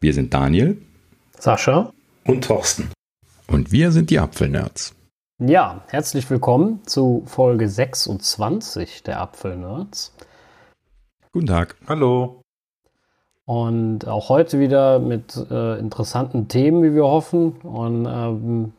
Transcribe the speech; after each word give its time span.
Wir 0.00 0.14
sind 0.14 0.32
Daniel, 0.32 0.80
Sascha 1.40 1.92
und 2.24 2.44
Thorsten. 2.44 2.88
Und 3.48 3.72
wir 3.72 3.90
sind 3.90 4.10
die 4.10 4.20
Apfelnerds. 4.20 4.94
Ja, 5.44 5.82
herzlich 5.88 6.30
willkommen 6.30 6.86
zu 6.86 7.24
Folge 7.26 7.68
26 7.68 9.02
der 9.02 9.20
Apfelnerds. 9.20 10.14
Guten 11.32 11.46
Tag. 11.46 11.74
Hallo. 11.88 12.42
Und 13.44 14.06
auch 14.06 14.28
heute 14.28 14.60
wieder 14.60 15.00
mit 15.00 15.36
äh, 15.50 15.80
interessanten 15.80 16.46
Themen, 16.46 16.84
wie 16.84 16.94
wir 16.94 17.04
hoffen. 17.04 17.54
Und 17.62 18.06
ähm, 18.06 18.72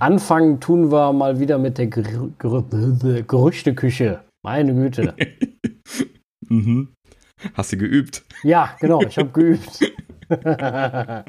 anfangen 0.00 0.58
tun 0.58 0.90
wir 0.90 1.12
mal 1.12 1.38
wieder 1.38 1.58
mit 1.58 1.78
der 1.78 1.86
Ger 1.86 2.30
Ger 2.40 2.64
Gerüchteküche. 3.22 4.24
Meine 4.42 4.74
Güte. 4.74 5.14
mhm. 6.48 6.92
Hast 7.52 7.72
du 7.72 7.76
geübt? 7.76 8.24
Ja, 8.42 8.74
genau, 8.80 9.02
ich 9.02 9.18
habe 9.18 9.28
geübt. 9.28 9.92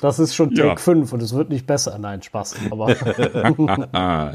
das 0.00 0.18
ist 0.18 0.34
schon 0.34 0.54
Take 0.54 0.68
ja. 0.68 0.76
5 0.76 1.12
und 1.12 1.22
es 1.22 1.34
wird 1.34 1.50
nicht 1.50 1.66
besser. 1.66 1.98
Nein, 1.98 2.22
Spaß. 2.22 2.56
Aber 2.70 2.94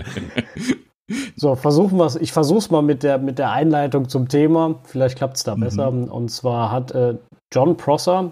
so, 1.36 1.56
versuchen 1.56 1.98
wir 1.98 2.22
Ich 2.22 2.32
versuche 2.32 2.60
es 2.60 2.72
mal 2.72 2.82
mit 2.82 3.04
der, 3.04 3.18
mit 3.18 3.40
der 3.40 3.52
Einleitung 3.52 4.10
zum 4.10 4.28
Thema. 4.28 4.76
Vielleicht 4.84 5.18
klappt 5.18 5.38
es 5.38 5.44
da 5.44 5.56
mhm. 5.56 5.60
besser. 5.62 5.90
Und 5.90 6.30
zwar 6.30 6.72
hat 6.72 6.92
äh, 6.92 7.16
John 7.54 7.78
Prosser 7.78 8.32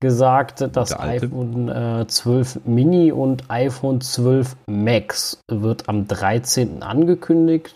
gesagt, 0.00 0.66
das 0.72 0.98
iPhone 0.98 1.68
äh, 1.68 2.06
12 2.06 2.60
Mini 2.64 3.12
und 3.12 3.50
iPhone 3.50 4.00
12 4.00 4.56
Max 4.66 5.42
wird 5.50 5.88
am 5.88 6.08
13. 6.08 6.82
angekündigt 6.82 7.74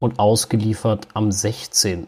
und 0.00 0.18
ausgeliefert 0.18 1.08
am 1.14 1.32
16. 1.32 2.06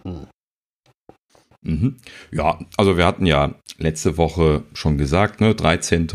Mhm. 1.65 1.97
Ja, 2.31 2.59
also 2.77 2.97
wir 2.97 3.07
hatten 3.07 3.27
ja 3.27 3.55
letzte 3.79 4.17
Woche 4.17 4.63
schon 4.75 4.99
gesagt, 4.99 5.41
ne, 5.41 5.55
13. 5.55 6.09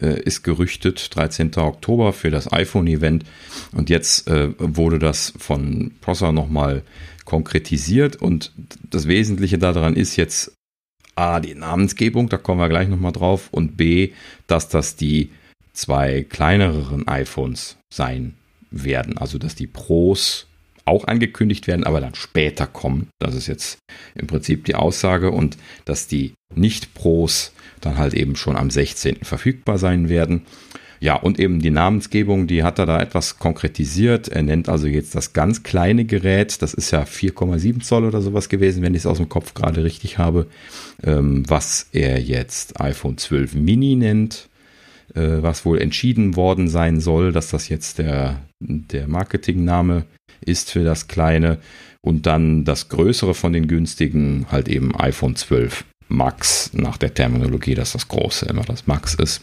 Äh, 0.00 0.20
ist 0.20 0.42
gerüchtet, 0.42 1.14
13. 1.16 1.56
Oktober 1.56 2.12
für 2.12 2.30
das 2.30 2.52
iPhone-Event. 2.52 3.24
Und 3.72 3.88
jetzt 3.88 4.28
äh, 4.28 4.50
wurde 4.58 4.98
das 4.98 5.32
von 5.38 5.92
Prosser 6.00 6.32
nochmal 6.32 6.82
konkretisiert. 7.24 8.16
Und 8.16 8.52
das 8.90 9.08
Wesentliche 9.08 9.58
daran 9.58 9.94
ist 9.94 10.16
jetzt 10.16 10.52
A, 11.14 11.40
die 11.40 11.54
Namensgebung, 11.54 12.28
da 12.28 12.36
kommen 12.36 12.60
wir 12.60 12.68
gleich 12.68 12.88
nochmal 12.88 13.12
drauf. 13.12 13.48
Und 13.50 13.76
B, 13.76 14.12
dass 14.46 14.68
das 14.68 14.96
die 14.96 15.30
zwei 15.72 16.26
kleineren 16.28 17.08
iPhones 17.08 17.76
sein 17.90 18.34
werden. 18.70 19.16
Also 19.16 19.38
dass 19.38 19.54
die 19.54 19.66
Pros 19.66 20.46
auch 20.86 21.06
angekündigt 21.06 21.66
werden, 21.66 21.84
aber 21.84 22.00
dann 22.00 22.14
später 22.14 22.66
kommen. 22.66 23.08
Das 23.18 23.34
ist 23.34 23.48
jetzt 23.48 23.78
im 24.14 24.26
Prinzip 24.26 24.64
die 24.64 24.74
Aussage 24.74 25.30
und 25.30 25.58
dass 25.84 26.06
die 26.06 26.32
Nicht-Pros 26.54 27.52
dann 27.80 27.98
halt 27.98 28.14
eben 28.14 28.36
schon 28.36 28.56
am 28.56 28.70
16. 28.70 29.16
verfügbar 29.22 29.78
sein 29.78 30.08
werden. 30.08 30.42
Ja, 30.98 31.16
und 31.16 31.38
eben 31.38 31.60
die 31.60 31.70
Namensgebung, 31.70 32.46
die 32.46 32.62
hat 32.62 32.78
er 32.78 32.86
da 32.86 33.00
etwas 33.00 33.38
konkretisiert. 33.38 34.28
Er 34.28 34.42
nennt 34.42 34.68
also 34.68 34.86
jetzt 34.86 35.14
das 35.14 35.32
ganz 35.32 35.62
kleine 35.62 36.04
Gerät, 36.04 36.62
das 36.62 36.72
ist 36.72 36.90
ja 36.90 37.02
4,7 37.02 37.82
Zoll 37.82 38.04
oder 38.04 38.22
sowas 38.22 38.48
gewesen, 38.48 38.82
wenn 38.82 38.94
ich 38.94 39.00
es 39.00 39.06
aus 39.06 39.18
dem 39.18 39.28
Kopf 39.28 39.52
gerade 39.54 39.84
richtig 39.84 40.18
habe, 40.18 40.46
ähm, 41.02 41.44
was 41.48 41.88
er 41.92 42.20
jetzt 42.20 42.80
iPhone 42.80 43.18
12 43.18 43.54
Mini 43.54 43.94
nennt, 43.96 44.48
äh, 45.14 45.42
was 45.42 45.66
wohl 45.66 45.80
entschieden 45.80 46.34
worden 46.34 46.68
sein 46.68 47.00
soll, 47.00 47.32
dass 47.32 47.50
das 47.50 47.68
jetzt 47.68 47.98
der, 47.98 48.40
der 48.60 49.06
Marketingname 49.06 50.06
ist 50.40 50.70
für 50.70 50.84
das 50.84 51.08
kleine 51.08 51.58
und 52.00 52.26
dann 52.26 52.64
das 52.64 52.88
größere 52.88 53.34
von 53.34 53.52
den 53.52 53.66
günstigen 53.66 54.46
halt 54.50 54.68
eben 54.68 54.98
iPhone 54.98 55.36
12 55.36 55.84
Max 56.08 56.70
nach 56.72 56.96
der 56.96 57.14
Terminologie, 57.14 57.74
dass 57.74 57.92
das 57.92 58.08
große 58.08 58.46
immer 58.46 58.62
das 58.62 58.86
Max 58.86 59.14
ist. 59.14 59.42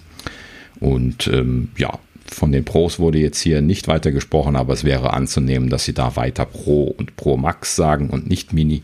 Und 0.80 1.28
ähm, 1.28 1.70
ja, 1.78 2.00
von 2.26 2.52
den 2.52 2.66
Pros 2.66 3.00
wurde 3.00 3.20
jetzt 3.20 3.40
hier 3.40 3.62
nicht 3.62 3.88
weiter 3.88 4.12
gesprochen, 4.12 4.56
aber 4.56 4.74
es 4.74 4.84
wäre 4.84 5.14
anzunehmen, 5.14 5.70
dass 5.70 5.86
sie 5.86 5.94
da 5.94 6.16
weiter 6.16 6.46
Pro 6.46 6.84
und 6.84 7.16
Pro 7.16 7.38
Max 7.38 7.76
sagen 7.76 8.10
und 8.10 8.28
nicht 8.28 8.54
Mini. 8.54 8.82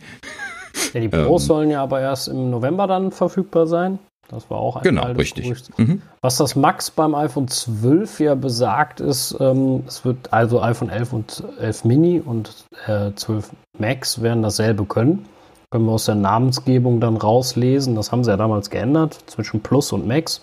Ja, 0.94 1.00
die 1.00 1.10
Pros 1.10 1.44
ähm, 1.44 1.48
sollen 1.48 1.72
ja 1.72 1.82
aber 1.82 2.02
erst 2.02 2.28
im 2.28 2.50
November 2.50 2.88
dann 2.88 3.12
verfügbar 3.12 3.68
sein. 3.68 4.00
Das 4.30 4.50
war 4.50 4.60
auch 4.60 4.78
ein 4.78 4.84
genau, 4.84 5.06
richtig. 5.08 5.52
Mhm. 5.78 6.02
Was 6.22 6.38
das 6.38 6.56
Max 6.56 6.92
beim 6.92 7.16
iPhone 7.16 7.48
12 7.48 8.20
ja 8.20 8.36
besagt, 8.36 9.00
ist, 9.00 9.36
ähm, 9.40 9.84
es 9.88 10.06
wird 10.06 10.32
also 10.32 10.62
iPhone 10.62 10.90
11 10.90 11.14
und 11.14 11.44
11 11.60 11.84
Mini 11.84 12.22
und 12.24 12.54
äh, 12.86 13.12
12 13.16 13.50
Max 13.78 14.22
werden 14.22 14.44
dasselbe 14.44 14.86
können. 14.86 15.26
Können 15.72 15.86
wir 15.86 15.94
aus 15.94 16.06
der 16.06 16.16
Namensgebung 16.16 17.00
dann 17.00 17.18
rauslesen. 17.18 17.96
Das 17.96 18.12
haben 18.12 18.24
sie 18.24 18.30
ja 18.30 18.38
damals 18.38 18.70
geändert 18.70 19.18
zwischen 19.28 19.62
Plus 19.62 19.92
und 19.92 20.08
Max. 20.08 20.42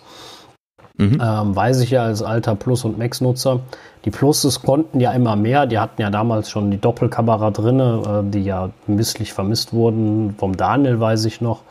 Mhm. 0.98 1.20
Ähm, 1.22 1.54
weiß 1.54 1.80
ich 1.80 1.90
ja 1.90 2.04
als 2.04 2.22
alter 2.22 2.54
Plus- 2.54 2.84
und 2.84 2.98
Max-Nutzer. 2.98 3.60
Die 4.04 4.10
Pluses 4.10 4.62
konnten 4.62 4.98
ja 4.98 5.12
immer 5.12 5.36
mehr. 5.36 5.66
Die 5.66 5.78
hatten 5.78 6.00
ja 6.00 6.10
damals 6.10 6.50
schon 6.50 6.70
die 6.70 6.80
Doppelkamera 6.80 7.50
drin, 7.50 7.80
äh, 7.80 8.30
die 8.30 8.42
ja 8.42 8.70
misslich 8.86 9.32
vermisst 9.32 9.72
wurden. 9.72 10.34
Vom 10.38 10.56
Daniel 10.56 10.98
weiß 10.98 11.24
ich 11.26 11.40
noch 11.40 11.62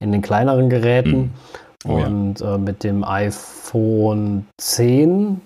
in 0.00 0.12
den 0.12 0.22
kleineren 0.22 0.68
Geräten. 0.68 1.16
Mhm. 1.16 1.30
Oh, 1.86 1.92
und 1.92 2.40
ja. 2.40 2.54
äh, 2.54 2.58
mit 2.58 2.84
dem 2.84 3.04
iPhone 3.04 4.46
10 4.58 5.40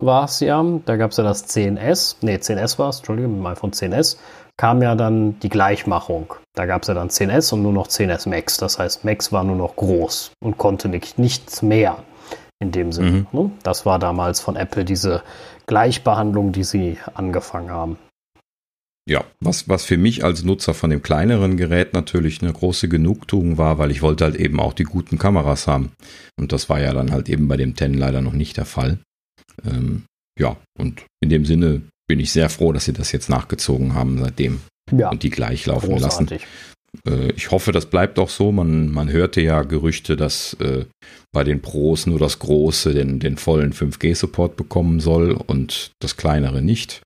war 0.00 0.24
es 0.24 0.40
ja, 0.40 0.64
da 0.84 0.96
gab 0.96 1.10
es 1.10 1.16
ja 1.16 1.24
das 1.24 1.48
10S, 1.48 2.16
nee, 2.20 2.36
10S 2.36 2.78
war 2.78 2.90
es, 2.90 2.98
Entschuldigung, 2.98 3.32
mit 3.32 3.40
dem 3.40 3.46
iPhone 3.46 3.72
10S 3.72 4.16
kam 4.58 4.82
ja 4.82 4.94
dann 4.94 5.38
die 5.40 5.48
Gleichmachung. 5.48 6.34
Da 6.54 6.66
gab 6.66 6.82
es 6.82 6.88
ja 6.88 6.94
dann 6.94 7.08
10S 7.08 7.54
und 7.54 7.62
nur 7.62 7.72
noch 7.72 7.86
10S 7.86 8.28
Max. 8.28 8.58
Das 8.58 8.78
heißt, 8.78 9.04
Max 9.04 9.32
war 9.32 9.44
nur 9.44 9.56
noch 9.56 9.76
groß 9.76 10.32
und 10.42 10.58
konnte 10.58 10.88
nicht, 10.88 11.18
nichts 11.18 11.62
mehr 11.62 11.98
in 12.58 12.72
dem 12.72 12.92
Sinne. 12.92 13.10
Mhm. 13.10 13.26
Ne? 13.30 13.50
Das 13.62 13.86
war 13.86 13.98
damals 13.98 14.40
von 14.40 14.56
Apple 14.56 14.84
diese 14.84 15.22
Gleichbehandlung, 15.66 16.52
die 16.52 16.64
sie 16.64 16.98
angefangen 17.14 17.70
haben. 17.70 17.98
Ja, 19.08 19.24
was, 19.40 19.70
was 19.70 19.86
für 19.86 19.96
mich 19.96 20.22
als 20.22 20.44
Nutzer 20.44 20.74
von 20.74 20.90
dem 20.90 21.02
kleineren 21.02 21.56
Gerät 21.56 21.94
natürlich 21.94 22.42
eine 22.42 22.52
große 22.52 22.90
Genugtuung 22.90 23.56
war, 23.56 23.78
weil 23.78 23.90
ich 23.90 24.02
wollte 24.02 24.24
halt 24.24 24.36
eben 24.36 24.60
auch 24.60 24.74
die 24.74 24.84
guten 24.84 25.16
Kameras 25.16 25.66
haben. 25.66 25.92
Und 26.38 26.52
das 26.52 26.68
war 26.68 26.78
ja 26.78 26.92
dann 26.92 27.10
halt 27.10 27.30
eben 27.30 27.48
bei 27.48 27.56
dem 27.56 27.74
10 27.74 27.94
leider 27.94 28.20
noch 28.20 28.34
nicht 28.34 28.58
der 28.58 28.66
Fall. 28.66 28.98
Ähm, 29.64 30.02
ja, 30.38 30.56
und 30.78 31.06
in 31.22 31.30
dem 31.30 31.46
Sinne 31.46 31.80
bin 32.06 32.20
ich 32.20 32.32
sehr 32.32 32.50
froh, 32.50 32.70
dass 32.72 32.84
sie 32.84 32.92
das 32.92 33.10
jetzt 33.12 33.30
nachgezogen 33.30 33.94
haben 33.94 34.18
seitdem 34.18 34.60
ja, 34.90 35.10
und 35.10 35.22
die 35.22 35.30
gleich 35.30 35.64
laufen 35.64 35.90
großartig. 35.90 36.42
lassen. 36.42 37.18
Äh, 37.28 37.32
ich 37.32 37.50
hoffe, 37.50 37.72
das 37.72 37.86
bleibt 37.86 38.18
auch 38.18 38.30
so. 38.30 38.52
Man, 38.52 38.92
man 38.92 39.10
hörte 39.10 39.40
ja 39.40 39.62
Gerüchte, 39.62 40.16
dass 40.16 40.52
äh, 40.60 40.84
bei 41.32 41.44
den 41.44 41.62
Pros 41.62 42.06
nur 42.06 42.18
das 42.18 42.38
Große 42.40 42.92
den, 42.92 43.20
den 43.20 43.38
vollen 43.38 43.72
5G-Support 43.72 44.56
bekommen 44.56 45.00
soll 45.00 45.32
und 45.32 45.92
das 45.98 46.18
kleinere 46.18 46.60
nicht. 46.60 47.00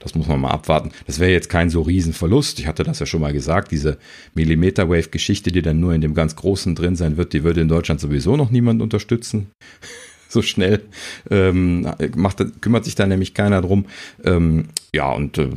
Das 0.00 0.14
muss 0.14 0.26
man 0.26 0.40
mal 0.40 0.50
abwarten. 0.50 0.90
Das 1.06 1.18
wäre 1.18 1.30
jetzt 1.30 1.48
kein 1.48 1.70
so 1.70 1.82
Riesenverlust. 1.82 2.58
Ich 2.58 2.66
hatte 2.66 2.84
das 2.84 2.98
ja 2.98 3.06
schon 3.06 3.20
mal 3.20 3.32
gesagt. 3.32 3.70
Diese 3.70 3.98
Millimeter 4.34 4.88
Wave 4.88 5.08
Geschichte, 5.08 5.52
die 5.52 5.62
dann 5.62 5.80
nur 5.80 5.94
in 5.94 6.00
dem 6.00 6.14
ganz 6.14 6.36
Großen 6.36 6.74
drin 6.74 6.96
sein 6.96 7.16
wird, 7.16 7.32
die 7.32 7.44
würde 7.44 7.60
in 7.60 7.68
Deutschland 7.68 8.00
sowieso 8.00 8.36
noch 8.36 8.50
niemand 8.50 8.82
unterstützen. 8.82 9.50
so 10.34 10.42
schnell 10.42 10.82
ähm, 11.30 11.88
macht, 12.16 12.60
kümmert 12.60 12.84
sich 12.84 12.94
da 12.96 13.06
nämlich 13.06 13.32
keiner 13.32 13.62
drum. 13.62 13.86
Ähm, 14.24 14.68
ja, 14.94 15.10
und 15.12 15.38
äh, 15.38 15.50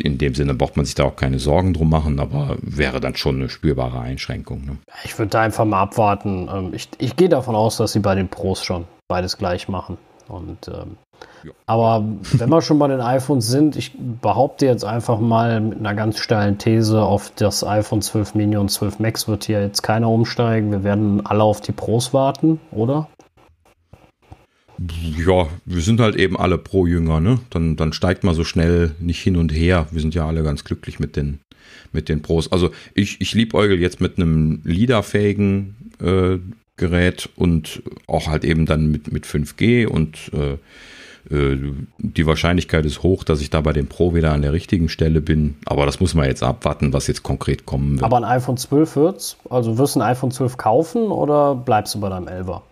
in 0.00 0.18
dem 0.18 0.34
Sinne 0.34 0.54
braucht 0.54 0.76
man 0.76 0.86
sich 0.86 0.94
da 0.94 1.04
auch 1.04 1.16
keine 1.16 1.38
Sorgen 1.38 1.74
drum 1.74 1.90
machen, 1.90 2.20
aber 2.20 2.56
wäre 2.62 3.00
dann 3.00 3.16
schon 3.16 3.36
eine 3.36 3.50
spürbare 3.50 4.00
Einschränkung. 4.00 4.64
Ne? 4.64 4.78
Ich 5.04 5.18
würde 5.18 5.30
da 5.30 5.42
einfach 5.42 5.64
mal 5.64 5.82
abwarten. 5.82 6.48
Ähm, 6.50 6.70
ich, 6.72 6.88
ich 6.98 7.16
gehe 7.16 7.28
davon 7.28 7.54
aus, 7.54 7.76
dass 7.76 7.92
sie 7.92 8.00
bei 8.00 8.14
den 8.14 8.28
Pros 8.28 8.64
schon 8.64 8.86
beides 9.08 9.36
gleich 9.36 9.68
machen. 9.68 9.98
Und 10.30 10.68
ähm, 10.68 10.96
ja. 11.44 11.52
aber 11.66 12.04
wenn 12.32 12.48
wir 12.48 12.62
schon 12.62 12.78
bei 12.78 12.88
den 12.88 13.00
iPhones 13.00 13.48
sind, 13.48 13.76
ich 13.76 13.92
behaupte 13.98 14.66
jetzt 14.66 14.84
einfach 14.84 15.18
mal 15.18 15.60
mit 15.60 15.78
einer 15.78 15.94
ganz 15.94 16.18
steilen 16.18 16.58
These, 16.58 17.02
auf 17.02 17.32
das 17.36 17.64
iPhone 17.64 18.00
12 18.00 18.34
Mini 18.34 18.56
und 18.56 18.70
12 18.70 19.00
Max 19.00 19.26
wird 19.28 19.44
hier 19.44 19.60
jetzt 19.60 19.82
keiner 19.82 20.08
umsteigen. 20.08 20.70
Wir 20.70 20.84
werden 20.84 21.26
alle 21.26 21.42
auf 21.42 21.60
die 21.60 21.72
Pros 21.72 22.14
warten, 22.14 22.60
oder? 22.70 23.08
Ja, 25.26 25.48
wir 25.66 25.82
sind 25.82 26.00
halt 26.00 26.16
eben 26.16 26.38
alle 26.38 26.56
Pro-Jünger, 26.56 27.20
ne? 27.20 27.38
Dann, 27.50 27.76
dann 27.76 27.92
steigt 27.92 28.24
man 28.24 28.34
so 28.34 28.44
schnell 28.44 28.94
nicht 28.98 29.20
hin 29.20 29.36
und 29.36 29.52
her. 29.52 29.86
Wir 29.90 30.00
sind 30.00 30.14
ja 30.14 30.26
alle 30.26 30.42
ganz 30.42 30.64
glücklich 30.64 30.98
mit 30.98 31.16
den, 31.16 31.40
mit 31.92 32.08
den 32.08 32.22
Pros. 32.22 32.50
Also 32.50 32.70
ich, 32.94 33.20
ich 33.20 33.34
liebäugel 33.34 33.78
jetzt 33.78 34.00
mit 34.00 34.16
einem 34.16 34.62
LIDAR-fähigen 34.64 35.92
äh, 36.00 36.38
Gerät 36.80 37.28
und 37.36 37.82
auch 38.08 38.26
halt 38.26 38.44
eben 38.44 38.66
dann 38.66 38.90
mit, 38.90 39.12
mit 39.12 39.26
5G 39.26 39.86
und 39.86 40.32
äh, 40.32 40.56
äh, 41.30 41.58
die 41.98 42.26
Wahrscheinlichkeit 42.26 42.86
ist 42.86 43.02
hoch, 43.02 43.22
dass 43.22 43.40
ich 43.40 43.50
da 43.50 43.60
bei 43.60 43.72
dem 43.72 43.86
Pro 43.86 44.14
wieder 44.14 44.32
an 44.32 44.42
der 44.42 44.52
richtigen 44.52 44.88
Stelle 44.88 45.20
bin. 45.20 45.56
Aber 45.66 45.86
das 45.86 46.00
muss 46.00 46.14
man 46.14 46.26
jetzt 46.26 46.42
abwarten, 46.42 46.92
was 46.92 47.06
jetzt 47.06 47.22
konkret 47.22 47.66
kommen 47.66 47.92
wird. 47.92 48.04
Aber 48.04 48.16
ein 48.16 48.24
iPhone 48.24 48.56
12 48.56 48.96
wird's? 48.96 49.36
Also 49.48 49.78
wirst 49.78 49.96
du 49.96 50.00
ein 50.00 50.10
iPhone 50.10 50.30
12 50.30 50.56
kaufen 50.56 51.02
oder 51.08 51.54
bleibst 51.54 51.94
du 51.94 52.00
bei 52.00 52.08
deinem 52.08 52.26
11er? 52.26 52.62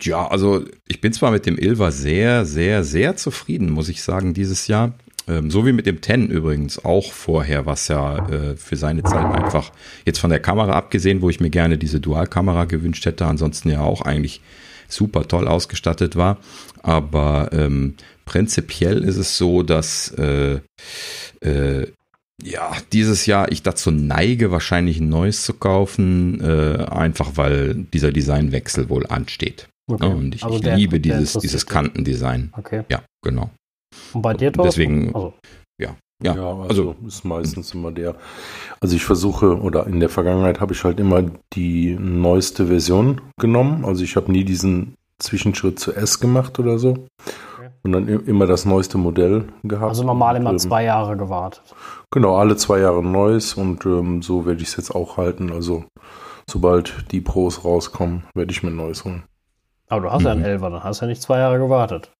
Ja, 0.00 0.26
also 0.28 0.64
ich 0.86 1.00
bin 1.00 1.12
zwar 1.12 1.30
mit 1.30 1.46
dem 1.46 1.56
11er 1.56 1.90
sehr, 1.90 2.44
sehr, 2.44 2.84
sehr 2.84 3.16
zufrieden, 3.16 3.70
muss 3.70 3.88
ich 3.88 4.02
sagen, 4.02 4.34
dieses 4.34 4.66
Jahr. 4.68 4.92
Ähm, 5.26 5.50
so 5.50 5.66
wie 5.66 5.72
mit 5.72 5.86
dem 5.86 6.00
Ten 6.00 6.28
übrigens 6.28 6.84
auch 6.84 7.12
vorher, 7.12 7.66
was 7.66 7.88
ja 7.88 8.28
äh, 8.28 8.56
für 8.56 8.76
seine 8.76 9.02
Zeit 9.02 9.24
einfach 9.24 9.72
jetzt 10.04 10.18
von 10.18 10.30
der 10.30 10.40
Kamera 10.40 10.72
abgesehen, 10.72 11.22
wo 11.22 11.30
ich 11.30 11.40
mir 11.40 11.50
gerne 11.50 11.78
diese 11.78 12.00
Dualkamera 12.00 12.64
gewünscht 12.64 13.06
hätte, 13.06 13.26
ansonsten 13.26 13.70
ja 13.70 13.80
auch 13.80 14.02
eigentlich 14.02 14.40
super 14.88 15.26
toll 15.26 15.48
ausgestattet 15.48 16.16
war. 16.16 16.38
Aber 16.82 17.50
ähm, 17.52 17.94
prinzipiell 18.24 19.02
ist 19.02 19.16
es 19.16 19.38
so, 19.38 19.62
dass 19.62 20.10
äh, 20.18 20.60
äh, 21.40 21.86
ja, 22.42 22.72
dieses 22.92 23.26
Jahr 23.26 23.50
ich 23.52 23.62
dazu 23.62 23.90
neige, 23.90 24.50
wahrscheinlich 24.50 25.00
ein 25.00 25.08
neues 25.08 25.44
zu 25.44 25.54
kaufen, 25.54 26.40
äh, 26.40 26.84
einfach 26.84 27.32
weil 27.36 27.74
dieser 27.74 28.12
Designwechsel 28.12 28.88
wohl 28.88 29.06
ansteht. 29.06 29.68
Okay. 29.86 30.06
Ja, 30.06 30.14
und 30.14 30.34
ich, 30.34 30.44
also 30.44 30.58
ich 30.58 30.76
liebe 30.76 31.00
dieses, 31.00 31.34
dieses 31.34 31.66
Kantendesign. 31.66 32.52
Okay. 32.56 32.82
Ja, 32.90 33.02
genau. 33.22 33.50
Und 34.12 34.22
bei 34.22 34.34
dir, 34.34 34.52
Thorsten? 34.52 34.80
Deswegen, 34.80 35.14
also. 35.14 35.34
ja. 35.80 35.96
Ja, 36.22 36.34
ja 36.34 36.48
also, 36.48 36.62
also, 36.62 36.96
ist 37.06 37.24
meistens 37.24 37.74
immer 37.74 37.90
der. 37.90 38.14
Also 38.80 38.96
ich 38.96 39.04
versuche, 39.04 39.58
oder 39.60 39.86
in 39.86 40.00
der 40.00 40.08
Vergangenheit 40.08 40.60
habe 40.60 40.72
ich 40.72 40.84
halt 40.84 41.00
immer 41.00 41.24
die 41.52 41.96
neueste 41.98 42.66
Version 42.66 43.20
genommen. 43.38 43.84
Also 43.84 44.04
ich 44.04 44.16
habe 44.16 44.30
nie 44.30 44.44
diesen 44.44 44.94
Zwischenschritt 45.18 45.78
zu 45.78 45.92
S 45.92 46.20
gemacht 46.20 46.58
oder 46.58 46.78
so. 46.78 46.90
Okay. 46.90 47.70
Und 47.82 47.92
dann 47.92 48.08
immer 48.08 48.46
das 48.46 48.64
neueste 48.64 48.96
Modell 48.96 49.44
gehabt. 49.62 49.90
Also 49.90 50.04
normal 50.04 50.36
immer 50.36 50.50
und, 50.50 50.56
ähm, 50.56 50.70
zwei 50.70 50.84
Jahre 50.84 51.16
gewartet. 51.16 51.74
Genau, 52.10 52.36
alle 52.36 52.56
zwei 52.56 52.78
Jahre 52.78 53.02
neues 53.02 53.54
und 53.54 53.84
ähm, 53.84 54.22
so 54.22 54.46
werde 54.46 54.62
ich 54.62 54.68
es 54.68 54.76
jetzt 54.76 54.94
auch 54.94 55.16
halten. 55.16 55.52
Also 55.52 55.84
sobald 56.48 57.10
die 57.10 57.20
Pros 57.20 57.64
rauskommen, 57.64 58.24
werde 58.34 58.52
ich 58.52 58.62
mir 58.62 58.70
ein 58.70 58.76
neues 58.76 59.04
holen. 59.04 59.24
Aber 59.88 60.02
du 60.02 60.10
hast 60.10 60.20
mhm. 60.20 60.26
ja 60.26 60.32
einen 60.32 60.44
11er, 60.44 60.70
dann 60.70 60.84
hast 60.84 61.00
du 61.00 61.04
ja 61.04 61.08
nicht 61.10 61.22
zwei 61.22 61.38
Jahre 61.38 61.58
gewartet. 61.58 62.13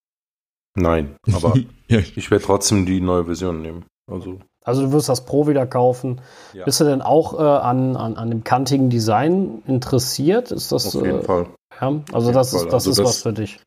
Nein, 0.76 1.16
aber 1.32 1.54
ich 1.88 2.30
werde 2.30 2.44
trotzdem 2.44 2.86
die 2.86 3.00
neue 3.00 3.24
Version 3.24 3.62
nehmen. 3.62 3.84
Also, 4.10 4.38
also 4.62 4.82
du 4.82 4.92
wirst 4.92 5.08
das 5.08 5.24
Pro 5.24 5.46
wieder 5.46 5.66
kaufen. 5.66 6.20
Ja. 6.52 6.64
Bist 6.64 6.80
du 6.80 6.84
denn 6.84 7.02
auch 7.02 7.38
äh, 7.38 7.42
an, 7.42 7.96
an, 7.96 8.16
an 8.16 8.30
dem 8.30 8.44
kantigen 8.44 8.90
Design 8.90 9.62
interessiert? 9.66 10.50
Ist 10.50 10.72
das, 10.72 10.96
Auf 10.96 11.04
jeden 11.04 11.20
äh, 11.20 11.22
Fall. 11.22 11.46
Ja, 11.80 12.00
also 12.12 12.32
das 12.32 12.52
ist, 12.52 12.66
das 12.66 12.74
also 12.74 12.90
ist 12.90 12.98
das, 12.98 13.06
was 13.06 13.22
für 13.22 13.32
dich. 13.32 13.60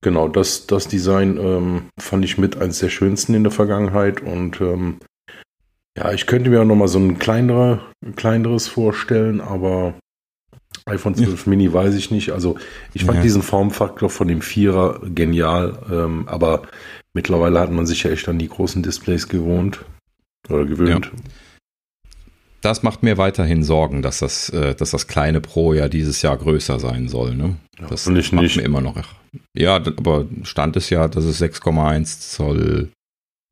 Genau, 0.00 0.28
das, 0.28 0.66
das 0.66 0.86
Design 0.86 1.38
ähm, 1.38 1.90
fand 1.98 2.24
ich 2.24 2.38
mit 2.38 2.56
eines 2.56 2.78
der 2.78 2.88
schönsten 2.88 3.34
in 3.34 3.42
der 3.42 3.50
Vergangenheit 3.52 4.22
und 4.22 4.60
ähm, 4.60 5.00
ja, 5.96 6.12
ich 6.12 6.26
könnte 6.28 6.50
mir 6.50 6.60
auch 6.60 6.66
nochmal 6.66 6.86
so 6.86 7.00
ein, 7.00 7.18
kleinere, 7.18 7.80
ein 8.04 8.14
kleineres 8.14 8.68
vorstellen, 8.68 9.40
aber 9.40 9.94
iPhone 10.86 11.14
12 11.14 11.46
ja. 11.46 11.50
Mini 11.50 11.72
weiß 11.72 11.94
ich 11.94 12.10
nicht. 12.10 12.30
Also 12.30 12.56
ich 12.94 13.04
fand 13.04 13.16
ja. 13.18 13.22
diesen 13.22 13.42
Formfaktor 13.42 14.10
von 14.10 14.28
dem 14.28 14.42
Vierer 14.42 15.00
genial, 15.14 15.78
ähm, 15.90 16.28
aber 16.28 16.62
mittlerweile 17.14 17.60
hat 17.60 17.70
man 17.70 17.86
sich 17.86 18.02
ja 18.02 18.10
echt 18.10 18.28
an 18.28 18.38
die 18.38 18.48
großen 18.48 18.82
Displays 18.82 19.28
gewohnt 19.28 19.84
oder 20.48 20.64
gewöhnt. 20.64 21.06
Ja. 21.06 21.20
Das 22.60 22.82
macht 22.82 23.02
mir 23.02 23.18
weiterhin 23.18 23.62
Sorgen, 23.62 24.02
dass 24.02 24.18
das, 24.18 24.48
äh, 24.50 24.74
dass 24.74 24.90
das 24.90 25.06
kleine 25.06 25.40
Pro 25.40 25.74
ja 25.74 25.88
dieses 25.88 26.22
Jahr 26.22 26.36
größer 26.36 26.80
sein 26.80 27.08
soll. 27.08 27.34
Ne? 27.34 27.56
Das 27.88 28.06
macht 28.06 28.32
nicht. 28.32 28.56
mir 28.56 28.62
immer 28.62 28.80
noch. 28.80 28.96
Ja, 29.56 29.76
aber 29.76 30.26
Stand 30.42 30.76
ist 30.76 30.90
ja, 30.90 31.06
dass 31.06 31.24
es 31.24 31.40
6,1 31.40 32.30
Zoll 32.30 32.88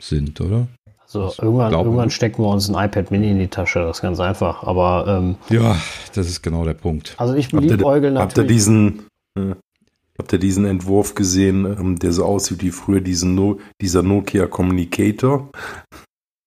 sind, 0.03 0.41
oder? 0.41 0.67
So, 1.07 1.33
irgendwann, 1.41 1.73
irgendwann 1.73 2.11
stecken 2.11 2.43
wir 2.43 2.49
uns 2.49 2.69
ein 2.69 2.75
iPad 2.75 3.13
Mini 3.13 3.31
in 3.31 3.39
die 3.39 3.47
Tasche, 3.47 3.79
das 3.81 3.99
ist 3.99 4.03
ganz 4.03 4.19
einfach. 4.19 4.65
Aber 4.65 5.05
ähm, 5.07 5.37
ja, 5.49 5.77
das 6.15 6.29
ist 6.29 6.43
genau 6.43 6.65
der 6.65 6.75
Punkt. 6.75 7.15
Also 7.17 7.35
ich 7.35 7.53
liebäugel 7.53 8.11
natürlich. 8.11 8.21
Habt 8.21 8.39
ihr 8.39 8.45
diesen, 8.45 9.07
äh, 9.39 9.55
habt 10.19 10.33
ihr 10.33 10.41
diesen 10.41 10.65
Entwurf 10.65 11.15
gesehen, 11.15 11.65
ähm, 11.65 11.99
der 11.99 12.13
so 12.13 12.25
aussieht 12.25 12.61
wie 12.63 12.73
früher 12.73 13.01
diesen 13.01 13.37
no 13.37 13.59
dieser 13.81 14.03
Nokia 14.03 14.47
Communicator? 14.47 15.49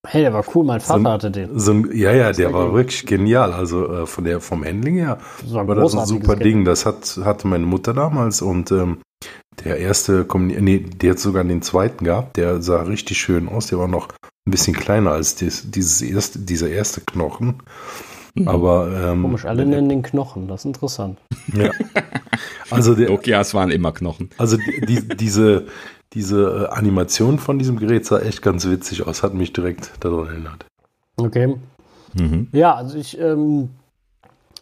Hey, 0.06 0.24
der 0.24 0.34
war 0.34 0.44
cool, 0.56 0.66
mein 0.66 0.82
Vater 0.82 1.02
so, 1.02 1.10
hatte 1.10 1.32
den. 1.32 1.60
So 1.60 1.74
ja, 1.94 2.12
ja, 2.12 2.32
der 2.34 2.52
war 2.52 2.74
wirklich 2.74 3.06
genial. 3.06 3.54
Also 3.54 3.88
äh, 3.90 4.06
von 4.06 4.24
der, 4.26 4.42
vom 4.42 4.66
Handling 4.66 4.96
her 4.96 5.20
das 5.42 5.54
war, 5.54 5.68
war 5.68 5.76
das 5.76 5.96
ein 5.96 6.06
super 6.06 6.36
Ding. 6.36 6.66
Das 6.66 6.86
hat, 6.86 7.20
hatte 7.24 7.48
meine 7.48 7.66
Mutter 7.66 7.94
damals 7.94 8.42
und 8.42 8.72
ähm, 8.72 8.98
der 9.64 9.78
erste, 9.78 10.26
nee, 10.36 10.80
der 10.80 11.12
hat 11.12 11.20
sogar 11.20 11.44
den 11.44 11.62
zweiten 11.62 12.06
gehabt, 12.06 12.38
der 12.38 12.62
sah 12.62 12.84
richtig 12.84 13.18
schön 13.18 13.50
aus. 13.50 13.68
Der 13.68 13.80
war 13.80 13.88
noch 13.88 14.08
ein 14.50 14.52
bisschen 14.52 14.76
kleiner 14.76 15.12
als 15.12 15.36
dies, 15.36 15.70
dieses 15.70 16.02
erste, 16.02 16.40
dieser 16.40 16.70
erste 16.70 17.02
Knochen. 17.02 17.62
Mhm. 18.36 18.48
Aber 18.48 18.92
ähm, 18.92 19.22
komisch, 19.22 19.46
alle 19.46 19.66
nennen 19.66 19.90
den 19.90 20.02
Knochen, 20.02 20.48
das 20.48 20.62
ist 20.62 20.66
interessant. 20.66 21.20
Ja. 21.54 21.72
Also 22.72 22.94
der, 22.94 23.10
Nokias 23.10 23.56
waren 23.56 23.72
immer 23.72 23.92
Knochen. 23.92 24.30
Also 24.38 24.56
die, 24.58 25.08
diese, 25.18 25.66
diese 26.14 26.70
äh, 26.70 26.76
Animation 26.76 27.40
von 27.40 27.58
diesem 27.58 27.80
Gerät 27.80 28.06
sah 28.06 28.20
echt 28.20 28.44
ganz 28.44 28.70
witzig 28.70 29.08
aus, 29.08 29.24
hat 29.24 29.34
mich 29.34 29.54
direkt 29.54 29.92
daran 30.02 30.28
erinnert. 30.28 30.66
Okay. 31.18 31.56
Mhm. 32.14 32.48
Ja, 32.52 32.76
also 32.76 32.96
ich 33.00 33.20
ähm, 33.20 33.70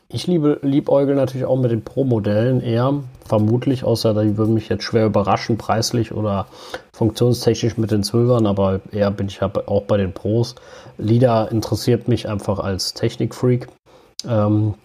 ich 0.09 0.25
liebe 0.25 0.59
Liebäugel 0.61 1.15
natürlich 1.15 1.45
auch 1.45 1.57
mit 1.57 1.71
den 1.71 1.83
Pro-Modellen 1.83 2.61
eher, 2.61 3.03
vermutlich, 3.25 3.83
außer 3.83 4.13
die 4.23 4.37
würden 4.37 4.53
mich 4.53 4.69
jetzt 4.69 4.83
schwer 4.83 5.05
überraschen, 5.05 5.57
preislich 5.57 6.13
oder 6.13 6.47
funktionstechnisch 6.93 7.77
mit 7.77 7.91
den 7.91 8.03
Zwölfern, 8.03 8.45
aber 8.45 8.79
eher 8.91 9.11
bin 9.11 9.27
ich 9.27 9.41
auch 9.41 9.83
bei 9.83 9.97
den 9.97 10.13
Pros. 10.13 10.55
LIDA 10.97 11.45
interessiert 11.45 12.07
mich 12.07 12.29
einfach 12.29 12.59
als 12.59 12.93
Technikfreak. 12.93 13.67
Ähm, 14.27 14.75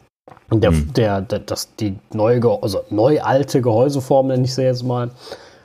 der, 0.50 0.70
hm. 0.70 0.92
der, 0.92 1.20
der, 1.20 1.38
das, 1.38 1.75
die 1.76 1.96
neue, 2.12 2.40
also 2.60 2.80
neu 2.90 3.20
alte 3.20 3.62
Gehäuseform, 3.62 4.28
nenne 4.28 4.44
ich 4.44 4.54
sie 4.54 4.62
jetzt 4.62 4.82
mal, 4.82 5.10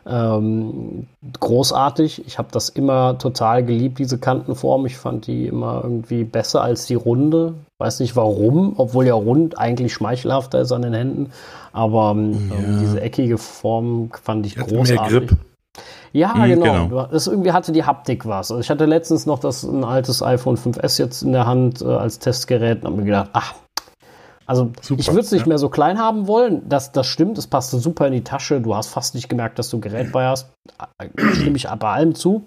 ähm, 0.10 1.08
großartig. 1.40 2.26
Ich 2.26 2.38
habe 2.38 2.48
das 2.52 2.70
immer 2.70 3.18
total 3.18 3.64
geliebt, 3.64 4.00
diese 4.00 4.18
Kantenform. 4.18 4.86
Ich 4.86 4.98
fand 4.98 5.28
die 5.28 5.48
immer 5.48 5.82
irgendwie 5.84 6.24
besser 6.24 6.62
als 6.62 6.86
die 6.86 6.96
runde. 6.96 7.56
Weiß 7.80 8.00
nicht 8.00 8.16
warum, 8.16 8.74
obwohl 8.78 9.06
ja 9.06 9.14
rund 9.14 9.60
eigentlich 9.60 9.94
schmeichelhafter 9.94 10.62
ist 10.62 10.72
an 10.72 10.82
den 10.82 10.94
Händen. 10.94 11.32
Aber 11.74 12.12
ähm, 12.12 12.50
ja. 12.50 12.80
diese 12.80 13.02
eckige 13.02 13.38
Form 13.38 14.10
fand 14.24 14.46
ich 14.46 14.56
großartig. 14.56 15.32
Ja, 16.14 16.34
mhm, 16.34 16.44
genau. 16.46 16.88
genau. 16.88 17.06
Das 17.08 17.28
irgendwie 17.28 17.52
hatte 17.52 17.72
die 17.72 17.84
Haptik 17.84 18.26
was. 18.26 18.52
Also 18.52 18.62
ich 18.62 18.70
hatte 18.70 18.86
letztens 18.86 19.26
noch 19.26 19.40
das 19.40 19.64
ein 19.64 19.84
altes 19.84 20.24
iPhone 20.24 20.58
5S 20.58 21.00
jetzt 21.00 21.22
in 21.22 21.34
der 21.34 21.46
Hand 21.46 21.82
äh, 21.82 21.86
als 21.86 22.20
Testgerät 22.20 22.80
und 22.80 22.86
habe 22.86 22.96
mir 22.98 23.06
gedacht, 23.06 23.30
ach, 23.34 23.54
also 24.48 24.72
super, 24.82 25.02
ich 25.02 25.10
würde 25.10 25.22
es 25.22 25.32
nicht 25.32 25.42
ja. 25.42 25.48
mehr 25.50 25.58
so 25.58 25.68
klein 25.68 26.00
haben 26.00 26.26
wollen. 26.26 26.68
Das, 26.70 26.94
das 26.94 27.06
stimmt, 27.06 27.38
es 27.38 27.48
passte 27.48 27.80
super 27.80 28.08
in 28.08 28.14
die 28.14 28.24
Tasche. 28.24 28.62
Du 28.62 28.76
hast 28.76 28.88
fast 28.88 29.14
nicht 29.14 29.28
gemerkt, 29.28 29.60
dass 29.60 29.70
du 29.70 29.82
Gerät 29.82 30.14
bei 30.14 30.26
hast. 30.26 30.50
Stimme 31.34 31.58
ich 31.58 31.68
bei 31.68 31.90
allem 31.90 32.16
zu. 32.16 32.46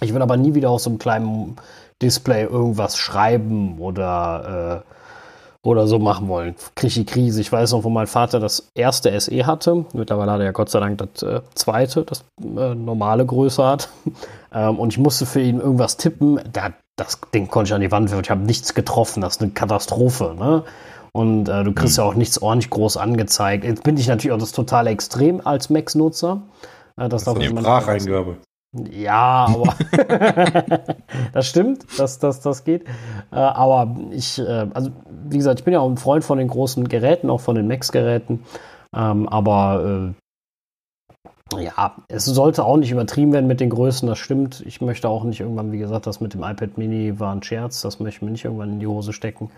Ich 0.00 0.12
würde 0.12 0.22
aber 0.22 0.38
nie 0.38 0.54
wieder 0.54 0.70
auf 0.70 0.80
so 0.80 0.88
einem 0.88 0.98
kleinen 0.98 1.56
Display 2.00 2.44
irgendwas 2.44 2.96
schreiben 2.96 3.78
oder, 3.78 4.84
äh, 4.84 5.68
oder 5.68 5.86
so 5.86 5.98
machen 5.98 6.28
wollen. 6.28 6.54
Kriege 6.74 6.88
ich 6.88 6.94
die 6.94 7.04
Krise. 7.04 7.42
Ich 7.42 7.52
weiß 7.52 7.72
noch, 7.72 7.84
wo 7.84 7.90
mein 7.90 8.06
Vater 8.06 8.40
das 8.40 8.70
erste 8.74 9.18
SE 9.20 9.44
hatte. 9.44 9.84
Mittlerweile 9.92 10.32
hat 10.32 10.40
er 10.40 10.46
ja 10.46 10.52
Gott 10.52 10.70
sei 10.70 10.80
Dank 10.80 10.98
das 10.98 11.22
äh, 11.22 11.42
zweite, 11.54 12.04
das 12.04 12.24
äh, 12.40 12.74
normale 12.74 13.26
Größe 13.26 13.66
hat. 13.66 13.90
ähm, 14.54 14.78
und 14.78 14.94
ich 14.94 14.98
musste 14.98 15.26
für 15.26 15.40
ihn 15.40 15.60
irgendwas 15.60 15.98
tippen. 15.98 16.40
Da, 16.52 16.70
das 16.96 17.20
Ding 17.34 17.48
konnte 17.48 17.68
ich 17.68 17.74
an 17.74 17.82
die 17.82 17.90
Wand 17.90 18.10
werfen. 18.10 18.24
Ich 18.24 18.30
habe 18.30 18.42
nichts 18.42 18.72
getroffen. 18.72 19.20
Das 19.20 19.36
ist 19.36 19.42
eine 19.42 19.50
Katastrophe. 19.50 20.34
Ne? 20.38 20.62
Und 21.12 21.48
äh, 21.48 21.64
du 21.64 21.72
kriegst 21.72 21.96
mhm. 21.98 22.02
ja 22.02 22.08
auch 22.08 22.14
nichts 22.14 22.40
ordentlich 22.40 22.70
groß 22.70 22.96
angezeigt. 22.96 23.64
Jetzt 23.64 23.82
bin 23.82 23.96
ich 23.96 24.08
natürlich 24.08 24.32
auch 24.32 24.38
das 24.38 24.52
totale 24.52 24.90
Extrem 24.90 25.40
als 25.44 25.70
Max-Nutzer. 25.70 26.42
Äh, 26.96 27.08
das, 27.08 27.24
das 27.24 27.34
ist 27.34 27.50
eine 27.50 27.60
Spracheingabe. 27.60 28.36
Ja, 28.90 29.46
aber 29.48 29.74
das 31.32 31.46
stimmt, 31.46 31.86
dass 31.98 32.18
das, 32.18 32.40
das 32.40 32.64
geht. 32.64 32.84
Äh, 33.32 33.36
aber 33.36 33.96
ich, 34.10 34.38
äh, 34.38 34.66
also 34.74 34.90
wie 35.08 35.38
gesagt, 35.38 35.60
ich 35.60 35.64
bin 35.64 35.72
ja 35.72 35.80
auch 35.80 35.88
ein 35.88 35.96
Freund 35.96 36.22
von 36.22 36.38
den 36.38 36.48
großen 36.48 36.86
Geräten, 36.88 37.30
auch 37.30 37.40
von 37.40 37.54
den 37.54 37.66
Max-Geräten. 37.66 38.44
Ähm, 38.94 39.28
aber 39.28 40.14
äh, 41.54 41.64
ja, 41.64 41.96
es 42.08 42.26
sollte 42.26 42.64
auch 42.64 42.76
nicht 42.76 42.90
übertrieben 42.90 43.32
werden 43.32 43.46
mit 43.46 43.60
den 43.60 43.70
Größen, 43.70 44.06
das 44.06 44.18
stimmt. 44.18 44.62
Ich 44.66 44.82
möchte 44.82 45.08
auch 45.08 45.24
nicht 45.24 45.40
irgendwann, 45.40 45.72
wie 45.72 45.78
gesagt, 45.78 46.06
das 46.06 46.20
mit 46.20 46.34
dem 46.34 46.42
iPad 46.42 46.76
Mini 46.76 47.18
war 47.18 47.34
ein 47.34 47.42
Scherz, 47.42 47.80
das 47.80 48.00
möchte 48.00 48.18
ich 48.18 48.22
mir 48.22 48.30
nicht 48.30 48.44
irgendwann 48.44 48.72
in 48.74 48.80
die 48.80 48.86
Hose 48.86 49.14
stecken. 49.14 49.50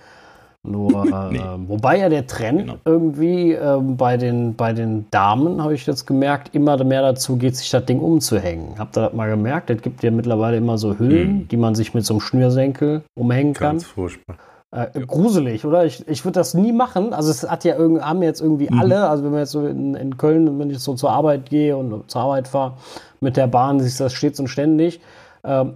Nur, 0.62 1.04
nee. 1.30 1.38
äh, 1.38 1.68
wobei 1.68 1.98
ja 1.98 2.08
der 2.08 2.26
Trend 2.26 2.60
genau. 2.60 2.76
irgendwie 2.84 3.52
äh, 3.52 3.78
bei, 3.80 4.16
den, 4.16 4.54
bei 4.54 4.72
den 4.72 5.06
Damen, 5.10 5.62
habe 5.62 5.74
ich 5.74 5.86
jetzt 5.86 6.06
gemerkt, 6.06 6.54
immer 6.54 6.82
mehr 6.84 7.02
dazu 7.02 7.36
geht, 7.36 7.56
sich 7.56 7.70
das 7.70 7.84
Ding 7.86 8.00
umzuhängen. 8.00 8.78
Habt 8.78 8.96
ihr 8.96 9.02
das 9.02 9.12
mal 9.14 9.30
gemerkt? 9.30 9.70
Es 9.70 9.80
gibt 9.80 10.02
ja 10.02 10.10
mittlerweile 10.10 10.58
immer 10.58 10.76
so 10.76 10.98
Hüllen, 10.98 11.32
mhm. 11.32 11.48
die 11.48 11.56
man 11.56 11.74
sich 11.74 11.94
mit 11.94 12.04
so 12.04 12.14
einem 12.14 12.20
Schnürsenkel 12.20 13.02
umhängen 13.14 13.54
kann. 13.54 13.76
Ganz 13.76 13.86
furchtbar. 13.86 14.36
Äh. 14.72 15.00
Gruselig, 15.00 15.64
oder? 15.64 15.84
Ich, 15.84 16.06
ich 16.06 16.24
würde 16.24 16.38
das 16.38 16.54
nie 16.54 16.72
machen. 16.72 17.12
Also 17.12 17.30
es 17.30 17.48
hat 17.48 17.64
ja 17.64 17.76
irgendwie, 17.76 18.02
haben 18.02 18.22
jetzt 18.22 18.40
irgendwie 18.40 18.68
mhm. 18.70 18.78
alle, 18.78 19.08
also 19.08 19.24
wenn 19.24 19.30
man 19.32 19.40
jetzt 19.40 19.52
so 19.52 19.66
in, 19.66 19.94
in 19.94 20.16
Köln, 20.16 20.58
wenn 20.58 20.70
ich 20.70 20.78
so 20.78 20.94
zur 20.94 21.10
Arbeit 21.10 21.48
gehe 21.50 21.76
und 21.76 22.08
zur 22.10 22.20
Arbeit 22.20 22.48
fahre 22.48 22.74
mit 23.20 23.36
der 23.36 23.46
Bahn, 23.46 23.78
das 23.78 24.12
stets 24.12 24.38
und 24.38 24.48
ständig. 24.48 25.00
Ähm, 25.42 25.74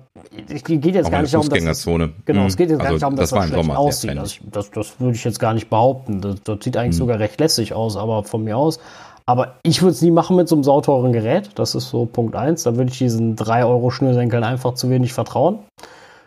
es 0.49 0.63
geht 0.63 0.85
jetzt 0.85 1.11
gar 1.11 1.23
nicht 1.23 1.33
darum, 1.33 1.49
dass 1.49 1.85
genau, 2.25 2.47
es 2.47 2.57
geht 2.57 2.71
jetzt 2.71 2.79
gar 2.79 2.89
also, 2.89 2.95
nicht 2.95 3.03
darum, 3.03 3.17
dass 3.17 3.31
das, 3.31 3.39
das 3.39 3.49
schlecht 3.49 3.71
aussieht. 3.71 4.17
Das, 4.17 4.39
das, 4.45 4.71
das, 4.71 5.01
würde 5.01 5.15
ich 5.17 5.25
jetzt 5.25 5.39
gar 5.39 5.55
nicht 5.55 5.71
behaupten. 5.71 6.21
Das, 6.21 6.43
das 6.43 6.59
sieht 6.63 6.77
eigentlich 6.77 6.97
mhm. 6.97 6.99
sogar 6.99 7.19
recht 7.19 7.41
lässig 7.41 7.73
aus, 7.73 7.97
aber 7.97 8.25
von 8.25 8.45
mir 8.45 8.57
aus. 8.57 8.79
Aber 9.27 9.55
ich 9.63 9.81
würde 9.81 9.93
es 9.93 10.03
nie 10.03 10.11
machen 10.11 10.37
mit 10.37 10.49
so 10.49 10.55
einem 10.55 10.65
sauteuren 10.65 11.13
Gerät. 11.13 11.51
Das 11.55 11.75
ist 11.75 11.89
so 11.89 12.05
Punkt 12.05 12.37
1. 12.37 12.65
Da 12.65 12.77
würde 12.77 12.91
ich 12.91 12.99
diesen 12.99 13.37
3 13.37 13.65
Euro 13.65 13.91
Schnürsenkeln 13.91 14.45
einfach 14.45 14.75
zu 14.75 14.91
wenig 14.91 15.15
vertrauen. 15.15 15.61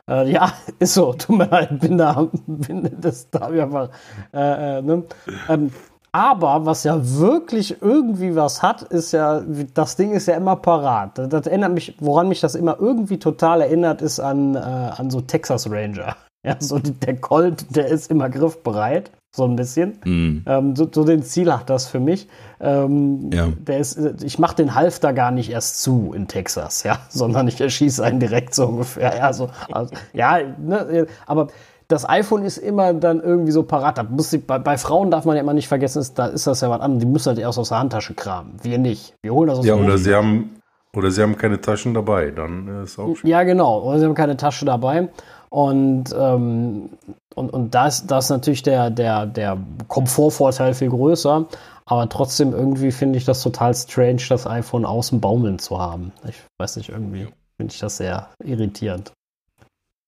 Äh, 0.09 0.31
ja, 0.31 0.53
ist 0.79 0.95
so. 0.95 1.13
Tut 1.13 1.37
mir 1.37 1.45
leid, 1.45 1.79
bin 1.79 1.97
da, 1.97 2.27
bin, 2.47 2.89
das 2.99 3.29
da 3.29 3.51
ich 3.51 3.61
einfach. 3.61 3.89
Äh, 4.33 4.79
äh, 4.79 4.81
ne? 4.81 5.03
ähm, 5.47 5.71
aber 6.11 6.65
was 6.65 6.83
ja 6.83 6.99
wirklich 7.01 7.81
irgendwie 7.81 8.35
was 8.35 8.61
hat, 8.61 8.81
ist 8.81 9.11
ja, 9.11 9.41
das 9.73 9.95
Ding 9.95 10.13
ist 10.13 10.27
ja 10.27 10.35
immer 10.35 10.55
parat. 10.55 11.17
Das, 11.17 11.29
das 11.29 11.47
erinnert 11.47 11.73
mich, 11.73 11.95
woran 11.99 12.29
mich 12.29 12.39
das 12.39 12.55
immer 12.55 12.77
irgendwie 12.79 13.19
total 13.19 13.61
erinnert, 13.61 14.01
ist 14.01 14.19
an, 14.19 14.55
äh, 14.55 14.59
an 14.59 15.09
so 15.09 15.21
Texas 15.21 15.69
Ranger. 15.69 16.15
Ja, 16.45 16.55
so 16.59 16.79
der 16.79 17.17
Colt, 17.17 17.75
der 17.75 17.87
ist 17.87 18.09
immer 18.09 18.29
griffbereit, 18.29 19.11
so 19.35 19.43
ein 19.43 19.57
bisschen. 19.57 19.99
Mm. 20.05 20.43
Ähm, 20.45 20.75
so, 20.77 20.87
so, 20.89 21.03
den 21.03 21.23
Ziel 21.23 21.51
hat 21.51 21.69
das 21.69 21.87
für 21.87 21.99
mich. 21.99 22.29
Ähm, 22.61 23.31
ja. 23.33 23.49
der 23.59 23.79
ist, 23.79 23.97
ich 24.23 24.39
mache 24.39 24.55
den 24.55 24.73
Halfter 24.73 25.13
gar 25.13 25.31
nicht 25.31 25.49
erst 25.49 25.81
zu 25.81 26.13
in 26.15 26.27
Texas, 26.27 26.83
ja, 26.83 26.99
sondern 27.09 27.49
ich 27.49 27.59
erschieße 27.59 28.03
einen 28.03 28.19
direkt 28.19 28.55
so 28.55 28.67
ungefähr. 28.67 29.17
Ja, 29.17 29.33
so, 29.33 29.49
also, 29.71 29.93
ja 30.13 30.39
ne, 30.57 31.07
aber 31.25 31.49
das 31.87 32.07
iPhone 32.07 32.43
ist 32.43 32.57
immer 32.57 32.93
dann 32.93 33.21
irgendwie 33.21 33.51
so 33.51 33.63
parat. 33.63 33.97
Da 33.97 34.03
muss 34.03 34.33
ich, 34.33 34.45
bei, 34.45 34.59
bei, 34.59 34.77
Frauen 34.77 35.09
darf 35.09 35.25
man 35.25 35.35
ja 35.35 35.41
immer 35.41 35.53
nicht 35.53 35.67
vergessen, 35.67 35.99
ist, 35.99 36.19
da 36.19 36.27
ist 36.27 36.45
das 36.45 36.61
ja 36.61 36.69
was 36.69 36.81
anderes. 36.81 37.01
Die 37.01 37.09
müssen 37.09 37.27
halt 37.29 37.39
erst 37.39 37.57
aus 37.57 37.69
der 37.69 37.79
Handtasche 37.79 38.13
kramen. 38.13 38.57
Wir 38.61 38.77
nicht. 38.77 39.13
Wir 39.21 39.33
holen 39.33 39.47
das 39.47 39.59
aus 39.59 39.65
ja, 39.65 39.75
der 39.75 39.85
oder 39.85 39.97
sie 39.97 40.13
haben 40.13 40.57
oder 40.93 41.11
sie 41.11 41.21
haben 41.21 41.37
keine 41.37 41.61
Taschen 41.61 41.93
dabei, 41.93 42.31
dann 42.31 42.83
ist 42.83 42.97
auch 42.97 43.15
schön. 43.15 43.29
Ja, 43.29 43.43
genau. 43.43 43.83
Oder 43.83 43.99
sie 43.99 44.05
haben 44.05 44.15
keine 44.15 44.35
Tasche 44.35 44.65
dabei. 44.65 45.09
Und, 45.49 46.05
ähm, 46.17 46.89
und, 47.35 47.53
und 47.53 47.75
da 47.75 47.87
ist, 47.87 48.07
da 48.07 48.17
ist 48.17 48.29
natürlich 48.29 48.63
der, 48.63 48.89
der, 48.89 49.25
der 49.25 49.57
Komfortvorteil 49.87 50.73
viel 50.73 50.89
größer. 50.89 51.45
Aber 51.85 52.09
trotzdem 52.09 52.51
irgendwie 52.51 52.91
finde 52.91 53.17
ich 53.17 53.25
das 53.25 53.41
total 53.41 53.73
strange, 53.73 54.23
das 54.27 54.45
iPhone 54.47 54.85
außen 54.85 55.21
baumeln 55.21 55.59
zu 55.59 55.79
haben. 55.79 56.11
Ich 56.27 56.41
weiß 56.57 56.77
nicht, 56.77 56.89
irgendwie 56.89 57.27
finde 57.55 57.73
ich 57.73 57.79
das 57.79 57.97
sehr 57.97 58.29
irritierend. 58.43 59.13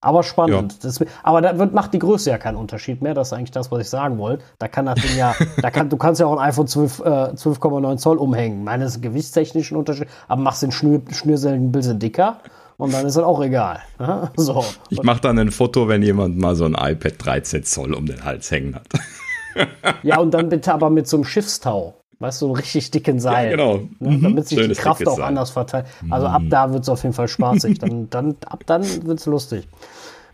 Aber 0.02 0.22
spannend. 0.22 0.72
Ja. 0.72 0.78
Das, 0.82 0.98
aber 1.22 1.42
da 1.42 1.58
wird, 1.58 1.74
macht 1.74 1.92
die 1.92 1.98
Größe 1.98 2.30
ja 2.30 2.38
keinen 2.38 2.56
Unterschied 2.56 3.02
mehr. 3.02 3.12
Das 3.12 3.28
ist 3.28 3.32
eigentlich 3.34 3.50
das, 3.50 3.70
was 3.70 3.80
ich 3.82 3.90
sagen 3.90 4.16
wollte. 4.18 4.42
Da 4.58 4.66
kann 4.66 4.86
das 4.86 4.94
Ding 4.94 5.16
ja, 5.16 5.34
da 5.60 5.70
kann, 5.70 5.90
du 5.90 5.98
kannst 5.98 6.20
ja 6.20 6.26
auch 6.26 6.38
ein 6.38 6.48
iPhone 6.48 6.66
12, 6.66 7.00
äh, 7.00 7.02
12,9 7.02 7.98
Zoll 7.98 8.16
umhängen. 8.16 8.64
Meines 8.64 9.00
gewichtstechnischen 9.00 9.76
Unterschied, 9.76 10.08
aber 10.26 10.40
machst 10.40 10.62
den 10.62 10.72
Schnür, 10.72 11.02
Schnürsenkel 11.10 11.60
ein 11.60 11.72
bisschen 11.72 11.98
dicker 11.98 12.38
und 12.78 12.94
dann 12.94 13.06
ist 13.06 13.16
das 13.16 13.24
auch 13.24 13.42
egal. 13.42 13.80
so. 14.36 14.64
Ich 14.88 15.02
mache 15.02 15.20
dann 15.20 15.38
ein 15.38 15.50
Foto, 15.50 15.86
wenn 15.86 16.02
jemand 16.02 16.38
mal 16.38 16.56
so 16.56 16.64
ein 16.64 16.74
iPad 16.74 17.14
13 17.18 17.64
Zoll 17.64 17.92
um 17.92 18.06
den 18.06 18.24
Hals 18.24 18.50
hängen 18.50 18.76
hat. 18.76 18.86
ja, 20.02 20.18
und 20.18 20.32
dann 20.32 20.48
bitte 20.48 20.72
aber 20.72 20.88
mit 20.88 21.06
so 21.06 21.18
einem 21.18 21.24
Schiffstau. 21.24 21.99
Weißt 22.20 22.42
du, 22.42 22.48
so 22.48 22.52
richtig 22.52 22.90
dicken 22.90 23.18
Seil. 23.18 23.46
Ja, 23.46 23.56
genau. 23.56 23.80
Ne, 23.98 24.10
mhm. 24.10 24.22
Damit 24.22 24.46
sich 24.46 24.58
Schönes 24.58 24.76
die 24.76 24.82
Kraft 24.82 25.08
auch 25.08 25.16
Seil. 25.16 25.24
anders 25.24 25.50
verteilt. 25.50 25.86
Also 26.10 26.26
ab 26.26 26.42
mhm. 26.42 26.50
da 26.50 26.72
wird 26.72 26.82
es 26.82 26.88
auf 26.90 27.02
jeden 27.02 27.14
Fall 27.14 27.28
spaßig. 27.28 27.78
Dann, 27.78 28.10
dann, 28.10 28.36
ab 28.46 28.62
dann 28.66 28.84
wird 29.06 29.18
es 29.18 29.26
lustig. 29.26 29.66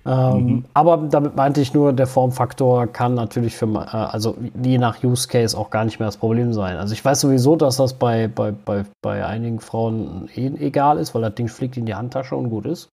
Ähm, 0.04 0.46
mhm. 0.46 0.64
Aber 0.74 0.96
damit 0.96 1.36
meinte 1.36 1.60
ich 1.60 1.74
nur, 1.74 1.92
der 1.92 2.08
Formfaktor 2.08 2.88
kann 2.88 3.14
natürlich 3.14 3.56
für, 3.56 3.66
äh, 3.66 3.96
also 3.96 4.36
je 4.62 4.78
nach 4.78 5.02
Use 5.02 5.28
Case 5.28 5.56
auch 5.56 5.70
gar 5.70 5.84
nicht 5.84 6.00
mehr 6.00 6.08
das 6.08 6.16
Problem 6.16 6.52
sein. 6.52 6.76
Also 6.76 6.92
ich 6.92 7.04
weiß 7.04 7.20
sowieso, 7.20 7.54
dass 7.54 7.76
das 7.76 7.94
bei, 7.94 8.28
bei, 8.28 8.50
bei, 8.50 8.84
bei 9.00 9.24
einigen 9.24 9.60
Frauen 9.60 10.28
eh 10.34 10.46
egal 10.58 10.98
ist, 10.98 11.14
weil 11.14 11.22
das 11.22 11.34
Ding 11.36 11.48
fliegt 11.48 11.76
in 11.76 11.86
die 11.86 11.94
Handtasche 11.94 12.34
und 12.34 12.50
gut 12.50 12.66
ist. 12.66 12.88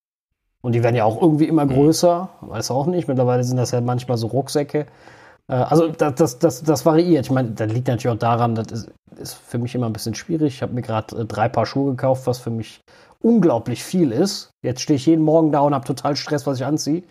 Und 0.61 0.73
die 0.73 0.83
werden 0.83 0.95
ja 0.95 1.03
auch 1.03 1.21
irgendwie 1.21 1.47
immer 1.47 1.65
mhm. 1.65 1.73
größer, 1.73 2.29
weiß 2.41 2.69
auch 2.69 2.85
nicht. 2.85 3.07
Mittlerweile 3.07 3.43
sind 3.43 3.57
das 3.57 3.71
ja 3.71 3.81
manchmal 3.81 4.17
so 4.17 4.27
Rucksäcke. 4.27 4.85
Äh, 5.47 5.55
also 5.55 5.87
das, 5.87 6.15
das, 6.15 6.39
das, 6.39 6.63
das, 6.63 6.85
variiert. 6.85 7.25
Ich 7.25 7.31
meine, 7.31 7.51
das 7.51 7.71
liegt 7.71 7.87
natürlich 7.87 8.15
auch 8.15 8.19
daran, 8.19 8.55
das 8.55 8.67
ist, 8.71 8.91
ist 9.17 9.33
für 9.33 9.57
mich 9.57 9.75
immer 9.75 9.87
ein 9.87 9.93
bisschen 9.93 10.15
schwierig. 10.15 10.55
Ich 10.55 10.61
habe 10.61 10.73
mir 10.73 10.81
gerade 10.81 11.15
äh, 11.17 11.25
drei 11.25 11.49
Paar 11.49 11.65
Schuhe 11.65 11.91
gekauft, 11.91 12.27
was 12.27 12.39
für 12.39 12.49
mich 12.49 12.81
unglaublich 13.21 13.83
viel 13.83 14.11
ist. 14.11 14.51
Jetzt 14.63 14.81
stehe 14.81 14.95
ich 14.97 15.05
jeden 15.05 15.23
Morgen 15.23 15.51
da 15.51 15.61
und 15.61 15.73
habe 15.73 15.85
total 15.85 16.15
Stress, 16.15 16.45
was 16.45 16.59
ich 16.59 16.65
anziehe. 16.65 17.03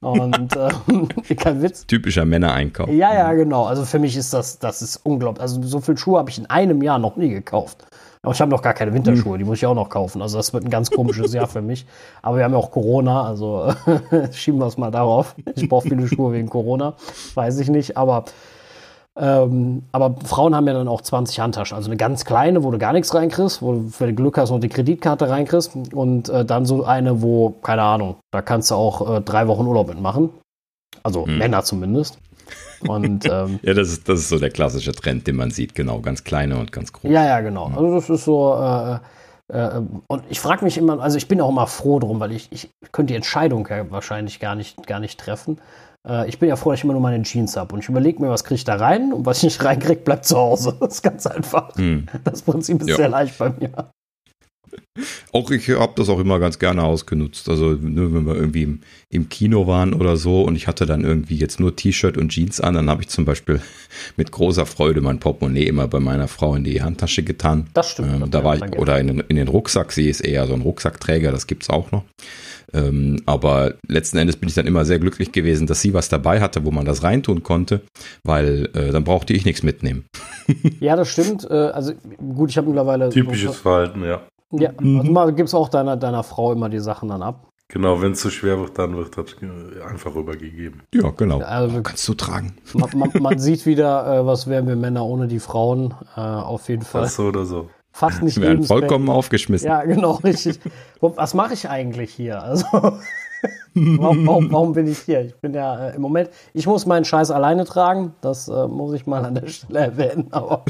Und 0.00 0.56
äh, 1.28 1.34
kein 1.34 1.62
Witz. 1.62 1.86
Typischer 1.86 2.24
Männereinkauf. 2.24 2.88
Ja, 2.88 3.14
ja, 3.14 3.32
genau. 3.32 3.64
Also 3.64 3.84
für 3.84 3.98
mich 3.98 4.16
ist 4.16 4.32
das, 4.32 4.58
das 4.58 4.82
ist 4.82 4.96
unglaublich. 5.04 5.42
Also 5.42 5.62
so 5.62 5.80
viel 5.80 5.96
Schuhe 5.96 6.18
habe 6.18 6.30
ich 6.30 6.38
in 6.38 6.46
einem 6.46 6.82
Jahr 6.82 6.98
noch 6.98 7.16
nie 7.16 7.30
gekauft. 7.30 7.86
Aber 8.22 8.32
ich 8.32 8.40
habe 8.40 8.50
noch 8.50 8.62
gar 8.62 8.74
keine 8.74 8.92
Winterschuhe, 8.92 9.32
hm. 9.32 9.38
die 9.38 9.44
muss 9.44 9.58
ich 9.58 9.66
auch 9.66 9.74
noch 9.74 9.88
kaufen. 9.88 10.22
Also 10.22 10.36
das 10.38 10.52
wird 10.52 10.64
ein 10.64 10.70
ganz 10.70 10.90
komisches 10.90 11.32
Jahr 11.32 11.46
für 11.46 11.62
mich. 11.62 11.86
Aber 12.22 12.38
wir 12.38 12.44
haben 12.44 12.52
ja 12.52 12.58
auch 12.58 12.70
Corona, 12.70 13.24
also 13.24 13.72
schieben 14.32 14.60
wir 14.60 14.66
es 14.66 14.76
mal 14.76 14.90
darauf. 14.90 15.34
Ich 15.54 15.68
brauche 15.68 15.88
viele 15.88 16.06
Schuhe 16.08 16.32
wegen 16.32 16.48
Corona, 16.48 16.94
weiß 17.34 17.58
ich 17.60 17.68
nicht. 17.68 17.96
Aber, 17.96 18.24
ähm, 19.16 19.84
aber 19.92 20.16
Frauen 20.24 20.54
haben 20.54 20.66
ja 20.66 20.72
dann 20.72 20.88
auch 20.88 21.00
20 21.00 21.38
Handtaschen. 21.40 21.76
Also 21.76 21.88
eine 21.88 21.96
ganz 21.96 22.24
kleine, 22.24 22.64
wo 22.64 22.70
du 22.70 22.78
gar 22.78 22.92
nichts 22.92 23.14
reinkriegst, 23.14 23.62
wo 23.62 23.74
du 23.74 23.88
für 23.88 24.12
Glück 24.12 24.36
hast 24.36 24.50
noch 24.50 24.60
die 24.60 24.68
Kreditkarte 24.68 25.28
reinkriegst. 25.28 25.94
Und 25.94 26.28
äh, 26.28 26.44
dann 26.44 26.66
so 26.66 26.84
eine, 26.84 27.22
wo, 27.22 27.50
keine 27.50 27.82
Ahnung, 27.82 28.16
da 28.32 28.42
kannst 28.42 28.70
du 28.70 28.74
auch 28.74 29.16
äh, 29.16 29.20
drei 29.20 29.46
Wochen 29.46 29.66
Urlaub 29.66 29.88
mitmachen. 29.88 30.30
Also 31.02 31.26
hm. 31.26 31.38
Männer 31.38 31.62
zumindest. 31.62 32.18
Und, 32.86 33.24
ähm, 33.30 33.60
ja, 33.62 33.74
das 33.74 33.88
ist, 33.88 34.08
das 34.08 34.20
ist 34.20 34.28
so 34.28 34.38
der 34.38 34.50
klassische 34.50 34.92
Trend, 34.92 35.26
den 35.26 35.36
man 35.36 35.50
sieht, 35.50 35.74
genau, 35.74 36.00
ganz 36.00 36.24
kleine 36.24 36.58
und 36.58 36.72
ganz 36.72 36.92
große. 36.92 37.12
Ja, 37.12 37.24
ja, 37.24 37.40
genau. 37.40 37.66
Also 37.66 37.94
das 37.94 38.10
ist 38.10 38.24
so, 38.24 38.54
äh, 38.54 38.98
äh, 39.48 39.80
und 40.06 40.24
ich 40.28 40.40
frage 40.40 40.64
mich 40.64 40.78
immer, 40.78 41.00
also 41.00 41.16
ich 41.16 41.28
bin 41.28 41.40
auch 41.40 41.48
immer 41.48 41.66
froh 41.66 41.98
drum, 41.98 42.20
weil 42.20 42.32
ich, 42.32 42.48
ich 42.52 42.70
könnte 42.92 43.12
die 43.12 43.16
Entscheidung 43.16 43.66
ja 43.70 43.90
wahrscheinlich 43.90 44.40
gar 44.40 44.54
nicht, 44.54 44.86
gar 44.86 45.00
nicht 45.00 45.18
treffen. 45.18 45.60
Äh, 46.06 46.28
ich 46.28 46.38
bin 46.38 46.48
ja 46.48 46.56
froh, 46.56 46.70
dass 46.70 46.80
ich 46.80 46.84
immer 46.84 46.92
nur 46.92 47.02
meine 47.02 47.22
Jeans 47.22 47.56
habe 47.56 47.74
und 47.74 47.80
ich 47.80 47.88
überlege 47.88 48.20
mir, 48.22 48.30
was 48.30 48.44
kriege 48.44 48.56
ich 48.56 48.64
da 48.64 48.76
rein 48.76 49.12
und 49.12 49.26
was 49.26 49.38
ich 49.38 49.44
nicht 49.44 49.64
reinkriege, 49.64 50.02
bleibt 50.02 50.24
zu 50.24 50.36
Hause. 50.36 50.76
Das 50.80 50.94
ist 50.94 51.02
ganz 51.02 51.26
einfach. 51.26 51.74
Hm. 51.76 52.06
Das 52.24 52.42
Prinzip 52.42 52.80
ist 52.80 52.88
ja. 52.88 52.96
sehr 52.96 53.08
leicht 53.08 53.38
bei 53.38 53.50
mir. 53.50 53.90
Auch 55.32 55.50
ich 55.50 55.68
habe 55.68 55.92
das 55.96 56.08
auch 56.08 56.18
immer 56.18 56.38
ganz 56.38 56.58
gerne 56.58 56.82
ausgenutzt. 56.82 57.48
Also 57.48 57.70
ne, 57.70 58.12
wenn 58.12 58.26
wir 58.26 58.34
irgendwie 58.34 58.62
im, 58.62 58.80
im, 59.10 59.28
Kino 59.28 59.66
waren 59.66 59.94
oder 59.94 60.16
so 60.16 60.42
und 60.42 60.56
ich 60.56 60.66
hatte 60.66 60.86
dann 60.86 61.04
irgendwie 61.04 61.36
jetzt 61.36 61.60
nur 61.60 61.76
T-Shirt 61.76 62.16
und 62.16 62.30
Jeans 62.30 62.60
an, 62.60 62.74
dann 62.74 62.90
habe 62.90 63.02
ich 63.02 63.08
zum 63.08 63.24
Beispiel 63.24 63.60
mit 64.16 64.32
großer 64.32 64.66
Freude 64.66 65.00
mein 65.00 65.20
Portemonnaie 65.20 65.66
immer 65.66 65.88
bei 65.88 66.00
meiner 66.00 66.28
Frau 66.28 66.54
in 66.54 66.64
die 66.64 66.82
Handtasche 66.82 67.22
getan. 67.22 67.68
Das 67.74 67.90
stimmt. 67.90 68.22
Ähm, 68.22 68.30
da 68.30 68.44
war 68.44 68.56
ich, 68.56 68.78
oder 68.78 68.98
in 68.98 69.06
den, 69.06 69.20
in 69.20 69.36
den 69.36 69.48
Rucksack, 69.48 69.92
sie 69.92 70.08
ist 70.08 70.20
eher 70.20 70.46
so 70.46 70.54
ein 70.54 70.62
Rucksackträger, 70.62 71.32
das 71.32 71.46
gibt 71.46 71.64
es 71.64 71.70
auch 71.70 71.92
noch. 71.92 72.04
Ähm, 72.74 73.22
aber 73.24 73.74
letzten 73.86 74.18
Endes 74.18 74.36
bin 74.36 74.48
ich 74.48 74.54
dann 74.54 74.66
immer 74.66 74.84
sehr 74.84 74.98
glücklich 74.98 75.32
gewesen, 75.32 75.66
dass 75.66 75.80
sie 75.80 75.94
was 75.94 76.08
dabei 76.08 76.40
hatte, 76.40 76.64
wo 76.64 76.70
man 76.70 76.84
das 76.84 77.02
reintun 77.02 77.42
konnte, 77.42 77.80
weil 78.24 78.68
äh, 78.74 78.90
dann 78.90 79.04
brauchte 79.04 79.32
ich 79.32 79.44
nichts 79.44 79.62
mitnehmen. 79.62 80.04
ja, 80.80 80.96
das 80.96 81.08
stimmt. 81.08 81.46
Äh, 81.48 81.54
also 81.54 81.92
gut, 82.16 82.50
ich 82.50 82.58
habe 82.58 82.68
mittlerweile. 82.68 83.08
Typisches 83.08 83.48
so, 83.48 83.52
Verhalten, 83.52 84.04
ja. 84.04 84.22
Ja, 84.50 84.72
mhm. 84.78 85.00
also 85.00 85.12
mal 85.12 85.32
gibst 85.34 85.54
auch 85.54 85.68
deiner, 85.68 85.96
deiner 85.96 86.22
Frau 86.22 86.52
immer 86.52 86.68
die 86.68 86.78
Sachen 86.78 87.08
dann 87.08 87.22
ab. 87.22 87.48
Genau, 87.70 88.00
wenn 88.00 88.12
es 88.12 88.20
zu 88.20 88.30
schwer 88.30 88.58
wird, 88.58 88.78
dann 88.78 88.96
wird 88.96 89.18
das 89.18 89.26
einfach 89.86 90.14
rübergegeben. 90.14 90.82
Ja, 90.94 91.10
genau. 91.10 91.40
Also, 91.40 91.82
Kannst 91.82 92.08
du 92.08 92.14
tragen. 92.14 92.56
Man, 92.72 92.88
man, 92.94 93.10
man 93.20 93.38
sieht 93.38 93.66
wieder, 93.66 94.20
äh, 94.20 94.26
was 94.26 94.46
wären 94.46 94.66
wir 94.66 94.76
Männer 94.76 95.04
ohne 95.04 95.28
die 95.28 95.38
Frauen. 95.38 95.94
Äh, 96.16 96.20
auf 96.20 96.70
jeden 96.70 96.82
Fall. 96.82 97.02
Das 97.02 97.16
so 97.16 97.24
oder 97.24 97.44
so. 97.44 97.68
Fast 97.92 98.22
nicht 98.22 98.36
Wir 98.36 98.48
werden 98.48 98.64
vollkommen 98.64 99.10
aufgeschmissen. 99.10 99.68
Ja, 99.68 99.84
genau, 99.84 100.12
richtig. 100.12 100.60
Was 101.00 101.34
mache 101.34 101.52
ich 101.52 101.68
eigentlich 101.68 102.14
hier? 102.14 102.42
Also, 102.42 102.66
warum, 103.74 104.26
warum, 104.26 104.52
warum, 104.52 104.72
bin 104.72 104.86
ich 104.86 104.98
hier? 104.98 105.20
Ich 105.22 105.36
bin 105.36 105.54
ja 105.54 105.88
äh, 105.88 105.96
im 105.96 106.02
Moment, 106.02 106.30
ich 106.54 106.66
muss 106.66 106.86
meinen 106.86 107.04
Scheiß 107.04 107.30
alleine 107.30 107.64
tragen. 107.64 108.14
Das 108.20 108.48
äh, 108.48 108.66
muss 108.66 108.94
ich 108.94 109.06
mal 109.06 109.24
an 109.24 109.34
der 109.34 109.46
Stelle 109.48 109.78
erwähnen. 109.78 110.28
Aber, 110.30 110.64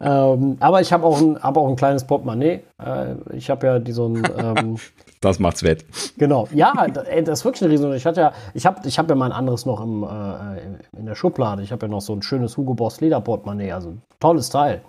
ähm, 0.00 0.56
aber 0.60 0.80
ich 0.80 0.92
habe 0.92 1.04
auch, 1.04 1.20
ein, 1.20 1.42
hab 1.42 1.56
auch 1.56 1.68
ein 1.68 1.76
kleines 1.76 2.04
Portemonnaie. 2.04 2.62
Äh, 2.82 3.14
ich 3.32 3.50
habe 3.50 3.66
ja 3.66 3.78
die, 3.78 3.92
so 3.92 4.08
ein. 4.08 4.22
Ähm, 4.38 4.76
das 5.20 5.38
macht's 5.38 5.62
wett. 5.62 5.84
Genau. 6.18 6.48
Ja, 6.52 6.72
ey, 7.06 7.24
das 7.24 7.40
ist 7.40 7.44
wirklich 7.44 7.62
eine 7.62 7.72
Riesen. 7.72 7.92
Ich 7.94 8.06
hatte 8.06 8.20
ja, 8.20 8.32
ich 8.52 8.66
habe 8.66 8.86
ich 8.86 8.98
hab 8.98 9.08
ja 9.08 9.14
mein 9.14 9.32
anderes 9.32 9.66
noch 9.66 9.82
im, 9.82 10.02
äh, 10.02 10.98
in 10.98 11.06
der 11.06 11.14
Schublade. 11.14 11.62
Ich 11.62 11.72
habe 11.72 11.86
ja 11.86 11.90
noch 11.90 12.02
so 12.02 12.12
ein 12.12 12.22
schönes 12.22 12.56
Hugo 12.56 12.74
Boss 12.74 13.00
Leder 13.00 13.20
Portemonnaie. 13.20 13.72
Also 13.72 13.94
tolles 14.20 14.50
Teil. 14.50 14.82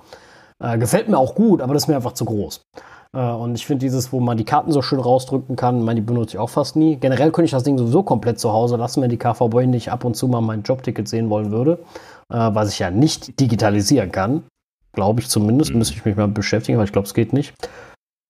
Äh, 0.59 0.77
gefällt 0.77 1.09
mir 1.09 1.17
auch 1.17 1.35
gut, 1.35 1.61
aber 1.61 1.73
das 1.73 1.83
ist 1.83 1.87
mir 1.87 1.95
einfach 1.95 2.13
zu 2.13 2.25
groß. 2.25 2.61
Äh, 3.15 3.19
und 3.19 3.55
ich 3.55 3.65
finde 3.65 3.85
dieses, 3.85 4.11
wo 4.11 4.19
man 4.19 4.37
die 4.37 4.43
Karten 4.43 4.71
so 4.71 4.81
schön 4.81 4.99
rausdrücken 4.99 5.55
kann, 5.55 5.83
meine, 5.83 6.01
die 6.01 6.05
benutze 6.05 6.35
ich 6.35 6.39
auch 6.39 6.49
fast 6.49 6.75
nie. 6.75 6.97
Generell 6.97 7.31
könnte 7.31 7.45
ich 7.45 7.51
das 7.51 7.63
Ding 7.63 7.77
sowieso 7.77 8.03
komplett 8.03 8.39
zu 8.39 8.51
Hause 8.51 8.75
lassen, 8.75 9.01
wenn 9.01 9.09
die 9.09 9.17
KVB 9.17 9.65
nicht 9.65 9.91
ab 9.91 10.03
und 10.03 10.15
zu 10.15 10.27
mal 10.27 10.41
mein 10.41 10.63
Jobticket 10.63 11.07
sehen 11.07 11.29
wollen 11.29 11.51
würde, 11.51 11.79
äh, 12.31 12.35
was 12.37 12.71
ich 12.71 12.79
ja 12.79 12.91
nicht 12.91 13.39
digitalisieren 13.39 14.11
kann. 14.11 14.43
Glaube 14.93 15.21
ich 15.21 15.29
zumindest, 15.29 15.71
mhm. 15.71 15.79
müsste 15.79 15.95
ich 15.95 16.05
mich 16.05 16.15
mal 16.15 16.27
beschäftigen, 16.27 16.77
aber 16.77 16.85
ich 16.85 16.91
glaube, 16.91 17.07
es 17.07 17.13
geht 17.13 17.33
nicht. 17.33 17.53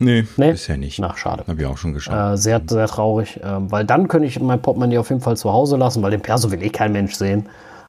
Nee, 0.03 0.27
nee, 0.35 0.51
bisher 0.51 0.77
nicht. 0.77 1.01
Ach, 1.01 1.15
schade. 1.15 1.45
Habe 1.47 1.61
ich 1.61 1.67
auch 1.67 1.77
schon 1.77 1.93
geschaut. 1.93 2.33
Äh, 2.33 2.37
sehr, 2.37 2.61
sehr 2.67 2.87
traurig, 2.87 3.41
äh, 3.41 3.71
weil 3.71 3.85
dann 3.85 4.07
könnte 4.07 4.27
ich 4.27 4.39
mein 4.39 4.61
Portemonnaie 4.61 4.97
auf 4.97 5.09
jeden 5.09 5.21
Fall 5.21 5.37
zu 5.37 5.53
Hause 5.53 5.77
lassen, 5.77 6.03
weil 6.03 6.11
den 6.11 6.21
Perso 6.21 6.51
will 6.51 6.61
eh 6.61 6.69
kein 6.69 6.91
Mensch 6.91 7.15
sehen, 7.15 7.47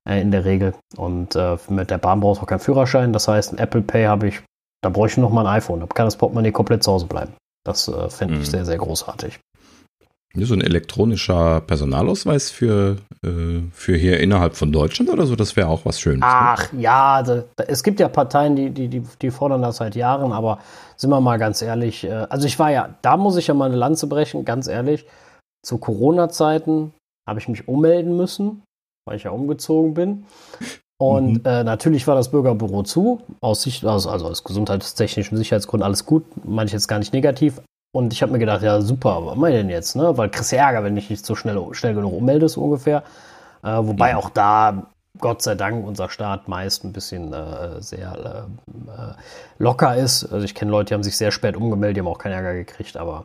äh, 0.08 0.20
in 0.20 0.30
der 0.30 0.44
Regel. 0.44 0.74
Und 0.96 1.34
äh, 1.34 1.56
mit 1.68 1.90
der 1.90 1.98
Bahn 1.98 2.20
braucht 2.20 2.42
auch 2.42 2.46
keinen 2.46 2.60
Führerschein. 2.60 3.12
Das 3.12 3.26
heißt, 3.26 3.52
ein 3.52 3.58
Apple 3.58 3.82
Pay 3.82 4.04
habe 4.04 4.28
ich 4.28 4.40
da 4.82 4.90
bräuchte 4.90 5.20
ich 5.20 5.22
noch 5.22 5.30
mal 5.30 5.46
ein 5.46 5.56
iPhone. 5.56 5.80
Da 5.80 5.86
kann 5.86 6.06
das 6.06 6.16
Portemonnaie 6.16 6.52
komplett 6.52 6.82
zu 6.82 6.92
Hause 6.92 7.06
bleiben. 7.06 7.32
Das 7.64 7.88
äh, 7.88 8.08
fände 8.08 8.34
ich 8.34 8.40
mhm. 8.40 8.44
sehr, 8.44 8.64
sehr 8.64 8.78
großartig. 8.78 9.40
So 10.38 10.52
ein 10.52 10.60
elektronischer 10.60 11.62
Personalausweis 11.62 12.50
für, 12.50 12.98
äh, 13.24 13.60
für 13.72 13.96
hier 13.96 14.20
innerhalb 14.20 14.54
von 14.54 14.70
Deutschland 14.70 15.10
oder 15.10 15.26
so, 15.26 15.34
das 15.34 15.56
wäre 15.56 15.68
auch 15.68 15.86
was 15.86 15.98
Schönes. 15.98 16.20
Ne? 16.20 16.26
Ach 16.26 16.72
ne? 16.72 16.82
ja, 16.82 17.22
da, 17.22 17.44
da, 17.56 17.64
es 17.64 17.82
gibt 17.82 18.00
ja 18.00 18.08
Parteien, 18.08 18.54
die, 18.54 18.68
die, 18.70 18.88
die, 18.88 19.02
die, 19.22 19.30
fordern 19.30 19.62
das 19.62 19.78
seit 19.78 19.96
Jahren, 19.96 20.32
aber 20.32 20.58
sind 20.96 21.08
wir 21.08 21.20
mal 21.22 21.38
ganz 21.38 21.62
ehrlich, 21.62 22.04
äh, 22.04 22.26
also 22.28 22.46
ich 22.46 22.58
war 22.58 22.70
ja, 22.70 22.96
da 23.00 23.16
muss 23.16 23.36
ich 23.36 23.46
ja 23.46 23.54
mal 23.54 23.64
eine 23.64 23.76
Lanze 23.76 24.08
brechen, 24.08 24.44
ganz 24.44 24.66
ehrlich, 24.66 25.06
zu 25.64 25.78
Corona-Zeiten 25.78 26.92
habe 27.26 27.40
ich 27.40 27.48
mich 27.48 27.66
ummelden 27.66 28.16
müssen, 28.16 28.62
weil 29.06 29.16
ich 29.16 29.24
ja 29.24 29.30
umgezogen 29.30 29.94
bin. 29.94 30.26
Und 30.98 31.44
mhm. 31.44 31.44
äh, 31.44 31.62
natürlich 31.62 32.06
war 32.06 32.14
das 32.14 32.30
Bürgerbüro 32.30 32.82
zu, 32.82 33.20
aus 33.40 33.62
Sicht, 33.62 33.84
also, 33.84 34.08
also 34.08 34.28
aus 34.28 34.44
gesundheitstechnischen 34.44 35.36
Sicherheitsgründen 35.36 35.84
alles 35.84 36.06
gut, 36.06 36.24
meine 36.44 36.66
ich 36.66 36.72
jetzt 36.72 36.88
gar 36.88 36.98
nicht 36.98 37.12
negativ, 37.12 37.60
und 37.96 38.12
ich 38.12 38.20
habe 38.20 38.32
mir 38.32 38.38
gedacht, 38.38 38.62
ja 38.62 38.82
super, 38.82 39.24
was 39.24 39.36
mache 39.36 39.52
ich 39.52 39.56
denn 39.56 39.70
jetzt? 39.70 39.96
Ne? 39.96 40.18
Weil 40.18 40.28
kriegst 40.28 40.52
du 40.52 40.56
Ärger, 40.56 40.84
wenn 40.84 40.94
dich 40.94 41.08
nicht 41.08 41.24
so 41.24 41.34
schnell, 41.34 41.58
schnell 41.72 41.94
genug 41.94 42.12
ummeldest 42.12 42.58
ungefähr. 42.58 43.02
Äh, 43.62 43.68
wobei 43.68 44.10
ja. 44.10 44.16
auch 44.18 44.28
da, 44.28 44.88
Gott 45.18 45.40
sei 45.40 45.54
Dank, 45.54 45.86
unser 45.86 46.10
Staat 46.10 46.46
meist 46.46 46.84
ein 46.84 46.92
bisschen 46.92 47.32
äh, 47.32 47.80
sehr 47.80 48.46
äh, 48.58 49.14
locker 49.58 49.96
ist. 49.96 50.30
Also 50.30 50.44
ich 50.44 50.54
kenne 50.54 50.70
Leute, 50.70 50.88
die 50.88 50.94
haben 50.94 51.02
sich 51.02 51.16
sehr 51.16 51.30
spät 51.30 51.56
umgemeldet, 51.56 51.96
die 51.96 52.00
haben 52.00 52.08
auch 52.08 52.18
keinen 52.18 52.32
Ärger 52.32 52.52
gekriegt. 52.52 52.98
Aber 52.98 53.24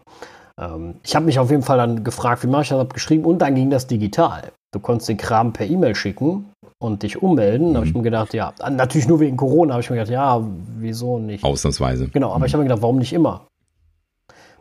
ähm, 0.57 0.95
ich 1.03 1.17
habe 1.17 1.25
mich 1.25 1.37
auf 1.37 1.51
jeden 1.51 1.63
Fall 1.63 1.77
dann 1.77 2.05
gefragt, 2.05 2.41
wie 2.43 2.47
mache 2.47 2.61
ich 2.61 2.69
das? 2.69 2.79
Habe 2.79 2.93
geschrieben 2.93 3.25
und 3.25 3.39
dann 3.39 3.55
ging 3.55 3.71
das 3.71 3.87
digital. 3.87 4.53
Du 4.73 4.79
konntest 4.79 5.09
den 5.09 5.17
Kram 5.17 5.51
per 5.51 5.67
E-Mail 5.67 5.95
schicken 5.95 6.50
und 6.81 7.03
dich 7.03 7.21
ummelden. 7.21 7.73
Da 7.73 7.77
habe 7.77 7.87
ich 7.87 7.93
mhm. 7.93 7.99
mir 7.99 8.03
gedacht, 8.05 8.33
ja, 8.33 8.53
natürlich 8.69 9.07
nur 9.07 9.19
wegen 9.19 9.37
Corona 9.37 9.73
habe 9.73 9.81
ich 9.81 9.89
mir 9.89 9.97
gedacht, 9.97 10.11
ja, 10.11 10.41
wieso 10.77 11.19
nicht? 11.19 11.43
Ausnahmsweise. 11.43 12.09
Genau, 12.09 12.29
aber 12.29 12.39
mhm. 12.39 12.45
ich 12.45 12.53
habe 12.53 12.63
mir 12.63 12.69
gedacht, 12.69 12.81
warum 12.81 12.97
nicht 12.97 13.13
immer? 13.13 13.45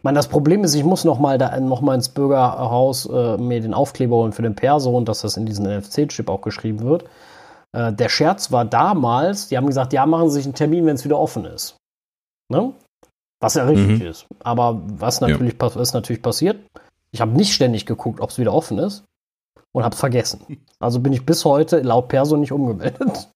meine, 0.02 0.16
das 0.16 0.28
Problem 0.28 0.64
ist, 0.64 0.74
ich 0.74 0.84
muss 0.84 1.04
noch 1.04 1.18
mal, 1.18 1.38
da, 1.38 1.58
noch 1.60 1.80
mal 1.80 1.94
ins 1.94 2.08
Bürgerhaus 2.08 3.06
äh, 3.06 3.36
mir 3.36 3.60
den 3.60 3.74
Aufkleber 3.74 4.16
holen 4.16 4.32
für 4.32 4.42
den 4.42 4.54
Perso 4.54 4.96
und 4.96 5.08
dass 5.08 5.20
das 5.22 5.36
in 5.36 5.46
diesen 5.46 5.66
NFC-Chip 5.66 6.28
auch 6.28 6.40
geschrieben 6.40 6.80
wird. 6.80 7.04
Äh, 7.72 7.92
der 7.92 8.08
Scherz 8.08 8.50
war 8.50 8.64
damals, 8.64 9.48
die 9.48 9.56
haben 9.56 9.66
gesagt, 9.66 9.92
ja, 9.92 10.06
machen 10.06 10.30
Sie 10.30 10.36
sich 10.36 10.46
einen 10.46 10.54
Termin, 10.54 10.86
wenn 10.86 10.96
es 10.96 11.04
wieder 11.04 11.18
offen 11.18 11.44
ist. 11.44 11.76
Ne? 12.50 12.72
Was 13.40 13.54
ja 13.54 13.64
richtig 13.64 14.00
mhm. 14.00 14.06
ist. 14.06 14.26
Aber 14.42 14.80
was 14.84 15.20
natürlich, 15.20 15.56
ja. 15.60 15.80
ist 15.80 15.94
natürlich 15.94 16.22
passiert, 16.22 16.58
ich 17.12 17.20
habe 17.20 17.32
nicht 17.32 17.52
ständig 17.52 17.86
geguckt, 17.86 18.20
ob 18.20 18.30
es 18.30 18.38
wieder 18.38 18.54
offen 18.54 18.78
ist 18.78 19.04
und 19.72 19.84
habe 19.84 19.94
es 19.94 20.00
vergessen. 20.00 20.40
Also 20.78 21.00
bin 21.00 21.12
ich 21.12 21.24
bis 21.24 21.44
heute 21.44 21.80
laut 21.80 22.08
Perso 22.08 22.36
nicht 22.36 22.52
umgemeldet. 22.52 23.28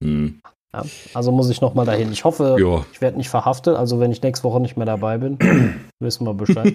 Mhm. 0.00 0.40
Ja, 0.72 0.84
also 1.14 1.32
muss 1.32 1.48
ich 1.48 1.60
nochmal 1.60 1.86
dahin. 1.86 2.12
Ich 2.12 2.24
hoffe, 2.24 2.56
jo. 2.58 2.84
ich 2.92 3.00
werde 3.00 3.16
nicht 3.16 3.30
verhaftet. 3.30 3.76
Also 3.76 4.00
wenn 4.00 4.12
ich 4.12 4.22
nächste 4.22 4.44
Woche 4.44 4.60
nicht 4.60 4.76
mehr 4.76 4.86
dabei 4.86 5.18
bin, 5.18 5.38
wissen 6.00 6.26
wir 6.26 6.34
Bescheid. 6.34 6.74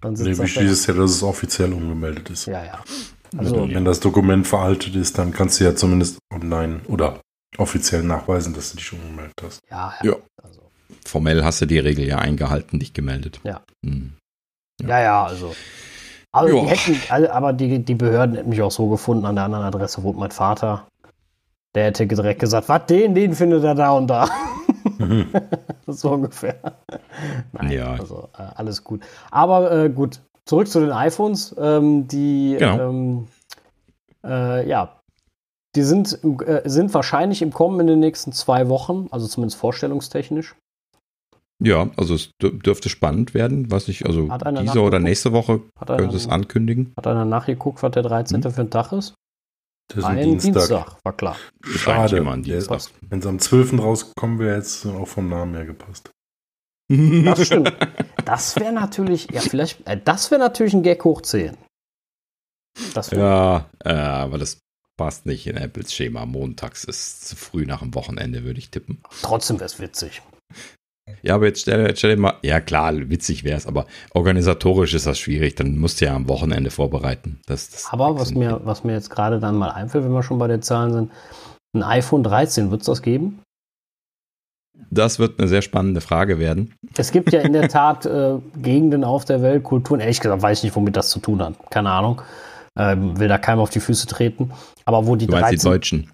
Dann 0.00 0.14
nee, 0.14 0.36
wichtig 0.36 0.64
ist 0.64 0.86
ja, 0.86 0.94
dass 0.94 1.12
es 1.12 1.22
offiziell 1.22 1.72
umgemeldet 1.72 2.28
ist. 2.30 2.46
Ja, 2.46 2.64
ja. 2.64 2.80
Also, 3.36 3.56
wenn, 3.56 3.74
wenn 3.74 3.84
das 3.84 4.00
Dokument 4.00 4.46
veraltet 4.46 4.96
ist, 4.96 5.16
dann 5.16 5.32
kannst 5.32 5.60
du 5.60 5.64
ja 5.64 5.74
zumindest 5.74 6.18
online 6.34 6.80
oder 6.88 7.20
offiziell 7.56 8.02
nachweisen, 8.02 8.52
dass 8.52 8.72
du 8.72 8.78
dich 8.78 8.92
umgemeldet 8.92 9.34
hast. 9.42 9.60
Ja, 9.70 9.94
ja. 10.02 10.10
ja. 10.10 10.16
Also. 10.42 10.60
Formell 11.06 11.44
hast 11.44 11.60
du 11.60 11.66
die 11.66 11.78
Regel 11.78 12.06
ja 12.06 12.18
eingehalten, 12.18 12.80
dich 12.80 12.92
gemeldet. 12.92 13.40
Ja. 13.44 13.62
Hm. 13.84 14.12
Ja. 14.80 14.88
ja, 14.88 15.02
ja, 15.02 15.24
also. 15.24 15.54
Also 16.32 16.60
die 16.60 16.66
hätten, 16.66 17.26
aber 17.26 17.52
die, 17.52 17.84
die 17.84 17.94
Behörden 17.94 18.36
hätten 18.36 18.48
mich 18.48 18.62
auch 18.62 18.70
so 18.70 18.88
gefunden, 18.88 19.26
an 19.26 19.34
der 19.36 19.44
anderen 19.44 19.64
Adresse 19.64 20.02
wohnt 20.02 20.18
mein 20.18 20.30
Vater. 20.30 20.86
Der 21.74 21.84
hätte 21.84 22.06
direkt 22.06 22.40
gesagt, 22.40 22.68
was 22.68 22.86
den, 22.86 23.14
den 23.14 23.34
findet 23.34 23.64
er 23.64 23.74
da 23.74 23.92
und 23.92 24.08
da. 24.08 24.28
Mhm. 24.98 25.26
so 25.86 26.12
ungefähr. 26.12 26.56
Nein, 27.52 27.70
ja. 27.70 27.92
also 27.92 28.28
äh, 28.38 28.42
alles 28.54 28.82
gut. 28.82 29.02
Aber 29.30 29.70
äh, 29.72 29.90
gut, 29.90 30.20
zurück 30.44 30.68
zu 30.68 30.80
den 30.80 30.92
iPhones. 30.92 31.54
Ähm, 31.58 32.08
die, 32.08 32.56
genau. 32.58 32.88
ähm, 32.88 33.28
äh, 34.24 34.68
ja, 34.68 35.00
die 35.74 35.82
sind, 35.82 36.18
äh, 36.22 36.62
sind 36.64 36.92
wahrscheinlich 36.94 37.42
im 37.42 37.52
Kommen 37.52 37.80
in 37.80 37.86
den 37.86 38.00
nächsten 38.00 38.32
zwei 38.32 38.68
Wochen, 38.68 39.08
also 39.10 39.26
zumindest 39.26 39.58
vorstellungstechnisch. 39.58 40.56
Ja, 41.62 41.90
also 41.96 42.14
es 42.14 42.30
dürfte 42.40 42.88
spannend 42.88 43.34
werden, 43.34 43.70
was 43.70 43.88
ich, 43.88 44.06
also 44.06 44.28
diese 44.60 44.80
oder 44.80 44.98
nächste 44.98 45.32
Woche 45.32 45.60
könnte 45.86 46.16
es 46.16 46.28
ankündigen. 46.28 46.92
Hat 46.96 47.06
einer 47.06 47.24
nachgeguckt, 47.24 47.82
was 47.82 47.92
der 47.92 48.02
13. 48.02 48.42
Hm. 48.42 48.52
für 48.52 48.60
ein 48.60 48.70
Tag 48.70 48.92
ist? 48.92 49.14
Das 49.88 49.98
ist 49.98 50.04
ein, 50.04 50.18
ein 50.18 50.30
Dienstag. 50.30 50.52
Dienstag. 50.52 50.96
war 51.04 51.12
klar. 51.12 51.36
Schade. 51.62 52.24
Wenn 52.24 53.18
es 53.18 53.26
am 53.26 53.38
12. 53.38 53.78
rauskommen 53.78 54.38
wäre, 54.38 54.56
jetzt 54.56 54.86
auch 54.86 55.08
vom 55.08 55.28
Namen 55.28 55.54
her 55.54 55.66
gepasst. 55.66 56.10
Das 56.88 57.46
stimmt. 57.46 57.72
Das 58.24 58.56
wäre 58.56 58.72
natürlich, 58.72 59.30
ja, 59.30 59.40
vielleicht, 59.40 59.86
äh, 59.86 59.98
das 60.02 60.30
wäre 60.30 60.40
natürlich 60.40 60.74
ein 60.74 60.82
Gag 60.82 61.04
hoch 61.04 61.22
10. 61.22 61.56
ja, 63.12 63.66
äh, 63.84 63.92
aber 63.92 64.38
das 64.38 64.58
passt 64.96 65.26
nicht 65.26 65.46
in 65.46 65.56
Apples 65.56 65.92
Schema. 65.92 66.26
Montags 66.26 66.84
ist 66.84 67.26
zu 67.26 67.36
früh 67.36 67.66
nach 67.66 67.80
dem 67.80 67.94
Wochenende, 67.94 68.44
würde 68.44 68.58
ich 68.58 68.70
tippen. 68.70 69.02
Trotzdem 69.22 69.58
wäre 69.58 69.66
es 69.66 69.80
witzig. 69.80 70.22
Ja, 71.22 71.36
aber 71.36 71.46
jetzt 71.46 71.60
stell, 71.62 71.96
stell 71.96 72.16
dir 72.16 72.20
mal, 72.20 72.34
ja 72.42 72.60
klar, 72.60 72.92
witzig 72.94 73.44
wäre 73.44 73.56
es, 73.56 73.66
aber 73.66 73.86
organisatorisch 74.12 74.92
ist 74.94 75.06
das 75.06 75.18
schwierig, 75.18 75.54
dann 75.54 75.78
musst 75.78 76.00
du 76.00 76.06
ja 76.06 76.14
am 76.14 76.28
Wochenende 76.28 76.70
vorbereiten. 76.70 77.40
Das, 77.46 77.70
das 77.70 77.92
aber 77.92 78.18
was 78.18 78.34
mir, 78.34 78.60
was 78.64 78.82
mir 78.82 78.92
jetzt 78.92 79.10
gerade 79.10 79.38
dann 79.38 79.56
mal 79.56 79.70
einfällt, 79.70 80.04
wenn 80.04 80.12
wir 80.12 80.22
schon 80.24 80.38
bei 80.38 80.48
den 80.48 80.62
Zahlen 80.62 80.92
sind, 80.92 81.12
ein 81.74 81.82
iPhone 81.84 82.24
13, 82.24 82.70
wird 82.70 82.82
es 82.82 82.86
das 82.86 83.02
geben? 83.02 83.40
Das 84.90 85.18
wird 85.18 85.38
eine 85.38 85.48
sehr 85.48 85.62
spannende 85.62 86.00
Frage 86.00 86.38
werden. 86.38 86.74
Es 86.96 87.12
gibt 87.12 87.32
ja 87.32 87.40
in 87.40 87.52
der 87.52 87.68
Tat 87.70 88.04
äh, 88.04 88.38
Gegenden 88.56 89.04
auf 89.04 89.24
der 89.24 89.42
Welt, 89.42 89.62
Kulturen, 89.62 90.00
ehrlich 90.00 90.20
gesagt 90.20 90.42
weiß 90.42 90.58
ich 90.58 90.64
nicht, 90.64 90.76
womit 90.76 90.96
das 90.96 91.08
zu 91.08 91.20
tun 91.20 91.42
hat. 91.42 91.54
Keine 91.70 91.90
Ahnung. 91.90 92.20
Ähm, 92.78 93.18
will 93.18 93.28
da 93.28 93.38
keinem 93.38 93.60
auf 93.60 93.70
die 93.70 93.80
Füße 93.80 94.06
treten. 94.06 94.50
Aber 94.84 95.06
wo 95.06 95.14
die 95.14 95.26
du 95.26 95.32
13, 95.32 95.58
die 95.58 95.64
Deutschen. 95.64 96.10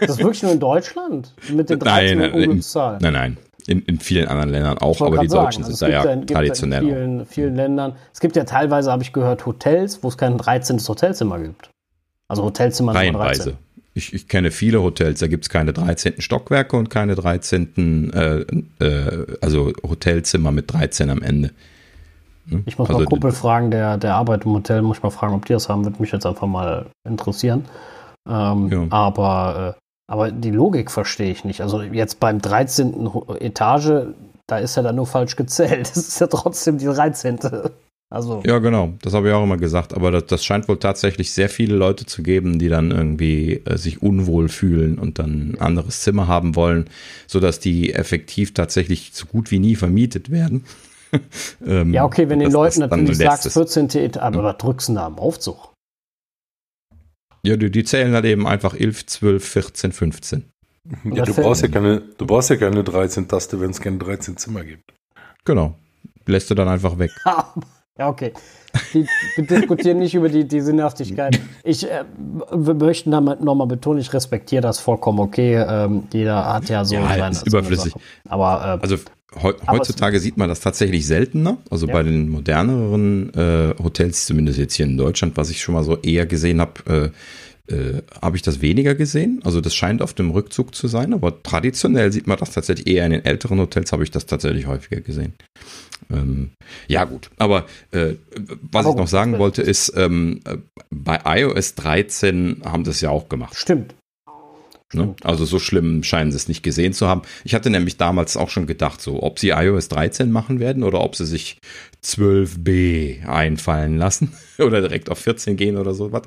Das 0.00 0.10
ist 0.10 0.18
wirklich 0.18 0.42
nur 0.42 0.52
in 0.52 0.60
Deutschland? 0.60 1.34
Mit 1.50 1.70
den 1.70 1.78
13 1.80 2.18
nein, 2.18 2.30
nein, 2.30 2.62
nein, 3.00 3.12
nein. 3.12 3.36
In, 3.68 3.82
in 3.82 3.98
vielen 3.98 4.28
anderen 4.28 4.50
Ländern 4.50 4.78
auch, 4.78 5.00
aber 5.00 5.18
die 5.18 5.26
Deutschen 5.26 5.64
also 5.64 5.74
sind 5.74 5.92
da 5.92 6.04
ja, 6.04 6.14
ja 6.14 6.24
traditionell. 6.24 6.82
In 6.82 6.88
vielen, 6.88 7.26
vielen 7.26 7.56
Ländern. 7.56 7.96
Es 8.12 8.20
gibt 8.20 8.36
ja 8.36 8.44
teilweise, 8.44 8.92
habe 8.92 9.02
ich 9.02 9.12
gehört, 9.12 9.44
Hotels, 9.44 10.02
wo 10.02 10.08
es 10.08 10.16
kein 10.16 10.38
13. 10.38 10.78
Hotelzimmer 10.86 11.40
gibt. 11.40 11.70
Also 12.28 12.44
Hotelzimmer 12.44 12.94
Reihenweise. 12.94 13.56
Ich, 13.94 14.12
ich 14.12 14.28
kenne 14.28 14.50
viele 14.50 14.82
Hotels, 14.82 15.20
da 15.20 15.26
gibt 15.26 15.44
es 15.44 15.48
keine 15.48 15.72
13. 15.72 16.20
Stockwerke 16.20 16.76
und 16.76 16.90
keine 16.90 17.14
13. 17.14 18.12
Äh, 18.12 18.84
äh, 18.84 19.26
also 19.40 19.72
Hotelzimmer 19.82 20.52
mit 20.52 20.70
13 20.72 21.08
am 21.08 21.22
Ende. 21.22 21.50
Hm? 22.48 22.62
Ich 22.66 22.78
muss 22.78 22.88
also, 22.88 23.00
mal 23.00 23.06
Kumpel 23.06 23.32
fragen, 23.32 23.70
der, 23.70 23.96
der 23.96 24.14
arbeitet 24.14 24.46
im 24.46 24.52
Hotel, 24.52 24.82
muss 24.82 24.98
ich 24.98 25.02
mal 25.02 25.10
fragen, 25.10 25.34
ob 25.34 25.46
die 25.46 25.54
das 25.54 25.68
haben, 25.68 25.84
würde 25.84 26.00
mich 26.00 26.12
jetzt 26.12 26.26
einfach 26.26 26.46
mal 26.46 26.86
interessieren. 27.08 27.64
Ähm, 28.28 28.68
ja. 28.68 28.86
Aber 28.90 29.76
äh, 29.76 29.80
aber 30.06 30.30
die 30.30 30.50
Logik 30.50 30.90
verstehe 30.90 31.30
ich 31.30 31.44
nicht. 31.44 31.60
Also 31.60 31.82
jetzt 31.82 32.20
beim 32.20 32.40
13. 32.40 33.08
Etage, 33.40 34.06
da 34.46 34.58
ist 34.58 34.76
ja 34.76 34.82
dann 34.82 34.96
nur 34.96 35.06
falsch 35.06 35.36
gezählt. 35.36 35.90
Das 35.94 35.96
ist 35.96 36.20
ja 36.20 36.28
trotzdem 36.28 36.78
die 36.78 36.86
13. 36.86 37.38
Also. 38.08 38.40
Ja, 38.46 38.60
genau. 38.60 38.92
Das 39.02 39.14
habe 39.14 39.28
ich 39.28 39.34
auch 39.34 39.42
immer 39.42 39.56
gesagt. 39.56 39.92
Aber 39.94 40.12
das, 40.12 40.26
das, 40.26 40.44
scheint 40.44 40.68
wohl 40.68 40.78
tatsächlich 40.78 41.32
sehr 41.32 41.48
viele 41.48 41.74
Leute 41.74 42.06
zu 42.06 42.22
geben, 42.22 42.60
die 42.60 42.68
dann 42.68 42.92
irgendwie 42.92 43.62
äh, 43.64 43.76
sich 43.76 44.00
unwohl 44.00 44.48
fühlen 44.48 44.98
und 44.98 45.18
dann 45.18 45.50
ein 45.50 45.60
anderes 45.60 46.02
Zimmer 46.02 46.28
haben 46.28 46.54
wollen, 46.54 46.88
sodass 47.26 47.58
die 47.58 47.92
effektiv 47.92 48.54
tatsächlich 48.54 49.10
so 49.12 49.26
gut 49.26 49.50
wie 49.50 49.58
nie 49.58 49.74
vermietet 49.74 50.30
werden. 50.30 50.64
ähm, 51.66 51.92
ja, 51.92 52.04
okay, 52.04 52.28
wenn 52.28 52.38
den 52.38 52.52
Leuten 52.52 52.80
natürlich 52.80 53.18
sagst, 53.18 53.52
14. 53.52 53.88
Etage, 53.90 54.22
aber 54.22 54.44
was 54.44 54.58
drückst 54.58 54.88
du 54.90 54.94
da 54.94 55.06
am 55.06 55.18
Aufzug? 55.18 55.75
Ja, 57.46 57.56
die, 57.56 57.70
die 57.70 57.84
zählen 57.84 58.12
halt 58.12 58.24
eben 58.24 58.44
einfach 58.46 58.74
11, 58.74 59.06
12, 59.06 59.48
14, 59.48 59.92
15. 59.92 60.44
Ja, 61.04 61.24
du 61.24 61.32
brauchst 61.32 61.62
ja 61.62 61.68
keine, 61.68 62.02
du 62.18 62.26
brauchst 62.26 62.50
ja 62.50 62.56
keine 62.56 62.82
13 62.82 63.28
Taste, 63.28 63.60
wenn 63.60 63.70
es 63.70 63.80
keine 63.80 63.98
13 63.98 64.36
Zimmer 64.36 64.64
gibt. 64.64 64.92
Genau. 65.44 65.76
Lässt 66.26 66.50
du 66.50 66.54
dann 66.56 66.66
einfach 66.66 66.98
weg. 66.98 67.12
ja, 67.98 68.08
okay. 68.08 68.32
Die, 68.92 69.06
wir 69.36 69.46
diskutieren 69.46 69.98
nicht 69.98 70.14
über 70.14 70.28
die, 70.28 70.46
die 70.46 70.60
Sinnhaftigkeit. 70.60 71.40
Ich 71.62 71.88
äh, 71.88 72.04
wir 72.52 72.74
möchten 72.74 73.12
damit 73.12 73.40
nochmal 73.40 73.68
betonen, 73.68 74.00
ich 74.00 74.12
respektiere 74.12 74.62
das 74.62 74.80
vollkommen 74.80 75.20
okay. 75.20 75.54
Ähm, 75.54 76.08
jeder 76.12 76.52
hat 76.52 76.68
ja 76.68 76.84
so 76.84 76.96
ja, 76.96 77.08
seine, 77.08 77.30
ist 77.30 77.46
überflüssig. 77.46 77.94
Aber 78.28 78.78
äh, 78.80 78.82
also 78.82 78.96
heutzutage 79.34 80.20
sieht 80.20 80.36
man 80.36 80.48
das 80.48 80.60
tatsächlich 80.60 81.06
seltener. 81.06 81.58
Also 81.70 81.86
ja. 81.86 81.92
bei 81.92 82.02
den 82.02 82.28
moderneren 82.28 83.32
äh, 83.34 83.74
Hotels, 83.82 84.26
zumindest 84.26 84.58
jetzt 84.58 84.74
hier 84.74 84.86
in 84.86 84.96
Deutschland, 84.96 85.36
was 85.36 85.50
ich 85.50 85.60
schon 85.60 85.74
mal 85.74 85.84
so 85.84 85.96
eher 85.98 86.26
gesehen 86.26 86.60
habe, 86.60 87.12
äh, 87.68 87.74
äh, 87.74 88.02
habe 88.22 88.36
ich 88.36 88.42
das 88.42 88.60
weniger 88.60 88.94
gesehen. 88.94 89.40
Also 89.44 89.60
das 89.60 89.74
scheint 89.74 90.00
auf 90.00 90.14
dem 90.14 90.30
Rückzug 90.30 90.74
zu 90.74 90.86
sein, 90.86 91.12
aber 91.12 91.42
traditionell 91.42 92.12
sieht 92.12 92.26
man 92.26 92.38
das 92.38 92.52
tatsächlich 92.52 92.86
eher 92.86 93.04
in 93.04 93.12
den 93.12 93.24
älteren 93.24 93.58
Hotels, 93.58 93.92
habe 93.92 94.04
ich 94.04 94.10
das 94.10 94.26
tatsächlich 94.26 94.66
häufiger 94.66 95.00
gesehen. 95.00 95.34
Ähm, 96.10 96.52
ja 96.86 97.04
gut, 97.04 97.30
aber 97.38 97.66
äh, 97.90 98.14
was 98.70 98.86
aber 98.86 98.94
ich 98.94 99.00
noch 99.00 99.08
sagen 99.08 99.38
wollte 99.38 99.62
ist, 99.62 99.92
ähm, 99.96 100.40
bei 100.90 101.20
iOS 101.24 101.74
13 101.74 102.62
haben 102.64 102.84
das 102.84 103.00
ja 103.00 103.10
auch 103.10 103.28
gemacht. 103.28 103.56
Stimmt. 103.56 103.94
Ne? 104.94 105.16
Also 105.24 105.44
so 105.44 105.58
schlimm 105.58 106.04
scheinen 106.04 106.30
sie 106.30 106.36
es 106.36 106.46
nicht 106.46 106.62
gesehen 106.62 106.92
zu 106.92 107.08
haben. 107.08 107.22
Ich 107.44 107.54
hatte 107.54 107.70
nämlich 107.70 107.96
damals 107.96 108.36
auch 108.36 108.50
schon 108.50 108.66
gedacht, 108.66 109.00
so 109.00 109.22
ob 109.22 109.40
sie 109.40 109.48
iOS 109.50 109.88
13 109.88 110.30
machen 110.30 110.60
werden 110.60 110.84
oder 110.84 111.00
ob 111.00 111.16
sie 111.16 111.26
sich 111.26 111.58
12b 112.04 113.26
einfallen 113.26 113.98
lassen 113.98 114.32
oder 114.58 114.80
direkt 114.80 115.10
auf 115.10 115.18
14 115.18 115.56
gehen 115.56 115.76
oder 115.76 115.92
sowas. 115.92 116.22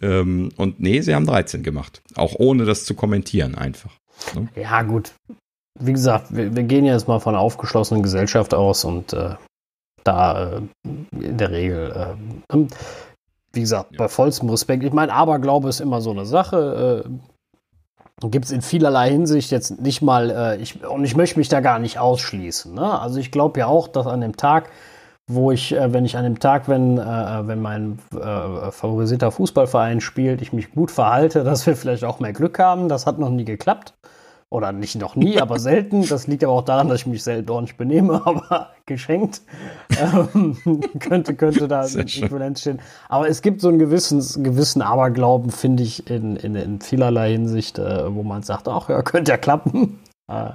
Ähm, 0.00 0.50
und 0.56 0.78
nee, 0.78 1.00
sie 1.00 1.16
haben 1.16 1.26
13 1.26 1.64
gemacht. 1.64 2.00
Auch 2.14 2.34
ohne 2.38 2.64
das 2.64 2.84
zu 2.84 2.94
kommentieren 2.94 3.56
einfach. 3.56 3.90
Ne? 4.34 4.48
Ja, 4.54 4.82
gut. 4.82 5.12
Wie 5.78 5.92
gesagt, 5.92 6.34
wir, 6.34 6.54
wir, 6.54 6.62
gehen 6.62 6.84
jetzt 6.84 7.08
mal 7.08 7.18
von 7.18 7.34
einer 7.34 7.42
aufgeschlossenen 7.42 8.04
Gesellschaft 8.04 8.54
aus 8.54 8.84
und 8.84 9.12
äh, 9.14 9.34
da 10.04 10.58
äh, 10.58 10.60
in 11.20 11.36
der 11.36 11.50
Regel, 11.50 12.14
äh, 12.52 12.56
wie 13.52 13.60
gesagt, 13.60 13.92
ja. 13.92 13.98
bei 13.98 14.08
vollstem 14.08 14.48
Respekt. 14.48 14.84
Ich 14.84 14.92
meine, 14.92 15.12
Aberglaube 15.12 15.68
ist 15.68 15.80
immer 15.80 16.00
so 16.00 16.12
eine 16.12 16.24
Sache. 16.24 17.04
Äh, 17.04 17.10
Gibt 18.22 18.46
es 18.46 18.50
in 18.50 18.62
vielerlei 18.62 19.10
Hinsicht 19.10 19.50
jetzt 19.50 19.78
nicht 19.78 20.00
mal, 20.00 20.30
äh, 20.30 20.56
ich, 20.56 20.82
und 20.86 21.04
ich 21.04 21.16
möchte 21.16 21.38
mich 21.38 21.50
da 21.50 21.60
gar 21.60 21.78
nicht 21.78 21.98
ausschließen. 21.98 22.72
Ne? 22.72 22.98
Also 22.98 23.20
ich 23.20 23.30
glaube 23.30 23.60
ja 23.60 23.66
auch, 23.66 23.88
dass 23.88 24.06
an 24.06 24.22
dem 24.22 24.36
Tag, 24.36 24.70
wo 25.26 25.50
ich, 25.50 25.74
äh, 25.74 25.92
wenn 25.92 26.06
ich 26.06 26.16
an 26.16 26.24
dem 26.24 26.38
Tag, 26.38 26.66
wenn, 26.66 26.96
äh, 26.96 27.46
wenn 27.46 27.60
mein 27.60 27.98
äh, 28.14 28.70
favorisierter 28.70 29.30
Fußballverein 29.30 30.00
spielt, 30.00 30.40
ich 30.40 30.54
mich 30.54 30.70
gut 30.70 30.90
verhalte, 30.90 31.44
dass 31.44 31.66
wir 31.66 31.76
vielleicht 31.76 32.04
auch 32.04 32.18
mehr 32.18 32.32
Glück 32.32 32.58
haben. 32.58 32.88
Das 32.88 33.04
hat 33.04 33.18
noch 33.18 33.28
nie 33.28 33.44
geklappt. 33.44 33.92
Oder 34.48 34.70
nicht 34.70 34.94
noch 34.94 35.16
nie, 35.16 35.40
aber 35.40 35.58
selten. 35.58 36.06
Das 36.06 36.28
liegt 36.28 36.44
aber 36.44 36.52
auch 36.52 36.62
daran, 36.62 36.88
dass 36.88 37.00
ich 37.00 37.06
mich 37.06 37.24
selten 37.24 37.50
ordentlich 37.50 37.76
benehme, 37.76 38.22
aber 38.26 38.70
geschenkt. 38.86 39.42
Ähm, 39.98 40.56
könnte, 41.00 41.34
könnte 41.34 41.66
da 41.66 41.82
ein 41.82 41.98
Äquivalenz 41.98 42.60
stehen. 42.60 42.80
Aber 43.08 43.28
es 43.28 43.42
gibt 43.42 43.60
so 43.60 43.68
einen 43.68 43.80
gewissen, 43.80 44.44
gewissen 44.44 44.82
Aberglauben, 44.82 45.50
finde 45.50 45.82
ich, 45.82 46.08
in, 46.08 46.36
in, 46.36 46.54
in 46.54 46.80
vielerlei 46.80 47.32
Hinsicht, 47.32 47.78
äh, 47.78 48.14
wo 48.14 48.22
man 48.22 48.44
sagt, 48.44 48.68
ach 48.68 48.88
ja, 48.88 49.02
könnte 49.02 49.32
ja 49.32 49.36
klappen. 49.36 49.98
Äh, 50.28 50.50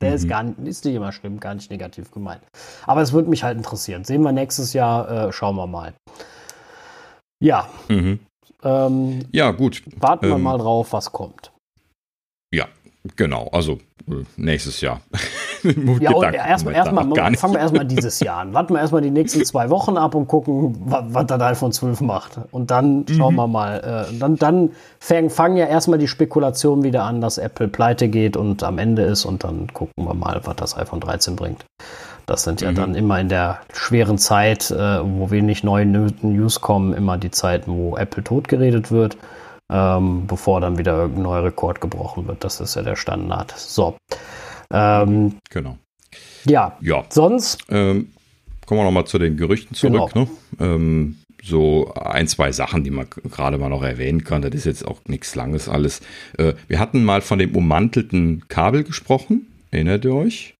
der 0.00 0.10
mhm. 0.10 0.16
ist 0.16 0.28
gar 0.28 0.42
nicht, 0.42 0.58
ist 0.66 0.84
nicht 0.84 0.94
immer 0.94 1.12
schlimm, 1.12 1.38
gar 1.40 1.54
nicht 1.54 1.70
negativ 1.70 2.10
gemeint. 2.10 2.42
Aber 2.84 3.00
es 3.00 3.12
würde 3.12 3.30
mich 3.30 3.44
halt 3.44 3.56
interessieren. 3.56 4.04
Sehen 4.04 4.22
wir 4.22 4.32
nächstes 4.32 4.72
Jahr, 4.72 5.28
äh, 5.28 5.32
schauen 5.32 5.56
wir 5.56 5.66
mal. 5.66 5.94
Ja. 7.40 7.68
Mhm. 7.88 8.18
Ähm, 8.62 9.20
ja, 9.32 9.52
gut. 9.52 9.82
Warten 10.00 10.26
wir 10.26 10.34
ähm, 10.34 10.42
mal 10.42 10.58
drauf, 10.58 10.92
was 10.92 11.12
kommt. 11.12 11.52
Genau, 13.16 13.48
also 13.52 13.78
äh, 14.08 14.24
nächstes 14.36 14.80
Jahr. 14.80 15.00
ja, 16.00 16.10
und 16.12 16.34
erstmal 16.34 16.74
erstmal 16.74 17.04
fangen 17.36 17.54
wir 17.54 17.60
erstmal 17.60 17.84
dieses 17.86 18.20
Jahr 18.20 18.38
an. 18.38 18.54
Warten 18.54 18.74
wir 18.74 18.80
erstmal 18.80 19.02
die 19.02 19.10
nächsten 19.10 19.44
zwei 19.44 19.70
Wochen 19.70 19.96
ab 19.96 20.14
und 20.14 20.28
gucken, 20.28 20.76
was, 20.86 21.04
was 21.08 21.26
der 21.26 21.40
iPhone 21.40 21.72
12 21.72 22.00
macht. 22.02 22.38
Und 22.50 22.70
dann 22.70 22.98
mhm. 22.98 23.08
schauen 23.08 23.34
wir 23.34 23.46
mal. 23.46 24.06
Äh, 24.10 24.18
dann 24.18 24.36
dann 24.36 24.70
fangen, 24.98 25.30
fangen 25.30 25.56
ja 25.56 25.66
erstmal 25.66 25.98
die 25.98 26.08
Spekulationen 26.08 26.84
wieder 26.84 27.04
an, 27.04 27.20
dass 27.20 27.38
Apple 27.38 27.68
pleite 27.68 28.08
geht 28.08 28.36
und 28.36 28.62
am 28.62 28.78
Ende 28.78 29.02
ist. 29.02 29.24
Und 29.24 29.44
dann 29.44 29.68
gucken 29.72 30.06
wir 30.06 30.14
mal, 30.14 30.40
was 30.44 30.56
das 30.56 30.76
iPhone 30.76 31.00
13 31.00 31.36
bringt. 31.36 31.64
Das 32.26 32.42
sind 32.42 32.60
ja 32.60 32.72
mhm. 32.72 32.76
dann 32.76 32.94
immer 32.94 33.20
in 33.20 33.28
der 33.28 33.60
schweren 33.72 34.18
Zeit, 34.18 34.70
äh, 34.70 35.00
wo 35.02 35.30
wenig 35.30 35.62
neue 35.62 35.86
News 35.86 36.60
kommen, 36.60 36.92
immer 36.92 37.18
die 37.18 37.30
Zeiten, 37.30 37.72
wo 37.72 37.96
Apple 37.96 38.24
totgeredet 38.24 38.90
wird 38.90 39.16
ähm, 39.72 40.26
bevor 40.26 40.60
dann 40.60 40.78
wieder 40.78 40.96
irgendein 40.96 41.22
neuer 41.24 41.44
Rekord 41.44 41.80
gebrochen 41.80 42.26
wird. 42.26 42.44
Das 42.44 42.60
ist 42.60 42.74
ja 42.76 42.82
der 42.82 42.96
Standard. 42.96 43.52
So. 43.56 43.96
Ähm, 44.72 45.36
genau. 45.50 45.78
Ja. 46.44 46.76
Ja. 46.80 47.04
Sonst. 47.08 47.64
Ähm, 47.70 48.12
kommen 48.66 48.80
wir 48.80 48.84
nochmal 48.84 49.06
zu 49.06 49.18
den 49.18 49.36
Gerüchten 49.36 49.74
zurück. 49.74 50.12
Genau. 50.12 50.26
Ne? 50.26 50.28
Ähm, 50.60 51.16
so 51.42 51.92
ein, 51.94 52.26
zwei 52.26 52.52
Sachen, 52.52 52.82
die 52.84 52.90
man 52.90 53.06
gerade 53.30 53.58
mal 53.58 53.68
noch 53.68 53.82
erwähnen 53.82 54.24
kann. 54.24 54.42
Das 54.42 54.52
ist 54.54 54.64
jetzt 54.64 54.86
auch 54.86 55.00
nichts 55.06 55.34
Langes 55.34 55.68
alles. 55.68 56.00
Äh, 56.38 56.54
wir 56.68 56.78
hatten 56.78 57.04
mal 57.04 57.20
von 57.20 57.38
dem 57.38 57.54
ummantelten 57.54 58.44
Kabel 58.48 58.84
gesprochen. 58.84 59.46
Erinnert 59.70 60.04
ihr 60.04 60.14
euch? 60.14 60.54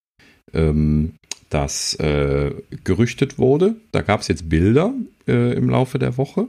Ähm, 0.52 1.14
das 1.50 1.94
äh, 1.94 2.52
gerüchtet 2.84 3.38
wurde. 3.38 3.76
Da 3.92 4.02
gab 4.02 4.20
es 4.20 4.28
jetzt 4.28 4.48
Bilder 4.48 4.92
äh, 5.26 5.54
im 5.54 5.70
Laufe 5.70 5.98
der 5.98 6.16
Woche. 6.16 6.48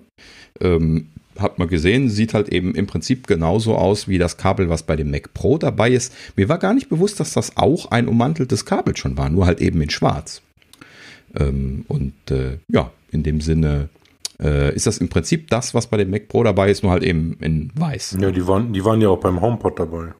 Ähm, 0.59 1.09
hat 1.39 1.59
man 1.59 1.67
gesehen, 1.67 2.09
sieht 2.09 2.33
halt 2.33 2.49
eben 2.49 2.75
im 2.75 2.87
Prinzip 2.87 3.27
genauso 3.27 3.75
aus 3.75 4.07
wie 4.07 4.17
das 4.17 4.37
Kabel, 4.37 4.69
was 4.69 4.83
bei 4.83 4.95
dem 4.95 5.11
Mac 5.11 5.33
Pro 5.33 5.57
dabei 5.57 5.91
ist. 5.91 6.13
Mir 6.35 6.49
war 6.49 6.57
gar 6.57 6.73
nicht 6.73 6.89
bewusst, 6.89 7.19
dass 7.19 7.33
das 7.33 7.57
auch 7.57 7.91
ein 7.91 8.07
ummanteltes 8.07 8.65
Kabel 8.65 8.95
schon 8.97 9.17
war, 9.17 9.29
nur 9.29 9.45
halt 9.45 9.61
eben 9.61 9.81
in 9.81 9.89
schwarz. 9.89 10.41
Ähm, 11.35 11.85
und 11.87 12.13
äh, 12.31 12.59
ja, 12.67 12.91
in 13.11 13.23
dem 13.23 13.41
Sinne 13.41 13.89
äh, 14.39 14.73
ist 14.75 14.87
das 14.87 14.97
im 14.97 15.09
Prinzip 15.09 15.49
das, 15.49 15.73
was 15.73 15.87
bei 15.87 15.97
dem 15.97 16.09
Mac 16.09 16.27
Pro 16.27 16.43
dabei 16.43 16.69
ist, 16.69 16.83
nur 16.83 16.91
halt 16.91 17.03
eben 17.03 17.37
in 17.41 17.71
weiß. 17.75 18.17
Ja, 18.19 18.31
die 18.31 18.47
waren, 18.47 18.73
die 18.73 18.83
waren 18.83 19.01
ja 19.01 19.09
auch 19.09 19.19
beim 19.19 19.41
HomePod 19.41 19.79
dabei. 19.79 20.13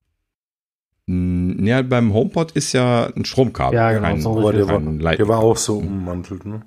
Ja, 1.10 1.82
beim 1.84 2.14
HomePod 2.14 2.52
ist 2.52 2.74
ja 2.74 3.10
ein 3.16 3.24
Stromkabel. 3.24 3.76
Ja, 3.78 3.94
genau. 3.94 4.08
Kein, 4.08 4.22
so 4.22 4.52
der, 4.52 4.68
war, 4.68 5.16
der 5.16 5.28
war 5.30 5.40
auch 5.40 5.56
so 5.56 5.78
ummantelt, 5.78 6.46
ne? 6.46 6.64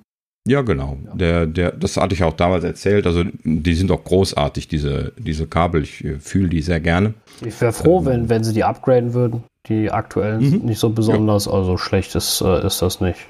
Ja, 0.49 0.63
genau. 0.63 0.99
Der, 1.15 1.47
der, 1.47 1.73
das 1.73 1.97
hatte 1.97 2.15
ich 2.15 2.25
auch 2.25 2.33
damals 2.33 2.65
erzählt. 2.65 3.07
Also 3.07 3.25
die 3.45 3.75
sind 3.75 3.91
auch 3.91 4.05
großartig, 4.05 4.69
diese, 4.69 5.13
diese 5.19 5.47
Kabel. 5.47 5.83
Ich 5.83 6.05
äh, 6.05 6.19
fühle 6.19 6.49
die 6.49 6.63
sehr 6.63 6.81
gerne. 6.81 7.15
Ich 7.45 7.61
wäre 7.61 7.73
froh, 7.73 8.01
ähm, 8.01 8.07
wenn, 8.07 8.29
wenn 8.29 8.45
sie 8.45 8.55
die 8.55 8.65
upgraden 8.65 9.13
würden. 9.13 9.45
Die 9.69 9.91
aktuellen 9.91 10.41
sind 10.41 10.63
mhm. 10.63 10.69
nicht 10.71 10.79
so 10.79 10.91
besonders. 10.91 11.45
Ja. 11.45 11.53
Also 11.53 11.77
schlecht 11.77 12.15
ist, 12.15 12.41
äh, 12.41 12.67
ist 12.67 12.81
das 12.81 13.01
nicht. 13.01 13.21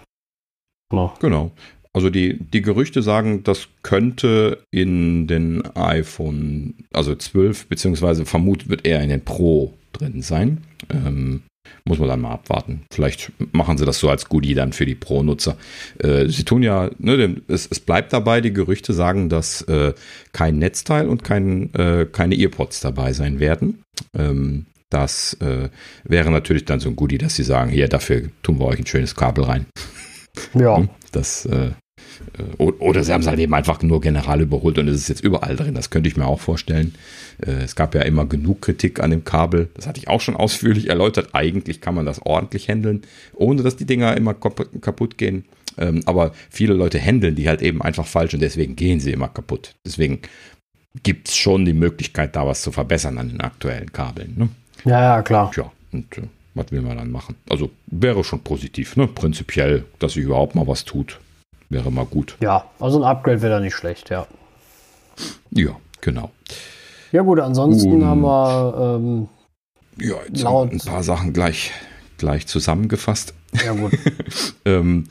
No. 0.92 1.12
Genau. 1.20 1.50
Also 1.92 2.08
die, 2.08 2.38
die 2.38 2.62
Gerüchte 2.62 3.02
sagen, 3.02 3.42
das 3.42 3.68
könnte 3.82 4.62
in 4.70 5.26
den 5.26 5.62
iPhone, 5.74 6.74
also 6.92 7.16
12, 7.16 7.66
beziehungsweise 7.66 8.24
vermutet 8.24 8.68
wird 8.68 8.86
eher 8.86 9.02
in 9.02 9.08
den 9.08 9.24
Pro 9.24 9.74
drin 9.92 10.22
sein. 10.22 10.62
Ähm, 10.88 11.42
muss 11.84 11.98
man 11.98 12.08
dann 12.08 12.20
mal 12.20 12.32
abwarten. 12.32 12.82
Vielleicht 12.90 13.32
machen 13.52 13.78
sie 13.78 13.84
das 13.84 13.98
so 13.98 14.08
als 14.08 14.28
Goodie 14.28 14.54
dann 14.54 14.72
für 14.72 14.86
die 14.86 14.94
Pro-Nutzer. 14.94 15.56
Äh, 15.98 16.28
sie 16.28 16.44
tun 16.44 16.62
ja, 16.62 16.90
ne, 16.98 17.36
es, 17.48 17.66
es, 17.70 17.80
bleibt 17.80 18.12
dabei, 18.12 18.40
die 18.40 18.52
Gerüchte 18.52 18.92
sagen, 18.92 19.28
dass 19.28 19.62
äh, 19.62 19.94
kein 20.32 20.58
Netzteil 20.58 21.08
und 21.08 21.24
kein, 21.24 21.72
äh, 21.74 22.06
keine 22.10 22.36
Earpods 22.36 22.80
dabei 22.80 23.12
sein 23.12 23.40
werden. 23.40 23.82
Ähm, 24.16 24.66
das 24.88 25.34
äh, 25.40 25.68
wäre 26.04 26.30
natürlich 26.30 26.64
dann 26.64 26.80
so 26.80 26.88
ein 26.88 26.96
Goodie, 26.96 27.18
dass 27.18 27.36
sie 27.36 27.44
sagen, 27.44 27.70
hier, 27.70 27.88
dafür 27.88 28.28
tun 28.42 28.58
wir 28.58 28.66
euch 28.66 28.78
ein 28.78 28.86
schönes 28.86 29.14
Kabel 29.14 29.44
rein. 29.44 29.66
Ja. 30.54 30.78
Hm? 30.78 30.88
das 31.12 31.46
äh, 31.46 31.66
äh, 31.66 31.70
oder 32.58 33.04
sie 33.04 33.12
haben 33.12 33.20
es 33.20 33.26
halt 33.26 33.38
eben 33.38 33.54
einfach 33.54 33.82
nur 33.82 34.00
general 34.00 34.40
überholt 34.40 34.78
und 34.78 34.88
es 34.88 34.96
ist 34.96 35.08
jetzt 35.08 35.24
überall 35.24 35.56
drin. 35.56 35.74
Das 35.74 35.90
könnte 35.90 36.08
ich 36.08 36.16
mir 36.16 36.26
auch 36.26 36.40
vorstellen. 36.40 36.94
Äh, 37.44 37.62
es 37.62 37.76
gab 37.76 37.94
ja 37.94 38.02
immer 38.02 38.26
genug 38.26 38.62
Kritik 38.62 39.00
an 39.00 39.10
dem 39.10 39.24
Kabel. 39.24 39.68
Das 39.74 39.86
hatte 39.86 39.98
ich 39.98 40.08
auch 40.08 40.20
schon 40.20 40.36
ausführlich 40.36 40.88
erläutert. 40.88 41.30
Eigentlich 41.32 41.80
kann 41.80 41.94
man 41.94 42.06
das 42.06 42.24
ordentlich 42.24 42.68
handeln, 42.68 43.02
ohne 43.34 43.62
dass 43.62 43.76
die 43.76 43.86
Dinger 43.86 44.16
immer 44.16 44.34
kaputt 44.34 45.18
gehen. 45.18 45.44
Ähm, 45.78 46.02
aber 46.06 46.32
viele 46.50 46.74
Leute 46.74 46.98
handeln 46.98 47.36
die 47.36 47.48
halt 47.48 47.62
eben 47.62 47.82
einfach 47.82 48.06
falsch 48.06 48.34
und 48.34 48.40
deswegen 48.40 48.76
gehen 48.76 49.00
sie 49.00 49.12
immer 49.12 49.28
kaputt. 49.28 49.74
Deswegen 49.86 50.20
gibt 51.02 51.28
es 51.28 51.36
schon 51.36 51.64
die 51.64 51.72
Möglichkeit, 51.72 52.36
da 52.36 52.46
was 52.46 52.62
zu 52.62 52.72
verbessern 52.72 53.18
an 53.18 53.28
den 53.28 53.40
aktuellen 53.40 53.92
Kabeln. 53.92 54.34
Ne? 54.36 54.48
Ja, 54.84 55.16
ja, 55.16 55.22
klar. 55.22 55.50
Ja, 55.56 55.70
und 55.92 56.18
äh, 56.18 56.22
was 56.54 56.72
will 56.72 56.82
man 56.82 56.96
dann 56.96 57.12
machen? 57.12 57.36
Also 57.48 57.70
wäre 57.86 58.24
schon 58.24 58.40
positiv, 58.40 58.96
ne? 58.96 59.06
Prinzipiell, 59.06 59.84
dass 59.98 60.14
sich 60.14 60.24
überhaupt 60.24 60.54
mal 60.54 60.66
was 60.66 60.84
tut 60.84 61.18
wäre 61.70 61.90
mal 61.90 62.04
gut. 62.04 62.36
Ja, 62.40 62.66
also 62.78 62.98
ein 62.98 63.04
Upgrade 63.04 63.40
wäre 63.40 63.54
da 63.54 63.60
nicht 63.60 63.74
schlecht, 63.74 64.10
ja. 64.10 64.26
Ja, 65.50 65.76
genau. 66.00 66.30
Ja 67.12 67.22
gut, 67.22 67.40
ansonsten 67.40 68.02
um, 68.02 68.04
haben 68.04 68.20
wir 68.20 68.98
ähm, 68.98 69.28
ja, 69.98 70.16
jetzt 70.28 70.42
laut, 70.42 70.72
ein 70.72 70.78
paar 70.78 71.02
Sachen 71.02 71.32
gleich, 71.32 71.72
gleich 72.18 72.46
zusammengefasst. 72.46 73.34
Ja 73.64 73.72
gut. 73.72 73.92
ähm, 74.64 75.06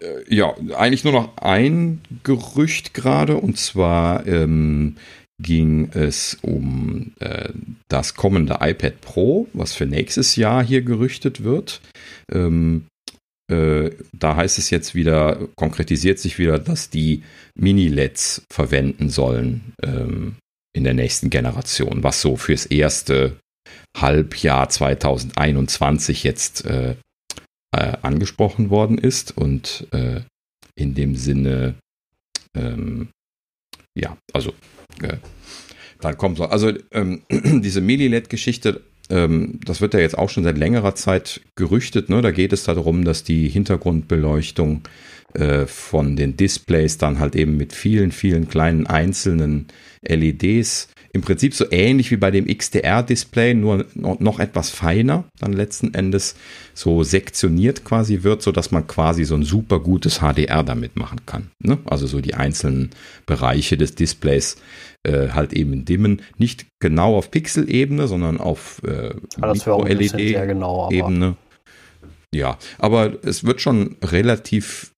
äh, 0.00 0.34
ja, 0.34 0.54
eigentlich 0.76 1.04
nur 1.04 1.12
noch 1.12 1.36
ein 1.38 2.00
Gerücht 2.22 2.94
gerade 2.94 3.36
und 3.36 3.58
zwar 3.58 4.26
ähm, 4.26 4.96
ging 5.40 5.90
es 5.92 6.38
um 6.42 7.12
äh, 7.18 7.48
das 7.88 8.14
kommende 8.14 8.58
iPad 8.60 9.00
Pro, 9.00 9.48
was 9.52 9.72
für 9.72 9.86
nächstes 9.86 10.36
Jahr 10.36 10.62
hier 10.62 10.82
gerüchtet 10.82 11.42
wird. 11.42 11.80
Ähm, 12.30 12.86
äh, 12.86 12.91
da 14.12 14.36
heißt 14.36 14.58
es 14.58 14.70
jetzt 14.70 14.94
wieder, 14.94 15.48
konkretisiert 15.56 16.18
sich 16.18 16.38
wieder, 16.38 16.58
dass 16.58 16.90
die 16.90 17.22
Mini-LEDs 17.54 18.42
verwenden 18.50 19.10
sollen 19.10 19.74
ähm, 19.82 20.36
in 20.74 20.84
der 20.84 20.94
nächsten 20.94 21.30
Generation, 21.30 22.02
was 22.02 22.20
so 22.20 22.36
fürs 22.36 22.66
erste 22.66 23.36
Halbjahr 23.96 24.68
2021 24.68 26.24
jetzt 26.24 26.64
äh, 26.64 26.96
äh, 27.74 27.92
angesprochen 28.02 28.70
worden 28.70 28.98
ist 28.98 29.36
und 29.36 29.86
äh, 29.92 30.20
in 30.74 30.94
dem 30.94 31.16
Sinne, 31.16 31.74
ähm, 32.56 33.08
ja, 33.94 34.16
also 34.32 34.52
äh, 35.02 35.16
dann 36.00 36.16
kommt 36.16 36.38
so, 36.38 36.44
also 36.46 36.72
ähm, 36.90 37.22
diese 37.30 37.80
Mini-LED-Geschichte 37.80 38.82
ähm, 39.12 39.60
das 39.64 39.80
wird 39.80 39.94
ja 39.94 40.00
jetzt 40.00 40.16
auch 40.16 40.30
schon 40.30 40.44
seit 40.44 40.56
längerer 40.56 40.94
Zeit 40.94 41.42
gerüchtet. 41.54 42.08
Ne? 42.08 42.22
Da 42.22 42.30
geht 42.30 42.52
es 42.52 42.64
darum, 42.64 43.04
dass 43.04 43.22
die 43.22 43.48
Hintergrundbeleuchtung 43.48 44.82
äh, 45.34 45.66
von 45.66 46.16
den 46.16 46.36
Displays 46.36 46.96
dann 46.96 47.18
halt 47.18 47.36
eben 47.36 47.56
mit 47.56 47.74
vielen, 47.74 48.10
vielen 48.10 48.48
kleinen 48.48 48.86
einzelnen 48.86 49.68
LEDs 50.02 50.88
im 51.12 51.20
Prinzip 51.20 51.54
so 51.54 51.66
ähnlich 51.70 52.10
wie 52.10 52.16
bei 52.16 52.30
dem 52.30 52.46
XDR-Display, 52.46 53.54
nur 53.54 53.84
noch 53.94 54.38
etwas 54.38 54.70
feiner, 54.70 55.24
dann 55.38 55.52
letzten 55.52 55.92
Endes 55.92 56.36
so 56.74 57.02
sektioniert 57.02 57.84
quasi 57.84 58.22
wird, 58.22 58.42
so 58.42 58.50
dass 58.50 58.70
man 58.70 58.86
quasi 58.86 59.24
so 59.24 59.34
ein 59.34 59.42
super 59.42 59.80
gutes 59.80 60.20
HDR 60.20 60.62
damit 60.62 60.96
machen 60.96 61.20
kann. 61.26 61.50
Ne? 61.58 61.78
Also 61.84 62.06
so 62.06 62.20
die 62.20 62.34
einzelnen 62.34 62.90
Bereiche 63.26 63.76
des 63.76 63.94
Displays 63.94 64.56
äh, 65.02 65.28
halt 65.30 65.52
eben 65.52 65.84
dimmen, 65.84 66.22
nicht 66.38 66.66
genau 66.80 67.16
auf 67.16 67.30
Pixel-Ebene, 67.30 68.08
sondern 68.08 68.38
auf 68.38 68.80
äh, 68.84 69.14
LED-Ebene. 69.36 70.46
Genau, 70.46 71.36
ja, 72.34 72.56
aber 72.78 73.18
es 73.22 73.44
wird 73.44 73.60
schon 73.60 73.96
relativ 74.02 74.91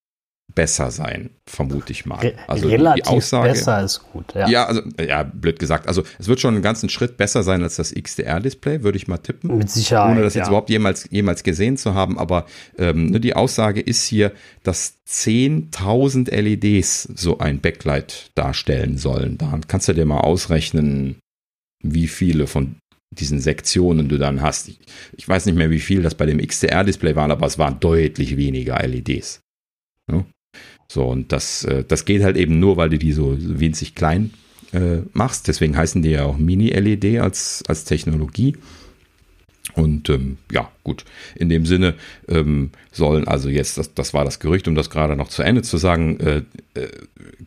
besser 0.54 0.90
sein, 0.90 1.30
vermute 1.46 1.92
ich 1.92 2.06
mal. 2.06 2.34
Also 2.46 2.68
Relativ 2.68 3.04
die 3.04 3.10
Aussage, 3.10 3.50
besser 3.50 3.82
ist 3.82 4.02
gut, 4.12 4.34
ja. 4.34 4.48
Ja, 4.48 4.66
also, 4.66 4.82
ja, 5.00 5.22
blöd 5.22 5.58
gesagt. 5.58 5.88
Also 5.88 6.04
es 6.18 6.28
wird 6.28 6.40
schon 6.40 6.54
einen 6.54 6.62
ganzen 6.62 6.88
Schritt 6.88 7.16
besser 7.16 7.42
sein 7.42 7.62
als 7.62 7.76
das 7.76 7.92
XDR-Display, 7.92 8.82
würde 8.82 8.96
ich 8.96 9.08
mal 9.08 9.18
tippen. 9.18 9.56
Mit 9.56 9.70
Sicherheit. 9.70 10.12
Ohne 10.12 10.22
das 10.22 10.34
jetzt 10.34 10.48
überhaupt 10.48 10.70
jemals, 10.70 11.08
jemals 11.10 11.42
gesehen 11.42 11.76
zu 11.76 11.94
haben. 11.94 12.18
Aber 12.18 12.46
ähm, 12.78 13.06
ne, 13.06 13.20
die 13.20 13.34
Aussage 13.34 13.80
ist 13.80 14.04
hier, 14.04 14.32
dass 14.62 14.98
10.000 15.08 16.30
LEDs 16.30 17.02
so 17.14 17.38
ein 17.38 17.60
Backlight 17.60 18.30
darstellen 18.34 18.96
sollen. 18.96 19.38
Da 19.38 19.60
kannst 19.66 19.88
du 19.88 19.92
dir 19.92 20.06
mal 20.06 20.20
ausrechnen, 20.20 21.16
wie 21.82 22.08
viele 22.08 22.46
von 22.46 22.76
diesen 23.10 23.40
Sektionen 23.40 24.08
du 24.08 24.18
dann 24.18 24.42
hast. 24.42 24.68
Ich, 24.68 24.78
ich 25.16 25.28
weiß 25.28 25.46
nicht 25.46 25.54
mehr, 25.56 25.70
wie 25.70 25.80
viel 25.80 26.02
das 26.02 26.14
bei 26.14 26.26
dem 26.26 26.38
XDR-Display 26.38 27.16
waren, 27.16 27.30
aber 27.30 27.46
es 27.46 27.58
waren 27.58 27.80
deutlich 27.80 28.36
weniger 28.36 28.78
LEDs. 28.86 29.40
Ja? 30.10 30.24
So, 30.88 31.04
und 31.04 31.32
das, 31.32 31.64
äh, 31.64 31.84
das 31.86 32.04
geht 32.04 32.22
halt 32.22 32.36
eben 32.36 32.58
nur, 32.58 32.76
weil 32.76 32.90
du 32.90 32.98
die 32.98 33.12
so 33.12 33.36
winzig 33.38 33.94
klein 33.94 34.32
äh, 34.72 34.98
machst. 35.12 35.48
Deswegen 35.48 35.76
heißen 35.76 36.02
die 36.02 36.10
ja 36.10 36.24
auch 36.24 36.36
Mini-LED 36.36 37.20
als, 37.20 37.62
als 37.66 37.84
Technologie. 37.84 38.56
Und 39.74 40.08
ähm, 40.08 40.38
ja, 40.52 40.70
gut, 40.84 41.04
in 41.34 41.48
dem 41.48 41.66
Sinne 41.66 41.94
ähm, 42.28 42.70
sollen 42.92 43.26
also 43.26 43.48
jetzt, 43.48 43.76
das, 43.76 43.94
das 43.94 44.14
war 44.14 44.24
das 44.24 44.38
Gerücht, 44.38 44.68
um 44.68 44.74
das 44.74 44.88
gerade 44.90 45.16
noch 45.16 45.28
zu 45.28 45.42
Ende 45.42 45.62
zu 45.62 45.78
sagen, 45.78 46.20
äh, 46.20 46.42
äh, 46.74 46.88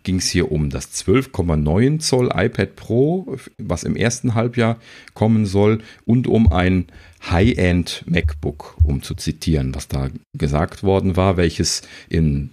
ging 0.03 0.17
es 0.17 0.27
hier 0.27 0.51
um 0.51 0.69
das 0.69 0.93
12,9 0.93 1.99
Zoll 1.99 2.29
iPad 2.35 2.75
Pro, 2.75 3.37
was 3.57 3.83
im 3.83 3.95
ersten 3.95 4.33
Halbjahr 4.33 4.77
kommen 5.13 5.45
soll, 5.45 5.79
und 6.05 6.27
um 6.27 6.51
ein 6.51 6.87
High-End 7.29 8.03
MacBook, 8.07 8.77
um 8.83 9.03
zu 9.03 9.15
zitieren, 9.15 9.73
was 9.73 9.87
da 9.87 10.09
gesagt 10.33 10.83
worden 10.83 11.15
war, 11.15 11.37
welches 11.37 11.83
in 12.09 12.51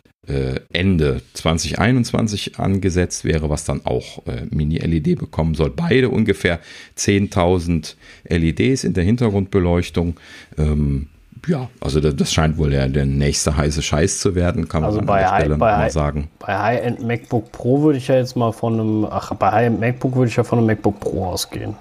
Ende 0.73 1.21
2021 1.35 2.59
angesetzt 2.59 3.25
wäre, 3.25 3.51
was 3.51 3.65
dann 3.65 3.83
auch 3.85 4.27
äh, 4.27 4.47
Mini-LED 4.51 5.19
bekommen 5.19 5.55
soll. 5.55 5.71
Beide 5.71 6.09
ungefähr 6.09 6.61
10.000 6.97 7.95
LEDs 8.29 8.85
in 8.85 8.95
der 8.95 9.05
Hintergrundbeleuchtung. 9.05 10.17
Ähm, 10.57 11.09
ja, 11.47 11.69
also 11.81 12.01
das, 12.01 12.17
das, 12.17 12.33
scheint 12.33 12.57
wohl 12.57 12.71
der, 12.71 12.89
der 12.89 13.05
nächste 13.05 13.57
heiße 13.57 13.83
Scheiß 13.83 14.21
zu 14.21 14.35
werden, 14.35 14.67
kann 14.67 14.83
also 14.83 14.99
man 14.99 15.07
bei 15.07 15.27
an 15.27 15.31
der 15.33 15.41
Stelle 15.41 15.59
bei 15.59 15.77
mal 15.77 15.91
sagen. 15.91 16.29
Bei 16.39 16.59
High-End 16.59 17.07
MacBook 17.07 17.53
Pro 17.53 17.83
würde 17.83 17.99
ich 17.99 18.09
ja 18.09 18.17
jetzt 18.17 18.35
mal 18.35 18.53
von 18.53 18.81
einem, 18.81 19.05
ach, 19.05 19.35
bei 19.35 19.51
High-End 19.51 19.81
MacBook 19.81 20.17
würde 20.17 20.31
ich 20.31 20.37
ja 20.37 20.45
von 20.45 20.59
einem 20.59 20.67
MacBook 20.67 21.01
Pro 21.01 21.27
ausgehen 21.27 21.75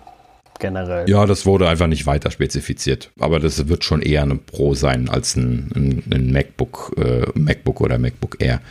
generell. 0.64 1.10
Ja, 1.10 1.26
das 1.26 1.46
wurde 1.46 1.68
einfach 1.68 1.88
nicht 1.88 2.08
weiter 2.08 2.32
spezifiziert. 2.32 3.12
Aber 3.20 3.40
das 3.40 3.68
wird 3.68 3.84
schon 3.84 4.02
eher 4.02 4.24
ein 4.24 4.40
Pro 4.40 4.74
sein 4.74 5.10
als 5.10 5.36
ein, 5.36 5.70
ein, 5.76 6.04
ein 6.12 6.32
MacBook, 6.32 6.94
äh, 6.98 7.28
MacBook 7.38 7.82
oder 7.82 8.00
MacBook 8.00 8.38
Air. 8.40 8.62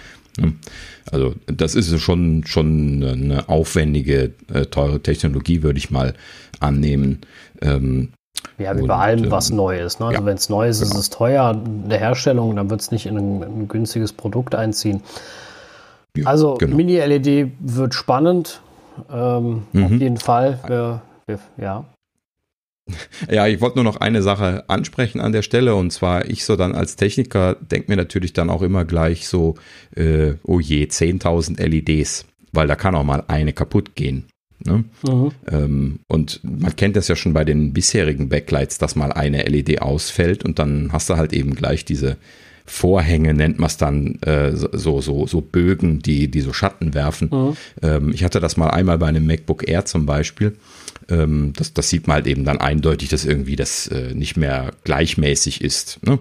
Also 1.11 1.35
das 1.47 1.75
ist 1.75 1.97
schon, 2.01 2.45
schon 2.47 3.05
eine 3.05 3.49
aufwendige, 3.49 4.33
äh, 4.53 4.63
teure 4.67 5.01
Technologie, 5.01 5.63
würde 5.63 5.79
ich 5.79 5.91
mal 5.91 6.15
annehmen. 6.59 7.21
Ähm, 7.61 8.13
ja, 8.59 8.77
wie 8.77 8.87
bei 8.87 8.97
allem, 8.97 9.31
was 9.31 9.51
ähm, 9.51 9.57
neu 9.57 9.79
ist. 9.79 10.01
Ne? 10.01 10.07
Also 10.07 10.21
ja, 10.21 10.27
wenn 10.27 10.37
es 10.37 10.49
neu 10.49 10.69
ist, 10.69 10.81
genau. 10.81 10.93
ist 10.93 10.99
es 10.99 11.11
teuer 11.11 11.55
der 11.55 11.99
Herstellung, 11.99 12.57
dann 12.57 12.71
wird 12.71 12.81
es 12.81 12.91
nicht 12.91 13.07
in 13.07 13.19
ein, 13.19 13.43
ein, 13.43 13.69
günstiges 13.69 14.13
Produkt 14.13 14.55
einziehen. 14.55 15.03
Ja, 16.17 16.27
also 16.27 16.55
genau. 16.55 16.77
Mini-LED 16.77 17.53
wird 17.61 17.95
spannend. 17.95 18.61
Ähm, 19.13 19.65
mhm. 19.73 19.85
Auf 19.85 19.93
jeden 19.93 20.17
Fall. 20.17 20.59
Wir, 20.67 21.03
ja. 21.57 21.87
Ja, 23.31 23.47
ich 23.47 23.61
wollte 23.61 23.77
nur 23.77 23.85
noch 23.85 23.97
eine 23.97 24.23
Sache 24.23 24.65
ansprechen 24.69 25.21
an 25.21 25.33
der 25.33 25.43
Stelle 25.43 25.75
und 25.77 25.93
zwar 25.93 26.29
ich 26.29 26.45
so 26.45 26.57
dann 26.57 26.75
als 26.75 26.97
Techniker 26.97 27.57
denke 27.61 27.91
mir 27.91 27.97
natürlich 27.97 28.33
dann 28.33 28.51
auch 28.51 28.63
immer 28.63 28.85
gleich 28.85 29.29
so, 29.29 29.55
äh, 29.95 30.35
oh 30.43 30.59
je, 30.59 30.85
10.000 30.85 31.63
LEDs, 31.65 32.27
weil 32.53 32.67
da 32.67 32.75
kann 32.75 32.95
auch 32.95 33.05
mal 33.05 33.25
eine 33.29 33.53
kaputt 33.53 33.95
gehen. 33.95 34.25
Ne? 34.65 34.85
Mhm. 35.07 35.31
Ähm, 35.51 35.99
und 36.09 36.41
man 36.43 36.77
kennt 36.77 36.97
das 36.97 37.09
ja 37.09 37.17
schon 37.17 37.33
bei 37.33 37.45
den 37.45 37.73
bisherigen 37.73 38.29
Backlights, 38.29 38.79
dass 38.79 38.97
mal 38.97 39.13
eine 39.13 39.43
LED 39.43 39.83
ausfällt 39.83 40.45
und 40.45 40.59
dann 40.59 40.93
hast 40.93 41.11
du 41.11 41.17
halt 41.17 41.33
eben 41.33 41.55
gleich 41.55 41.85
diese 41.85 42.17
Vorhänge 42.65 43.35
nennt 43.35 43.59
man 43.59 43.67
es 43.67 43.77
dann, 43.77 44.21
äh, 44.23 44.53
so, 44.55 45.01
so, 45.01 45.27
so 45.27 45.41
Bögen, 45.41 45.99
die, 45.99 46.31
die 46.31 46.41
so 46.41 46.53
Schatten 46.53 46.95
werfen. 46.95 47.29
Mhm. 47.33 47.57
Ähm, 47.83 48.13
ich 48.15 48.23
hatte 48.23 48.39
das 48.39 48.57
mal 48.57 48.71
einmal 48.71 48.99
bei 48.99 49.09
einem 49.09 49.27
MacBook 49.27 49.69
Air 49.69 49.85
zum 49.85 50.07
Beispiel. 50.07 50.57
Ähm, 51.09 51.53
das, 51.57 51.73
das 51.73 51.91
sieht 51.91 52.07
man 52.07 52.17
halt 52.17 52.27
eben 52.27 52.45
dann 52.45 52.59
eindeutig, 52.59 53.09
dass 53.09 53.25
irgendwie 53.25 53.57
das 53.57 53.87
äh, 53.89 54.15
nicht 54.15 54.37
mehr 54.37 54.73
gleichmäßig 54.85 55.61
ist. 55.61 56.01
Ne? 56.05 56.19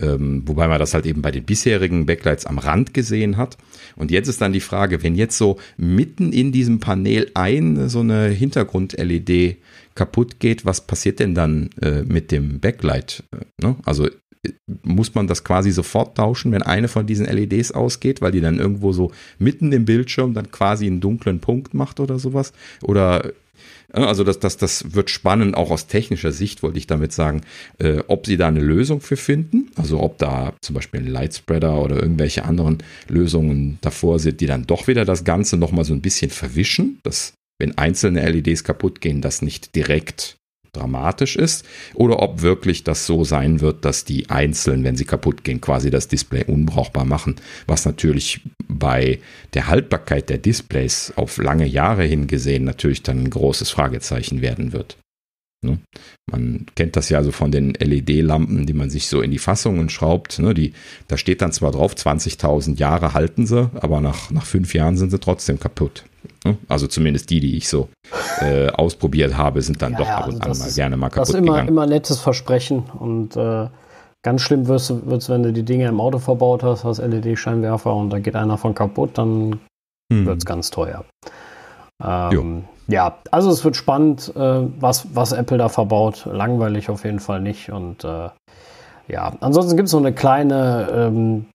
Ähm, 0.00 0.42
wobei 0.46 0.68
man 0.68 0.78
das 0.78 0.94
halt 0.94 1.06
eben 1.06 1.22
bei 1.22 1.30
den 1.30 1.44
bisherigen 1.44 2.06
Backlights 2.06 2.46
am 2.46 2.58
Rand 2.58 2.94
gesehen 2.94 3.36
hat. 3.36 3.56
Und 3.96 4.10
jetzt 4.10 4.28
ist 4.28 4.40
dann 4.40 4.52
die 4.52 4.60
Frage, 4.60 5.02
wenn 5.02 5.14
jetzt 5.14 5.38
so 5.38 5.58
mitten 5.76 6.32
in 6.32 6.52
diesem 6.52 6.80
Panel 6.80 7.30
ein 7.34 7.88
so 7.88 8.00
eine 8.00 8.28
Hintergrund-LED 8.28 9.56
kaputt 9.94 10.38
geht, 10.38 10.66
was 10.66 10.86
passiert 10.86 11.18
denn 11.20 11.34
dann 11.34 11.70
äh, 11.80 12.02
mit 12.02 12.30
dem 12.30 12.60
Backlight? 12.60 13.24
Äh, 13.32 13.64
ne? 13.64 13.76
Also 13.84 14.08
muss 14.82 15.14
man 15.14 15.26
das 15.26 15.44
quasi 15.44 15.70
sofort 15.70 16.16
tauschen, 16.16 16.52
wenn 16.52 16.62
eine 16.62 16.88
von 16.88 17.06
diesen 17.06 17.26
LEDs 17.26 17.72
ausgeht, 17.72 18.20
weil 18.20 18.32
die 18.32 18.40
dann 18.40 18.58
irgendwo 18.58 18.92
so 18.92 19.10
mitten 19.38 19.72
im 19.72 19.84
Bildschirm 19.84 20.34
dann 20.34 20.50
quasi 20.50 20.86
einen 20.86 21.00
dunklen 21.00 21.40
Punkt 21.40 21.74
macht 21.74 22.00
oder 22.00 22.18
sowas? 22.18 22.52
Oder 22.82 23.32
also 23.92 24.24
das, 24.24 24.38
das, 24.38 24.56
das 24.56 24.94
wird 24.94 25.10
spannend, 25.10 25.56
auch 25.56 25.70
aus 25.70 25.86
technischer 25.86 26.32
Sicht 26.32 26.62
wollte 26.62 26.78
ich 26.78 26.86
damit 26.86 27.12
sagen, 27.12 27.42
äh, 27.78 27.98
ob 28.08 28.26
sie 28.26 28.36
da 28.36 28.48
eine 28.48 28.60
Lösung 28.60 29.00
für 29.00 29.16
finden, 29.16 29.70
also 29.76 30.00
ob 30.00 30.18
da 30.18 30.54
zum 30.60 30.74
Beispiel 30.74 31.00
ein 31.00 31.06
Lightspreader 31.06 31.80
oder 31.80 31.96
irgendwelche 31.96 32.44
anderen 32.44 32.78
Lösungen 33.08 33.78
davor 33.80 34.18
sind, 34.18 34.40
die 34.40 34.46
dann 34.46 34.66
doch 34.66 34.88
wieder 34.88 35.04
das 35.04 35.24
Ganze 35.24 35.56
nochmal 35.56 35.84
so 35.84 35.94
ein 35.94 36.02
bisschen 36.02 36.30
verwischen, 36.30 36.98
dass 37.02 37.34
wenn 37.58 37.78
einzelne 37.78 38.28
LEDs 38.28 38.64
kaputt 38.64 39.00
gehen, 39.00 39.22
das 39.22 39.40
nicht 39.40 39.74
direkt 39.74 40.36
dramatisch 40.76 41.36
ist 41.36 41.64
oder 41.94 42.20
ob 42.22 42.42
wirklich 42.42 42.84
das 42.84 43.06
so 43.06 43.24
sein 43.24 43.60
wird, 43.60 43.84
dass 43.84 44.04
die 44.04 44.30
einzeln, 44.30 44.84
wenn 44.84 44.96
sie 44.96 45.04
kaputt 45.04 45.44
gehen, 45.44 45.60
quasi 45.60 45.90
das 45.90 46.08
Display 46.08 46.44
unbrauchbar 46.44 47.04
machen, 47.04 47.36
was 47.66 47.84
natürlich 47.84 48.40
bei 48.68 49.18
der 49.54 49.68
Haltbarkeit 49.68 50.28
der 50.28 50.38
Displays 50.38 51.12
auf 51.16 51.38
lange 51.38 51.66
Jahre 51.66 52.04
hingesehen 52.04 52.64
natürlich 52.64 53.02
dann 53.02 53.24
ein 53.24 53.30
großes 53.30 53.70
Fragezeichen 53.70 54.42
werden 54.42 54.72
wird. 54.72 54.96
Ne? 55.64 55.78
Man 56.30 56.66
kennt 56.74 56.96
das 56.96 57.08
ja 57.08 57.22
so 57.22 57.32
von 57.32 57.50
den 57.50 57.72
LED-Lampen, 57.72 58.66
die 58.66 58.72
man 58.72 58.90
sich 58.90 59.06
so 59.06 59.20
in 59.20 59.30
die 59.30 59.38
Fassungen 59.38 59.88
schraubt. 59.88 60.38
Ne? 60.38 60.54
Die, 60.54 60.72
da 61.08 61.16
steht 61.16 61.42
dann 61.42 61.52
zwar 61.52 61.72
drauf, 61.72 61.94
20.000 61.94 62.78
Jahre 62.78 63.14
halten 63.14 63.46
sie, 63.46 63.70
aber 63.74 64.00
nach, 64.00 64.30
nach 64.30 64.46
fünf 64.46 64.74
Jahren 64.74 64.96
sind 64.96 65.10
sie 65.10 65.18
trotzdem 65.18 65.58
kaputt. 65.58 66.04
Ne? 66.44 66.56
Also 66.68 66.86
zumindest 66.86 67.30
die, 67.30 67.40
die 67.40 67.56
ich 67.56 67.68
so 67.68 67.88
äh, 68.40 68.68
ausprobiert 68.68 69.36
habe, 69.36 69.62
sind 69.62 69.82
dann 69.82 69.92
ja, 69.92 69.98
doch 69.98 70.08
ab 70.08 70.28
und 70.28 70.42
also 70.42 70.62
an 70.62 70.68
mal 70.68 70.74
gerne 70.74 70.96
mal 70.96 71.08
kaputt 71.08 71.22
Das 71.22 71.28
ist 71.30 71.34
immer, 71.34 71.52
gegangen. 71.52 71.68
immer 71.68 71.86
nettes 71.86 72.20
Versprechen 72.20 72.84
und 72.98 73.36
äh, 73.36 73.68
ganz 74.22 74.40
schlimm 74.42 74.66
wird 74.66 74.80
es, 74.80 75.28
wenn 75.28 75.42
du 75.42 75.52
die 75.52 75.62
Dinge 75.62 75.86
im 75.86 76.00
Auto 76.00 76.18
verbaut 76.18 76.62
hast, 76.62 76.84
hast 76.84 76.98
LED-Scheinwerfer 76.98 77.94
und 77.94 78.10
da 78.10 78.18
geht 78.18 78.36
einer 78.36 78.58
von 78.58 78.74
kaputt, 78.74 79.18
dann 79.18 79.60
hm. 80.12 80.26
wird 80.26 80.38
es 80.38 80.44
ganz 80.44 80.70
teuer. 80.70 81.04
Ähm, 82.04 82.64
ja, 82.88 83.18
also 83.30 83.50
es 83.50 83.64
wird 83.64 83.76
spannend, 83.76 84.32
äh, 84.36 84.62
was, 84.80 85.06
was 85.14 85.32
Apple 85.32 85.58
da 85.58 85.68
verbaut. 85.68 86.28
Langweilig 86.30 86.88
auf 86.88 87.04
jeden 87.04 87.20
Fall 87.20 87.40
nicht. 87.40 87.70
Und 87.70 88.04
äh, 88.04 88.28
ja, 89.08 89.32
ansonsten 89.40 89.76
gibt 89.76 89.88
es 89.88 89.92
noch 89.92 90.00
eine 90.00 90.12
kleine 90.12 90.88
ähm, 90.92 91.46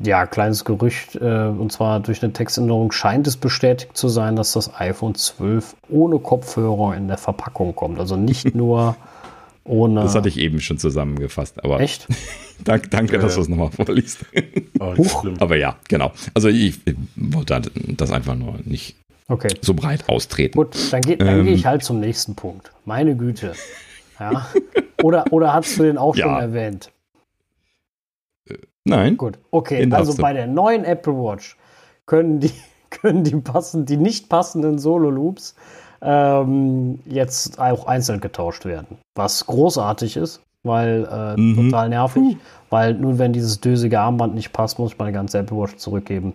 ja, 0.00 0.26
kleines 0.26 0.64
Gerücht, 0.64 1.16
äh, 1.16 1.48
und 1.48 1.72
zwar 1.72 2.00
durch 2.00 2.22
eine 2.22 2.32
Textänderung 2.32 2.92
scheint 2.92 3.26
es 3.26 3.36
bestätigt 3.36 3.96
zu 3.96 4.08
sein, 4.08 4.36
dass 4.36 4.52
das 4.52 4.78
iPhone 4.78 5.14
12 5.14 5.74
ohne 5.88 6.20
Kopfhörer 6.20 6.96
in 6.96 7.08
der 7.08 7.18
Verpackung 7.18 7.74
kommt. 7.74 7.98
Also 7.98 8.16
nicht 8.16 8.54
nur 8.54 8.96
ohne. 9.64 10.02
Das 10.02 10.14
hatte 10.14 10.28
ich 10.28 10.38
eben 10.38 10.60
schon 10.60 10.78
zusammengefasst, 10.78 11.62
aber. 11.64 11.80
Echt? 11.80 12.06
danke, 12.64 12.88
danke 12.88 13.18
dass 13.18 13.34
du 13.34 13.40
es 13.40 13.48
nochmal 13.48 13.70
vorliest. 13.70 14.24
Oh, 14.78 14.94
aber 15.40 15.56
ja, 15.56 15.76
genau. 15.88 16.12
Also 16.32 16.48
ich, 16.48 16.80
ich 16.84 16.94
wollte 17.16 17.62
das 17.96 18.12
einfach 18.12 18.36
nur 18.36 18.54
nicht 18.64 18.96
okay. 19.26 19.48
so 19.60 19.74
breit 19.74 20.08
austreten. 20.08 20.56
Gut, 20.56 20.76
dann, 20.92 21.00
ge 21.00 21.16
dann 21.16 21.40
ähm, 21.40 21.44
gehe 21.44 21.54
ich 21.54 21.66
halt 21.66 21.82
zum 21.82 21.98
nächsten 21.98 22.36
Punkt. 22.36 22.70
Meine 22.84 23.16
Güte. 23.16 23.52
Ja. 24.20 24.46
Oder, 25.02 25.32
oder 25.32 25.52
hast 25.54 25.78
du 25.78 25.82
den 25.82 25.98
auch 25.98 26.16
ja. 26.16 26.24
schon 26.24 26.36
erwähnt? 26.36 26.90
Nein. 28.88 29.16
Gut, 29.16 29.38
okay. 29.50 29.88
Also 29.92 30.14
bei 30.20 30.32
der 30.32 30.46
neuen 30.46 30.84
Apple 30.84 31.14
Watch 31.14 31.56
können 32.06 32.40
die, 32.40 32.52
können 32.90 33.24
die, 33.24 33.36
passen, 33.36 33.86
die 33.86 33.96
nicht 33.96 34.28
passenden 34.28 34.78
Solo-Loops 34.78 35.54
ähm, 36.00 37.00
jetzt 37.06 37.58
auch 37.58 37.86
einzeln 37.86 38.20
getauscht 38.20 38.64
werden. 38.64 38.98
Was 39.16 39.46
großartig 39.46 40.16
ist, 40.16 40.40
weil 40.64 41.08
äh, 41.10 41.40
Mhm. 41.40 41.70
total 41.70 41.88
nervig. 41.88 42.36
Weil 42.70 42.94
nur 42.94 43.18
wenn 43.18 43.32
dieses 43.32 43.60
dösige 43.60 43.98
Armband 44.00 44.34
nicht 44.34 44.52
passt, 44.52 44.78
muss 44.78 44.92
ich 44.92 44.98
meine 44.98 45.12
ganze 45.12 45.38
Apple 45.38 45.56
Watch 45.56 45.76
zurückgeben. 45.76 46.34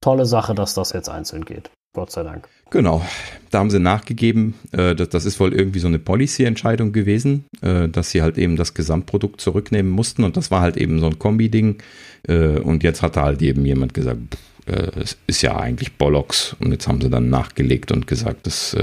Tolle 0.00 0.26
Sache, 0.26 0.54
dass 0.54 0.74
das 0.74 0.92
jetzt 0.92 1.08
einzeln 1.08 1.44
geht. 1.44 1.70
Gott 1.94 2.10
sei 2.10 2.22
Dank. 2.22 2.48
Genau, 2.70 3.04
da 3.50 3.58
haben 3.58 3.68
sie 3.68 3.78
nachgegeben, 3.78 4.54
äh, 4.72 4.94
das, 4.94 5.26
ist 5.26 5.38
wohl 5.38 5.52
irgendwie 5.52 5.78
so 5.78 5.88
eine 5.88 5.98
Policy-Entscheidung 5.98 6.92
gewesen, 6.92 7.44
äh, 7.60 7.86
dass 7.86 8.10
sie 8.10 8.22
halt 8.22 8.38
eben 8.38 8.56
das 8.56 8.72
Gesamtprodukt 8.72 9.42
zurücknehmen 9.42 9.92
mussten. 9.92 10.24
Und 10.24 10.38
das 10.38 10.50
war 10.50 10.62
halt 10.62 10.78
eben 10.78 11.00
so 11.00 11.06
ein 11.06 11.18
Kombi-Ding. 11.18 11.82
Äh, 12.26 12.60
und 12.60 12.82
jetzt 12.82 13.02
hat 13.02 13.18
halt 13.18 13.42
eben 13.42 13.66
jemand 13.66 13.92
gesagt, 13.94 14.38
es 14.64 15.18
ist 15.26 15.42
ja 15.42 15.56
eigentlich 15.56 15.94
Bollocks. 15.94 16.54
Und 16.60 16.70
jetzt 16.70 16.86
haben 16.86 17.00
sie 17.00 17.10
dann 17.10 17.28
nachgelegt 17.28 17.90
und 17.90 18.06
gesagt, 18.06 18.46
das 18.46 18.76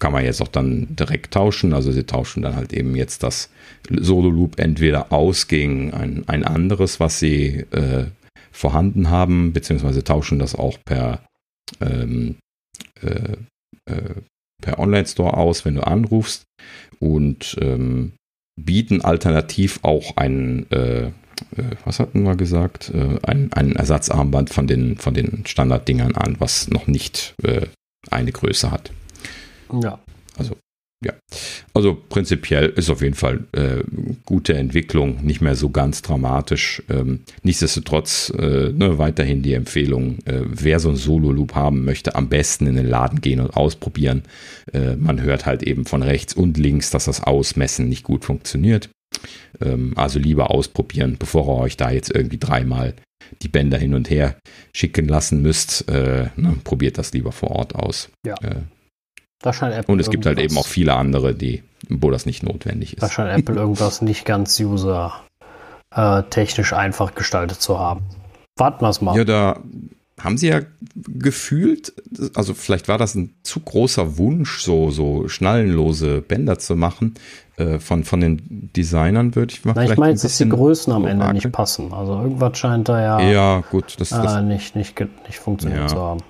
kann 0.00 0.12
man 0.12 0.24
jetzt 0.24 0.42
auch 0.42 0.48
dann 0.48 0.88
direkt 0.96 1.32
tauschen, 1.32 1.72
also 1.72 1.92
sie 1.92 2.02
tauschen 2.02 2.42
dann 2.42 2.56
halt 2.56 2.72
eben 2.72 2.96
jetzt 2.96 3.22
das 3.22 3.48
Solo-Loop 3.88 4.58
entweder 4.58 5.12
aus 5.12 5.46
gegen 5.46 5.94
ein, 5.94 6.24
ein 6.26 6.42
anderes, 6.42 6.98
was 6.98 7.20
sie 7.20 7.64
vorhanden 8.50 9.08
haben, 9.08 9.52
beziehungsweise 9.52 10.02
tauschen 10.02 10.40
das 10.40 10.56
auch 10.56 10.78
per 10.84 11.20
ähm, 11.80 12.36
äh, 13.00 13.36
äh, 13.90 14.14
per 14.62 14.78
Online-Store 14.78 15.36
aus, 15.36 15.64
wenn 15.64 15.74
du 15.74 15.86
anrufst 15.86 16.44
und 17.00 17.56
ähm, 17.60 18.12
bieten 18.60 19.02
alternativ 19.02 19.80
auch 19.82 20.16
einen, 20.16 20.70
äh, 20.70 21.06
äh, 21.06 21.12
was 21.84 22.00
hatten 22.00 22.22
wir 22.22 22.36
gesagt, 22.36 22.90
äh, 22.94 23.18
ein, 23.22 23.52
ein 23.52 23.76
Ersatzarmband 23.76 24.50
von 24.50 24.66
den, 24.66 24.96
von 24.96 25.14
den 25.14 25.44
Standarddingern 25.46 26.14
an, 26.14 26.36
was 26.38 26.68
noch 26.68 26.86
nicht 26.86 27.34
äh, 27.42 27.66
eine 28.10 28.32
Größe 28.32 28.70
hat. 28.70 28.92
Ja. 29.82 29.98
Also 30.36 30.56
prinzipiell 31.94 32.66
ist 32.70 32.88
auf 32.88 33.02
jeden 33.02 33.14
Fall 33.14 33.44
äh, 33.52 33.82
gute 34.24 34.54
Entwicklung, 34.54 35.22
nicht 35.24 35.40
mehr 35.40 35.54
so 35.54 35.68
ganz 35.70 36.02
dramatisch. 36.02 36.82
Ähm, 36.88 37.20
nichtsdestotrotz 37.42 38.32
äh, 38.38 38.72
ne, 38.72 38.96
weiterhin 38.98 39.42
die 39.42 39.54
Empfehlung, 39.54 40.18
äh, 40.24 40.42
wer 40.44 40.80
so 40.80 40.88
ein 40.90 40.96
Solo-Loop 40.96 41.54
haben 41.54 41.84
möchte, 41.84 42.14
am 42.14 42.28
besten 42.28 42.66
in 42.66 42.76
den 42.76 42.86
Laden 42.88 43.20
gehen 43.20 43.40
und 43.40 43.56
ausprobieren. 43.56 44.22
Äh, 44.72 44.96
man 44.96 45.20
hört 45.20 45.46
halt 45.46 45.62
eben 45.62 45.84
von 45.84 46.02
rechts 46.02 46.32
und 46.32 46.56
links, 46.56 46.90
dass 46.90 47.04
das 47.04 47.22
Ausmessen 47.22 47.88
nicht 47.88 48.04
gut 48.04 48.24
funktioniert. 48.24 48.88
Ähm, 49.60 49.92
also 49.96 50.18
lieber 50.18 50.50
ausprobieren, 50.50 51.16
bevor 51.18 51.46
ihr 51.48 51.62
euch 51.62 51.76
da 51.76 51.90
jetzt 51.90 52.14
irgendwie 52.14 52.38
dreimal 52.38 52.94
die 53.42 53.48
Bänder 53.48 53.78
hin 53.78 53.94
und 53.94 54.10
her 54.10 54.36
schicken 54.72 55.08
lassen 55.08 55.42
müsst. 55.42 55.88
Äh, 55.88 56.28
ne, 56.36 56.56
probiert 56.64 56.98
das 56.98 57.12
lieber 57.12 57.32
vor 57.32 57.50
Ort 57.50 57.74
aus. 57.74 58.10
Ja. 58.26 58.36
Äh, 58.42 58.62
Da 59.33 59.33
scheint 59.33 59.33
Apple 59.33 59.33
und 59.86 60.00
es 60.00 60.10
gibt 60.10 60.26
halt 60.26 60.38
eben 60.38 60.56
auch 60.56 60.66
viele 60.66 60.94
andere, 60.94 61.34
die, 61.34 61.62
wo 61.88 62.10
das 62.10 62.26
nicht 62.26 62.42
notwendig 62.42 62.96
Da 62.98 63.06
ist. 63.06 63.12
scheint 63.12 63.38
Apple 63.38 63.56
irgendwas 63.56 64.02
nicht 64.02 64.24
ganz 64.24 64.58
user 64.60 65.12
äh, 65.94 66.22
einfach 66.72 67.14
gestaltet 67.14 67.60
zu 67.60 67.78
haben. 67.78 68.02
Warten 68.56 68.84
wir 68.84 68.88
es 68.88 69.00
mal. 69.00 69.16
Ja, 69.16 69.24
da 69.24 69.60
haben 70.20 70.38
sie 70.38 70.48
ja 70.48 70.60
gefühlt, 70.96 71.92
also 72.34 72.54
vielleicht 72.54 72.88
war 72.88 72.98
das 72.98 73.14
ein 73.14 73.34
zu 73.42 73.60
großer 73.60 74.16
Wunsch, 74.16 74.60
so, 74.60 74.90
so 74.90 75.28
schnallenlose 75.28 76.20
Bänder 76.20 76.58
zu 76.58 76.76
machen, 76.76 77.14
äh, 77.56 77.78
von, 77.80 78.04
von 78.04 78.20
den 78.20 78.70
Designern, 78.76 79.34
würde 79.34 79.52
ich 79.52 79.64
mal 79.64 79.72
Na, 79.74 79.84
ich 79.84 79.96
meine, 79.96 80.12
ein 80.14 80.18
dass 80.18 80.38
die 80.38 80.48
Größen 80.48 80.92
am 80.92 81.04
Ende 81.06 81.32
nicht 81.32 81.50
passen. 81.52 81.92
Also 81.92 82.12
irgendwas 82.14 82.56
scheint 82.58 82.88
da 82.88 83.00
ja, 83.00 83.20
Ja, 83.30 83.64
gut, 83.70 83.96
das, 83.98 84.10
das, 84.10 84.34
äh, 84.36 84.42
nicht, 84.42 84.76
nicht, 84.76 84.94
ge- 84.96 85.08
nicht 85.26 85.38
funktioniert 85.38 85.80
Ja. 85.82 85.86
zu 85.88 85.96
haben. 86.00 86.20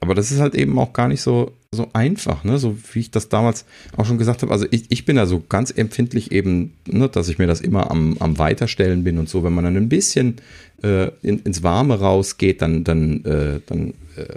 Aber 0.00 0.14
das 0.14 0.30
ist 0.30 0.40
halt 0.40 0.54
eben 0.54 0.78
auch 0.78 0.92
gar 0.92 1.08
nicht 1.08 1.22
so, 1.22 1.52
so 1.70 1.88
einfach, 1.92 2.44
ne? 2.44 2.58
So 2.58 2.76
wie 2.92 3.00
ich 3.00 3.10
das 3.10 3.28
damals 3.28 3.66
auch 3.96 4.06
schon 4.06 4.16
gesagt 4.16 4.42
habe. 4.42 4.52
Also 4.52 4.66
ich, 4.70 4.86
ich 4.88 5.04
bin 5.04 5.16
da 5.16 5.26
so 5.26 5.42
ganz 5.46 5.70
empfindlich 5.70 6.32
eben, 6.32 6.72
ne, 6.86 7.08
dass 7.08 7.28
ich 7.28 7.38
mir 7.38 7.46
das 7.46 7.60
immer 7.60 7.90
am, 7.90 8.16
am 8.20 8.38
Weiterstellen 8.38 9.04
bin 9.04 9.18
und 9.18 9.28
so. 9.28 9.44
Wenn 9.44 9.52
man 9.52 9.64
dann 9.64 9.76
ein 9.76 9.90
bisschen 9.90 10.36
äh, 10.82 11.10
in, 11.22 11.40
ins 11.40 11.62
Warme 11.62 12.00
rausgeht, 12.00 12.62
dann, 12.62 12.84
dann, 12.84 13.24
äh, 13.24 13.60
dann 13.66 13.90
äh, 14.16 14.36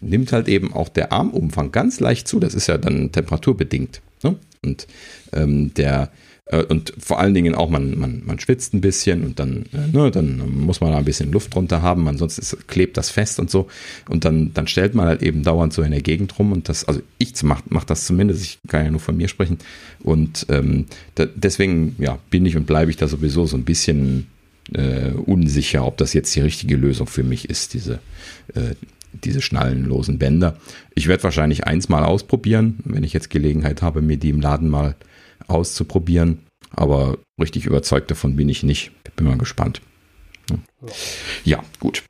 nimmt 0.00 0.32
halt 0.32 0.46
eben 0.46 0.72
auch 0.72 0.88
der 0.88 1.12
Armumfang 1.12 1.72
ganz 1.72 1.98
leicht 1.98 2.28
zu. 2.28 2.38
Das 2.38 2.54
ist 2.54 2.68
ja 2.68 2.78
dann 2.78 3.10
temperaturbedingt. 3.10 4.00
Ne? 4.22 4.36
Und 4.62 4.86
ähm, 5.32 5.74
der 5.74 6.12
und 6.50 6.94
vor 6.98 7.20
allen 7.20 7.34
Dingen 7.34 7.54
auch, 7.54 7.68
man, 7.68 7.98
man, 7.98 8.22
man 8.24 8.38
schwitzt 8.38 8.72
ein 8.72 8.80
bisschen 8.80 9.22
und 9.24 9.38
dann, 9.38 9.66
äh, 9.72 9.94
ne, 9.94 10.10
dann 10.10 10.38
muss 10.60 10.80
man 10.80 10.92
da 10.92 10.98
ein 10.98 11.04
bisschen 11.04 11.30
Luft 11.30 11.54
drunter 11.54 11.82
haben, 11.82 12.08
ansonsten 12.08 12.40
ist, 12.40 12.68
klebt 12.68 12.96
das 12.96 13.10
fest 13.10 13.38
und 13.38 13.50
so. 13.50 13.68
Und 14.08 14.24
dann, 14.24 14.54
dann 14.54 14.66
stellt 14.66 14.94
man 14.94 15.06
halt 15.06 15.22
eben 15.22 15.42
dauernd 15.42 15.74
so 15.74 15.82
in 15.82 15.90
der 15.90 16.00
Gegend 16.00 16.38
rum 16.38 16.52
und 16.52 16.68
das, 16.68 16.84
also 16.84 17.02
ich 17.18 17.34
mach, 17.42 17.62
mach 17.68 17.84
das 17.84 18.06
zumindest, 18.06 18.42
ich 18.42 18.58
kann 18.66 18.84
ja 18.84 18.90
nur 18.90 19.00
von 19.00 19.16
mir 19.16 19.28
sprechen. 19.28 19.58
Und 20.00 20.46
ähm, 20.48 20.86
da, 21.16 21.26
deswegen, 21.26 21.96
ja, 21.98 22.18
bin 22.30 22.46
ich 22.46 22.56
und 22.56 22.66
bleibe 22.66 22.90
ich 22.90 22.96
da 22.96 23.08
sowieso 23.08 23.44
so 23.44 23.56
ein 23.56 23.64
bisschen 23.64 24.28
äh, 24.72 25.10
unsicher, 25.10 25.86
ob 25.86 25.98
das 25.98 26.14
jetzt 26.14 26.34
die 26.34 26.40
richtige 26.40 26.76
Lösung 26.76 27.06
für 27.06 27.24
mich 27.24 27.50
ist, 27.50 27.74
diese, 27.74 27.98
äh, 28.54 28.74
diese 29.12 29.42
schnallenlosen 29.42 30.18
Bänder. 30.18 30.56
Ich 30.94 31.08
werde 31.08 31.24
wahrscheinlich 31.24 31.64
eins 31.64 31.90
mal 31.90 32.04
ausprobieren, 32.04 32.78
wenn 32.84 33.04
ich 33.04 33.12
jetzt 33.12 33.28
Gelegenheit 33.28 33.82
habe, 33.82 34.00
mir 34.00 34.16
die 34.16 34.30
im 34.30 34.40
Laden 34.40 34.68
mal 34.68 34.94
auszuprobieren. 35.48 36.40
Aber 36.70 37.18
richtig 37.40 37.66
überzeugt 37.66 38.10
davon 38.10 38.36
bin 38.36 38.48
ich 38.48 38.62
nicht. 38.62 38.92
Bin 39.16 39.26
mal 39.26 39.38
gespannt. 39.38 39.80
Ja, 41.44 41.62
gut. 41.80 42.04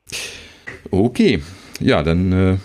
Okay. 0.91 1.41
Ja, 1.79 2.03
dann 2.03 2.31
äh, 2.31 2.57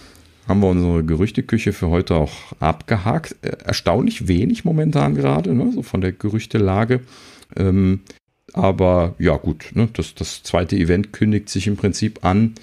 haben 0.49 0.61
wir 0.61 0.69
unsere 0.69 1.05
Gerüchteküche 1.05 1.73
für 1.73 1.89
heute 1.89 2.17
auch 2.17 2.53
abgehakt. 2.61 3.37
Äh, 3.43 3.57
erstaunlich 3.65 4.29
wenig 4.29 4.65
momentan 4.65 5.15
gerade, 5.15 5.55
ne? 5.55 5.73
so 5.73 5.83
von 5.83 6.01
der 6.01 6.13
Gerüchtelage. 6.13 7.01
Ähm, 7.57 8.01
aber 8.53 9.15
ja, 9.19 9.37
gut, 9.37 9.71
ne? 9.75 9.89
das, 9.93 10.15
das 10.15 10.43
zweite 10.43 10.77
Event 10.77 11.13
kündigt 11.13 11.49
sich 11.49 11.67
im 11.67 11.77
Prinzip 11.77 12.25
an. 12.25 12.55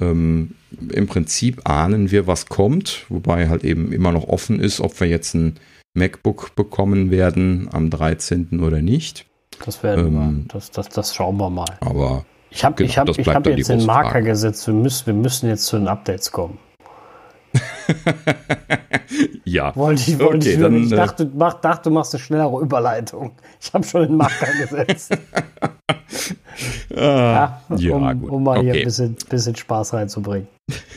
Ähm, 0.00 0.52
Im 0.92 1.06
Prinzip 1.06 1.68
ahnen 1.68 2.10
wir, 2.10 2.26
was 2.26 2.46
kommt, 2.46 3.06
wobei 3.08 3.48
halt 3.48 3.64
eben 3.64 3.92
immer 3.92 4.12
noch 4.12 4.28
offen 4.28 4.60
ist, 4.60 4.80
ob 4.80 5.00
wir 5.00 5.08
jetzt 5.08 5.34
ein 5.34 5.56
MacBook 5.94 6.54
bekommen 6.54 7.10
werden 7.10 7.68
am 7.72 7.90
13. 7.90 8.60
oder 8.60 8.80
nicht. 8.82 9.26
Das 9.64 9.82
werden 9.82 10.06
Ähm, 10.06 10.44
wir. 10.44 10.44
Das, 10.54 10.70
das, 10.70 10.88
das 10.88 11.14
schauen 11.14 11.36
wir 11.38 11.50
mal. 11.50 11.66
Aber 11.80 12.24
Ich 12.50 12.64
habe 12.64 12.76
genau, 12.76 12.88
ich 12.88 12.98
hab, 12.98 13.08
ich 13.18 13.28
hab 13.28 13.46
jetzt 13.46 13.68
den 13.68 13.84
Marker 13.86 14.10
Frage. 14.10 14.26
gesetzt. 14.26 14.66
Wir 14.66 14.74
müssen, 14.74 15.06
wir 15.06 15.14
müssen 15.14 15.48
jetzt 15.48 15.66
zu 15.66 15.76
den 15.78 15.88
Updates 15.88 16.30
kommen. 16.32 16.58
ja, 19.44 19.74
Wollte 19.74 20.02
ich, 20.10 20.18
wollte 20.18 20.36
Okay, 20.36 20.52
ich, 20.54 20.60
dann, 20.60 20.74
ich 20.84 20.92
äh, 20.92 20.96
dachte, 20.96 21.30
mach, 21.34 21.54
dachte, 21.54 21.88
du 21.88 21.94
machst 21.94 22.14
eine 22.14 22.22
schnellere 22.22 22.60
Überleitung. 22.60 23.32
Ich 23.60 23.72
habe 23.74 23.84
schon 23.84 24.02
den 24.02 24.16
Marker 24.16 24.46
gesetzt. 24.60 25.12
ah, 26.96 26.96
Ja, 26.96 27.60
ja, 27.76 27.94
um, 27.96 28.20
gut. 28.20 28.30
um 28.30 28.42
mal 28.44 28.60
hier 28.60 28.70
ein 28.72 28.76
okay. 28.76 28.84
bisschen, 28.84 29.16
bisschen 29.28 29.56
Spaß 29.56 29.94
reinzubringen. 29.94 30.46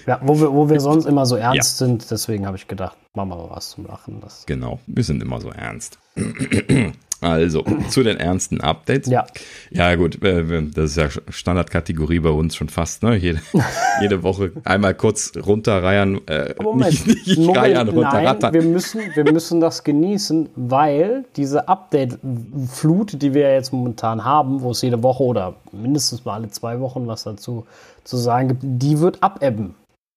Ja, 0.07 0.19
wo 0.23 0.39
wir, 0.39 0.51
wo 0.53 0.69
wir 0.69 0.79
sonst 0.79 1.05
immer 1.05 1.25
so 1.25 1.35
ernst 1.35 1.77
sind, 1.77 2.11
deswegen 2.11 2.45
habe 2.45 2.57
ich 2.57 2.67
gedacht, 2.67 2.97
machen 3.13 3.29
wir 3.29 3.37
mal 3.37 3.49
was 3.51 3.69
zum 3.69 3.85
Lachen. 3.85 4.19
Das, 4.21 4.45
Genau, 4.45 4.79
wir 4.87 5.03
sind 5.03 5.21
immer 5.21 5.39
so 5.39 5.49
ernst. 5.49 5.99
Also, 7.23 7.63
zu 7.89 8.03
den 8.03 8.17
ernsten 8.17 8.61
Updates. 8.61 9.09
ja, 9.09 9.25
Ja, 9.71 9.95
gut, 9.95 10.21
äh, 10.23 10.43
das 10.73 10.91
ist 10.91 10.97
ja 10.97 11.09
Standardkategorie 11.29 12.19
bei 12.19 12.29
uns 12.29 12.55
schon 12.55 12.69
fast, 12.69 13.03
ne? 13.03 13.15
Jede, 13.15 13.41
jede 14.01 14.23
Woche 14.23 14.51
einmal 14.63 14.93
kurz 14.93 15.33
runterreiern, 15.35 16.19
äh, 16.27 16.53
Moment, 16.61 17.07
nicht, 17.07 17.27
nicht 17.27 17.39
Moment 17.39 17.57
reiern, 17.57 17.87
nein, 17.87 17.95
runterrattern. 17.95 18.53
wir 18.53 18.63
müssen, 18.63 19.01
wir 19.15 19.31
müssen 19.31 19.59
das 19.59 19.83
genießen, 19.83 20.49
weil 20.55 21.25
diese 21.35 21.67
Update-Flut, 21.67 23.21
die 23.21 23.33
wir 23.33 23.53
jetzt 23.53 23.73
momentan 23.73 24.25
haben, 24.25 24.61
wo 24.61 24.71
es 24.71 24.81
jede 24.81 25.01
Woche 25.03 25.23
oder 25.23 25.55
mindestens 25.71 26.25
mal 26.25 26.35
alle 26.35 26.49
zwei 26.49 26.79
Wochen 26.79 27.07
was 27.07 27.23
dazu 27.23 27.65
zu 28.03 28.17
sagen 28.17 28.49
gibt, 28.49 28.61
die 28.63 28.99
wird 28.99 29.23
abebben. 29.23 29.75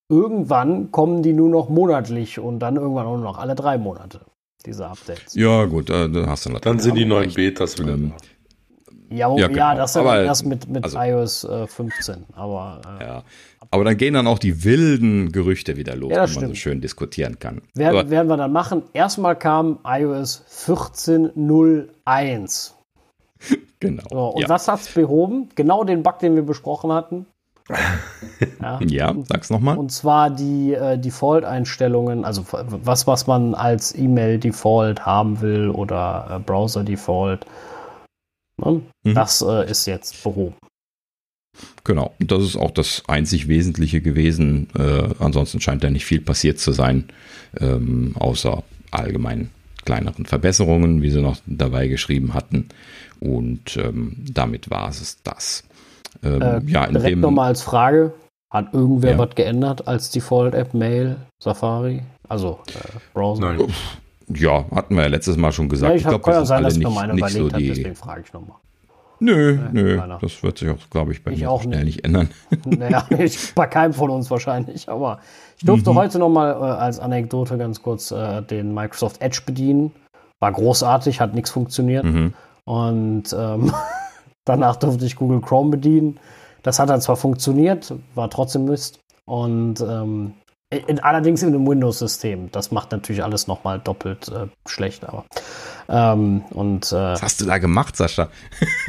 Irgendwann 0.08 0.92
kommen 0.92 1.22
die 1.22 1.32
nur 1.32 1.48
noch 1.48 1.68
monatlich 1.68 2.38
und 2.38 2.60
dann 2.60 2.76
irgendwann 2.76 3.06
auch 3.06 3.16
nur 3.16 3.24
noch 3.24 3.38
alle 3.38 3.54
drei 3.54 3.76
Monate, 3.76 4.20
diese 4.64 4.86
Updates. 4.88 5.34
Ja, 5.34 5.64
gut, 5.66 5.90
äh, 5.90 6.08
da 6.08 6.26
hast 6.26 6.46
du 6.46 6.50
natürlich 6.50 6.60
Dann 6.62 6.78
sind 6.80 6.94
die 6.96 7.04
neuen. 7.04 7.32
Betas 7.32 7.78
wieder 7.78 7.92
Ähm. 7.94 8.12
Ja, 9.08 9.30
Ja, 9.30 9.36
ja, 9.36 9.46
genau. 9.48 9.76
das 9.76 9.90
ist 9.90 9.94
ja 9.96 10.00
Aber, 10.02 10.16
dann 10.16 10.26
erst 10.26 10.46
mit, 10.46 10.68
mit 10.68 10.82
also- 10.82 10.98
iOS 10.98 11.44
äh, 11.44 11.66
15. 11.68 12.24
Aber 12.32 12.80
äh, 13.00 13.04
Ja. 13.04 13.22
Aber 13.70 13.84
dann 13.84 13.96
gehen 13.96 14.14
dann 14.14 14.26
auch 14.28 14.38
die 14.38 14.62
wilden 14.64 15.32
Gerüchte 15.32 15.76
wieder 15.76 15.96
los, 15.96 16.10
Ja, 16.12 16.18
das 16.22 16.30
die 16.32 16.36
man 16.36 16.40
so 16.48 16.54
stimmt. 16.54 16.58
schön 16.58 16.80
diskutieren 16.80 17.38
kann. 17.38 17.62
werden, 17.74 17.98
Aber, 17.98 18.10
werden 18.10 18.28
wir 18.28 18.36
dann 18.36 18.52
machen. 18.52 18.82
Erstmal 18.92 19.36
kam 19.36 19.78
iOS 19.84 20.44
14.01. 20.48 22.72
genau. 23.80 24.02
So, 24.10 24.28
und 24.34 24.42
ja. 24.42 24.48
was 24.48 24.68
hat's 24.68 24.88
behoben? 24.92 25.48
Genau 25.54 25.84
den 25.84 26.02
Bug, 26.02 26.18
den 26.20 26.34
wir 26.36 26.42
besprochen 26.42 26.92
hatten. 26.92 27.26
Ja. 28.60 28.80
ja, 28.86 29.14
sag's 29.28 29.50
nochmal. 29.50 29.76
Und 29.78 29.92
zwar 29.92 30.30
die 30.30 30.74
äh, 30.74 30.98
Default-Einstellungen, 30.98 32.24
also 32.24 32.44
was, 32.50 33.06
was 33.06 33.26
man 33.26 33.54
als 33.54 33.94
E-Mail-Default 33.96 35.04
haben 35.04 35.40
will 35.40 35.70
oder 35.70 36.28
äh, 36.30 36.38
Browser-Default. 36.38 37.46
Ne? 38.58 38.82
Mhm. 39.02 39.14
Das 39.14 39.42
äh, 39.42 39.70
ist 39.70 39.86
jetzt 39.86 40.22
behoben. 40.22 40.56
Genau, 41.84 42.12
das 42.18 42.42
ist 42.42 42.56
auch 42.56 42.70
das 42.70 43.02
einzig 43.06 43.48
Wesentliche 43.48 44.00
gewesen. 44.00 44.68
Äh, 44.76 45.14
ansonsten 45.18 45.60
scheint 45.60 45.84
da 45.84 45.90
nicht 45.90 46.04
viel 46.04 46.20
passiert 46.20 46.58
zu 46.58 46.72
sein, 46.72 47.04
ähm, 47.58 48.14
außer 48.18 48.62
allgemein 48.90 49.50
kleineren 49.84 50.26
Verbesserungen, 50.26 51.00
wie 51.00 51.10
sie 51.10 51.22
noch 51.22 51.38
dabei 51.46 51.88
geschrieben 51.88 52.34
hatten. 52.34 52.68
Und 53.20 53.76
ähm, 53.76 54.16
damit 54.18 54.68
war 54.68 54.88
es 54.90 55.22
das. 55.22 55.64
Ähm, 56.22 56.42
äh, 56.42 56.60
ja, 56.66 56.84
in 56.84 56.94
direkt 56.94 57.18
nochmal 57.18 57.48
als 57.48 57.62
Frage: 57.62 58.12
Hat 58.56 58.72
irgendwer 58.72 59.10
ja. 59.10 59.18
was 59.18 59.34
geändert 59.34 59.86
als 59.86 60.10
Default-App 60.12 60.72
Mail, 60.72 61.16
Safari? 61.42 62.02
Also 62.26 62.58
äh, 62.68 62.98
Browser? 63.12 63.52
Nein. 63.52 63.66
Ja, 64.28 64.64
hatten 64.74 64.96
wir 64.96 65.02
ja 65.02 65.08
letztes 65.10 65.36
Mal 65.36 65.52
schon 65.52 65.68
gesagt. 65.68 65.90
Ja, 65.90 65.96
ich, 65.96 66.00
ich 66.00 66.08
glaube, 66.08 66.24
das 66.24 66.44
ist 66.44 66.48
sein, 66.48 66.64
alle 66.64 66.74
nicht, 66.74 67.22
nicht 67.22 67.30
so 67.32 67.48
die. 67.50 67.70
Hat, 67.70 67.76
deswegen 67.76 67.94
frage 67.94 68.22
ich 68.24 68.32
nochmal. 68.32 68.56
Nö, 69.20 69.52
äh, 69.52 69.58
nö, 69.72 69.98
keiner. 69.98 70.18
das 70.22 70.42
wird 70.42 70.56
sich 70.56 70.70
auch, 70.70 70.78
glaube 70.88 71.12
ich, 71.12 71.22
bei 71.22 71.32
ich 71.32 71.40
mir 71.40 71.50
auch 71.50 71.64
schnell 71.64 71.84
nicht. 71.84 71.96
nicht 71.96 72.04
ändern. 72.06 72.30
Naja, 72.64 73.04
ich, 73.18 73.54
bei 73.54 73.66
keinem 73.66 73.92
von 73.92 74.08
uns 74.08 74.30
wahrscheinlich, 74.30 74.88
aber 74.88 75.18
ich 75.58 75.66
durfte 75.66 75.90
mhm. 75.90 75.96
heute 75.96 76.18
nochmal 76.18 76.52
äh, 76.52 76.54
als 76.54 76.98
Anekdote 76.98 77.58
ganz 77.58 77.82
kurz 77.82 78.10
äh, 78.10 78.40
den 78.40 78.72
Microsoft 78.72 79.20
Edge 79.20 79.42
bedienen. 79.44 79.92
War 80.40 80.52
großartig, 80.52 81.20
hat 81.20 81.34
nichts 81.34 81.50
funktioniert. 81.50 82.04
Mhm. 82.04 82.32
Und 82.64 83.36
ähm, 83.38 83.70
danach 84.46 84.76
durfte 84.76 85.04
ich 85.04 85.16
Google 85.16 85.42
Chrome 85.42 85.72
bedienen. 85.72 86.18
Das 86.66 86.80
hat 86.80 86.90
dann 86.90 87.00
zwar 87.00 87.14
funktioniert, 87.14 87.94
war 88.16 88.28
trotzdem 88.28 88.64
Mist. 88.64 88.98
Und 89.24 89.80
ähm, 89.80 90.32
in, 90.70 90.98
allerdings 90.98 91.44
in 91.44 91.54
einem 91.54 91.64
Windows-System. 91.64 92.50
Das 92.50 92.72
macht 92.72 92.90
natürlich 92.90 93.22
alles 93.22 93.46
nochmal 93.46 93.78
doppelt 93.78 94.26
äh, 94.30 94.48
schlecht, 94.68 95.04
aber. 95.08 95.24
Ähm, 95.88 96.42
und, 96.50 96.90
äh, 96.90 96.96
Was 96.96 97.22
hast 97.22 97.40
du 97.40 97.44
da 97.44 97.58
gemacht, 97.58 97.96
Sascha? 97.96 98.30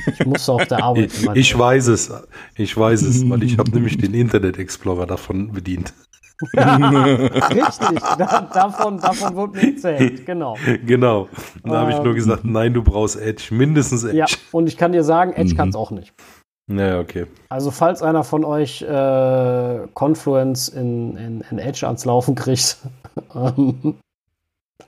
ich 0.08 0.26
musste 0.26 0.54
auf 0.54 0.66
der 0.66 0.84
Arbeit. 0.84 1.12
ich, 1.14 1.30
ich 1.36 1.60
weiß 1.60 1.86
es. 1.90 2.12
Ich 2.56 2.76
weiß 2.76 3.04
es, 3.04 3.30
weil 3.30 3.44
ich 3.44 3.60
habe 3.60 3.70
nämlich 3.70 4.00
den 4.00 4.16
Internet 4.16 4.58
Explorer 4.58 5.06
davon 5.06 5.52
bedient. 5.52 5.94
Richtig, 6.54 8.00
da, 8.18 8.42
davon, 8.54 9.00
davon 9.00 9.36
wird 9.36 9.54
mir 9.54 9.74
erzählt, 9.74 10.26
genau. 10.26 10.56
Genau. 10.86 11.30
Da 11.64 11.70
ähm, 11.70 11.78
habe 11.78 11.92
ich 11.92 12.00
nur 12.00 12.14
gesagt, 12.14 12.44
nein, 12.44 12.74
du 12.74 12.84
brauchst 12.84 13.18
Edge, 13.18 13.50
mindestens 13.52 14.04
Edge. 14.04 14.18
Ja, 14.18 14.26
und 14.52 14.68
ich 14.68 14.78
kann 14.78 14.92
dir 14.92 15.04
sagen, 15.04 15.34
Edge 15.34 15.54
mhm. 15.54 15.58
kann 15.58 15.70
es 15.70 15.76
auch 15.76 15.92
nicht. 15.92 16.14
Ja, 16.70 17.00
okay. 17.00 17.28
Also 17.50 17.72
falls 17.72 18.02
einer 18.02 18.24
von 18.24 18.44
euch 18.44 18.82
äh, 18.82 19.88
Confluence 19.94 20.68
in, 20.68 21.16
in, 21.16 21.44
in, 21.50 21.60
Edge 21.60 21.86
ans 21.86 22.04
Laufen 22.04 22.36
kriegt, 22.36 22.78
ähm, 23.36 23.96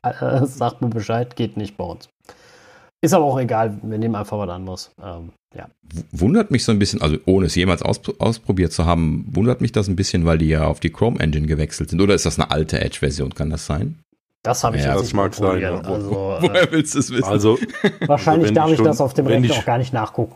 äh, 0.01 0.45
sagt 0.45 0.81
mir 0.81 0.89
Bescheid, 0.89 1.35
geht 1.35 1.55
nicht 1.55 1.77
bei 1.77 1.85
uns. 1.85 2.09
Ist 3.01 3.13
aber 3.13 3.23
auch 3.23 3.39
egal, 3.39 3.79
wir 3.81 3.97
nehmen 3.97 4.15
einfach 4.15 4.37
was 4.37 4.49
anderes. 4.49 4.91
Ähm, 5.01 5.29
ja. 5.55 5.67
Wundert 6.11 6.51
mich 6.51 6.65
so 6.65 6.73
ein 6.73 6.79
bisschen, 6.79 7.01
also 7.01 7.17
ohne 7.25 7.45
es 7.45 7.55
jemals 7.55 7.81
aus, 7.81 8.01
ausprobiert 8.19 8.73
zu 8.73 8.85
haben, 8.85 9.25
wundert 9.31 9.61
mich 9.61 9.71
das 9.71 9.87
ein 9.87 9.95
bisschen, 9.95 10.25
weil 10.25 10.37
die 10.37 10.49
ja 10.49 10.65
auf 10.65 10.81
die 10.81 10.91
Chrome 10.91 11.19
Engine 11.19 11.47
gewechselt 11.47 11.89
sind. 11.89 12.01
Oder 12.01 12.13
ist 12.13 12.25
das 12.25 12.37
eine 12.37 12.51
alte 12.51 12.81
Edge-Version? 12.81 13.33
Kann 13.33 13.49
das 13.49 13.65
sein? 13.65 13.99
Das 14.43 14.63
habe 14.63 14.77
ich 14.77 14.83
ja, 14.83 14.93
jetzt 14.93 15.03
das 15.03 15.13
mag 15.13 15.33
sein. 15.33 15.61
Ja. 15.61 15.79
Also, 15.79 16.11
Woher 16.41 16.63
äh, 16.63 16.71
willst 16.71 16.95
du 16.95 16.99
es 16.99 17.09
wissen? 17.09 17.23
Also, 17.23 17.57
wahrscheinlich 18.05 18.51
darf 18.51 18.69
ich 18.69 18.77
schon, 18.77 18.85
das 18.85 18.99
auf 19.01 19.13
dem 19.13 19.27
Rechner 19.27 19.55
auch 19.55 19.65
gar 19.65 19.77
nicht 19.77 19.93
nachgucken. 19.93 20.35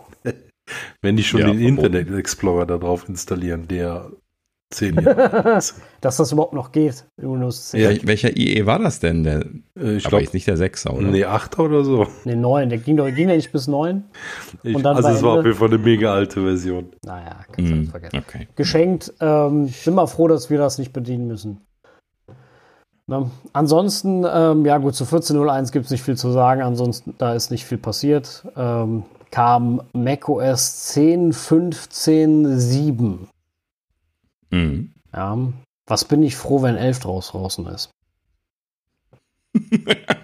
Wenn 1.01 1.15
die 1.17 1.23
schon 1.23 1.41
ja, 1.41 1.47
den 1.47 1.59
Internet 1.59 2.09
Explorer 2.11 2.65
da 2.65 2.77
drauf 2.77 3.07
installieren, 3.09 3.67
der 3.67 4.11
zehn 4.73 4.95
Jahre 4.95 5.57
ist. 5.57 5.81
Dass 6.01 6.17
das 6.17 6.31
überhaupt 6.31 6.53
noch 6.53 6.71
geht, 6.71 7.05
Windows 7.17 7.69
10. 7.69 7.81
Ja, 7.81 8.07
welcher 8.07 8.35
IE 8.35 8.65
war 8.65 8.79
das 8.79 8.99
denn? 8.99 9.23
Der, 9.23 9.45
äh, 9.79 9.95
ich 9.95 10.03
glaube 10.03 10.27
nicht 10.33 10.47
der 10.47 10.57
6er, 10.57 10.91
oder? 10.91 11.07
Nee, 11.07 11.25
8er 11.25 11.59
oder 11.59 11.83
so. 11.85 12.07
Nee, 12.25 12.35
9. 12.35 12.69
Der 12.69 12.77
ging 12.77 12.97
doch 12.97 13.05
ging 13.05 13.27
der 13.27 13.37
nicht 13.37 13.51
bis 13.51 13.67
9. 13.67 14.03
Ich, 14.63 14.75
und 14.75 14.83
dann 14.83 14.97
also 14.97 15.09
es 15.09 15.23
war 15.23 15.39
auf 15.39 15.45
jeden 15.45 15.57
Fall 15.57 15.69
eine 15.69 15.77
mega 15.77 16.13
alte 16.13 16.41
Version. 16.41 16.91
Naja, 17.05 17.45
kannst 17.51 17.71
du 17.71 17.75
mm, 17.75 17.85
vergessen. 17.87 18.17
Okay. 18.17 18.47
Geschenkt. 18.55 19.13
Ähm, 19.21 19.73
bin 19.85 19.93
mal 19.93 20.07
froh, 20.07 20.27
dass 20.27 20.49
wir 20.49 20.57
das 20.57 20.77
nicht 20.77 20.91
bedienen 20.91 21.27
müssen. 21.27 21.61
Na, 23.05 23.29
ansonsten, 23.51 24.25
ähm, 24.29 24.65
ja 24.65 24.77
gut, 24.77 24.95
zu 24.95 25.03
14.01 25.03 25.73
gibt 25.73 25.85
es 25.85 25.91
nicht 25.91 26.03
viel 26.03 26.15
zu 26.15 26.31
sagen. 26.31 26.61
Ansonsten, 26.61 27.15
da 27.17 27.33
ist 27.33 27.51
nicht 27.51 27.65
viel 27.65 27.77
passiert. 27.77 28.45
Ähm, 28.55 29.03
kam 29.33 29.81
macOS 29.93 30.89
10, 30.93 31.33
15, 31.33 32.59
7. 32.59 33.27
Mhm. 34.51 34.91
Ja, 35.11 35.37
was 35.87 36.05
bin 36.05 36.21
ich 36.21 36.35
froh, 36.35 36.61
wenn 36.61 36.75
11 36.75 36.99
draus 36.99 37.31
draußen 37.31 37.65
ist. 37.65 37.89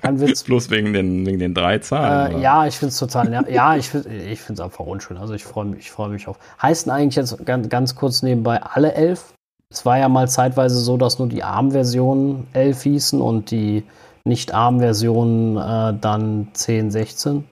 Kein 0.02 0.20
Witz. 0.22 0.44
Bloß 0.44 0.70
wegen 0.70 0.94
den, 0.94 1.26
wegen 1.26 1.40
den 1.40 1.56
drei 1.56 1.80
Zahlen. 1.80 2.38
Äh, 2.38 2.42
ja, 2.44 2.68
ich 2.68 2.78
finde 2.78 2.90
es 2.90 3.00
total 3.00 3.30
nervig. 3.30 3.56
Ja, 3.56 3.76
ich 3.76 3.90
finde 3.90 4.16
ich 4.16 4.48
es 4.48 4.60
einfach 4.60 4.86
unschön. 4.86 5.18
Also 5.18 5.34
ich 5.34 5.44
freue 5.44 5.66
mich, 5.66 5.90
freu 5.90 6.10
mich 6.10 6.28
auf. 6.28 6.38
Heißen 6.62 6.92
eigentlich 6.92 7.16
jetzt 7.16 7.44
ganz, 7.48 7.68
ganz 7.68 7.96
kurz 7.96 8.22
nebenbei 8.22 8.62
alle 8.62 8.94
11? 8.94 9.34
Es 9.72 9.88
war 9.88 9.98
ja 9.98 10.08
mal 10.08 10.30
zeitweise 10.30 10.80
so, 10.80 10.98
dass 10.98 11.18
nur 11.18 11.30
die 11.30 11.42
ARM-Versionen 11.42 12.46
11 12.54 12.84
hießen 12.84 13.22
und 13.22 13.50
die 13.50 13.86
nicht 14.24 14.54
ARM-Versionen 14.54 15.58
äh, 15.58 16.00
dann 16.00 16.50
10, 16.54 16.92
16 16.92 17.46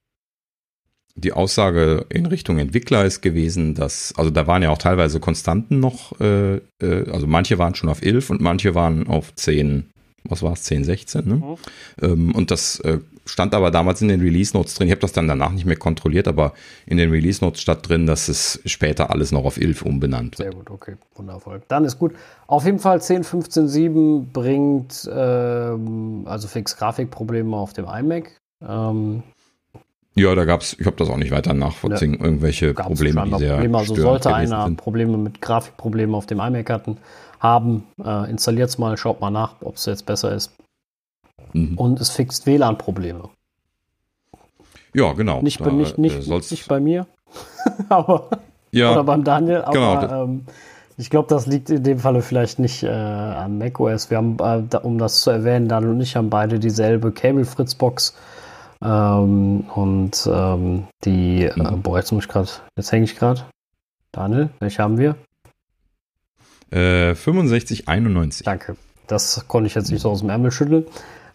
die 1.18 1.34
Aussage 1.34 2.06
in 2.10 2.28
Richtung 2.28 2.60
Entwickler 2.60 3.04
ist 3.04 3.22
gewesen, 3.22 3.74
dass, 3.74 4.14
also 4.18 4.30
da 4.30 4.46
waren 4.46 4.62
ja 4.62 4.70
auch 4.70 4.78
teilweise 4.78 5.20
Konstanten 5.20 5.80
noch, 5.80 6.20
äh, 6.22 6.58
äh, 6.58 7.12
also 7.12 7.26
manche 7.26 7.58
waren 7.58 7.76
schon 7.76 7.90
auf 7.90 8.04
11 8.04 8.30
und 8.30 8.42
manche 8.42 8.76
waren 8.76 9.08
auf 9.08 9.34
10, 9.34 9.90
was 10.26 10.44
war 10.44 10.54
es, 10.54 10.64
10, 10.64 10.84
16, 10.84 11.28
ne? 11.28 11.36
Mhm. 11.36 11.56
Ähm, 12.02 12.36
und 12.36 12.52
das 12.52 12.80
äh, 12.82 13.00
stand 13.26 13.56
aber 13.56 13.72
damals 13.72 14.02
in 14.02 14.10
den 14.10 14.22
Release 14.22 14.56
Notes 14.56 14.76
drin. 14.76 14.88
Ich 14.88 14.92
habe 14.92 15.02
das 15.02 15.12
dann 15.12 15.28
danach 15.28 15.52
nicht 15.52 15.66
mehr 15.66 15.76
kontrolliert, 15.76 16.28
aber 16.28 16.54
in 16.86 16.98
den 16.98 17.10
Release 17.10 17.44
Notes 17.44 17.62
stand 17.62 17.90
drin, 17.90 18.06
dass 18.06 18.28
es 18.28 18.62
später 18.66 19.10
alles 19.10 19.32
noch 19.32 19.44
auf 19.44 19.58
11 19.58 19.82
umbenannt 19.82 20.38
wird. 20.38 20.52
Sehr 20.52 20.60
gut, 20.60 20.70
okay, 20.70 20.96
wundervoll. 21.16 21.64
Dann 21.68 21.84
ist 21.84 21.98
gut. 21.98 22.14
Auf 22.46 22.66
jeden 22.66 22.80
Fall 22.80 23.02
10, 23.02 23.24
15, 23.24 23.68
7 23.68 24.30
bringt 24.32 25.10
ähm, 25.12 26.24
also 26.26 26.48
fix 26.48 26.78
Grafikprobleme 26.78 27.58
auf 27.58 27.74
dem 27.74 27.86
iMac. 27.86 28.32
Ähm, 28.62 29.24
ja, 30.18 30.36
da 30.36 30.46
gab 30.46 30.62
es, 30.62 30.76
ich 30.80 30.86
habe 30.86 30.96
das 30.98 31.10
auch 31.10 31.18
nicht 31.18 31.32
weiter 31.32 31.54
nachvollziehen, 31.54 32.16
ja. 32.16 32.26
irgendwelche 32.26 32.74
gab's 32.74 32.88
Probleme, 32.88 33.24
die 33.26 33.38
sehr 33.38 33.54
Probleme. 33.54 33.78
Also 33.78 33.96
sollte 33.96 34.34
einer 34.34 34.66
sind. 34.66 34.78
Probleme 34.78 35.18
mit 35.18 35.42
Grafikproblemen 35.42 36.16
auf 36.16 36.26
dem 36.26 36.40
iMac 36.40 36.70
hatten, 36.70 36.98
haben, 37.40 37.84
äh, 38.04 38.30
installiert 38.30 38.70
es 38.70 38.78
mal, 38.78 38.98
schaut 38.98 39.22
mal 39.22 39.30
nach, 39.30 39.56
ob 39.62 39.76
es 39.76 39.86
jetzt 39.86 40.06
besser 40.06 40.34
ist. 40.34 40.52
Mhm. 41.54 41.78
Und 41.78 42.00
es 42.00 42.10
fixt 42.10 42.46
WLAN-Probleme. 42.46 43.30
Ja, 44.94 45.14
genau. 45.14 45.42
Nicht, 45.42 45.62
da, 45.62 45.72
nicht, 45.72 45.98
nicht, 45.98 46.28
äh, 46.28 46.34
nicht 46.34 46.68
bei 46.68 46.80
mir, 46.80 47.06
aber 47.90 48.30
ja, 48.72 48.92
oder 48.92 49.04
beim 49.04 49.24
Daniel, 49.24 49.62
aber 49.62 50.02
genau. 50.02 50.24
ähm, 50.24 50.46
ich 50.98 51.12
glaube, 51.12 51.30
das 51.30 51.46
liegt 51.46 51.70
in 51.70 51.84
dem 51.84 52.00
Falle 52.00 52.24
vielleicht 52.24 52.58
nicht 52.58 52.82
äh, 52.82 52.90
an 52.90 53.60
macOS. 53.60 54.10
Wir 54.10 54.18
haben, 54.18 54.38
äh, 54.40 54.78
um 54.78 54.98
das 54.98 55.22
zu 55.22 55.30
erwähnen, 55.30 55.68
Daniel 55.68 55.92
und 55.92 56.02
ich 56.02 56.16
haben 56.16 56.32
beide 56.32 56.58
dieselbe 56.58 57.12
Cable-Fritz-Box 57.12 58.16
ähm, 58.84 59.62
und 59.74 60.30
ähm, 60.32 60.88
die, 61.04 61.44
äh, 61.44 61.58
mhm. 61.58 61.82
boah, 61.82 61.98
jetzt 61.98 62.12
muss 62.12 62.26
ich 62.26 62.30
gerade, 62.30 62.50
jetzt 62.76 62.92
hänge 62.92 63.06
ich 63.06 63.16
gerade. 63.16 63.42
Daniel, 64.12 64.50
welche 64.60 64.84
haben 64.84 64.98
wir? 64.98 65.16
Äh, 66.72 67.16
6591. 67.16 68.46
Danke. 68.46 68.76
Das 69.08 69.48
konnte 69.48 69.68
ich 69.68 69.76
jetzt 69.76 69.92
nicht 69.92 70.02
so 70.02 70.12
aus 70.12 70.20
dem 70.20 70.30
Ärmel 70.30 70.52
schütteln. 70.52 70.86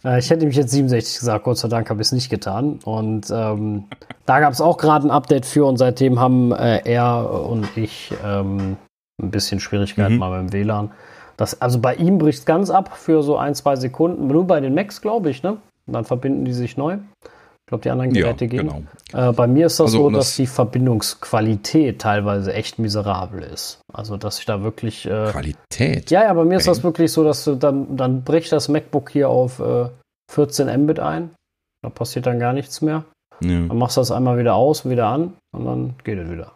Äh, 0.04 0.18
ich 0.18 0.30
hätte 0.30 0.40
nämlich 0.40 0.56
jetzt 0.56 0.70
67 0.72 1.20
gesagt, 1.20 1.44
Gott 1.44 1.58
sei 1.58 1.68
Dank 1.68 1.88
habe 1.90 2.00
ich 2.00 2.08
es 2.08 2.12
nicht 2.12 2.28
getan. 2.28 2.80
Und 2.84 3.30
ähm, 3.30 3.84
da 4.26 4.40
gab 4.40 4.52
es 4.52 4.60
auch 4.60 4.76
gerade 4.76 5.06
ein 5.06 5.10
Update 5.10 5.46
für 5.46 5.64
und 5.66 5.78
seitdem 5.78 6.20
haben 6.20 6.52
äh, 6.52 6.82
er 6.84 7.30
und 7.48 7.76
ich 7.76 8.12
ähm, 8.24 8.76
ein 9.20 9.30
bisschen 9.30 9.60
Schwierigkeiten 9.60 10.14
mhm. 10.14 10.18
mal 10.18 10.30
beim 10.30 10.52
WLAN. 10.52 10.90
Das, 11.36 11.60
also 11.60 11.78
bei 11.78 11.94
ihm 11.94 12.18
bricht 12.18 12.40
es 12.40 12.44
ganz 12.44 12.70
ab 12.70 12.96
für 12.96 13.22
so 13.22 13.36
ein, 13.36 13.54
zwei 13.54 13.76
Sekunden. 13.76 14.26
Nur 14.26 14.46
bei 14.46 14.60
den 14.60 14.74
Macs, 14.74 15.00
glaube 15.00 15.30
ich, 15.30 15.42
ne? 15.42 15.58
Und 15.86 15.94
dann 15.94 16.04
verbinden 16.04 16.44
die 16.44 16.52
sich 16.52 16.76
neu. 16.76 16.98
Ich 17.64 17.68
glaube, 17.68 17.82
die 17.82 17.90
anderen 17.90 18.12
Geräte 18.12 18.44
ja, 18.44 18.50
gehen. 18.50 18.68
Genau. 18.68 19.28
Äh, 19.30 19.32
bei 19.32 19.46
mir 19.46 19.66
ist 19.66 19.78
das 19.80 19.86
also, 19.86 19.98
so, 20.04 20.10
dass 20.10 20.26
das 20.26 20.36
die 20.36 20.46
Verbindungsqualität 20.46 22.00
teilweise 22.00 22.52
echt 22.52 22.78
miserabel 22.78 23.42
ist. 23.42 23.80
Also, 23.92 24.16
dass 24.16 24.40
ich 24.40 24.46
da 24.46 24.62
wirklich. 24.62 25.06
Äh, 25.06 25.30
Qualität? 25.30 26.10
Ja, 26.10 26.24
ja, 26.24 26.34
bei 26.34 26.44
mir 26.44 26.58
ist 26.58 26.66
das 26.66 26.82
wirklich 26.82 27.12
so, 27.12 27.24
dass 27.24 27.44
du 27.44 27.54
dann, 27.54 27.96
dann 27.96 28.24
bricht 28.24 28.52
das 28.52 28.68
MacBook 28.68 29.10
hier 29.10 29.28
auf 29.28 29.60
äh, 29.60 29.88
14 30.32 30.82
Mbit 30.82 30.98
ein. 30.98 31.30
Da 31.82 31.90
passiert 31.90 32.26
dann 32.26 32.38
gar 32.38 32.52
nichts 32.52 32.80
mehr. 32.80 33.04
Ja. 33.40 33.66
Dann 33.66 33.78
machst 33.78 33.96
du 33.96 34.00
das 34.00 34.10
einmal 34.10 34.38
wieder 34.38 34.54
aus, 34.54 34.88
wieder 34.88 35.06
an 35.06 35.34
und 35.52 35.64
dann 35.64 35.94
geht 36.04 36.18
es 36.18 36.30
wieder. 36.30 36.52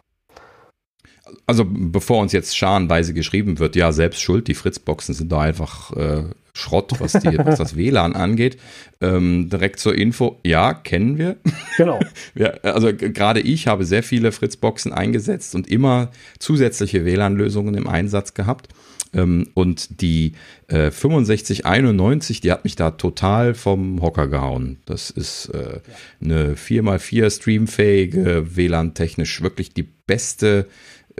Also 1.45 1.65
bevor 1.67 2.21
uns 2.21 2.31
jetzt 2.31 2.57
scharenweise 2.57 3.13
geschrieben 3.13 3.59
wird, 3.59 3.75
ja, 3.75 3.91
selbst 3.91 4.21
schuld, 4.21 4.47
die 4.47 4.53
Fritzboxen 4.53 5.13
sind 5.13 5.31
da 5.31 5.41
einfach 5.41 5.91
äh, 5.95 6.23
Schrott, 6.57 6.93
was, 6.99 7.13
die, 7.13 7.37
was 7.45 7.59
das 7.59 7.75
WLAN 7.75 8.15
angeht. 8.15 8.57
Ähm, 8.99 9.49
direkt 9.49 9.79
zur 9.79 9.95
Info, 9.95 10.39
ja, 10.43 10.73
kennen 10.73 11.17
wir. 11.17 11.37
Genau. 11.77 11.99
ja, 12.35 12.49
also 12.63 12.93
gerade 12.93 13.39
ich 13.39 13.67
habe 13.67 13.85
sehr 13.85 14.03
viele 14.03 14.31
Fritzboxen 14.31 14.91
eingesetzt 14.91 15.55
und 15.55 15.67
immer 15.67 16.11
zusätzliche 16.39 17.05
WLAN-Lösungen 17.05 17.75
im 17.75 17.87
Einsatz 17.87 18.33
gehabt. 18.33 18.69
Ähm, 19.13 19.49
und 19.53 20.01
die 20.01 20.33
äh, 20.67 20.91
6591, 20.91 22.41
die 22.41 22.51
hat 22.51 22.63
mich 22.63 22.75
da 22.75 22.91
total 22.91 23.53
vom 23.53 24.01
Hocker 24.01 24.27
gehauen. 24.27 24.77
Das 24.85 25.09
ist 25.09 25.49
äh, 25.49 25.79
eine 26.21 26.55
4x4 26.55 27.29
streamfähige, 27.29 28.55
WLAN-technisch 28.55 29.41
wirklich 29.41 29.73
die 29.73 29.83
beste 29.83 30.67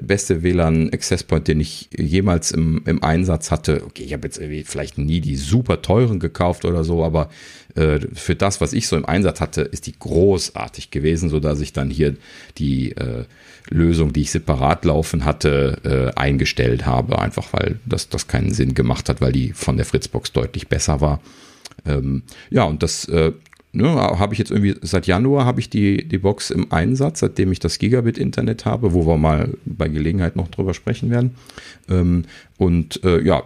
beste 0.01 0.43
WLAN 0.43 0.91
Access 0.93 1.23
Point, 1.23 1.47
den 1.47 1.59
ich 1.59 1.89
jemals 1.97 2.51
im, 2.51 2.81
im 2.85 3.03
Einsatz 3.03 3.51
hatte. 3.51 3.83
Okay, 3.85 4.03
ich 4.03 4.13
habe 4.13 4.27
jetzt 4.27 4.39
vielleicht 4.65 4.97
nie 4.97 5.21
die 5.21 5.35
super 5.35 5.81
teuren 5.81 6.19
gekauft 6.19 6.65
oder 6.65 6.83
so, 6.83 7.03
aber 7.03 7.29
äh, 7.75 7.99
für 8.13 8.35
das, 8.35 8.61
was 8.61 8.73
ich 8.73 8.87
so 8.87 8.95
im 8.95 9.05
Einsatz 9.05 9.41
hatte, 9.41 9.61
ist 9.61 9.87
die 9.87 9.97
großartig 9.97 10.91
gewesen, 10.91 11.29
so 11.29 11.39
dass 11.39 11.61
ich 11.61 11.73
dann 11.73 11.89
hier 11.89 12.15
die 12.57 12.91
äh, 12.91 13.25
Lösung, 13.69 14.13
die 14.13 14.21
ich 14.21 14.31
separat 14.31 14.85
laufen 14.85 15.25
hatte, 15.25 16.13
äh, 16.15 16.19
eingestellt 16.19 16.85
habe, 16.85 17.19
einfach 17.19 17.53
weil 17.53 17.79
das, 17.85 18.09
das 18.09 18.27
keinen 18.27 18.53
Sinn 18.53 18.73
gemacht 18.73 19.09
hat, 19.09 19.19
weil 19.21 19.31
die 19.31 19.51
von 19.53 19.77
der 19.77 19.85
Fritzbox 19.85 20.31
deutlich 20.31 20.67
besser 20.67 21.01
war. 21.01 21.21
Ähm, 21.85 22.23
ja, 22.49 22.63
und 22.63 22.83
das 22.83 23.07
äh, 23.09 23.31
ne, 23.71 23.87
habe 23.87 24.33
ich 24.33 24.39
jetzt 24.39 24.51
irgendwie 24.51 24.75
seit 24.81 25.07
Januar 25.07 25.45
habe 25.45 25.59
ich 25.59 25.69
die, 25.69 26.07
die 26.07 26.17
Box 26.17 26.49
im 26.49 26.71
Einsatz, 26.71 27.19
seitdem 27.19 27.51
ich 27.51 27.59
das 27.59 27.79
Gigabit-Internet 27.79 28.65
habe, 28.65 28.93
wo 28.93 29.05
wir 29.05 29.17
mal 29.17 29.53
bei 29.65 29.87
Gelegenheit 29.87 30.35
noch 30.35 30.47
drüber 30.47 30.73
sprechen 30.73 31.09
werden. 31.09 31.35
Ähm, 31.89 32.23
und 32.57 33.03
äh, 33.03 33.21
ja, 33.21 33.43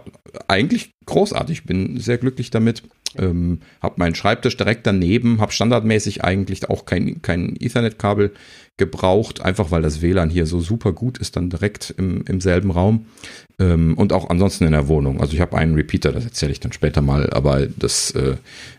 eigentlich 0.48 0.92
großartig, 1.06 1.64
bin 1.64 1.98
sehr 1.98 2.18
glücklich 2.18 2.50
damit. 2.50 2.82
Ähm, 3.18 3.60
habe 3.82 3.96
meinen 3.98 4.14
Schreibtisch 4.14 4.56
direkt 4.56 4.86
daneben, 4.86 5.40
habe 5.40 5.52
standardmäßig 5.52 6.24
eigentlich 6.24 6.70
auch 6.70 6.86
kein, 6.86 7.20
kein 7.20 7.56
Ethernet-Kabel 7.60 8.32
gebraucht, 8.78 9.42
einfach 9.42 9.70
weil 9.70 9.82
das 9.82 10.00
WLAN 10.00 10.30
hier 10.30 10.46
so 10.46 10.60
super 10.60 10.92
gut 10.92 11.18
ist, 11.18 11.36
dann 11.36 11.50
direkt 11.50 11.94
im, 11.98 12.24
im 12.26 12.40
selben 12.40 12.70
Raum. 12.70 13.06
Ähm, 13.58 13.94
und 13.98 14.12
auch 14.14 14.30
ansonsten 14.30 14.64
in 14.64 14.72
der 14.72 14.88
Wohnung. 14.88 15.20
Also 15.20 15.34
ich 15.34 15.40
habe 15.40 15.56
einen 15.58 15.74
Repeater, 15.74 16.10
das 16.10 16.24
erzähle 16.24 16.52
ich 16.52 16.60
dann 16.60 16.72
später 16.72 17.02
mal, 17.02 17.30
aber 17.30 17.66
das 17.66 18.12
äh, 18.12 18.36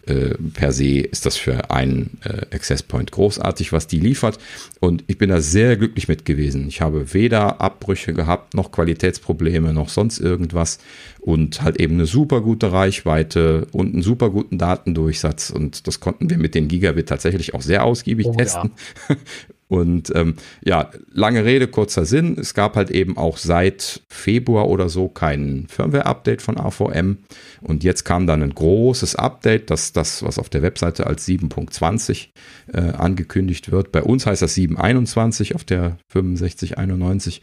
äh, 0.08 0.36
per 0.54 0.74
se 0.74 1.00
ist 1.00 1.28
das 1.28 1.38
für 1.38 1.70
einen 1.70 2.18
äh, 2.24 2.56
Access 2.56 2.82
Point 2.82 3.12
großartig, 3.12 3.72
was 3.72 3.86
die 3.86 4.00
liefert. 4.00 4.40
Und 4.80 5.04
ich 5.08 5.20
bin 5.20 5.30
da 5.30 5.42
sehr 5.42 5.78
glücklich 5.78 6.08
mit 6.08 6.26
gewesen. 6.26 6.68
Ich 6.68 6.82
habe 6.82 7.14
weder 7.14 7.62
Abbrüche 7.62 8.14
gehabt, 8.14 8.56
noch 8.56 8.72
Qualitätsprobleme, 8.72 9.74
noch 9.74 9.90
sonst 9.90 10.20
irgendwas. 10.20 10.80
Und 11.20 11.62
halt 11.62 11.80
eben 11.80 11.94
eine 11.94 12.08
super 12.08 12.42
gute 12.42 12.72
Reichweite 12.72 13.68
und 13.72 13.94
einen 13.94 14.04
super 14.04 14.32
guten 14.32 14.58
Datendurchsatz. 14.58 15.52
Und 15.52 15.88
das 15.88 16.00
konnten 16.00 16.32
wir 16.32 16.38
mit 16.38 16.56
den 16.56 16.68
Gigabit 16.68 17.08
tatsächlich 17.08 17.54
auch 17.54 17.62
sehr 17.62 17.86
ausgiebig 17.86 18.26
oh, 18.26 18.34
testen. 18.34 18.72
Ja. 19.08 19.16
Und 19.74 20.12
ähm, 20.14 20.36
ja, 20.64 20.92
lange 21.12 21.46
Rede, 21.46 21.68
kurzer 21.68 22.06
Sinn. 22.06 22.38
Es 22.40 22.54
gab 22.54 22.76
halt 22.76 22.92
eben 22.92 23.18
auch 23.18 23.38
seit 23.38 24.04
Februar 24.08 24.70
oder 24.70 24.88
so 24.88 25.08
kein 25.08 25.66
Firmware-Update 25.68 26.44
von 26.44 26.60
AVM. 26.60 27.18
Und 27.62 27.84
jetzt 27.84 28.04
kam 28.04 28.28
dann 28.28 28.44
ein 28.44 28.54
großes 28.54 29.16
Update, 29.16 29.72
das, 29.72 29.92
das 29.92 30.22
was 30.22 30.38
auf 30.38 30.50
der 30.50 30.62
Webseite 30.62 31.08
als 31.08 31.28
7.20 31.28 32.28
äh, 32.72 32.82
angekündigt 32.82 33.72
wird. 33.72 33.92
Bei 33.92 34.04
uns 34.04 34.28
heißt 34.28 34.44
das 34.44 34.56
7.21 34.56 35.56
auf 35.56 35.64
der 35.64 35.98
6591. 36.14 37.42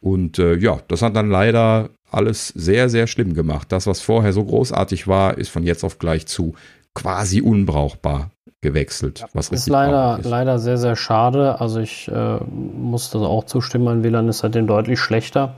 Und 0.00 0.40
äh, 0.40 0.56
ja, 0.56 0.80
das 0.88 1.02
hat 1.02 1.14
dann 1.14 1.30
leider 1.30 1.90
alles 2.10 2.48
sehr, 2.48 2.88
sehr 2.88 3.06
schlimm 3.06 3.34
gemacht. 3.34 3.70
Das, 3.70 3.86
was 3.86 4.00
vorher 4.00 4.32
so 4.32 4.44
großartig 4.44 5.06
war, 5.06 5.38
ist 5.38 5.50
von 5.50 5.62
jetzt 5.62 5.84
auf 5.84 6.00
gleich 6.00 6.26
zu 6.26 6.56
quasi 6.94 7.40
unbrauchbar 7.40 8.32
gewechselt. 8.60 9.24
Was 9.34 9.50
ist 9.50 9.68
leider, 9.68 10.18
ist. 10.18 10.26
leider 10.26 10.58
sehr, 10.58 10.78
sehr 10.78 10.96
schade. 10.96 11.60
Also 11.60 11.80
ich 11.80 12.08
äh, 12.08 12.38
muss 12.44 13.10
das 13.10 13.22
auch 13.22 13.44
zustimmen, 13.44 13.84
mein 13.84 14.02
WLAN 14.02 14.28
ist 14.28 14.38
seitdem 14.38 14.66
deutlich 14.66 14.98
schlechter 14.98 15.54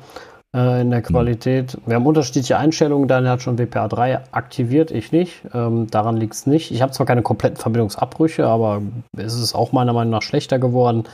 äh, 0.54 0.82
in 0.82 0.90
der 0.90 1.00
hm. 1.00 1.06
Qualität. 1.06 1.72
Hm. 1.72 1.80
Wir 1.86 1.94
haben 1.96 2.06
unterschiedliche 2.06 2.58
Einstellungen. 2.58 3.08
Daniel 3.08 3.32
hat 3.32 3.42
schon 3.42 3.58
WPA 3.58 3.88
3 3.88 4.20
aktiviert, 4.32 4.90
ich 4.90 5.12
nicht. 5.12 5.42
Ähm, 5.54 5.86
daran 5.90 6.16
liegt 6.16 6.34
es 6.34 6.46
nicht. 6.46 6.70
Ich 6.70 6.82
habe 6.82 6.92
zwar 6.92 7.06
keine 7.06 7.22
kompletten 7.22 7.56
Verbindungsabbrüche, 7.56 8.46
aber 8.46 8.82
es 9.16 9.34
ist 9.34 9.54
auch 9.54 9.72
meiner 9.72 9.92
Meinung 9.92 10.12
nach 10.12 10.22
schlechter 10.22 10.58
geworden. 10.58 11.04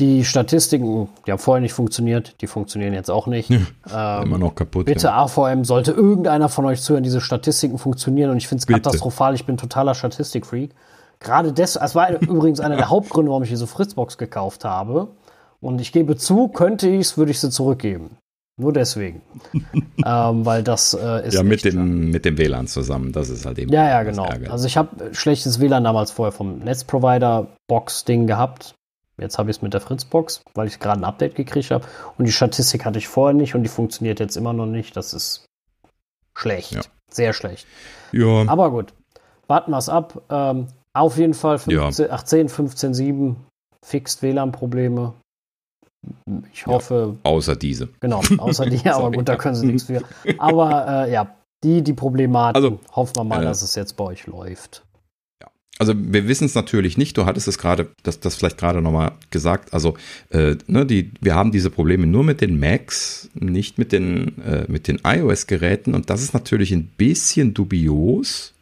Die 0.00 0.24
Statistiken, 0.24 1.08
die 1.26 1.30
haben 1.30 1.38
vorher 1.38 1.60
nicht 1.60 1.74
funktioniert, 1.74 2.40
die 2.40 2.46
funktionieren 2.46 2.94
jetzt 2.94 3.10
auch 3.10 3.26
nicht. 3.26 3.50
ähm, 3.50 3.60
immer 4.22 4.38
noch 4.38 4.54
kaputt. 4.54 4.86
Bitte 4.86 5.08
ja. 5.08 5.24
AVM, 5.24 5.64
sollte 5.64 5.92
irgendeiner 5.92 6.48
von 6.48 6.64
euch 6.64 6.80
zuhören, 6.80 7.04
diese 7.04 7.20
Statistiken 7.20 7.78
funktionieren 7.78 8.30
und 8.30 8.38
ich 8.38 8.48
finde 8.48 8.62
es 8.62 8.66
katastrophal. 8.66 9.34
Ich 9.34 9.44
bin 9.44 9.58
totaler 9.58 9.94
Statistikfreak. 9.94 10.70
Gerade 11.20 11.52
das, 11.52 11.76
es 11.76 11.94
war 11.94 12.10
übrigens 12.20 12.60
einer 12.60 12.76
der 12.76 12.88
Hauptgründe, 12.90 13.30
warum 13.30 13.42
ich 13.42 13.50
diese 13.50 13.66
Fritzbox 13.66 14.16
gekauft 14.16 14.64
habe. 14.64 15.08
Und 15.60 15.80
ich 15.80 15.92
gebe 15.92 16.16
zu, 16.16 16.48
könnte 16.48 16.88
ich 16.88 17.00
es, 17.00 17.18
würde 17.18 17.30
ich 17.30 17.40
sie 17.40 17.50
zurückgeben. 17.50 18.16
Nur 18.56 18.72
deswegen. 18.72 19.22
ähm, 20.04 20.46
weil 20.46 20.62
das 20.62 20.94
äh, 20.94 21.28
ist. 21.28 21.34
Ja, 21.34 21.42
mit 21.42 21.64
dem, 21.64 22.10
mit 22.10 22.24
dem 22.24 22.38
WLAN 22.38 22.66
zusammen. 22.66 23.12
Das 23.12 23.28
ist 23.28 23.44
halt 23.44 23.58
eben. 23.58 23.72
Ja, 23.72 23.88
ja, 23.88 24.02
genau. 24.02 24.28
Also 24.48 24.66
ich 24.66 24.76
habe 24.76 25.14
schlechtes 25.14 25.60
WLAN 25.60 25.84
damals 25.84 26.10
vorher 26.10 26.32
vom 26.32 26.58
Netzprovider-Box-Ding 26.60 28.26
gehabt. 28.26 28.74
Jetzt 29.20 29.38
habe 29.38 29.50
ich 29.50 29.58
es 29.58 29.62
mit 29.62 29.74
der 29.74 29.80
Fritzbox, 29.80 30.42
weil 30.54 30.66
ich 30.66 30.78
gerade 30.78 31.00
ein 31.00 31.04
Update 31.04 31.34
gekriegt 31.34 31.70
habe. 31.70 31.86
Und 32.16 32.26
die 32.26 32.32
Statistik 32.32 32.84
hatte 32.84 32.98
ich 32.98 33.08
vorher 33.08 33.34
nicht 33.34 33.54
und 33.54 33.62
die 33.62 33.68
funktioniert 33.68 34.20
jetzt 34.20 34.36
immer 34.36 34.52
noch 34.52 34.66
nicht. 34.66 34.96
Das 34.96 35.12
ist 35.12 35.44
schlecht. 36.34 36.72
Ja. 36.72 36.80
Sehr 37.10 37.32
schlecht. 37.32 37.66
Ja. 38.12 38.48
Aber 38.48 38.70
gut. 38.70 38.94
Warten 39.46 39.72
wir 39.72 39.78
es 39.78 39.88
ab. 39.88 40.22
Ähm, 40.30 40.68
auf 40.94 41.18
jeden 41.18 41.34
Fall 41.34 41.58
15, 41.58 42.06
ja. 42.06 42.12
18, 42.12 42.48
15, 42.48 42.94
7 42.94 43.36
Fixed 43.84 44.22
WLAN-Probleme. 44.22 45.14
Ich 46.52 46.66
hoffe. 46.66 47.18
Ja, 47.24 47.30
außer 47.30 47.56
diese. 47.56 47.88
Genau, 48.00 48.22
außer 48.38 48.66
die, 48.66 48.88
aber 48.90 49.10
gut, 49.10 49.28
da 49.28 49.36
können 49.36 49.54
sie 49.54 49.66
nichts 49.66 49.84
für. 49.84 50.02
Aber 50.38 51.06
äh, 51.06 51.12
ja, 51.12 51.36
die, 51.62 51.82
die 51.82 51.92
Probleme 51.92 52.38
also, 52.38 52.78
hoffen 52.92 53.16
wir 53.16 53.24
mal, 53.24 53.42
äh, 53.42 53.44
dass 53.44 53.62
es 53.62 53.74
jetzt 53.74 53.96
bei 53.96 54.04
euch 54.04 54.26
läuft 54.26 54.82
also 55.80 55.94
wir 55.96 56.28
wissen 56.28 56.44
es 56.44 56.54
natürlich 56.54 56.98
nicht, 56.98 57.16
du 57.16 57.24
hattest 57.24 57.48
es 57.48 57.56
gerade, 57.56 57.88
das, 58.02 58.20
das 58.20 58.36
vielleicht 58.36 58.58
gerade 58.58 58.82
nochmal 58.82 59.12
gesagt, 59.30 59.72
also 59.72 59.96
äh, 60.28 60.56
ne, 60.66 60.84
die, 60.84 61.10
wir 61.22 61.34
haben 61.34 61.52
diese 61.52 61.70
Probleme 61.70 62.06
nur 62.06 62.22
mit 62.22 62.42
den 62.42 62.60
Macs, 62.60 63.30
nicht 63.32 63.78
mit 63.78 63.90
den, 63.90 64.36
äh, 64.42 64.78
den 64.78 65.00
iOS-Geräten 65.02 65.94
und 65.94 66.10
das 66.10 66.22
ist 66.22 66.34
natürlich 66.34 66.72
ein 66.72 66.90
bisschen 66.98 67.54
dubios. 67.54 68.52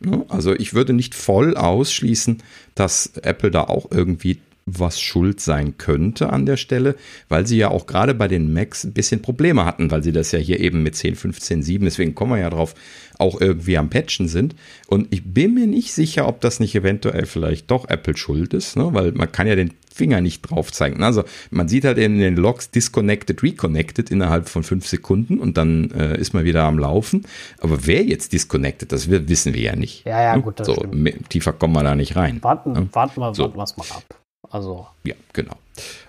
Ne? 0.00 0.26
Also 0.28 0.52
ich 0.52 0.74
würde 0.74 0.92
nicht 0.92 1.14
voll 1.14 1.56
ausschließen, 1.56 2.42
dass 2.74 3.12
Apple 3.22 3.50
da 3.50 3.62
auch 3.62 3.90
irgendwie 3.90 4.36
was 4.78 5.00
schuld 5.00 5.40
sein 5.40 5.78
könnte 5.78 6.30
an 6.30 6.46
der 6.46 6.56
Stelle, 6.56 6.96
weil 7.28 7.46
sie 7.46 7.56
ja 7.56 7.70
auch 7.70 7.86
gerade 7.86 8.14
bei 8.14 8.28
den 8.28 8.52
Macs 8.52 8.84
ein 8.84 8.92
bisschen 8.92 9.22
Probleme 9.22 9.64
hatten, 9.64 9.90
weil 9.90 10.02
sie 10.02 10.12
das 10.12 10.32
ja 10.32 10.38
hier 10.38 10.60
eben 10.60 10.82
mit 10.82 10.96
10, 10.96 11.16
15, 11.16 11.62
7, 11.62 11.84
deswegen 11.84 12.14
kommen 12.14 12.32
wir 12.32 12.38
ja 12.38 12.50
drauf, 12.50 12.74
auch 13.18 13.40
irgendwie 13.40 13.76
am 13.76 13.90
Patchen 13.90 14.28
sind. 14.28 14.54
Und 14.86 15.08
ich 15.10 15.22
bin 15.24 15.54
mir 15.54 15.66
nicht 15.66 15.92
sicher, 15.92 16.28
ob 16.28 16.40
das 16.40 16.60
nicht 16.60 16.74
eventuell 16.74 17.26
vielleicht 17.26 17.70
doch 17.70 17.88
Apple 17.88 18.16
schuld 18.16 18.54
ist, 18.54 18.76
ne? 18.76 18.88
weil 18.92 19.12
man 19.12 19.30
kann 19.30 19.46
ja 19.46 19.56
den 19.56 19.74
Finger 19.92 20.20
nicht 20.20 20.42
drauf 20.42 20.70
zeigen. 20.72 21.02
Also 21.02 21.24
man 21.50 21.68
sieht 21.68 21.84
halt 21.84 21.98
in 21.98 22.18
den 22.18 22.36
Logs 22.36 22.70
disconnected, 22.70 23.42
reconnected 23.42 24.10
innerhalb 24.10 24.48
von 24.48 24.62
fünf 24.62 24.86
Sekunden 24.86 25.38
und 25.38 25.56
dann 25.56 25.90
äh, 25.90 26.18
ist 26.18 26.34
man 26.34 26.44
wieder 26.44 26.62
am 26.64 26.78
Laufen. 26.78 27.26
Aber 27.60 27.86
wer 27.86 28.04
jetzt 28.04 28.32
disconnected, 28.32 28.92
das 28.92 29.10
wissen 29.10 29.54
wir 29.54 29.62
ja 29.62 29.76
nicht. 29.76 30.06
Ja, 30.06 30.22
ja, 30.22 30.36
gut, 30.36 30.60
das 30.60 30.68
so, 30.68 30.74
stimmt. 30.74 31.28
Tiefer 31.30 31.52
kommen 31.52 31.74
wir 31.74 31.82
da 31.82 31.96
nicht 31.96 32.14
rein. 32.14 32.38
Warten, 32.42 32.74
ja? 32.76 32.86
warten 32.92 33.20
wir, 33.20 33.34
so. 33.34 33.42
warten 33.42 33.56
wir 33.56 33.64
es 33.64 33.76
mal 33.76 33.86
ab. 33.90 34.17
Also. 34.50 34.86
Ja, 35.04 35.14
genau. 35.32 35.54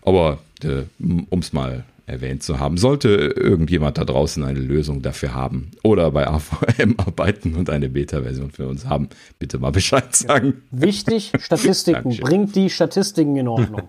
Aber 0.04 0.40
äh, 0.64 0.84
um 1.00 1.40
es 1.40 1.54
mal 1.54 1.84
erwähnt 2.10 2.44
zu 2.44 2.60
haben. 2.60 2.78
Sollte 2.78 3.10
irgendjemand 3.10 3.98
da 3.98 4.04
draußen 4.04 4.44
eine 4.44 4.60
Lösung 4.60 5.02
dafür 5.02 5.34
haben 5.34 5.72
oder 5.84 6.12
bei 6.12 6.28
AVM 6.28 6.96
arbeiten 6.98 7.56
und 7.56 7.70
eine 7.70 7.88
Beta-Version 7.88 8.52
für 8.52 8.68
uns 8.68 8.86
haben, 8.86 9.10
bitte 9.38 9.60
mal 9.60 9.72
Bescheid 9.72 10.14
sagen. 10.16 10.64
Wichtig, 10.72 11.32
Statistiken. 11.40 12.18
Bringt 12.18 12.56
die 12.56 12.70
Statistiken 12.70 13.36
in 13.38 13.48
Ordnung. 13.48 13.84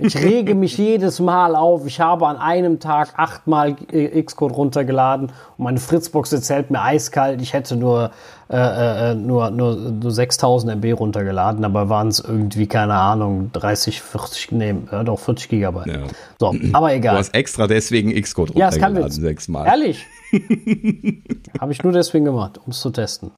Ich 0.00 0.16
rege 0.16 0.54
mich 0.54 0.76
jedes 0.76 1.20
Mal 1.20 1.54
auf. 1.54 1.86
Ich 1.86 2.00
habe 2.00 2.26
an 2.26 2.36
einem 2.36 2.80
Tag 2.80 3.14
achtmal 3.16 3.76
Xcode 3.76 4.52
runtergeladen 4.52 5.32
und 5.56 5.64
meine 5.64 5.78
Fritzbox 5.78 6.32
erzählt 6.32 6.70
mir 6.70 6.82
eiskalt, 6.82 7.40
ich 7.40 7.52
hätte 7.52 7.76
nur 7.76 8.10
äh, 8.52 9.12
äh, 9.12 9.14
nur, 9.14 9.50
nur, 9.50 9.76
nur 9.76 10.10
6000 10.10 10.72
MB 10.72 10.98
runtergeladen, 10.98 11.64
aber 11.64 11.88
waren 11.88 12.08
es 12.08 12.18
irgendwie, 12.18 12.66
keine 12.66 12.94
Ahnung, 12.94 13.52
30, 13.52 14.02
40, 14.02 14.50
nee, 14.50 14.74
ja, 14.90 15.04
doch 15.04 15.20
40 15.20 15.48
Gigabyte. 15.48 15.86
Ja. 15.86 16.00
So, 16.40 16.56
aber 16.72 16.92
egal. 16.92 17.14
Du 17.14 17.18
hast 17.20 17.32
extra 17.32 17.68
deswegen 17.68 18.12
Xcode 18.20 18.56
ja, 18.56 18.68
runtergeladen, 18.68 19.02
ja, 19.02 19.08
sechsmal. 19.08 19.68
Ehrlich? 19.68 20.04
Habe 21.60 21.70
ich 21.70 21.82
nur 21.84 21.92
deswegen 21.92 22.24
gemacht, 22.24 22.58
um 22.58 22.72
es 22.72 22.80
zu 22.80 22.90
testen. 22.90 23.30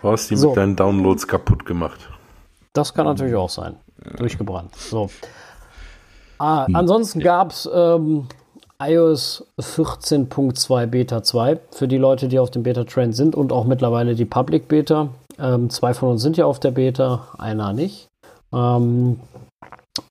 Du 0.00 0.10
hast 0.10 0.30
die 0.30 0.36
so. 0.36 0.48
mit 0.48 0.56
deinen 0.56 0.76
Downloads 0.76 1.28
kaputt 1.28 1.66
gemacht. 1.66 2.00
Das 2.72 2.94
kann 2.94 3.04
natürlich 3.04 3.34
auch 3.34 3.50
sein. 3.50 3.76
Ja. 4.02 4.12
Durchgebrannt. 4.12 4.74
So. 4.76 5.10
Ah, 6.38 6.66
hm. 6.66 6.74
ansonsten 6.74 7.20
gab 7.20 7.50
es 7.50 7.68
ähm, 7.70 8.28
iOS 8.88 9.46
14.2 9.58 10.86
Beta 10.86 11.22
2 11.22 11.58
für 11.70 11.88
die 11.88 11.98
Leute, 11.98 12.28
die 12.28 12.38
auf 12.38 12.50
dem 12.50 12.62
Beta-Trend 12.62 13.14
sind 13.14 13.34
und 13.34 13.52
auch 13.52 13.64
mittlerweile 13.64 14.14
die 14.14 14.24
Public 14.24 14.68
Beta. 14.68 15.08
Ähm, 15.38 15.70
zwei 15.70 15.94
von 15.94 16.10
uns 16.10 16.22
sind 16.22 16.36
ja 16.36 16.46
auf 16.46 16.60
der 16.60 16.70
Beta, 16.70 17.28
einer 17.38 17.72
nicht. 17.72 18.08
Ähm, 18.52 19.20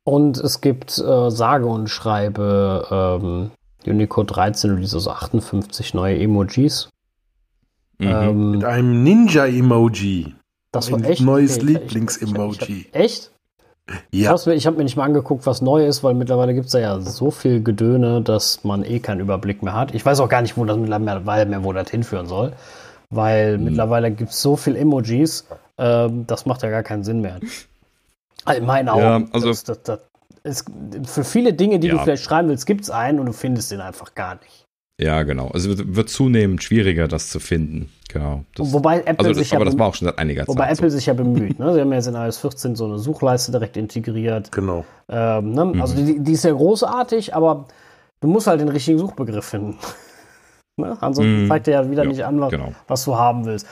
und 0.04 0.38
es 0.38 0.62
gibt 0.62 0.98
äh, 0.98 1.30
sage 1.30 1.66
und 1.66 1.90
schreibe 1.90 2.88
ähm, 3.22 3.52
Unicode 3.86 4.34
13 4.34 4.72
release 4.72 4.96
also 4.96 5.12
58 5.12 5.94
neue 5.94 6.20
Emojis. 6.20 6.90
Mhm. 7.98 8.08
Ähm, 8.08 8.52
Mit 8.52 8.64
einem 8.66 9.04
Ninja-Emoji. 9.04 10.36
Das 10.72 10.92
war 10.92 11.04
echt 11.04 11.22
neues 11.22 11.58
okay, 11.58 11.66
Lieblings-Emoji. 11.68 12.88
Echt? 12.92 13.33
Ja. 14.12 14.36
Ich 14.36 14.66
habe 14.66 14.78
mir 14.78 14.84
nicht 14.84 14.96
mal 14.96 15.04
angeguckt, 15.04 15.46
was 15.46 15.62
neu 15.62 15.86
ist, 15.86 16.04
weil 16.04 16.14
mittlerweile 16.14 16.54
gibt 16.54 16.68
es 16.68 16.74
ja 16.74 17.00
so 17.02 17.32
viel 17.32 17.62
Gedöne, 17.62 18.22
dass 18.22 18.64
man 18.64 18.84
eh 18.86 19.00
keinen 19.00 19.20
Überblick 19.20 19.62
mehr 19.62 19.74
hat. 19.74 19.94
Ich 19.94 20.06
weiß 20.06 20.22
auch 20.22 20.30
gar 20.30 20.42
nicht, 20.42 20.56
wo 20.56 20.64
das 20.64 20.78
mittlerweile 20.78 21.46
mehr, 21.46 21.64
wo 21.64 21.74
das 21.74 21.90
hinführen 21.90 22.28
soll. 22.28 22.54
Weil 23.10 23.56
hm. 23.56 23.66
mittlerweile 23.66 24.12
gibt 24.12 24.32
es 24.32 24.42
so 24.42 24.56
viel 24.56 24.76
Emojis, 24.76 25.46
ähm, 25.78 26.26
das 26.28 26.46
macht 26.46 26.64
ja 26.64 26.70
gar 26.70 26.84
keinen 26.84 27.04
Sinn 27.04 27.22
mehr. 27.22 27.40
In 28.56 28.66
meinen 28.66 28.90
Augen. 28.90 29.02
Ja, 29.02 29.22
also 29.32 29.48
das, 29.48 29.64
das, 29.64 29.82
das 29.84 30.00
ist, 30.44 30.66
für 31.06 31.24
viele 31.24 31.54
Dinge, 31.54 31.80
die 31.80 31.88
ja. 31.88 31.94
du 31.94 32.00
vielleicht 32.00 32.24
schreiben 32.24 32.50
willst, 32.50 32.66
gibt 32.66 32.82
es 32.82 32.90
einen 32.90 33.20
und 33.20 33.26
du 33.28 33.34
findest 33.34 33.72
den 33.72 33.82
einfach 33.82 34.16
gar 34.16 34.36
nicht. 34.36 34.63
Ja, 35.04 35.24
genau. 35.24 35.50
Also 35.50 35.70
wird, 35.70 35.96
wird 35.96 36.10
zunehmend 36.10 36.64
schwieriger, 36.64 37.10
das 37.10 37.30
zu 37.30 37.42
finden. 37.42 37.90
Genau. 38.08 38.46
Das, 38.56 38.72
wobei 38.72 39.00
Apple 39.00 39.28
also 39.28 39.34
sich 39.34 39.52
ja 39.52 39.58
aber 39.58 39.66
das 39.66 39.78
war 39.78 39.88
auch 39.88 39.96
schon 39.96 40.08
seit 40.08 40.18
einiger 40.18 40.44
wobei 40.44 40.54
Zeit. 40.54 40.58
Wobei 40.58 40.72
Apple 40.72 40.90
so. 40.92 40.98
sich 40.98 41.06
ja 41.08 41.14
bemüht. 41.14 41.60
Ne? 41.60 41.74
Sie 41.74 41.82
haben 41.82 41.90
ja 41.90 41.96
jetzt 41.96 42.08
in 42.08 42.16
iOS 42.16 42.38
14 42.38 42.76
so 42.76 42.86
eine 42.86 43.00
Suchleiste 43.00 43.52
direkt 43.52 43.76
integriert. 43.76 44.52
Genau. 44.54 44.86
Ähm, 45.10 45.52
ne? 45.52 45.66
mhm. 45.66 45.82
Also 45.82 45.96
die, 45.96 46.20
die, 46.20 46.32
ist 46.32 46.46
ja 46.46 46.54
großartig, 46.54 47.36
aber 47.36 47.66
du 48.22 48.30
musst 48.30 48.48
halt 48.48 48.62
den 48.62 48.70
richtigen 48.70 48.98
Suchbegriff 48.98 49.44
finden. 49.44 49.78
ne? 50.78 50.98
Ansonsten 51.02 51.44
mhm. 51.44 51.48
zeigt 51.50 51.68
er 51.68 51.82
ja 51.82 51.92
wieder 51.92 52.04
ja, 52.04 52.10
nicht 52.10 52.24
an, 52.24 52.40
was, 52.40 52.52
genau. 52.52 52.74
was 52.88 53.04
du 53.04 53.18
haben 53.18 53.46
willst 53.46 53.68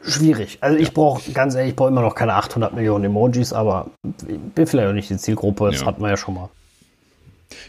schwierig. 0.00 0.58
Also 0.60 0.78
ich 0.78 0.94
brauche, 0.94 1.32
ganz 1.32 1.56
ehrlich, 1.56 1.70
ich 1.70 1.76
brauche 1.76 1.88
immer 1.88 2.02
noch 2.02 2.14
keine 2.14 2.34
800 2.34 2.72
Millionen 2.72 3.06
Emojis, 3.06 3.52
aber 3.52 3.88
ich 4.28 4.38
bin 4.38 4.66
vielleicht 4.66 4.88
auch 4.88 4.92
nicht 4.92 5.10
die 5.10 5.16
Zielgruppe, 5.16 5.70
das 5.72 5.80
ja. 5.80 5.86
hatten 5.86 6.00
wir 6.00 6.10
ja 6.10 6.16
schon 6.16 6.34
mal. 6.34 6.48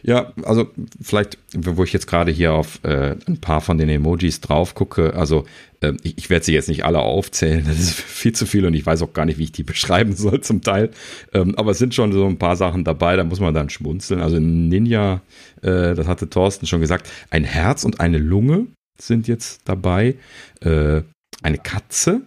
Ja, 0.04 0.34
also 0.44 0.68
vielleicht, 1.02 1.38
wo 1.56 1.84
ich 1.84 1.94
jetzt 1.94 2.08
gerade 2.08 2.32
hier 2.32 2.54
auf 2.54 2.84
äh, 2.84 3.16
ein 3.28 3.40
paar 3.40 3.62
von 3.62 3.78
den 3.78 3.90
Emojis 3.90 4.42
drauf 4.42 4.76
gucke, 4.76 5.14
also 5.14 5.46
äh, 5.82 5.94
ich, 6.04 6.18
ich 6.18 6.30
werde 6.30 6.46
sie 6.46 6.54
jetzt 6.54 6.70
nicht 6.70 6.86
alle 6.86 7.00
aufzählen, 7.00 7.66
das 7.68 7.80
ist 7.80 7.94
viel 7.94 8.34
zu 8.34 8.46
viel 8.46 8.66
und 8.66 8.74
ich 8.74 8.86
weiß 8.86 9.02
auch 9.02 9.14
gar 9.14 9.26
nicht, 9.26 9.38
wie 9.38 9.44
ich 9.44 9.52
die 9.52 9.64
beschreiben 9.64 10.16
soll 10.16 10.42
zum 10.42 10.62
Teil. 10.62 10.92
Ähm, 11.34 11.56
aber 11.56 11.72
es 11.72 11.78
sind 11.78 11.96
schon 11.96 12.12
so 12.12 12.26
ein 12.26 12.38
paar 12.38 12.56
Sachen 12.56 12.84
dabei, 12.84 13.16
da 13.16 13.24
muss 13.24 13.40
man 13.40 13.54
dann 13.54 13.70
schmunzeln. 13.70 14.22
Also 14.22 14.40
Ninja, 14.40 15.22
äh, 15.62 15.94
das 15.96 16.08
hatte 16.08 16.30
Thorsten 16.30 16.68
schon 16.68 16.82
gesagt, 16.82 17.10
ein 17.30 17.44
Herz 17.44 17.84
und 17.84 18.00
eine 18.00 18.18
Lunge 18.18 18.68
sind 18.98 19.28
jetzt 19.28 19.62
dabei. 19.66 20.16
Äh, 20.62 21.02
eine 21.42 21.58
Katze, 21.58 22.22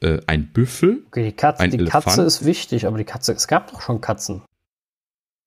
äh, 0.00 0.20
ein 0.26 0.48
Büffel. 0.52 1.02
Okay, 1.08 1.24
die, 1.24 1.32
Katze, 1.32 1.68
die 1.68 1.84
Katze 1.84 2.22
ist 2.22 2.44
wichtig, 2.44 2.86
aber 2.86 2.98
die 2.98 3.04
Katze, 3.04 3.32
es 3.32 3.48
gab 3.48 3.70
doch 3.72 3.80
schon 3.80 4.00
Katzen. 4.00 4.42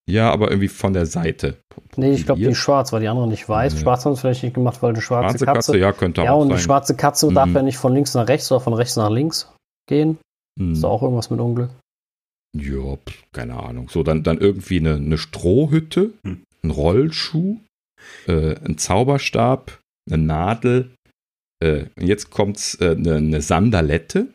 Ja, 0.07 0.31
aber 0.31 0.49
irgendwie 0.49 0.67
von 0.67 0.93
der 0.93 1.07
Seite. 1.07 1.57
Nee, 1.95 2.13
ich 2.13 2.25
glaube, 2.25 2.39
die 2.39 2.47
ist 2.47 2.57
schwarz, 2.57 2.93
weil 2.93 3.01
die 3.01 3.07
andere 3.07 3.27
nicht 3.27 3.49
weiß. 3.49 3.73
Ja. 3.73 3.79
Schwarz 3.79 4.05
haben 4.05 4.13
es 4.13 4.19
vielleicht 4.19 4.43
nicht 4.43 4.53
gemacht, 4.53 4.81
weil 4.81 4.91
eine 4.91 5.01
schwarze, 5.01 5.39
schwarze 5.39 5.45
Katze, 5.45 5.71
Katze. 5.71 5.77
Ja, 5.79 5.91
könnte 5.93 6.21
ja, 6.21 6.31
auch 6.31 6.41
und 6.41 6.49
die 6.49 6.59
schwarze 6.59 6.95
Katze 6.95 7.29
mhm. 7.29 7.35
darf 7.35 7.49
ja 7.49 7.63
nicht 7.63 7.77
von 7.77 7.93
links 7.93 8.13
nach 8.13 8.27
rechts 8.27 8.51
oder 8.51 8.61
von 8.61 8.73
rechts 8.73 8.95
nach 8.97 9.09
links 9.09 9.51
gehen. 9.87 10.19
Mhm. 10.59 10.73
Ist 10.73 10.83
da 10.83 10.87
auch 10.87 11.01
irgendwas 11.01 11.31
mit 11.31 11.39
Unglück? 11.39 11.71
Ja, 12.55 12.97
keine 13.33 13.57
Ahnung. 13.61 13.89
So, 13.89 14.03
dann, 14.03 14.23
dann 14.23 14.37
irgendwie 14.37 14.79
eine, 14.79 14.95
eine 14.95 15.17
Strohhütte, 15.17 16.11
mhm. 16.23 16.43
ein 16.63 16.71
Rollschuh, 16.71 17.57
äh, 18.27 18.55
ein 18.63 18.77
Zauberstab, 18.77 19.79
eine 20.07 20.23
Nadel, 20.23 20.91
äh, 21.63 21.85
jetzt 21.99 22.29
kommt 22.29 22.77
äh, 22.79 22.91
eine, 22.91 23.15
eine 23.15 23.41
Sandalette. 23.41 24.27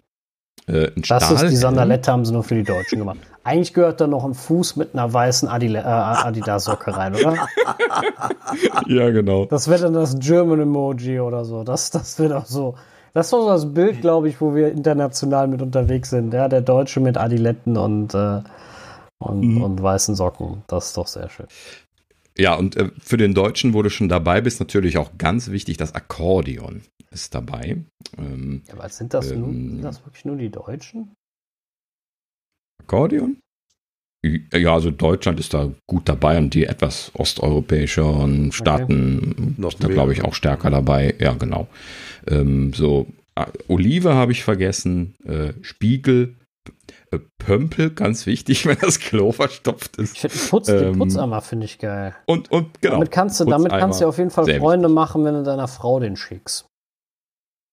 Äh, 0.67 0.91
ein 0.97 1.03
das 1.03 1.31
ist 1.31 1.51
die 1.51 1.57
Sandalette, 1.57 2.11
haben 2.11 2.25
sie 2.25 2.33
nur 2.33 2.43
für 2.43 2.57
die 2.57 2.65
Deutschen 2.65 2.99
gemacht. 2.99 3.19
Eigentlich 3.51 3.75
gehört 3.75 4.01
da 4.01 4.07
noch 4.07 4.25
ein 4.25 4.35
Fuß 4.35 4.77
mit 4.77 4.95
einer 4.95 5.13
weißen 5.13 5.49
äh, 5.49 5.79
Adidas-Socke 5.79 6.97
rein, 6.97 7.17
oder? 7.17 7.35
ja, 8.87 9.11
genau. 9.11 9.47
Das 9.47 9.67
wäre 9.67 9.83
dann 9.83 9.95
das 9.95 10.21
German-Emoji 10.21 11.19
oder 11.19 11.45
so. 11.45 11.65
Das, 11.65 11.91
das 11.91 12.17
wird 12.21 12.33
auch 12.33 12.47
so. 12.47 12.77
Das 13.13 13.27
ist 13.27 13.33
doch 13.33 13.41
so 13.41 13.49
das 13.49 13.75
Bild, 13.75 14.03
glaube 14.03 14.29
ich, 14.29 14.41
wo 14.41 14.55
wir 14.55 14.71
international 14.71 15.49
mit 15.49 15.63
unterwegs 15.63 16.11
sind. 16.11 16.33
Ja, 16.33 16.49
der 16.49 16.61
Deutsche 16.61 17.01
mit 17.01 17.17
Adiletten 17.17 17.77
und, 17.77 18.15
äh, 18.15 18.43
und, 19.19 19.41
mhm. 19.41 19.63
und 19.63 19.83
weißen 19.83 20.15
Socken. 20.15 20.63
Das 20.69 20.87
ist 20.87 20.97
doch 20.97 21.09
sehr 21.09 21.29
schön. 21.29 21.47
Ja, 22.39 22.55
und 22.55 22.77
äh, 22.77 22.93
für 23.01 23.17
den 23.17 23.35
Deutschen, 23.35 23.75
wo 23.75 23.83
du 23.83 23.91
schon 23.91 24.09
dabei 24.09 24.41
bist, 24.43 24.61
natürlich 24.61 24.97
auch 24.97 25.11
ganz 25.19 25.51
wichtig, 25.51 25.77
das 25.77 25.97
Akkordeon 25.97 26.83
ist 27.11 27.35
dabei. 27.35 27.79
Ähm, 28.17 28.63
ja, 28.69 28.75
aber 28.75 28.89
sind 28.91 29.13
das, 29.13 29.33
ähm, 29.33 29.41
nur, 29.41 29.51
sind 29.51 29.83
das 29.83 30.07
wirklich 30.07 30.25
nur 30.25 30.37
die 30.37 30.51
Deutschen? 30.51 31.17
Akkordeon? 32.91 33.37
Ja, 34.53 34.75
also 34.75 34.91
Deutschland 34.91 35.41
ist 35.41 35.55
da 35.55 35.71
gut 35.87 36.09
dabei 36.09 36.37
und 36.37 36.53
die 36.53 36.67
etwas 36.67 37.11
osteuropäischen 37.15 38.53
Staaten 38.53 39.57
okay. 39.63 39.77
da 39.79 39.89
glaube 39.89 40.13
ich 40.13 40.23
auch 40.25 40.35
stärker 40.35 40.71
dabei. 40.71 41.15
Ja, 41.19 41.33
genau. 41.33 41.69
Ähm, 42.29 42.75
so 42.75 43.07
äh, 43.37 43.47
Olive 43.69 44.15
habe 44.15 44.33
ich 44.33 44.45
vergessen, 44.45 45.15
äh, 45.25 45.55
Spiegel, 45.63 46.37
äh, 47.13 47.19
Pömpel, 47.39 47.91
ganz 47.91 48.27
wichtig, 48.27 48.67
wenn 48.67 48.77
das 48.79 48.99
Klo 48.99 49.33
verstopft 49.33 49.97
ist. 49.97 50.17
Ich 50.17 50.21
finde 50.21 50.37
Putz, 50.51 50.69
ähm, 50.69 50.79
den 50.79 50.99
Putzeimer 50.99 51.41
finde 51.41 51.65
ich 51.65 51.79
geil. 51.79 52.15
Und, 52.27 52.51
und 52.51 52.79
genau. 52.83 52.95
Damit 52.95 53.13
kannst 53.13 53.41
du, 53.41 53.47
damit 53.47 53.73
kannst 53.73 54.03
du 54.03 54.07
auf 54.07 54.19
jeden 54.19 54.31
Fall 54.31 54.45
Freunde 54.45 54.89
wichtig. 54.89 54.95
machen, 54.95 55.25
wenn 55.25 55.35
du 55.35 55.45
deiner 55.45 55.69
Frau 55.69 55.99
den 55.99 56.17
schickst. 56.17 56.67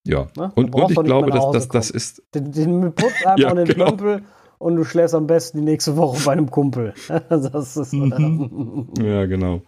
Ja, 0.07 0.27
ne? 0.37 0.49
und, 0.55 0.73
und 0.73 0.91
ich 0.91 1.03
glaube, 1.03 1.31
dass 1.31 1.51
das, 1.51 1.67
das 1.67 1.89
ist. 1.89 2.23
Den, 2.33 2.53
den 2.53 2.93
Putzeimer 2.93 3.37
ja, 3.37 3.49
und 3.51 3.57
den 3.57 3.65
genau. 3.65 3.87
Pömpel 3.87 4.21
und 4.59 4.75
du 4.75 4.83
schläfst 4.83 5.13
am 5.13 5.27
besten 5.27 5.59
die 5.59 5.63
nächste 5.63 5.97
Woche 5.97 6.23
bei 6.25 6.31
einem 6.31 6.49
Kumpel. 6.49 6.93
das 7.29 7.77
ist, 7.77 7.93
mhm. 7.93 8.89
ja, 9.01 9.25
genau. 9.25 9.61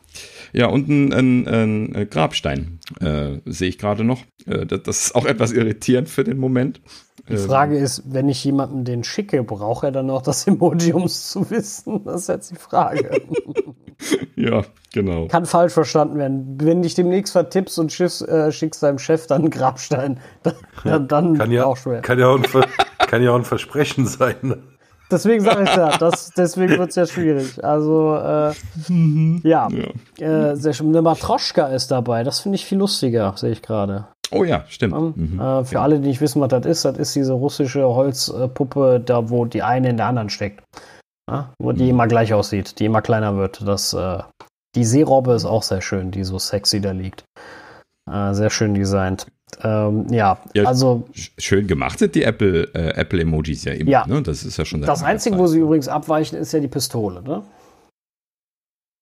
Ja, 0.51 0.67
und 0.67 0.87
ein, 0.87 1.13
ein, 1.13 1.47
ein 1.47 2.09
Grabstein 2.09 2.79
äh, 2.99 3.37
sehe 3.45 3.69
ich 3.69 3.77
gerade 3.77 4.03
noch. 4.03 4.21
Äh, 4.47 4.65
das, 4.65 4.83
das, 4.83 5.05
ist 5.05 5.15
auch 5.15 5.25
etwas 5.27 5.51
irritierend 5.51 6.09
für 6.09 6.23
den 6.23 6.37
Moment. 6.37 6.81
Die 7.27 7.37
Frage 7.37 7.77
ähm, 7.77 7.83
ist, 7.83 8.03
wenn 8.07 8.27
ich 8.29 8.43
jemandem 8.43 8.85
den 8.85 9.03
schicke, 9.03 9.43
braucht 9.43 9.83
er 9.83 9.91
dann 9.91 10.07
noch 10.07 10.23
das 10.23 10.47
Emoji, 10.47 10.93
um 10.93 11.03
es 11.03 11.29
zu 11.29 11.49
wissen? 11.49 12.03
Das 12.09 12.21
ist 12.21 12.27
jetzt 12.29 12.51
die 12.51 12.55
Frage. 12.55 13.21
ja, 14.35 14.63
genau. 14.91 15.27
Kann 15.27 15.45
falsch 15.45 15.73
verstanden 15.73 16.17
werden. 16.17 16.57
Wenn 16.59 16.81
dich 16.81 16.95
demnächst 16.95 17.33
vertippst 17.33 17.77
und 17.77 17.91
schiffst, 17.91 18.27
äh, 18.27 18.51
schickst 18.51 18.81
deinem 18.81 18.97
Chef 18.97 19.27
dann 19.27 19.41
einen 19.41 19.51
Grabstein, 19.51 20.19
dann, 20.83 21.07
dann 21.07 21.37
kann 21.37 21.51
ja, 21.51 21.65
auch 21.65 21.77
schwer. 21.77 22.01
Kann 22.01 22.17
ja 22.17 22.29
auch 22.29 22.37
ein, 22.37 22.65
kann 23.05 23.21
ja 23.21 23.31
auch 23.31 23.35
ein 23.35 23.45
Versprechen 23.45 24.07
sein. 24.07 24.63
Deswegen 25.11 25.43
sage 25.43 25.63
ich 25.63 25.75
ja, 25.75 25.97
das, 25.99 26.31
deswegen 26.31 26.77
wird 26.77 26.89
es 26.89 26.95
ja 26.95 27.05
schwierig. 27.05 27.63
Also, 27.63 28.15
äh, 28.15 28.53
mhm. 28.87 29.41
ja, 29.43 29.67
ja. 30.17 30.51
Äh, 30.51 30.55
sehr 30.55 30.73
schön. 30.73 30.89
Eine 30.89 31.01
Matroschka 31.01 31.67
ist 31.67 31.91
dabei, 31.91 32.23
das 32.23 32.39
finde 32.39 32.55
ich 32.55 32.65
viel 32.65 32.77
lustiger, 32.77 33.33
sehe 33.35 33.51
ich 33.51 33.61
gerade. 33.61 34.07
Oh 34.31 34.43
ja, 34.43 34.63
stimmt. 34.67 35.17
Mhm. 35.17 35.39
Äh, 35.39 35.65
für 35.65 35.75
ja. 35.75 35.81
alle, 35.81 35.99
die 35.99 36.07
nicht 36.07 36.21
wissen, 36.21 36.41
was 36.41 36.49
das 36.49 36.65
ist, 36.65 36.85
das 36.85 36.97
ist 36.97 37.15
diese 37.15 37.33
russische 37.33 37.83
Holzpuppe, 37.87 39.01
da 39.03 39.29
wo 39.29 39.45
die 39.45 39.63
eine 39.63 39.89
in 39.89 39.97
der 39.97 40.05
anderen 40.05 40.29
steckt. 40.29 40.63
Ja? 41.29 41.53
Wo 41.59 41.71
die 41.71 41.83
mhm. 41.83 41.89
immer 41.89 42.07
gleich 42.07 42.33
aussieht, 42.33 42.79
die 42.79 42.85
immer 42.85 43.01
kleiner 43.01 43.37
wird. 43.37 43.67
Das, 43.67 43.93
äh, 43.93 44.19
die 44.75 44.85
Seerobbe 44.85 45.33
ist 45.33 45.45
auch 45.45 45.63
sehr 45.63 45.81
schön, 45.81 46.11
die 46.11 46.23
so 46.23 46.37
sexy 46.37 46.79
da 46.79 46.91
liegt. 46.91 47.23
Äh, 48.09 48.33
sehr 48.33 48.51
schön 48.51 48.75
designt. 48.75 49.27
Ähm, 49.61 50.07
ja, 50.11 50.39
ja, 50.53 50.63
also. 50.63 51.07
Schön 51.37 51.67
gemacht 51.67 51.99
sind 51.99 52.15
die 52.15 52.23
Apple, 52.23 52.63
äh, 52.73 52.93
Apple 52.95 53.19
ja 53.19 53.71
immer. 53.73 53.89
Ja. 53.89 54.07
Ne? 54.07 54.21
Das 54.21 54.43
ist 54.43 54.57
ja 54.57 54.65
schon. 54.65 54.81
Das 54.81 55.03
Einzige, 55.03 55.35
Zeit. 55.35 55.43
wo 55.43 55.47
sie 55.47 55.59
übrigens 55.59 55.87
abweichen, 55.87 56.37
ist 56.37 56.51
ja 56.51 56.59
die 56.59 56.67
Pistole, 56.67 57.21
ne? 57.21 57.43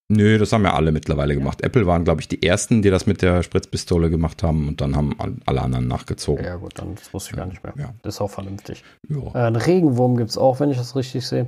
Nö, 0.10 0.38
das 0.38 0.54
haben 0.54 0.64
ja 0.64 0.74
alle 0.74 0.94
mittlerweile 0.94 1.34
ja. 1.34 1.40
gemacht. 1.40 1.62
Apple 1.64 1.86
waren, 1.86 2.06
glaube 2.06 2.22
ich, 2.22 2.30
die 2.30 2.42
ersten, 2.42 2.82
die 2.82 2.90
das 2.90 3.08
mit 3.08 3.22
der 3.22 3.44
Spritzpistole 3.44 4.10
gemacht 4.10 4.42
haben 4.42 4.70
und 4.70 4.80
dann 4.80 4.96
haben 4.96 5.18
alle 5.46 5.62
anderen 5.62 5.88
nachgezogen. 5.90 6.46
Ja, 6.46 6.56
gut, 6.56 6.80
dann 6.80 6.96
das 6.96 7.14
wusste 7.14 7.32
ich 7.32 7.36
gar 7.36 7.46
nicht 7.46 7.62
mehr. 7.62 7.74
Ja. 7.78 7.94
Das 8.04 8.16
ist 8.16 8.22
auch 8.22 8.30
vernünftig. 8.30 8.86
Ja. 9.10 9.18
Äh, 9.18 9.48
einen 9.48 9.58
Regenwurm 9.58 10.16
gibt 10.16 10.30
es 10.30 10.38
auch, 10.38 10.62
wenn 10.62 10.72
ich 10.72 10.78
das 10.78 10.96
richtig 10.96 11.28
sehe. 11.28 11.48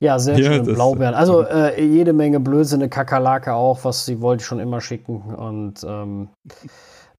Ja, 0.00 0.18
sehr 0.18 0.38
schön. 0.38 0.64
Blaubeeren. 0.64 1.14
Also 1.14 1.42
äh, 1.42 1.84
jede 1.84 2.14
Menge 2.14 2.40
Blödsinn, 2.40 2.80
eine 2.80 2.88
Kakerlake 2.88 3.52
auch, 3.52 3.84
was 3.84 4.06
sie 4.06 4.22
wollte 4.22 4.40
ich 4.40 4.46
schon 4.46 4.60
immer 4.60 4.80
schicken. 4.80 5.20
Und 5.20 5.84
ähm, 5.86 6.28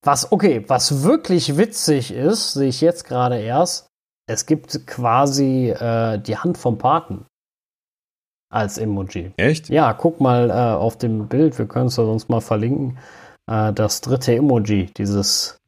was, 0.03 0.31
okay, 0.31 0.63
was 0.67 1.03
wirklich 1.03 1.57
witzig 1.57 2.11
ist, 2.11 2.53
sehe 2.53 2.69
ich 2.69 2.81
jetzt 2.81 3.05
gerade 3.05 3.39
erst, 3.39 3.87
es 4.27 4.45
gibt 4.45 4.85
quasi 4.87 5.69
äh, 5.69 6.19
die 6.19 6.37
Hand 6.37 6.57
vom 6.57 6.77
Paten 6.77 7.25
als 8.51 8.77
Emoji. 8.77 9.33
Echt? 9.37 9.69
Ja, 9.69 9.93
guck 9.93 10.21
mal 10.21 10.49
äh, 10.49 10.53
auf 10.53 10.97
dem 10.97 11.27
Bild, 11.27 11.57
wir 11.57 11.67
können 11.67 11.87
es 11.87 11.97
ja 11.97 12.05
sonst 12.05 12.29
mal 12.29 12.41
verlinken. 12.41 12.97
Äh, 13.49 13.73
das 13.73 14.01
dritte 14.01 14.35
Emoji, 14.35 14.85
dieses, 14.97 15.59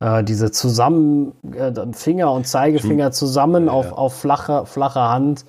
äh, 0.00 0.24
diese 0.24 0.50
zusammen, 0.50 1.32
äh, 1.52 1.72
Finger 1.92 2.32
und 2.32 2.46
Zeigefinger 2.46 3.12
zusammen 3.12 3.66
ja, 3.66 3.72
auf, 3.72 3.92
auf 3.92 4.18
flache, 4.18 4.66
flache 4.66 5.00
Hand. 5.00 5.44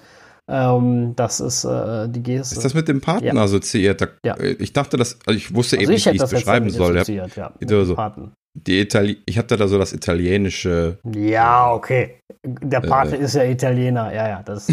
Ähm, 0.50 1.14
das 1.16 1.40
ist 1.40 1.64
äh, 1.64 2.10
die 2.10 2.24
Geste. 2.24 2.56
Ist 2.56 2.66
das 2.66 2.74
mit 2.74 2.88
dem 2.88 3.02
Paten 3.02 3.26
ja. 3.26 3.34
assoziiert? 3.36 4.02
Da, 4.02 4.08
ja. 4.26 4.36
Ich 4.40 4.74
dachte, 4.74 4.98
dass, 4.98 5.20
also 5.26 5.38
ich 5.38 5.54
wusste 5.54 5.78
also 5.78 5.84
eben 5.84 5.94
nicht, 5.94 6.06
wie 6.08 6.16
ich 6.16 6.22
es 6.22 6.30
beschreiben 6.30 6.70
soll. 6.72 6.98
Ja, 6.98 7.54
mit 7.60 7.70
so. 7.70 7.96
Paten. 7.96 8.34
die 8.56 8.80
Itali 8.80 9.18
ich 9.26 9.38
hatte 9.38 9.58
da 9.58 9.68
so 9.68 9.78
das 9.78 9.94
italienische. 9.94 10.98
Ja, 11.14 11.72
okay. 11.72 12.16
Der 12.44 12.80
Pate 12.80 13.18
äh, 13.18 13.24
ist 13.24 13.36
ja 13.36 13.44
Italiener, 13.44 14.14
ja, 14.14 14.28
ja. 14.28 14.44
Das 14.44 14.68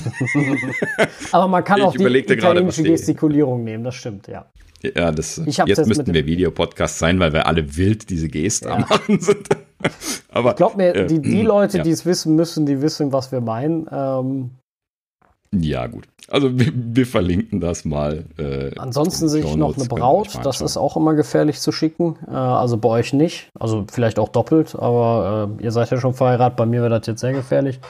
Aber 1.32 1.48
man 1.48 1.62
kann 1.62 1.82
auch 1.82 1.94
die 1.94 2.04
italienische 2.04 2.82
Gestikulierung 2.82 3.64
nehmen, 3.64 3.84
das 3.84 3.96
stimmt, 3.96 4.28
ja. 4.28 4.46
Ja, 4.82 5.10
das, 5.10 5.38
ich 5.38 5.56
jetzt, 5.56 5.68
jetzt 5.68 5.86
müssten 5.86 6.14
wir 6.14 6.26
Videopodcast 6.26 6.98
sein, 6.98 7.18
weil 7.18 7.32
wir 7.32 7.46
alle 7.46 7.76
wild 7.76 8.08
diese 8.08 8.28
Geste 8.28 8.68
ja. 8.68 8.78
machen 8.78 9.20
sind. 9.20 9.48
Aber, 10.30 10.50
ich 10.50 10.56
glaube 10.56 10.76
mir, 10.76 10.94
äh, 10.94 11.06
die, 11.06 11.20
die 11.20 11.42
Leute, 11.42 11.78
ja. 11.78 11.82
die 11.82 11.90
es 11.90 12.06
wissen 12.06 12.36
müssen, 12.36 12.66
die 12.66 12.80
wissen, 12.80 13.12
was 13.12 13.32
wir 13.32 13.40
meinen. 13.40 13.86
Ähm, 13.90 14.50
ja, 15.60 15.86
gut. 15.86 16.08
Also 16.28 16.58
wir, 16.58 16.72
wir 16.74 17.06
verlinken 17.06 17.60
das 17.60 17.84
mal. 17.84 18.24
Äh, 18.38 18.76
Ansonsten 18.78 19.28
sehe 19.28 19.44
ich 19.44 19.56
noch 19.56 19.76
eine 19.76 19.86
Braut. 19.86 20.38
Das 20.44 20.60
ist 20.60 20.76
auch 20.76 20.96
immer 20.96 21.14
gefährlich 21.14 21.60
zu 21.60 21.70
schicken. 21.70 22.16
Äh, 22.26 22.34
also 22.34 22.76
bei 22.78 22.88
euch 22.88 23.12
nicht. 23.12 23.50
Also 23.58 23.84
vielleicht 23.90 24.18
auch 24.18 24.28
doppelt, 24.28 24.74
aber 24.74 25.48
äh, 25.60 25.64
ihr 25.64 25.70
seid 25.70 25.90
ja 25.90 26.00
schon 26.00 26.14
verheiratet. 26.14 26.56
Bei 26.56 26.66
mir 26.66 26.80
wäre 26.80 26.98
das 26.98 27.06
jetzt 27.06 27.20
sehr 27.20 27.32
gefährlich. 27.32 27.80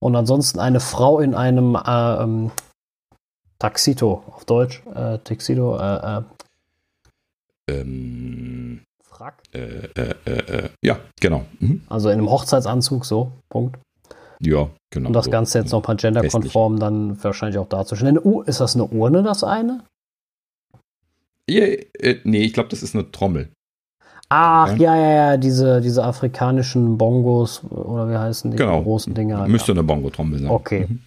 Und 0.00 0.16
ansonsten 0.16 0.58
eine 0.58 0.80
Frau 0.80 1.20
in 1.20 1.34
einem 1.34 1.74
äh, 1.74 2.22
ähm, 2.22 2.50
Taxito 3.58 4.22
auf 4.34 4.44
Deutsch. 4.44 4.82
Äh, 4.94 5.18
Taxito. 5.18 5.78
Äh, 5.78 6.22
ähm, 7.70 8.82
Frack? 9.02 9.42
ja, 10.82 10.98
genau. 11.20 11.44
Mhm. 11.58 11.82
Also 11.88 12.10
in 12.10 12.18
einem 12.18 12.30
Hochzeitsanzug, 12.30 13.04
so. 13.04 13.32
Punkt. 13.48 13.78
Ja, 14.40 14.68
genau. 14.90 15.08
Um 15.08 15.12
das 15.12 15.30
Ganze 15.30 15.58
jetzt 15.58 15.72
nochmal 15.72 15.96
genderkonform 15.96 16.78
dann 16.78 17.22
wahrscheinlich 17.22 17.58
auch 17.58 17.68
darzustellen. 17.68 18.18
Uh, 18.22 18.42
ist 18.42 18.60
das 18.60 18.74
eine 18.74 18.84
Urne, 18.84 19.22
das 19.22 19.44
eine? 19.44 19.84
Ja, 21.48 21.64
äh, 21.64 22.16
nee, 22.24 22.42
ich 22.42 22.52
glaube, 22.52 22.68
das 22.68 22.82
ist 22.82 22.94
eine 22.94 23.10
Trommel. 23.10 23.48
Ach, 24.30 24.76
ja, 24.76 24.94
ja, 24.94 25.10
ja, 25.10 25.36
diese, 25.38 25.80
diese 25.80 26.04
afrikanischen 26.04 26.98
Bongos 26.98 27.64
oder 27.64 28.10
wie 28.10 28.16
heißen 28.16 28.50
die 28.50 28.58
genau. 28.58 28.82
großen 28.82 29.14
Dinger? 29.14 29.48
Müsste 29.48 29.72
ja. 29.72 29.78
eine 29.78 29.84
Bongo-Trommel 29.84 30.40
sein. 30.40 30.50
Okay. 30.50 30.86
Mhm. 30.88 31.00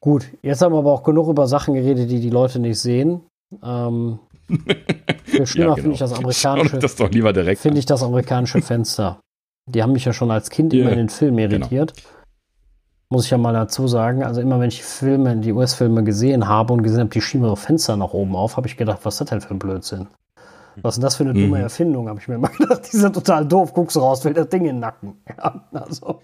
Gut, 0.00 0.26
jetzt 0.42 0.62
haben 0.62 0.72
wir 0.72 0.78
aber 0.78 0.92
auch 0.92 1.02
genug 1.02 1.28
über 1.28 1.46
Sachen 1.46 1.74
geredet, 1.74 2.10
die 2.10 2.20
die 2.20 2.30
Leute 2.30 2.58
nicht 2.58 2.80
sehen. 2.80 3.20
Ähm, 3.62 4.18
viel 5.24 5.46
schlimmer 5.46 5.70
ja, 5.70 5.74
genau. 5.74 5.82
finde 5.82 5.92
ich 5.92 5.98
das 5.98 6.12
amerikanische. 6.14 6.78
das 6.78 6.96
doch 6.96 7.10
lieber 7.10 7.34
direkt. 7.34 7.60
Finde 7.60 7.78
ich 7.78 7.86
das 7.86 8.02
amerikanische 8.02 8.62
Fenster. 8.62 9.20
Die 9.70 9.82
haben 9.82 9.92
mich 9.92 10.06
ja 10.06 10.12
schon 10.12 10.30
als 10.30 10.48
Kind 10.48 10.72
yeah. 10.72 10.82
immer 10.82 10.92
in 10.92 10.98
den 10.98 11.08
Film 11.10 11.36
genau. 11.36 11.52
irritiert. 11.52 11.94
Genau. 11.94 12.08
Muss 13.12 13.26
ich 13.26 13.30
ja 13.30 13.36
mal 13.36 13.52
dazu 13.52 13.88
sagen. 13.88 14.22
Also 14.22 14.40
immer 14.40 14.58
wenn 14.58 14.68
ich 14.68 14.78
die 14.78 14.84
Filme, 14.84 15.36
die 15.36 15.52
US-Filme 15.52 16.02
gesehen 16.02 16.48
habe 16.48 16.72
und 16.72 16.82
gesehen 16.82 17.00
habe, 17.00 17.10
die 17.10 17.20
schieben 17.20 17.44
ihre 17.44 17.58
Fenster 17.58 17.94
nach 17.94 18.14
oben 18.14 18.34
auf, 18.34 18.56
habe 18.56 18.66
ich 18.66 18.78
gedacht, 18.78 19.00
was 19.02 19.16
ist 19.16 19.20
das 19.20 19.28
denn 19.28 19.42
für 19.42 19.50
ein 19.50 19.58
Blödsinn? 19.58 20.06
Was 20.80 20.94
ist 20.94 20.96
denn 20.96 21.02
das 21.02 21.16
für 21.16 21.24
eine 21.24 21.34
dumme 21.34 21.58
mhm. 21.58 21.64
Erfindung? 21.64 22.08
Habe 22.08 22.20
ich 22.20 22.28
mir 22.28 22.36
immer 22.36 22.48
gedacht, 22.58 22.90
die 22.90 22.96
sind 22.96 23.12
total 23.12 23.44
doof. 23.44 23.74
Guckst 23.74 23.96
du 23.96 24.00
raus, 24.00 24.22
fällt 24.22 24.38
das 24.38 24.48
Ding 24.48 24.62
in 24.62 24.76
den 24.76 24.78
Nacken. 24.78 25.22
Ja, 25.36 25.62
also. 25.72 26.22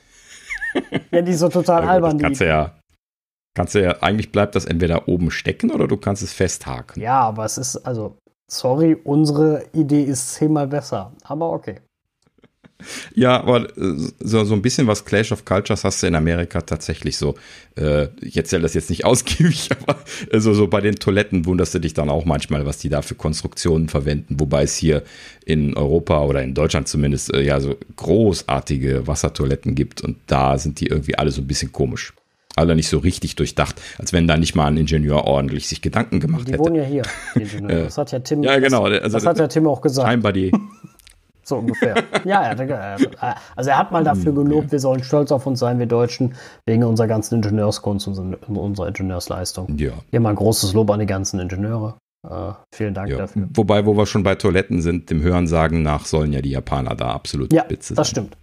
ja, 1.11 1.21
die 1.21 1.35
so 1.35 1.51
total 1.51 1.83
ja, 1.85 1.91
albern. 1.91 2.17
Kannst 2.17 2.41
du 2.41 2.47
ja, 2.47 2.73
kannst 3.55 3.75
du 3.75 3.83
ja, 3.83 3.99
eigentlich 4.01 4.33
bleibt 4.33 4.55
das 4.55 4.65
entweder 4.65 5.09
oben 5.09 5.31
stecken 5.31 5.71
oder 5.71 5.89
du 5.89 5.99
kannst 5.99 6.23
es 6.23 6.33
festhaken. 6.33 7.03
Ja, 7.03 7.21
aber 7.21 7.45
es 7.45 7.59
ist, 7.59 7.77
also, 7.87 8.17
sorry, 8.51 8.97
unsere 9.05 9.67
Idee 9.75 10.05
ist 10.05 10.33
zehnmal 10.33 10.69
besser. 10.69 11.13
Aber 11.23 11.53
okay. 11.53 11.83
Ja, 13.15 13.41
aber 13.41 13.65
äh, 13.77 13.95
so, 14.21 14.45
so 14.45 14.55
ein 14.55 14.63
bisschen 14.63 14.87
was 14.87 15.05
Clash 15.05 15.33
of 15.33 15.45
Cultures 15.45 15.85
hast 15.85 16.03
du 16.03 16.07
in 16.07 16.15
Amerika 16.15 16.61
tatsächlich 16.61 17.17
so. 17.17 17.35
Äh, 17.77 18.09
ich 18.21 18.37
erzähle 18.37 18.63
das 18.63 18.75
jetzt 18.75 18.91
nicht 18.91 19.05
ausgiebig, 19.05 19.71
aber 19.81 19.99
also 20.33 20.55
so 20.55 20.69
bei 20.69 20.81
den 20.81 20.97
Toiletten 20.97 21.47
wunderst 21.47 21.75
du 21.75 21.79
dich 21.79 21.95
dann 21.95 22.09
auch 22.09 22.25
manchmal, 22.25 22.67
was 22.67 22.79
die 22.79 22.89
da 22.89 23.03
für 23.03 23.15
Konstruktionen 23.15 23.89
verwenden, 23.89 24.37
wobei 24.39 24.63
es 24.63 24.77
hier 24.77 25.03
in 25.45 25.77
Europa 25.77 26.23
oder 26.25 26.43
in 26.43 26.55
Deutschland 26.55 26.89
zumindest 26.89 27.35
äh, 27.35 27.43
ja 27.43 27.61
so 27.61 27.77
großartige 27.97 29.07
Wassertoiletten 29.07 29.75
gibt 29.75 30.01
und 30.01 30.17
da 30.27 30.59
sind 30.59 30.81
die 30.81 30.87
irgendwie 30.87 31.17
alle 31.17 31.31
so 31.31 31.41
ein 31.41 31.47
bisschen 31.47 31.73
komisch. 31.73 32.13
Alle 32.57 32.75
nicht 32.75 32.89
so 32.89 32.99
richtig 32.99 33.37
durchdacht, 33.37 33.81
als 33.99 34.13
wenn 34.13 34.27
da 34.27 34.37
nicht 34.37 34.57
mal 34.57 34.67
ein 34.67 34.77
Ingenieur 34.77 35.25
ordentlich 35.25 35.69
sich 35.69 35.81
Gedanken 35.81 36.19
gemacht 36.19 36.49
die 36.49 36.53
hätte. 36.53 36.63
Die 36.65 36.69
wohnen 36.69 36.75
ja 36.75 36.85
hier, 36.85 37.03
die 37.37 37.43
Ingenieure. 37.43 37.83
Das 37.85 37.99
hat 37.99 38.11
ja 38.11 38.19
Tim, 38.19 38.43
ja, 38.43 38.59
genau. 38.59 38.85
Also, 38.85 39.17
das 39.17 39.27
hat 39.27 39.39
ja 39.39 39.47
Tim 39.47 39.69
auch 39.69 39.81
gesagt. 39.81 40.09
Scheinbar 40.09 40.33
die, 40.33 40.51
So 41.49 41.57
ungefähr. 41.57 41.95
ja, 42.25 42.43
er 42.43 42.61
äh, 42.61 43.07
also 43.57 43.71
er 43.71 43.79
hat 43.79 43.91
mal 43.91 44.05
dafür 44.05 44.35
gelobt, 44.35 44.71
wir 44.71 44.81
sollen 44.81 45.03
stolz 45.03 45.33
auf 45.33 45.47
uns 45.47 45.59
sein, 45.59 45.79
wir 45.79 45.87
Deutschen, 45.87 46.35
wegen 46.67 46.85
unserer 46.85 47.07
ganzen 47.07 47.37
Ingenieurskunst 47.37 48.07
und 48.07 48.35
unserer 48.47 48.89
Ingenieursleistung. 48.89 49.75
Ja. 49.79 49.93
Hier 50.11 50.21
mal 50.21 50.31
ein 50.31 50.37
großes 50.37 50.75
Lob 50.75 50.91
an 50.91 51.01
die 51.01 51.07
ganzen 51.07 51.41
Ingenieure. 51.41 51.95
Uh, 52.27 52.53
vielen 52.75 52.93
Dank 52.93 53.09
ja. 53.09 53.17
dafür. 53.17 53.49
Wobei, 53.55 53.87
wo 53.87 53.97
wir 53.97 54.05
schon 54.05 54.25
bei 54.25 54.35
Toiletten 54.35 54.83
sind, 54.83 55.09
dem 55.09 55.23
Hörensagen 55.23 55.83
nach 55.83 56.05
sollen 56.05 56.33
ja 56.33 56.43
die 56.43 56.51
Japaner 56.51 56.95
da 56.95 57.13
absolut 57.13 57.51
ja, 57.53 57.63
Spitze 57.63 57.95
sein. 57.95 57.97
das 57.97 58.11
stimmt. 58.11 58.37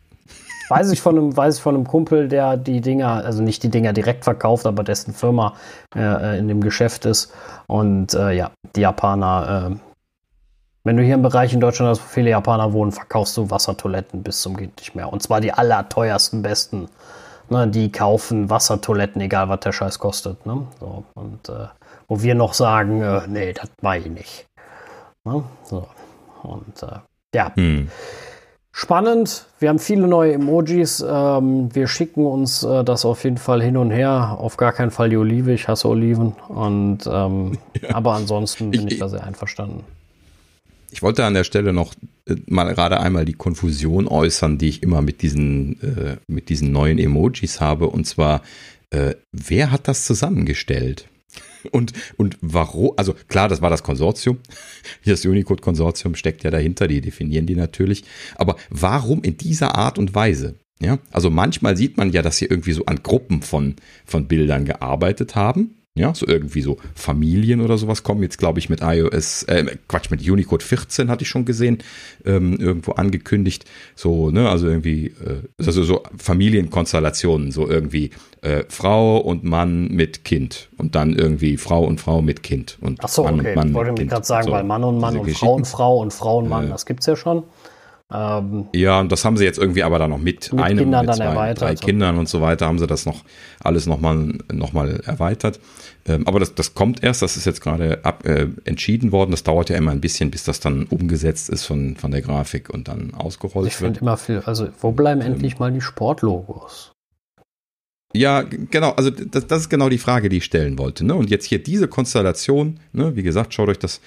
Weiß 0.69 0.91
ich, 0.91 0.99
von 0.99 1.15
einem, 1.15 1.37
weiß 1.37 1.57
ich 1.57 1.61
von 1.61 1.75
einem 1.75 1.85
Kumpel, 1.85 2.27
der 2.27 2.57
die 2.57 2.81
Dinger, 2.81 3.23
also 3.23 3.43
nicht 3.43 3.61
die 3.61 3.69
Dinger 3.69 3.93
direkt 3.93 4.23
verkauft, 4.23 4.65
aber 4.65 4.83
dessen 4.83 5.13
Firma 5.13 5.53
äh, 5.95 6.39
in 6.39 6.47
dem 6.47 6.61
Geschäft 6.61 7.05
ist. 7.05 7.31
Und 7.67 8.15
äh, 8.15 8.31
ja, 8.31 8.49
die 8.75 8.81
Japaner 8.81 9.69
äh, 9.73 9.84
wenn 10.85 10.97
du 10.97 11.03
hier 11.03 11.15
im 11.15 11.23
Bereich 11.23 11.51
in 11.51 11.59
Deutschland 11.59 11.89
hast, 11.89 12.01
wo 12.01 12.07
viele 12.07 12.29
Japaner 12.29 12.71
wohnen, 12.71 12.91
verkaufst 12.91 13.35
du 13.37 13.49
Wassertoiletten 13.49 14.21
bis 14.21 14.41
zum 14.41 14.55
geht 14.55 14.77
nicht 14.77 14.95
mehr. 14.95 15.11
Und 15.11 15.21
zwar 15.21 15.41
die 15.41 15.51
allerteuersten, 15.51 16.41
besten. 16.41 16.87
Ne, 17.49 17.67
die 17.67 17.91
kaufen 17.91 18.49
Wassertoiletten, 18.49 19.21
egal 19.21 19.49
was 19.49 19.59
der 19.59 19.71
Scheiß 19.71 19.99
kostet. 19.99 20.45
Ne? 20.45 20.65
So, 20.79 21.03
und 21.15 21.49
äh, 21.49 21.67
wo 22.07 22.21
wir 22.21 22.35
noch 22.35 22.53
sagen, 22.53 23.01
äh, 23.01 23.21
nee, 23.27 23.53
das 23.53 23.69
mache 23.81 23.97
ich 23.97 24.05
nicht. 24.07 24.47
Ne? 25.25 25.43
So. 25.63 25.87
Und 26.43 26.83
äh, 26.83 26.99
ja. 27.35 27.51
Hm. 27.55 27.89
Spannend. 28.71 29.45
Wir 29.59 29.69
haben 29.69 29.79
viele 29.79 30.07
neue 30.07 30.33
Emojis. 30.33 31.03
Ähm, 31.07 31.73
wir 31.73 31.87
schicken 31.87 32.25
uns 32.25 32.63
äh, 32.63 32.83
das 32.83 33.05
auf 33.05 33.23
jeden 33.23 33.37
Fall 33.37 33.61
hin 33.61 33.77
und 33.77 33.89
her. 33.89 34.37
Auf 34.39 34.57
gar 34.57 34.71
keinen 34.71 34.91
Fall 34.91 35.09
die 35.09 35.17
Olive. 35.17 35.51
Ich 35.53 35.67
hasse 35.67 35.87
Oliven. 35.87 36.33
Und 36.47 37.07
ähm, 37.07 37.57
ja. 37.81 37.95
aber 37.95 38.13
ansonsten 38.13 38.71
bin 38.71 38.87
ich, 38.87 38.93
ich 38.93 38.99
da 38.99 39.09
sehr 39.09 39.23
einverstanden. 39.23 39.83
Ich 40.95 41.01
wollte 41.01 41.25
an 41.25 41.33
der 41.33 41.43
Stelle 41.43 41.73
noch 41.73 41.93
äh, 42.25 42.35
mal 42.47 42.73
gerade 42.73 43.01
einmal 43.01 43.25
die 43.25 43.33
Konfusion 43.33 44.07
äußern, 44.07 44.57
die 44.57 44.69
ich 44.69 44.81
immer 44.81 45.01
mit 45.01 45.21
diesen, 45.21 45.81
äh, 45.81 46.15
mit 46.27 46.47
diesen 46.47 46.71
neuen 46.71 46.99
Emojis 46.99 47.59
habe. 47.59 47.87
Und 47.87 48.07
zwar, 48.07 48.43
äh, 48.91 49.15
wer 49.33 49.71
hat 49.71 49.89
das 49.89 50.05
zusammengestellt? 50.05 51.09
Und, 51.71 51.91
und 52.15 52.37
warum, 52.39 52.93
also 52.95 53.13
klar, 53.27 53.49
das 53.49 53.61
war 53.61 53.69
das 53.69 53.83
Konsortium. 53.83 54.37
Das 55.05 55.25
Unicode-Konsortium 55.25 56.15
steckt 56.15 56.45
ja 56.45 56.49
dahinter, 56.49 56.87
die 56.87 57.01
definieren 57.01 57.45
die 57.45 57.57
natürlich. 57.57 58.05
Aber 58.35 58.55
warum 58.69 59.21
in 59.21 59.35
dieser 59.35 59.75
Art 59.75 59.99
und 59.99 60.15
Weise? 60.15 60.55
Ja, 60.79 60.99
also 61.11 61.29
manchmal 61.29 61.75
sieht 61.75 61.97
man 61.97 62.11
ja, 62.13 62.21
dass 62.21 62.37
sie 62.37 62.45
irgendwie 62.45 62.71
so 62.71 62.85
an 62.85 63.03
Gruppen 63.03 63.41
von, 63.41 63.75
von 64.05 64.29
Bildern 64.29 64.63
gearbeitet 64.63 65.35
haben. 65.35 65.75
Ja, 65.97 66.13
so 66.13 66.27
irgendwie 66.27 66.61
so 66.61 66.77
Familien 66.93 67.61
oder 67.61 67.77
sowas 67.77 68.03
kommen 68.03 68.21
jetzt, 68.21 68.37
glaube 68.37 68.59
ich, 68.59 68.69
mit 68.69 68.81
iOS, 68.81 69.43
äh, 69.43 69.77
Quatsch, 69.87 70.11
mit 70.11 70.29
Unicode 70.29 70.61
14 70.61 71.09
hatte 71.09 71.23
ich 71.23 71.29
schon 71.29 71.45
gesehen, 71.45 71.77
ähm, 72.25 72.57
irgendwo 72.57 72.91
angekündigt. 72.91 73.63
So, 73.95 74.29
ne, 74.29 74.49
also 74.49 74.67
irgendwie, 74.67 75.07
äh, 75.07 75.41
also 75.57 75.83
so 75.83 76.03
Familienkonstellationen, 76.17 77.53
so 77.53 77.69
irgendwie 77.69 78.09
äh, 78.41 78.65
Frau 78.67 79.19
und 79.19 79.45
Mann 79.45 79.87
mit 79.87 80.25
Kind 80.25 80.67
und 80.77 80.95
dann 80.95 81.13
irgendwie 81.13 81.55
Frau 81.55 81.85
und 81.85 82.01
Frau 82.01 82.21
mit 82.21 82.43
Kind 82.43 82.77
und 82.81 82.99
Ach 83.01 83.07
so, 83.07 83.23
Mann 83.23 83.39
okay. 83.39 83.49
und 83.51 83.55
Mann. 83.55 83.67
Ich 83.69 83.73
wollte 83.73 83.93
mir 83.93 84.05
gerade 84.05 84.25
sagen, 84.25 84.47
so, 84.47 84.51
weil 84.51 84.65
Mann 84.65 84.83
und 84.83 84.99
Mann 84.99 85.17
und 85.17 85.31
Frau 85.31 85.53
und 85.55 85.65
Frau 85.65 85.99
und 85.99 86.13
Frau 86.13 86.39
und 86.39 86.49
Mann, 86.49 86.67
äh, 86.67 86.69
das 86.71 86.85
gibt's 86.85 87.05
ja 87.05 87.15
schon. 87.15 87.43
Ähm, 88.13 88.67
ja, 88.73 88.99
und 88.99 89.11
das 89.11 89.25
haben 89.25 89.35
sie 89.35 89.45
jetzt 89.45 89.57
irgendwie 89.57 89.81
aber 89.81 89.97
dann 89.97 90.11
noch 90.11 90.19
mit, 90.19 90.53
mit 90.53 90.63
einem, 90.63 90.77
Kindern 90.77 91.05
mit 91.07 91.15
zwei, 91.15 91.23
erweitert, 91.25 91.61
drei. 91.61 91.75
Kindern 91.75 92.17
und 92.19 92.29
so 92.29 92.39
weiter, 92.39 92.67
haben 92.67 92.77
sie 92.77 92.85
das 92.85 93.05
noch 93.07 93.23
alles 93.63 93.87
nochmal 93.87 94.37
noch 94.51 94.73
mal 94.73 94.99
erweitert. 95.05 95.59
Ähm, 96.07 96.27
aber 96.27 96.39
das, 96.39 96.53
das 96.53 96.75
kommt 96.75 97.03
erst, 97.03 97.23
das 97.23 97.35
ist 97.35 97.45
jetzt 97.45 97.61
gerade 97.61 98.05
ab, 98.05 98.23
äh, 98.25 98.47
entschieden 98.65 99.11
worden. 99.11 99.31
Das 99.31 99.41
dauert 99.41 99.71
ja 99.71 99.77
immer 99.77 99.91
ein 99.91 100.01
bisschen, 100.01 100.29
bis 100.29 100.43
das 100.43 100.59
dann 100.59 100.83
umgesetzt 100.83 101.49
ist 101.49 101.65
von, 101.65 101.95
von 101.95 102.11
der 102.11 102.21
Grafik 102.21 102.69
und 102.69 102.87
dann 102.87 103.13
ausgerollt 103.15 103.67
ich 103.67 103.81
wird. 103.81 103.93
Ich 103.93 103.97
finde 103.97 103.99
immer 104.01 104.17
viel, 104.17 104.39
also 104.45 104.67
wo 104.79 104.91
bleiben 104.91 105.21
ähm, 105.21 105.33
endlich 105.33 105.57
mal 105.57 105.71
die 105.71 105.81
Sportlogos? 105.81 106.94
Ja, 108.15 108.43
genau, 108.43 108.91
also 108.91 109.09
das, 109.09 109.47
das, 109.47 109.61
ist 109.61 109.69
genau 109.69 109.89
die 109.89 109.97
Frage, 109.97 110.29
die 110.29 110.37
ich 110.37 110.45
stellen 110.45 110.79
wollte. 110.79 111.05
Ne? 111.05 111.15
Und 111.15 111.29
jetzt 111.29 111.45
hier 111.45 111.61
diese 111.61 111.87
Konstellation, 111.87 112.79
ne? 112.93 113.15
wie 113.15 113.23
gesagt, 113.23 113.53
schaut 113.53 113.67
euch 113.67 113.79
das 113.79 113.99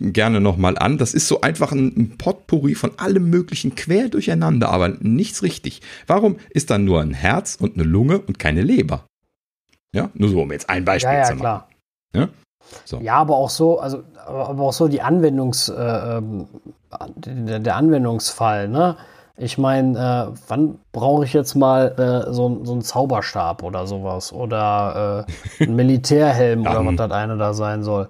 gerne 0.00 0.40
nochmal 0.40 0.76
an. 0.76 0.98
Das 0.98 1.14
ist 1.14 1.26
so 1.26 1.40
einfach 1.40 1.72
ein, 1.72 1.92
ein 1.96 2.18
Potpourri 2.18 2.74
von 2.74 2.98
allem 2.98 3.30
möglichen 3.30 3.74
quer 3.74 4.08
durcheinander, 4.08 4.68
aber 4.68 4.88
nichts 5.00 5.42
richtig. 5.42 5.80
Warum 6.06 6.36
ist 6.50 6.70
dann 6.70 6.84
nur 6.84 7.00
ein 7.00 7.14
Herz 7.14 7.56
und 7.58 7.74
eine 7.74 7.84
Lunge 7.84 8.18
und 8.18 8.38
keine 8.38 8.62
Leber? 8.62 9.06
Ja, 9.92 10.10
nur 10.14 10.28
so, 10.28 10.42
um 10.42 10.52
jetzt 10.52 10.68
ein 10.68 10.84
Beispiel 10.84 11.14
ja, 11.14 11.18
ja, 11.20 11.24
zu 11.24 11.36
machen. 11.36 11.40
Klar. 11.40 11.68
Ja? 12.14 12.28
So. 12.84 13.00
ja, 13.00 13.14
aber 13.14 13.36
auch 13.36 13.50
so, 13.50 13.78
also 13.78 14.02
aber 14.26 14.64
auch 14.64 14.72
so 14.72 14.88
die 14.88 15.00
Anwendungs, 15.00 15.68
äh, 15.68 15.74
ähm, 15.74 16.48
der, 17.16 17.60
der 17.60 17.76
Anwendungsfall, 17.76 18.68
ne? 18.68 18.96
Ich 19.38 19.58
meine, 19.58 19.98
äh, 20.32 20.38
wann 20.48 20.78
brauche 20.92 21.24
ich 21.24 21.32
jetzt 21.34 21.54
mal 21.54 22.24
äh, 22.28 22.32
so, 22.32 22.64
so 22.64 22.72
einen 22.72 22.82
Zauberstab 22.82 23.62
oder 23.62 23.86
sowas? 23.86 24.32
Oder 24.32 25.26
äh, 25.58 25.62
einen 25.64 25.76
Militärhelm 25.76 26.62
oder 26.62 26.84
was 26.84 26.96
das 26.96 27.10
eine 27.10 27.36
da 27.36 27.52
sein 27.52 27.82
soll? 27.82 28.08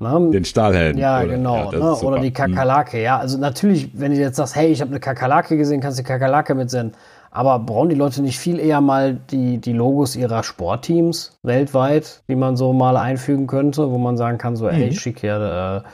Ne? 0.00 0.30
Den 0.32 0.44
Stahlhelm. 0.44 0.98
Ja, 0.98 1.20
oder? 1.20 1.28
genau. 1.28 1.72
Ja, 1.72 1.78
ne? 1.78 1.94
Oder 1.94 2.18
die 2.18 2.28
hm. 2.28 2.34
Kakerlake. 2.34 3.00
Ja, 3.00 3.18
also 3.18 3.38
natürlich, 3.38 3.98
wenn 3.98 4.12
du 4.12 4.18
jetzt 4.18 4.36
sagst, 4.36 4.56
hey, 4.56 4.68
ich 4.68 4.80
habe 4.80 4.90
eine 4.90 5.00
Kakerlake 5.00 5.56
gesehen, 5.56 5.80
kannst 5.80 5.98
du 5.98 6.02
die 6.02 6.08
Kakerlake 6.08 6.54
mitsenden. 6.54 6.96
Aber 7.30 7.58
brauchen 7.58 7.88
die 7.88 7.96
Leute 7.96 8.22
nicht 8.22 8.38
viel 8.38 8.60
eher 8.60 8.80
mal 8.80 9.14
die, 9.14 9.58
die 9.58 9.72
Logos 9.72 10.14
ihrer 10.14 10.44
Sportteams 10.44 11.38
weltweit, 11.42 12.22
die 12.28 12.36
man 12.36 12.56
so 12.56 12.72
mal 12.72 12.96
einfügen 12.96 13.48
könnte, 13.48 13.90
wo 13.90 13.98
man 13.98 14.16
sagen 14.16 14.38
kann, 14.38 14.54
so, 14.54 14.66
mhm. 14.66 14.70
ey, 14.70 14.88
ich 14.88 15.00
schicke 15.00 15.20
hier 15.20 15.82
äh, 15.84 15.88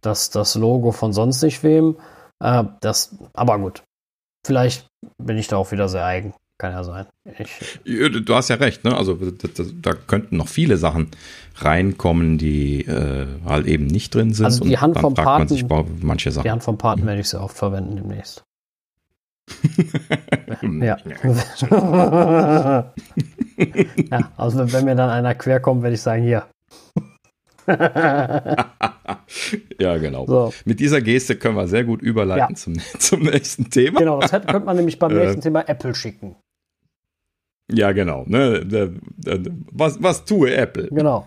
das, 0.00 0.30
das 0.30 0.56
Logo 0.56 0.90
von 0.90 1.12
sonst 1.12 1.42
nicht 1.42 1.62
wem. 1.62 1.96
Äh, 2.40 2.64
das, 2.80 3.16
aber 3.34 3.58
gut. 3.58 3.82
Vielleicht 4.44 4.86
bin 5.18 5.38
ich 5.38 5.48
da 5.48 5.56
auch 5.56 5.72
wieder 5.72 5.88
sehr 5.88 6.04
eigen. 6.04 6.34
Kann 6.56 6.70
ja 6.72 6.84
sein. 6.84 7.06
Ich, 7.38 7.50
du 7.84 8.34
hast 8.34 8.48
ja 8.48 8.56
recht, 8.56 8.84
ne? 8.84 8.96
Also 8.96 9.14
da, 9.14 9.64
da, 9.82 9.92
könnten 9.92 10.36
noch 10.36 10.46
viele 10.46 10.76
Sachen 10.76 11.08
reinkommen, 11.56 12.38
die 12.38 12.82
äh, 12.82 13.26
halt 13.44 13.66
eben 13.66 13.86
nicht 13.86 14.14
drin 14.14 14.32
sind. 14.32 14.44
Also 14.44 14.64
die 14.64 14.78
Hand 14.78 14.96
vom 15.00 15.14
Paten, 15.14 15.48
sich, 15.48 15.64
manche 16.00 16.30
Sachen. 16.30 16.44
Die 16.44 16.50
Hand 16.52 16.62
vom 16.62 16.78
Paten 16.78 17.04
werde 17.06 17.20
ich 17.20 17.28
sehr 17.28 17.42
oft 17.42 17.56
verwenden 17.56 17.96
demnächst. 17.96 18.44
ja. 20.80 20.96
ja, 24.10 24.32
also 24.36 24.72
wenn 24.72 24.84
mir 24.84 24.94
dann 24.94 25.10
einer 25.10 25.34
quer 25.34 25.58
kommt, 25.58 25.82
werde 25.82 25.94
ich 25.94 26.02
sagen, 26.02 26.22
hier. 26.22 26.46
ja, 29.80 29.96
genau. 29.98 30.26
So. 30.26 30.52
Mit 30.64 30.80
dieser 30.80 31.00
Geste 31.00 31.36
können 31.36 31.56
wir 31.56 31.68
sehr 31.68 31.84
gut 31.84 32.02
überleiten 32.02 32.50
ja. 32.50 32.56
zum, 32.56 32.74
zum 32.98 33.22
nächsten 33.22 33.70
Thema. 33.70 34.00
Genau, 34.00 34.20
das 34.20 34.30
könnte 34.30 34.60
man 34.60 34.76
nämlich 34.76 34.98
beim 34.98 35.14
nächsten 35.14 35.40
äh. 35.40 35.42
Thema 35.42 35.68
Apple 35.68 35.94
schicken. 35.94 36.36
Ja, 37.72 37.92
genau. 37.92 38.24
Ne? 38.26 38.62
Was, 39.72 40.02
was 40.02 40.26
tue 40.26 40.54
Apple? 40.54 40.88
Genau. 40.90 41.26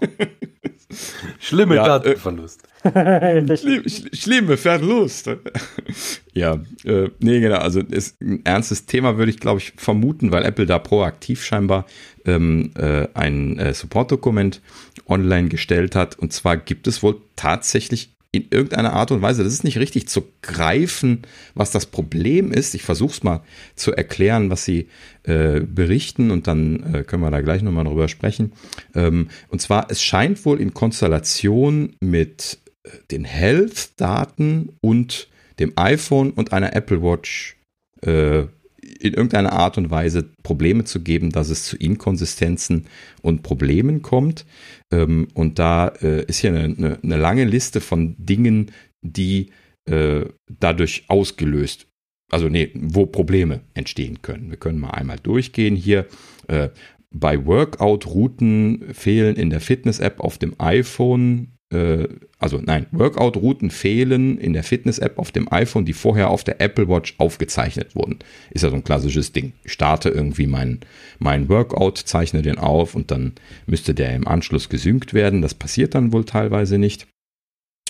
Schlimme 1.40 1.76
ja, 1.76 1.86
Datenverlust. 1.86 2.64
Äh, 2.84 3.58
schlimm, 3.58 3.84
schlimme 4.14 4.56
Verlust. 4.56 5.30
ja, 6.34 6.62
äh, 6.86 7.10
nee, 7.20 7.40
genau. 7.40 7.58
Also 7.58 7.82
ist 7.82 8.22
ein 8.22 8.46
ernstes 8.46 8.86
Thema, 8.86 9.18
würde 9.18 9.32
ich, 9.32 9.40
glaube 9.40 9.60
ich, 9.60 9.74
vermuten, 9.78 10.32
weil 10.32 10.46
Apple 10.46 10.68
da 10.68 10.80
proaktiv 10.80 11.44
scheinbar 11.44 11.86
ähm, 12.28 12.72
äh, 12.76 13.08
ein 13.14 13.58
äh, 13.58 13.74
Support-Dokument 13.74 14.62
online 15.08 15.50
gestellt 15.50 15.96
hat. 15.96 16.20
Und 16.20 16.34
zwar 16.34 16.58
gibt 16.58 16.88
es 16.88 17.02
wohl 17.02 17.22
tatsächlich 17.36 18.12
in 18.32 18.48
irgendeiner 18.52 18.94
Art 18.94 19.12
und 19.12 19.22
Weise, 19.22 19.44
das 19.44 19.54
ist 19.54 19.64
nicht 19.64 19.80
richtig 19.80 20.08
zu 20.10 20.24
greifen, 20.42 21.24
was 21.56 21.72
das 21.72 21.86
Problem 21.86 22.52
ist. 22.52 22.76
Ich 22.76 22.84
versuche 22.84 23.14
es 23.14 23.24
mal 23.24 23.42
zu 23.76 23.94
erklären, 23.94 24.50
was 24.50 24.66
sie 24.66 24.90
äh, 25.24 25.62
berichten 25.62 26.30
und 26.32 26.48
dann 26.48 26.94
äh, 26.94 27.04
können 27.04 27.24
wir 27.24 27.32
da 27.32 27.42
gleich 27.42 27.64
nochmal 27.64 27.86
drüber 27.86 28.08
sprechen. 28.08 28.52
Ähm, 28.94 29.30
und 29.48 29.62
zwar, 29.62 29.90
es 29.90 30.04
scheint 30.04 30.46
wohl 30.46 30.60
in 30.60 30.74
Konstellation 30.74 31.96
mit 32.02 32.60
äh, 32.84 32.90
den 33.12 33.24
Health-Daten 33.24 34.74
und 34.82 35.30
dem 35.60 35.74
iPhone 35.76 36.32
und 36.32 36.54
einer 36.54 36.76
Apple 36.76 37.02
Watch 37.02 37.58
äh, 38.02 38.44
in 39.00 39.14
irgendeiner 39.14 39.54
Art 39.54 39.78
und 39.78 39.90
Weise 39.90 40.30
Probleme 40.44 40.84
zu 40.84 41.02
geben, 41.02 41.32
dass 41.32 41.50
es 41.50 41.66
zu 41.66 41.78
Inkonsistenzen 41.78 42.86
und 43.22 43.44
Problemen 43.44 44.02
kommt. 44.02 44.46
Ähm, 44.92 45.28
und 45.34 45.60
da 45.60 45.90
äh, 46.02 46.26
ist 46.26 46.40
hier 46.40 46.52
eine, 46.52 46.64
eine, 46.64 47.00
eine, 47.02 47.18
lange 47.18 47.46
Liste 47.46 47.82
von 47.82 48.16
Dingen, 48.18 48.72
die 49.02 49.52
äh, 49.90 50.26
dadurch 50.60 51.06
ausgelöst, 51.08 51.88
also 52.32 52.50
nee, 52.50 52.72
wo 52.74 53.06
Probleme 53.06 53.62
entstehen 53.74 54.22
können. 54.22 54.50
Wir 54.50 54.58
können 54.58 54.80
mal 54.80 54.92
einmal 54.92 55.20
durchgehen 55.20 55.76
hier. 55.76 56.08
Äh, 56.48 56.70
bei 57.10 57.46
Workout-Routen 57.46 58.94
fehlen 58.94 59.38
in 59.38 59.50
der 59.50 59.62
Fitness-App 59.62 60.20
auf 60.20 60.38
dem 60.38 60.56
iPhone 60.60 61.57
also 61.70 62.62
nein, 62.64 62.86
Workout-Routen 62.92 63.72
fehlen 63.72 64.38
in 64.38 64.54
der 64.54 64.64
Fitness-App 64.64 65.20
auf 65.20 65.34
dem 65.34 65.52
iPhone, 65.52 65.84
die 65.84 65.94
vorher 65.94 66.30
auf 66.30 66.46
der 66.46 66.62
Apple 66.62 66.88
Watch 66.88 67.16
aufgezeichnet 67.18 67.94
wurden. 67.94 68.20
Ist 68.52 68.62
ja 68.62 68.70
so 68.70 68.76
ein 68.76 68.86
klassisches 68.86 69.34
Ding. 69.34 69.52
Ich 69.66 69.74
starte 69.74 70.08
irgendwie 70.10 70.48
meinen 70.48 70.80
mein 71.20 71.50
Workout, 71.50 71.98
zeichne 71.98 72.42
den 72.42 72.58
auf 72.58 72.96
und 72.96 73.12
dann 73.12 73.34
müsste 73.66 73.94
der 73.94 74.16
im 74.16 74.28
Anschluss 74.28 74.70
gesynkt 74.70 75.14
werden. 75.14 75.42
Das 75.42 75.54
passiert 75.56 75.94
dann 75.94 76.14
wohl 76.14 76.24
teilweise 76.24 76.78
nicht. 76.78 77.08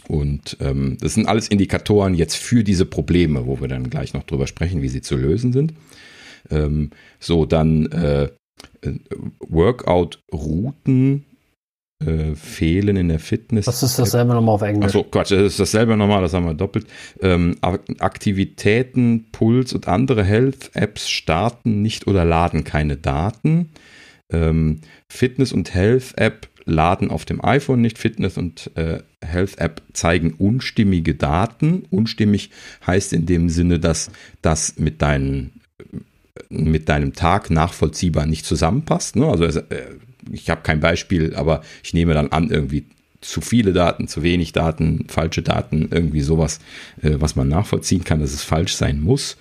Und 0.08 0.58
ähm, 0.60 0.98
das 1.00 1.14
sind 1.14 1.28
alles 1.28 1.48
Indikatoren 1.48 2.16
jetzt 2.16 2.36
für 2.36 2.64
diese 2.64 2.86
Probleme, 2.86 3.46
wo 3.46 3.60
wir 3.60 3.68
dann 3.68 3.90
gleich 3.90 4.14
noch 4.14 4.24
drüber 4.24 4.48
sprechen, 4.48 4.82
wie 4.82 4.90
sie 4.90 5.02
zu 5.02 5.18
lösen 5.18 5.54
sind. 5.54 5.74
Ähm, 6.50 6.92
so, 7.20 7.46
dann 7.46 7.88
äh, 7.88 8.24
äh 8.82 8.94
Workout-Routen 9.40 11.26
äh, 12.00 12.36
fehlen 12.36 12.96
in 12.96 13.10
der 13.10 13.20
Fitness. 13.20 13.68
Was 13.68 13.82
ist 13.82 13.98
dasselbe 13.98 14.34
nochmal 14.34 14.56
auf 14.56 14.62
Englisch? 14.62 14.86
Achso, 14.86 15.04
Quatsch, 15.04 15.32
das 15.32 15.42
ist 15.42 15.60
dasselbe 15.60 15.98
nochmal, 15.98 16.22
das 16.22 16.34
haben 16.34 16.46
wir 16.46 16.54
doppelt. 16.54 16.86
Ähm, 17.22 17.58
Aktivitäten, 18.00 19.26
Puls 19.32 19.74
und 19.74 19.88
andere 19.88 20.24
Health-Apps 20.24 21.10
starten 21.10 21.82
nicht 21.82 22.06
oder 22.08 22.24
laden 22.24 22.64
keine 22.64 22.98
Daten. 22.98 23.70
Ähm, 24.32 24.82
Fitness- 25.10 25.54
und 25.54 25.74
Health-App 25.74 26.50
laden 26.66 27.10
auf 27.10 27.26
dem 27.26 27.44
iPhone 27.44 27.82
nicht. 27.82 27.98
Fitness- 27.98 28.38
und 28.38 28.70
äh, 28.76 29.00
Health-App 29.26 29.82
zeigen 29.94 30.34
unstimmige 30.34 31.16
Daten. 31.16 31.86
Unstimmig 31.90 32.52
heißt 32.86 33.14
in 33.14 33.26
dem 33.26 33.50
Sinne, 33.50 33.80
dass 33.80 34.12
das 34.42 34.78
mit 34.78 35.02
deinen 35.02 35.62
mit 36.50 36.88
deinem 36.88 37.14
Tag 37.14 37.50
nachvollziehbar 37.50 38.26
nicht 38.26 38.46
zusammenpasst. 38.46 39.16
Ne? 39.16 39.26
Also 39.26 39.46
äh, 39.46 39.64
ich 40.32 40.50
habe 40.50 40.62
kein 40.62 40.80
Beispiel, 40.80 41.36
aber 41.36 41.62
ich 41.84 41.94
nehme 41.94 42.14
dann 42.14 42.30
an, 42.30 42.50
irgendwie 42.50 42.86
zu 43.22 43.42
viele 43.42 43.74
Daten, 43.74 44.08
zu 44.08 44.24
wenig 44.24 44.54
Daten, 44.54 45.06
falsche 45.10 45.42
Daten, 45.42 45.90
irgendwie 45.92 46.22
sowas, 46.22 46.60
äh, 47.02 47.16
was 47.20 47.36
man 47.36 47.48
nachvollziehen 47.48 48.04
kann, 48.04 48.20
dass 48.20 48.34
es 48.34 48.44
falsch 48.44 48.74
sein 48.74 49.02
muss. 49.02 49.38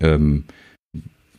Ähm, 0.00 0.44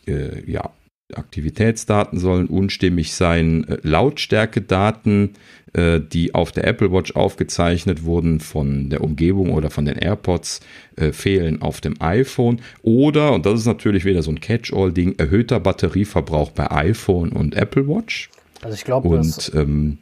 äh, 0.07 0.49
ja, 0.49 0.71
Aktivitätsdaten 1.13 2.19
sollen 2.19 2.47
unstimmig 2.47 3.13
sein, 3.13 3.67
äh, 3.67 3.77
Lautstärkedaten, 3.83 5.35
äh, 5.73 5.99
die 5.99 6.33
auf 6.33 6.51
der 6.51 6.65
Apple 6.65 6.91
Watch 6.91 7.15
aufgezeichnet 7.15 8.03
wurden 8.03 8.39
von 8.39 8.89
der 8.89 9.01
Umgebung 9.01 9.51
oder 9.51 9.69
von 9.69 9.85
den 9.85 9.97
AirPods, 9.97 10.61
äh, 10.95 11.11
fehlen 11.11 11.61
auf 11.61 11.81
dem 11.81 12.01
iPhone. 12.01 12.61
Oder, 12.81 13.33
und 13.33 13.45
das 13.45 13.59
ist 13.59 13.67
natürlich 13.67 14.05
wieder 14.05 14.23
so 14.23 14.31
ein 14.31 14.39
Catch-all-Ding, 14.39 15.15
erhöhter 15.17 15.59
Batterieverbrauch 15.59 16.51
bei 16.51 16.71
iPhone 16.71 17.29
und 17.29 17.55
Apple 17.55 17.87
Watch. 17.87 18.29
Also 18.65 18.73
ich 18.73 18.83
glaube, 18.83 19.07
und 19.09 19.51
ähm, 19.53 19.99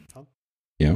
ja. 0.80 0.94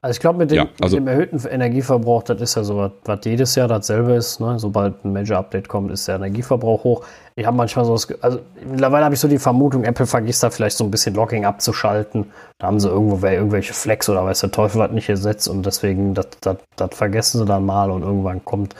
Also 0.00 0.12
ich 0.12 0.20
glaube, 0.20 0.38
mit, 0.38 0.52
ja, 0.52 0.68
also, 0.80 0.94
mit, 0.94 1.06
dem 1.06 1.08
erhöhten 1.08 1.44
Energieverbrauch, 1.44 2.22
das 2.22 2.40
ist 2.40 2.54
ja 2.54 2.62
so, 2.62 2.76
was, 2.76 2.92
was 3.04 3.18
jedes 3.24 3.56
Jahr 3.56 3.66
dasselbe 3.66 4.12
ist. 4.12 4.38
Ne? 4.38 4.56
Sobald 4.60 5.04
ein 5.04 5.12
Major-Update 5.12 5.66
kommt, 5.66 5.90
ist 5.90 6.06
der 6.06 6.14
Energieverbrauch 6.14 6.84
hoch. 6.84 7.04
Ich 7.34 7.44
habe 7.44 7.56
manchmal 7.56 7.84
so, 7.84 7.94
das, 7.94 8.22
also 8.22 8.38
mittlerweile 8.64 9.04
habe 9.04 9.16
ich 9.16 9.20
so 9.20 9.26
die 9.26 9.40
Vermutung, 9.40 9.82
Apple 9.82 10.06
vergisst 10.06 10.44
da 10.44 10.50
vielleicht 10.50 10.76
so 10.76 10.84
ein 10.84 10.92
bisschen 10.92 11.16
Logging 11.16 11.44
abzuschalten. 11.44 12.26
Da 12.58 12.68
haben 12.68 12.78
sie 12.78 12.88
irgendwo 12.88 13.26
irgendwelche 13.26 13.74
Flex 13.74 14.08
oder 14.08 14.24
weiß 14.24 14.38
der 14.38 14.52
Teufel 14.52 14.80
was 14.80 14.92
nicht 14.92 15.08
gesetzt 15.08 15.48
und 15.48 15.66
deswegen, 15.66 16.14
das, 16.14 16.28
das, 16.42 16.58
das 16.76 16.94
vergessen 16.94 17.40
sie 17.40 17.44
dann 17.46 17.66
mal 17.66 17.90
und 17.90 18.02
irgendwann 18.02 18.44
kommt, 18.44 18.76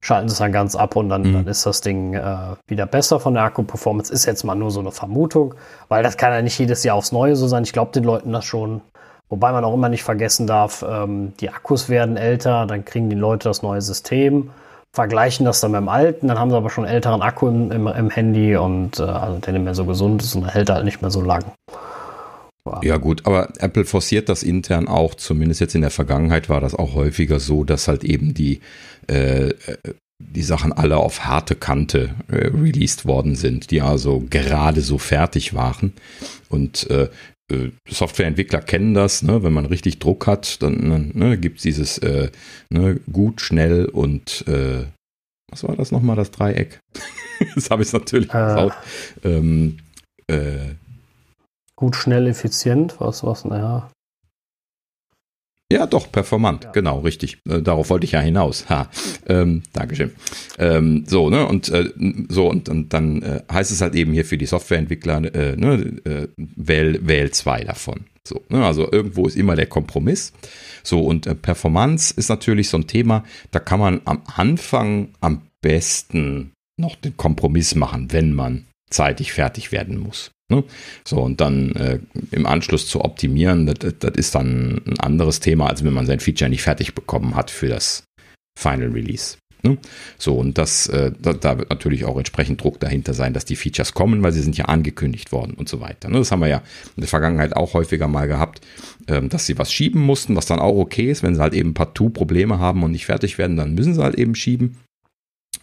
schalten 0.00 0.28
sie 0.28 0.32
es 0.32 0.38
dann 0.38 0.52
ganz 0.52 0.76
ab 0.76 0.96
und 0.96 1.08
dann, 1.08 1.22
mhm. 1.22 1.32
dann 1.32 1.46
ist 1.46 1.66
das 1.66 1.80
Ding 1.80 2.14
äh, 2.14 2.36
wieder 2.66 2.86
besser 2.86 3.20
von 3.20 3.34
der 3.34 3.44
Akku-Performance. 3.44 4.12
Ist 4.12 4.26
jetzt 4.26 4.44
mal 4.44 4.54
nur 4.54 4.70
so 4.70 4.80
eine 4.80 4.92
Vermutung, 4.92 5.54
weil 5.88 6.02
das 6.02 6.16
kann 6.16 6.32
ja 6.32 6.42
nicht 6.42 6.58
jedes 6.58 6.84
Jahr 6.84 6.96
aufs 6.96 7.12
Neue 7.12 7.36
so 7.36 7.48
sein. 7.48 7.64
Ich 7.64 7.72
glaube 7.72 7.92
den 7.92 8.04
Leuten 8.04 8.32
das 8.32 8.44
schon. 8.44 8.80
Wobei 9.28 9.52
man 9.52 9.64
auch 9.64 9.74
immer 9.74 9.90
nicht 9.90 10.04
vergessen 10.04 10.46
darf, 10.46 10.84
ähm, 10.88 11.34
die 11.40 11.50
Akkus 11.50 11.88
werden 11.88 12.16
älter, 12.16 12.66
dann 12.66 12.84
kriegen 12.84 13.10
die 13.10 13.16
Leute 13.16 13.48
das 13.48 13.62
neue 13.62 13.82
System, 13.82 14.50
vergleichen 14.94 15.44
das 15.44 15.60
dann 15.60 15.72
mit 15.72 15.80
dem 15.80 15.88
alten, 15.90 16.28
dann 16.28 16.38
haben 16.38 16.50
sie 16.50 16.56
aber 16.56 16.70
schon 16.70 16.84
einen 16.84 16.94
älteren 16.94 17.20
Akku 17.20 17.48
im, 17.48 17.70
im, 17.70 17.86
im 17.88 18.08
Handy 18.08 18.56
und 18.56 18.98
äh, 18.98 19.02
also 19.02 19.38
der 19.38 19.52
nicht 19.52 19.64
mehr 19.64 19.74
so 19.74 19.84
gesund 19.84 20.22
ist 20.22 20.34
und 20.34 20.44
der 20.44 20.54
hält 20.54 20.70
halt 20.70 20.84
nicht 20.84 21.02
mehr 21.02 21.10
so 21.10 21.20
lang. 21.20 21.44
Ja 22.82 22.96
gut, 22.96 23.26
aber 23.26 23.52
Apple 23.58 23.84
forciert 23.84 24.28
das 24.28 24.42
intern 24.42 24.88
auch, 24.88 25.14
zumindest 25.14 25.60
jetzt 25.60 25.74
in 25.74 25.80
der 25.80 25.90
Vergangenheit 25.90 26.48
war 26.48 26.60
das 26.60 26.74
auch 26.74 26.94
häufiger 26.94 27.40
so, 27.40 27.64
dass 27.64 27.88
halt 27.88 28.04
eben 28.04 28.34
die, 28.34 28.60
äh, 29.06 29.52
die 30.18 30.42
Sachen 30.42 30.72
alle 30.72 30.96
auf 30.96 31.24
harte 31.24 31.54
Kante 31.54 32.14
äh, 32.28 32.48
released 32.48 33.06
worden 33.06 33.36
sind, 33.36 33.70
die 33.70 33.80
also 33.80 34.24
gerade 34.28 34.80
so 34.80 34.98
fertig 34.98 35.54
waren. 35.54 35.92
Und 36.48 36.88
äh, 36.90 37.08
äh, 37.50 37.70
Softwareentwickler 37.88 38.60
kennen 38.60 38.94
das, 38.94 39.22
ne? 39.22 39.42
wenn 39.42 39.52
man 39.52 39.66
richtig 39.66 39.98
Druck 39.98 40.26
hat, 40.26 40.62
dann 40.62 41.12
ne, 41.14 41.38
gibt 41.38 41.58
es 41.58 41.62
dieses 41.62 41.98
äh, 41.98 42.30
ne, 42.70 43.00
gut, 43.10 43.40
schnell 43.40 43.86
und 43.86 44.46
äh, 44.46 44.84
was 45.50 45.64
war 45.64 45.76
das 45.76 45.92
nochmal, 45.92 46.16
das 46.16 46.30
Dreieck? 46.30 46.78
das 47.54 47.70
habe 47.70 47.82
ich 47.82 47.92
natürlich 47.92 48.32
äh. 48.32 48.68
Ähm, 49.24 49.78
äh, 50.26 50.74
gut, 51.78 51.94
schnell, 51.94 52.26
effizient, 52.26 52.96
was, 52.98 53.22
was, 53.22 53.44
naja. 53.44 53.88
Ja, 55.70 55.86
doch, 55.86 56.10
performant, 56.10 56.64
ja. 56.64 56.72
genau, 56.72 57.00
richtig. 57.00 57.38
Äh, 57.48 57.62
darauf 57.62 57.90
wollte 57.90 58.04
ich 58.04 58.12
ja 58.12 58.20
hinaus. 58.20 58.68
Ha. 58.68 58.88
Ähm, 59.28 59.62
Dankeschön. 59.74 60.12
Ähm, 60.58 61.04
so, 61.06 61.30
ne, 61.30 61.46
und 61.46 61.68
äh, 61.68 61.92
so, 62.28 62.48
und, 62.48 62.68
und 62.68 62.92
dann 62.94 63.22
äh, 63.22 63.42
heißt 63.52 63.70
es 63.70 63.80
halt 63.80 63.94
eben 63.94 64.12
hier 64.12 64.24
für 64.24 64.38
die 64.38 64.46
Softwareentwickler, 64.46 65.34
äh, 65.34 65.56
ne, 65.56 66.00
äh, 66.04 66.28
wähl, 66.36 67.06
wähl 67.06 67.30
zwei 67.30 67.62
davon. 67.62 68.06
So, 68.26 68.42
ne? 68.48 68.64
Also 68.64 68.90
irgendwo 68.90 69.26
ist 69.26 69.36
immer 69.36 69.54
der 69.54 69.66
Kompromiss. 69.66 70.32
So, 70.82 71.00
und 71.00 71.26
äh, 71.26 71.34
Performance 71.34 72.12
ist 72.16 72.28
natürlich 72.28 72.70
so 72.70 72.78
ein 72.78 72.88
Thema, 72.88 73.24
da 73.52 73.60
kann 73.60 73.78
man 73.78 74.00
am 74.04 74.22
Anfang 74.34 75.10
am 75.20 75.42
besten 75.60 76.52
noch 76.76 76.96
den 76.96 77.16
Kompromiss 77.16 77.74
machen, 77.74 78.10
wenn 78.10 78.32
man 78.32 78.64
zeitig 78.90 79.32
fertig 79.32 79.70
werden 79.70 79.98
muss. 79.98 80.32
Ne? 80.50 80.64
So, 81.04 81.20
und 81.20 81.40
dann 81.40 81.72
äh, 81.72 81.98
im 82.30 82.46
Anschluss 82.46 82.86
zu 82.86 83.04
optimieren, 83.04 83.66
das, 83.66 84.12
ist 84.14 84.34
dann 84.34 84.80
ein 84.86 85.00
anderes 85.00 85.40
Thema, 85.40 85.68
als 85.68 85.84
wenn 85.84 85.92
man 85.92 86.06
sein 86.06 86.20
Feature 86.20 86.48
nicht 86.48 86.62
fertig 86.62 86.94
bekommen 86.94 87.34
hat 87.34 87.50
für 87.50 87.68
das 87.68 88.04
Final 88.58 88.88
Release. 88.88 89.36
Ne? 89.62 89.76
So, 90.18 90.34
und 90.34 90.56
das, 90.56 90.86
äh, 90.86 91.12
da, 91.18 91.32
da, 91.32 91.58
wird 91.58 91.68
natürlich 91.68 92.04
auch 92.04 92.16
entsprechend 92.16 92.62
Druck 92.62 92.80
dahinter 92.80 93.12
sein, 93.12 93.34
dass 93.34 93.44
die 93.44 93.56
Features 93.56 93.92
kommen, 93.92 94.22
weil 94.22 94.32
sie 94.32 94.40
sind 94.40 94.56
ja 94.56 94.66
angekündigt 94.66 95.32
worden 95.32 95.54
und 95.54 95.68
so 95.68 95.80
weiter. 95.80 96.08
Ne? 96.08 96.18
Das 96.18 96.32
haben 96.32 96.40
wir 96.40 96.48
ja 96.48 96.62
in 96.96 97.02
der 97.02 97.08
Vergangenheit 97.08 97.54
auch 97.54 97.74
häufiger 97.74 98.08
mal 98.08 98.28
gehabt, 98.28 98.60
ähm, 99.08 99.28
dass 99.28 99.46
sie 99.46 99.58
was 99.58 99.72
schieben 99.72 100.00
mussten, 100.00 100.36
was 100.36 100.46
dann 100.46 100.60
auch 100.60 100.76
okay 100.76 101.10
ist, 101.10 101.22
wenn 101.22 101.34
sie 101.34 101.40
halt 101.40 101.54
eben 101.54 101.74
partout 101.74 102.10
Probleme 102.10 102.58
haben 102.58 102.82
und 102.84 102.92
nicht 102.92 103.06
fertig 103.06 103.36
werden, 103.36 103.56
dann 103.56 103.74
müssen 103.74 103.94
sie 103.94 104.02
halt 104.02 104.14
eben 104.14 104.34
schieben. 104.34 104.76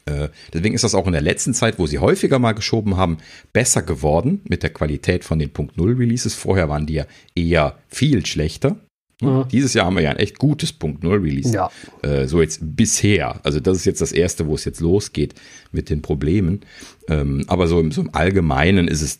Äh, 0.05 0.29
deswegen 0.53 0.75
ist 0.75 0.83
das 0.83 0.95
auch 0.95 1.07
in 1.07 1.13
der 1.13 1.21
letzten 1.21 1.53
Zeit, 1.53 1.79
wo 1.79 1.87
sie 1.87 1.99
häufiger 1.99 2.39
mal 2.39 2.53
geschoben 2.53 2.97
haben, 2.97 3.17
besser 3.53 3.81
geworden 3.81 4.41
mit 4.47 4.63
der 4.63 4.71
Qualität 4.71 5.23
von 5.23 5.39
den 5.39 5.51
Punkt 5.51 5.77
Null 5.77 5.93
Releases. 5.93 6.35
Vorher 6.35 6.69
waren 6.69 6.85
die 6.85 6.95
ja 6.95 7.05
eher 7.35 7.77
viel 7.87 8.25
schlechter. 8.25 8.77
Mhm. 9.21 9.47
Dieses 9.51 9.73
Jahr 9.73 9.85
haben 9.85 9.95
wir 9.95 10.03
ja 10.03 10.11
ein 10.11 10.17
echt 10.17 10.37
gutes 10.37 10.73
Punkt 10.73 11.03
Null 11.03 11.19
Release. 11.19 11.53
Ja. 11.53 11.71
Äh, 12.01 12.27
so 12.27 12.41
jetzt 12.41 12.59
bisher. 12.61 13.39
Also 13.43 13.59
das 13.59 13.77
ist 13.77 13.85
jetzt 13.85 14.01
das 14.01 14.11
erste, 14.11 14.47
wo 14.47 14.55
es 14.55 14.65
jetzt 14.65 14.81
losgeht 14.81 15.33
mit 15.71 15.89
den 15.89 16.01
Problemen. 16.01 16.61
Ähm, 17.07 17.43
aber 17.47 17.67
so 17.67 17.79
im, 17.79 17.91
so 17.91 18.01
im 18.01 18.13
Allgemeinen 18.13 18.87
ist 18.87 19.01
es 19.01 19.19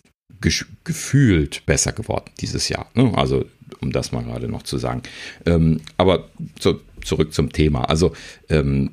gefühlt 0.84 1.66
besser 1.66 1.92
geworden 1.92 2.30
dieses 2.40 2.70
Jahr. 2.70 2.92
Ne? 2.94 3.12
Also 3.16 3.46
um 3.82 3.92
das 3.92 4.12
mal 4.12 4.24
gerade 4.24 4.48
noch 4.48 4.64
zu 4.64 4.78
sagen. 4.78 5.02
Ähm, 5.46 5.82
aber 5.98 6.30
so, 6.60 6.80
zurück 7.04 7.34
zum 7.34 7.52
Thema. 7.52 7.86
Also 7.86 8.14
ähm, 8.50 8.92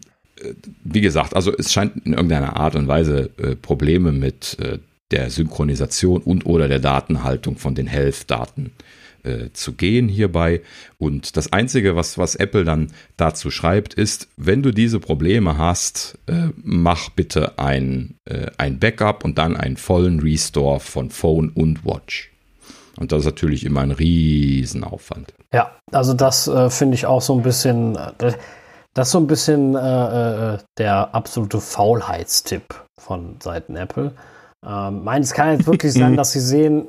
wie 0.85 1.01
gesagt, 1.01 1.35
also 1.35 1.53
es 1.57 1.73
scheint 1.73 2.05
in 2.05 2.15
irgendeiner 2.15 2.57
Art 2.57 2.75
und 2.75 2.89
Weise 2.89 3.31
äh, 3.39 3.57
Probleme 3.57 4.13
mit 4.13 4.59
äh, 4.61 4.79
der 5.11 5.31
Synchronisation 5.31 6.23
und 6.23 6.47
oder 6.47 6.69
der 6.69 6.79
Datenhaltung 6.79 7.57
von 7.57 7.75
den 7.75 7.87
Health-Daten 7.87 8.73
äh, 9.25 9.51
zu 9.53 9.73
gehen 9.75 10.09
hierbei. 10.09 10.63
Und 10.99 11.37
das 11.37 11.53
Einzige, 11.53 11.95
was, 11.97 12.19
was 12.19 12.35
Apple 12.35 12.65
dann 12.65 12.93
dazu 13.17 13.51
schreibt, 13.51 13.95
ist, 13.95 14.29
wenn 14.37 14.63
du 14.63 14.73
diese 14.73 15.01
Probleme 15.01 15.59
hast, 15.59 16.19
äh, 16.27 16.49
mach 16.57 17.11
bitte 17.11 17.59
ein, 17.59 18.15
äh, 18.25 18.47
ein 18.59 18.79
Backup 18.79 19.25
und 19.25 19.39
dann 19.39 19.57
einen 19.57 19.77
vollen 19.77 20.21
Restore 20.21 20.81
von 20.81 21.11
Phone 21.11 21.51
und 21.51 21.85
Watch. 21.85 22.31
Und 22.99 23.13
das 23.13 23.21
ist 23.21 23.27
natürlich 23.27 23.65
immer 23.65 23.81
ein 23.81 23.91
Riesenaufwand. 23.91 25.33
Ja, 25.53 25.73
also 25.91 26.15
das 26.15 26.49
äh, 26.49 26.71
finde 26.71 26.95
ich 26.95 27.07
auch 27.07 27.23
so 27.23 27.35
ein 27.35 27.43
bisschen 27.43 27.97
das 28.95 29.09
ist 29.09 29.13
so 29.13 29.19
ein 29.19 29.27
bisschen 29.27 29.75
äh, 29.75 30.55
äh, 30.55 30.59
der 30.79 31.15
absolute 31.15 31.61
Faulheitstipp 31.61 32.75
von 32.99 33.37
Seiten 33.43 33.77
Apple. 33.77 34.13
Ähm, 34.67 35.05
mein, 35.05 35.23
es 35.23 35.33
kann 35.33 35.53
jetzt 35.53 35.67
wirklich 35.67 35.93
sein, 35.93 36.17
dass 36.17 36.33
sie 36.33 36.41
sehen, 36.41 36.89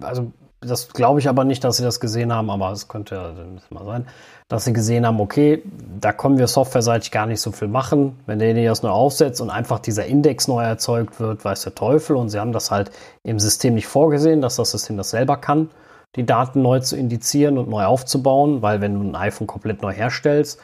also 0.00 0.32
das 0.60 0.88
glaube 0.88 1.20
ich 1.20 1.28
aber 1.28 1.44
nicht, 1.44 1.64
dass 1.64 1.76
sie 1.76 1.82
das 1.82 2.00
gesehen 2.00 2.32
haben, 2.32 2.50
aber 2.50 2.70
es 2.70 2.88
könnte 2.88 3.14
ja 3.16 3.32
mal 3.70 3.84
sein, 3.84 4.06
dass 4.48 4.64
sie 4.64 4.72
gesehen 4.72 5.06
haben, 5.06 5.20
okay, 5.20 5.62
da 6.00 6.12
können 6.12 6.38
wir 6.38 6.46
softwareseitig 6.46 7.10
gar 7.10 7.26
nicht 7.26 7.40
so 7.40 7.52
viel 7.52 7.68
machen. 7.68 8.18
Wenn 8.26 8.38
derjenige 8.38 8.68
das 8.68 8.82
neu 8.82 8.90
aufsetzt 8.90 9.40
und 9.40 9.50
einfach 9.50 9.78
dieser 9.78 10.06
Index 10.06 10.48
neu 10.48 10.62
erzeugt 10.62 11.18
wird, 11.20 11.44
weiß 11.44 11.62
der 11.62 11.74
Teufel. 11.74 12.16
Und 12.16 12.28
sie 12.28 12.38
haben 12.38 12.52
das 12.52 12.70
halt 12.70 12.90
im 13.22 13.38
System 13.38 13.74
nicht 13.74 13.86
vorgesehen, 13.86 14.40
dass 14.40 14.56
das 14.56 14.70
System 14.70 14.96
das 14.96 15.10
selber 15.10 15.36
kann, 15.36 15.70
die 16.16 16.26
Daten 16.26 16.62
neu 16.62 16.80
zu 16.80 16.96
indizieren 16.96 17.58
und 17.58 17.68
neu 17.68 17.84
aufzubauen, 17.84 18.62
weil 18.62 18.80
wenn 18.80 18.94
du 18.94 19.00
ein 19.00 19.16
iPhone 19.16 19.46
komplett 19.46 19.82
neu 19.82 19.92
herstellst, 19.92 20.60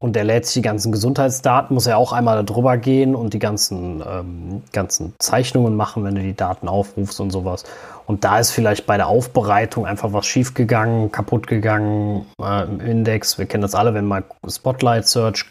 und 0.00 0.14
der 0.14 0.24
lädt 0.24 0.46
sich 0.46 0.54
die 0.54 0.62
ganzen 0.62 0.92
Gesundheitsdaten, 0.92 1.74
muss 1.74 1.86
er 1.86 1.98
auch 1.98 2.12
einmal 2.12 2.44
darüber 2.44 2.76
gehen 2.76 3.16
und 3.16 3.34
die 3.34 3.40
ganzen, 3.40 4.02
ähm, 4.08 4.62
ganzen 4.72 5.14
Zeichnungen 5.18 5.74
machen, 5.74 6.04
wenn 6.04 6.14
du 6.14 6.22
die 6.22 6.36
Daten 6.36 6.68
aufrufst 6.68 7.20
und 7.20 7.30
sowas. 7.30 7.64
Und 8.06 8.22
da 8.22 8.38
ist 8.38 8.52
vielleicht 8.52 8.86
bei 8.86 8.96
der 8.96 9.08
Aufbereitung 9.08 9.86
einfach 9.86 10.12
was 10.12 10.26
schiefgegangen, 10.26 11.10
kaputt 11.10 11.48
gegangen 11.48 12.26
äh, 12.40 12.64
im 12.64 12.80
Index. 12.80 13.38
Wir 13.38 13.46
kennen 13.46 13.62
das 13.62 13.74
alle, 13.74 13.92
wenn 13.92 14.06
mal 14.06 14.24
Spotlight 14.48 15.08
Search 15.08 15.46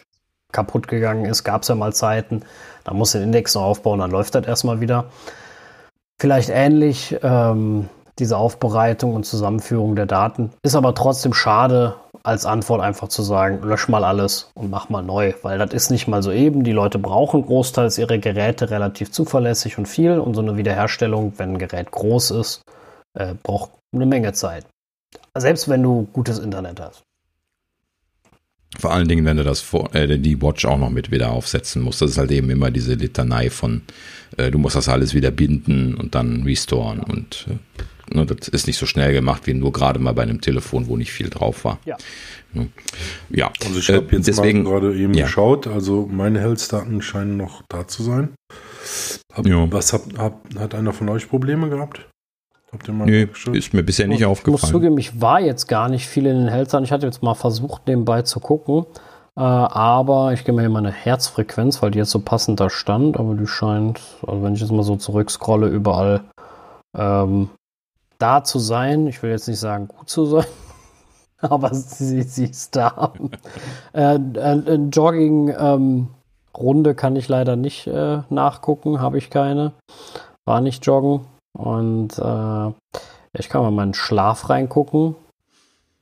kaputt 0.50 0.88
gegangen 0.88 1.26
ist, 1.26 1.44
gab 1.44 1.62
es 1.62 1.68
ja 1.68 1.74
mal 1.74 1.92
Zeiten. 1.92 2.42
Da 2.84 2.94
muss 2.94 3.12
den 3.12 3.22
Index 3.22 3.54
noch 3.54 3.62
aufbauen, 3.62 3.98
dann 3.98 4.10
läuft 4.10 4.34
das 4.34 4.46
erstmal 4.46 4.80
wieder. 4.80 5.06
Vielleicht 6.18 6.48
ähnlich 6.48 7.14
ähm, 7.22 7.90
diese 8.18 8.36
Aufbereitung 8.36 9.14
und 9.14 9.24
Zusammenführung 9.24 9.96
der 9.96 10.06
Daten. 10.06 10.50
Ist 10.62 10.76
aber 10.76 10.94
trotzdem 10.94 11.34
schade, 11.34 11.94
als 12.22 12.46
Antwort 12.46 12.80
einfach 12.80 13.08
zu 13.08 13.22
sagen, 13.22 13.62
lösch 13.62 13.88
mal 13.88 14.04
alles 14.04 14.50
und 14.54 14.70
mach 14.70 14.88
mal 14.88 15.02
neu, 15.02 15.32
weil 15.42 15.58
das 15.58 15.72
ist 15.72 15.90
nicht 15.90 16.08
mal 16.08 16.22
so 16.22 16.30
eben. 16.30 16.64
Die 16.64 16.72
Leute 16.72 16.98
brauchen 16.98 17.42
großteils 17.42 17.98
ihre 17.98 18.18
Geräte 18.18 18.70
relativ 18.70 19.10
zuverlässig 19.10 19.78
und 19.78 19.86
viel 19.86 20.18
und 20.18 20.34
so 20.34 20.40
eine 20.40 20.56
Wiederherstellung, 20.56 21.32
wenn 21.36 21.52
ein 21.52 21.58
Gerät 21.58 21.90
groß 21.90 22.32
ist, 22.32 22.62
äh, 23.14 23.34
braucht 23.42 23.70
eine 23.92 24.06
Menge 24.06 24.32
Zeit. 24.32 24.66
Selbst 25.36 25.68
wenn 25.68 25.82
du 25.82 26.06
gutes 26.12 26.38
Internet 26.38 26.80
hast. 26.80 27.02
Vor 28.78 28.92
allen 28.92 29.08
Dingen, 29.08 29.24
wenn 29.24 29.38
du 29.38 29.44
das 29.44 29.64
äh, 29.92 30.18
die 30.18 30.42
Watch 30.42 30.66
auch 30.66 30.76
noch 30.76 30.90
mit 30.90 31.10
wieder 31.10 31.30
aufsetzen 31.30 31.82
musst. 31.82 32.02
Das 32.02 32.10
ist 32.10 32.18
halt 32.18 32.30
eben 32.30 32.50
immer 32.50 32.70
diese 32.70 32.94
Litanei 32.94 33.48
von, 33.48 33.82
äh, 34.36 34.50
du 34.50 34.58
musst 34.58 34.76
das 34.76 34.88
alles 34.88 35.14
wieder 35.14 35.30
binden 35.30 35.94
und 35.94 36.14
dann 36.14 36.42
restoren 36.42 37.00
und 37.00 37.46
äh, 37.48 37.82
Ne, 38.12 38.26
das 38.26 38.48
ist 38.48 38.66
nicht 38.66 38.78
so 38.78 38.86
schnell 38.86 39.12
gemacht 39.12 39.46
wie 39.46 39.54
nur 39.54 39.72
gerade 39.72 39.98
mal 39.98 40.12
bei 40.12 40.22
einem 40.22 40.40
Telefon, 40.40 40.88
wo 40.88 40.96
nicht 40.96 41.12
viel 41.12 41.30
drauf 41.30 41.64
war. 41.64 41.78
Ja. 41.84 41.96
Ne? 42.52 42.68
Ja. 43.30 43.50
Also 43.64 43.78
ich 43.78 43.88
habe 43.88 44.06
äh, 44.10 44.16
jetzt 44.16 44.28
deswegen, 44.28 44.62
mal 44.62 44.70
gerade 44.70 44.96
eben 44.96 45.14
ja. 45.14 45.26
geschaut. 45.26 45.66
Also 45.66 46.08
meine 46.10 46.40
Health-Daten 46.40 47.02
scheinen 47.02 47.36
noch 47.36 47.62
da 47.68 47.86
zu 47.86 48.02
sein. 48.02 48.30
Hab, 49.32 49.46
ja. 49.46 49.70
Was 49.70 49.92
hat, 49.92 50.02
hab, 50.16 50.42
hat 50.58 50.74
einer 50.74 50.92
von 50.92 51.08
euch 51.08 51.28
Probleme 51.28 51.68
gehabt? 51.68 52.06
Habt 52.72 52.86
ihr 52.88 52.94
mal 52.94 53.06
Nö, 53.06 53.26
ist 53.52 53.72
mir 53.72 53.82
bisher 53.82 54.08
nicht 54.08 54.24
aufgefallen. 54.24 54.56
Ich 54.56 54.62
muss 54.62 54.70
zugeben, 54.70 54.98
ich 54.98 55.20
war 55.20 55.40
jetzt 55.40 55.68
gar 55.68 55.88
nicht 55.88 56.06
viel 56.06 56.26
in 56.26 56.36
den 56.36 56.48
Health-Daten. 56.48 56.84
Ich 56.84 56.92
hatte 56.92 57.06
jetzt 57.06 57.22
mal 57.22 57.34
versucht, 57.34 57.86
nebenbei 57.86 58.22
zu 58.22 58.40
gucken. 58.40 58.84
Äh, 59.36 59.40
aber 59.40 60.32
ich 60.32 60.44
gehe 60.44 60.54
mal 60.54 60.62
hier 60.62 60.70
meine 60.70 60.90
Herzfrequenz, 60.90 61.80
weil 61.82 61.92
die 61.92 61.98
jetzt 61.98 62.10
so 62.10 62.18
passend 62.20 62.60
da 62.60 62.68
stand. 62.68 63.18
Aber 63.18 63.34
die 63.34 63.46
scheint, 63.46 64.00
also 64.26 64.42
wenn 64.42 64.54
ich 64.54 64.60
jetzt 64.60 64.72
mal 64.72 64.82
so 64.82 64.96
zurückscrolle, 64.96 65.68
überall 65.68 66.24
ähm, 66.96 67.48
da 68.18 68.44
zu 68.44 68.58
sein. 68.58 69.06
Ich 69.06 69.22
will 69.22 69.30
jetzt 69.30 69.48
nicht 69.48 69.60
sagen, 69.60 69.88
gut 69.88 70.08
zu 70.10 70.26
sein, 70.26 70.46
aber 71.38 71.72
sie, 71.74 72.22
sie 72.22 72.46
ist 72.46 72.76
da. 72.76 73.12
äh, 73.92 74.16
äh, 74.16 74.74
Jogging-Runde 74.92 76.10
ähm, 76.90 76.96
kann 76.96 77.16
ich 77.16 77.28
leider 77.28 77.56
nicht 77.56 77.86
äh, 77.86 78.22
nachgucken, 78.28 79.00
habe 79.00 79.18
ich 79.18 79.30
keine. 79.30 79.72
War 80.44 80.60
nicht 80.60 80.84
joggen. 80.86 81.26
Und 81.52 82.18
äh, 82.18 82.98
ich 83.32 83.48
kann 83.48 83.62
mal 83.62 83.70
meinen 83.70 83.94
Schlaf 83.94 84.48
reingucken. 84.48 85.14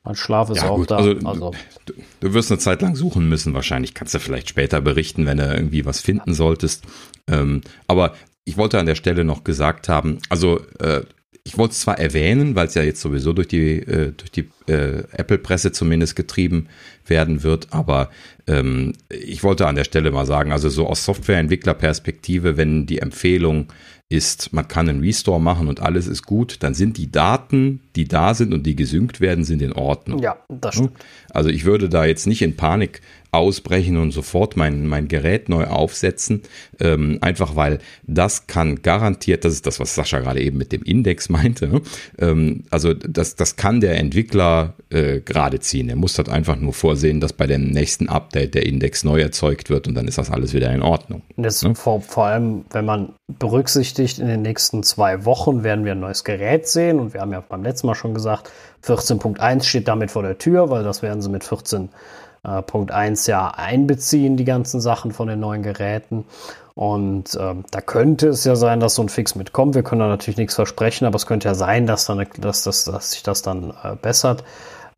Mein 0.05 0.15
Schlaf 0.15 0.51
ist 0.51 0.63
ja, 0.63 0.69
auch 0.69 0.77
gut, 0.77 0.91
da. 0.93 0.99
Also, 0.99 1.15
also. 1.25 1.51
Du, 1.85 1.95
du, 2.21 2.35
wirst 2.35 2.53
eine 2.53 2.59
Zeit 2.59 2.81
lang 2.81 2.95
suchen 2.95 3.29
müssen, 3.29 3.55
wahrscheinlich. 3.55 3.93
Kannst 3.93 4.15
du 4.15 4.21
vielleicht 4.21 4.49
später 4.49 4.81
berichten, 4.81 5.27
wenn 5.27 5.39
du 5.39 5.53
irgendwie 5.53 5.85
was 5.85 6.01
finden 6.01 6.33
solltest. 6.33 6.85
Ähm, 7.27 7.63
aber 7.89 8.15
ich 8.45 8.57
wollte 8.57 8.79
an 8.79 8.87
der 8.87 8.95
Stelle 8.95 9.25
noch 9.25 9.43
gesagt 9.43 9.89
haben, 9.89 10.21
also 10.29 10.61
äh, 10.79 11.03
ich 11.47 11.57
wollte 11.57 11.73
es 11.73 11.81
zwar 11.81 12.01
erwähnen, 12.01 12.57
weil 12.57 12.67
es 12.67 12.75
ja 12.75 12.83
jetzt 12.83 13.01
sowieso 13.01 13.33
durch 13.33 13.47
die, 13.47 13.79
äh, 13.79 14.13
durch 14.17 14.33
die 14.33 14.49
äh, 14.67 15.05
Apple-Presse 15.13 15.71
zumindest 15.71 16.17
getrieben 16.17 16.67
werden 17.07 17.45
wird, 17.45 17.69
aber 17.71 18.11
ähm, 18.49 18.95
ich 19.11 19.45
wollte 19.45 19.69
an 19.69 19.77
der 19.77 19.85
Stelle 19.85 20.11
mal 20.11 20.27
sagen, 20.27 20.51
also 20.51 20.69
so 20.69 20.89
aus 20.89 21.05
Softwareentwicklerperspektive, 21.05 22.57
wenn 22.57 22.87
die 22.87 22.99
Empfehlung 22.99 23.69
ist, 24.09 24.53
man 24.53 24.67
kann 24.67 24.89
einen 24.89 25.01
Restore 25.01 25.41
machen 25.41 25.69
und 25.69 25.81
alles 25.81 26.09
ist 26.09 26.25
gut, 26.25 26.57
dann 26.65 26.75
sind 26.75 26.97
die 26.97 27.13
Daten, 27.13 27.81
die 27.95 28.09
da 28.09 28.35
sind 28.35 28.53
und 28.53 28.65
die 28.65 28.75
gesynkt 28.75 29.21
werden, 29.21 29.45
sind 29.45 29.63
in 29.63 29.73
Ordnung. 29.73 30.21
Ja, 30.21 30.39
das 30.49 30.75
stimmt. 30.75 30.93
Also 31.31 31.49
ich 31.49 31.65
würde 31.65 31.89
da 31.89 32.05
jetzt 32.05 32.27
nicht 32.27 32.43
in 32.43 32.57
Panik 32.57 33.03
ausbrechen 33.37 33.97
und 33.97 34.11
sofort 34.11 34.57
mein, 34.57 34.87
mein 34.87 35.09
Gerät 35.09 35.49
neu 35.49 35.65
aufsetzen. 35.65 36.43
Ähm, 36.81 37.19
einfach 37.21 37.57
weil 37.57 37.79
das 38.07 38.47
kann 38.47 38.83
garantiert, 38.83 39.45
das 39.45 39.53
ist 39.53 39.67
das, 39.67 39.81
was 39.81 39.95
Sascha 39.95 40.19
gerade 40.21 40.41
eben 40.41 40.59
mit 40.59 40.73
dem 40.73 40.83
Index 40.83 41.29
meinte. 41.29 41.69
Ne? 41.69 41.83
Ähm, 42.19 42.65
also 42.71 42.95
das, 42.95 43.37
das 43.37 43.57
kann 43.57 43.81
der 43.81 43.99
Entwickler 43.99 44.75
äh, 44.91 45.21
gerade 45.21 45.61
ziehen. 45.61 45.89
Er 45.89 45.97
muss 45.97 46.19
halt 46.19 46.29
einfach 46.29 46.57
nur 46.57 46.73
vorsehen, 46.73 47.21
dass 47.21 47.33
bei 47.33 47.47
dem 47.47 47.71
nächsten 47.71 48.09
Update 48.09 48.55
der 48.55 48.67
Index 48.67 49.05
neu 49.05 49.21
erzeugt 49.21 49.71
wird 49.71 49.89
und 49.89 49.95
dann 49.95 50.09
ist 50.09 50.19
das 50.19 50.31
alles 50.31 50.55
wieder 50.55 50.73
in 50.73 50.83
Ordnung. 50.83 51.23
Das 51.37 51.63
ne? 51.63 51.75
vor, 51.75 52.01
vor 52.01 52.27
allem, 52.27 52.65
wenn 52.71 52.85
man 52.85 53.13
berücksichtigt, 53.39 54.19
in 54.19 54.29
den 54.29 54.43
nächsten 54.43 54.83
zwei 54.83 55.25
Wochen 55.25 55.65
werden 55.65 55.85
wir 55.85 55.93
ein 55.93 56.01
neues 56.01 56.25
Gerät 56.25 56.67
sehen 56.69 57.01
und 57.01 57.15
wir 57.15 57.21
haben 57.21 57.33
ja 57.33 57.41
beim 57.41 57.63
letzten 57.63 57.87
Mal 57.87 57.95
schon 57.95 58.15
gesagt, 58.15 58.51
14.1 58.85 59.65
steht 59.65 59.89
damit 59.89 60.11
vor 60.11 60.23
der 60.23 60.39
Tür, 60.39 60.71
weil 60.71 60.85
das 60.85 61.03
werden 61.03 61.21
sie 61.21 61.29
mit 61.29 61.45
14 61.45 61.89
äh, 62.45 62.63
Punkt 62.63 62.91
1 62.91 63.27
ja 63.27 63.49
einbeziehen, 63.49 64.37
die 64.37 64.45
ganzen 64.45 64.81
Sachen 64.81 65.13
von 65.13 65.29
den 65.29 65.41
neuen 65.41 65.63
Geräten. 65.63 66.25
Und 66.75 67.39
ähm, 67.41 67.65
da 67.71 67.81
könnte 67.81 68.29
es 68.29 68.45
ja 68.45 68.55
sein, 68.55 68.81
dass 68.81 68.97
so 68.97 69.03
ein 69.03 69.09
Fix 69.09 69.35
mitkommt. 69.35 69.75
Wir 69.75 69.83
können 69.83 70.01
da 70.01 70.09
natürlich 70.09 70.37
nichts 70.37 70.55
versprechen, 70.55 71.07
aber 71.07 71.17
es 71.17 71.27
könnte 71.27 71.49
ja 71.49 71.55
sein, 71.55 71.87
dass, 71.87 72.05
dann, 72.05 72.27
dass, 72.39 72.65
dass, 72.65 72.85
dass 72.85 73.13
sich 73.13 73.23
das 73.23 73.41
dann 73.41 73.73
äh, 73.83 73.97
bessert. 73.97 74.45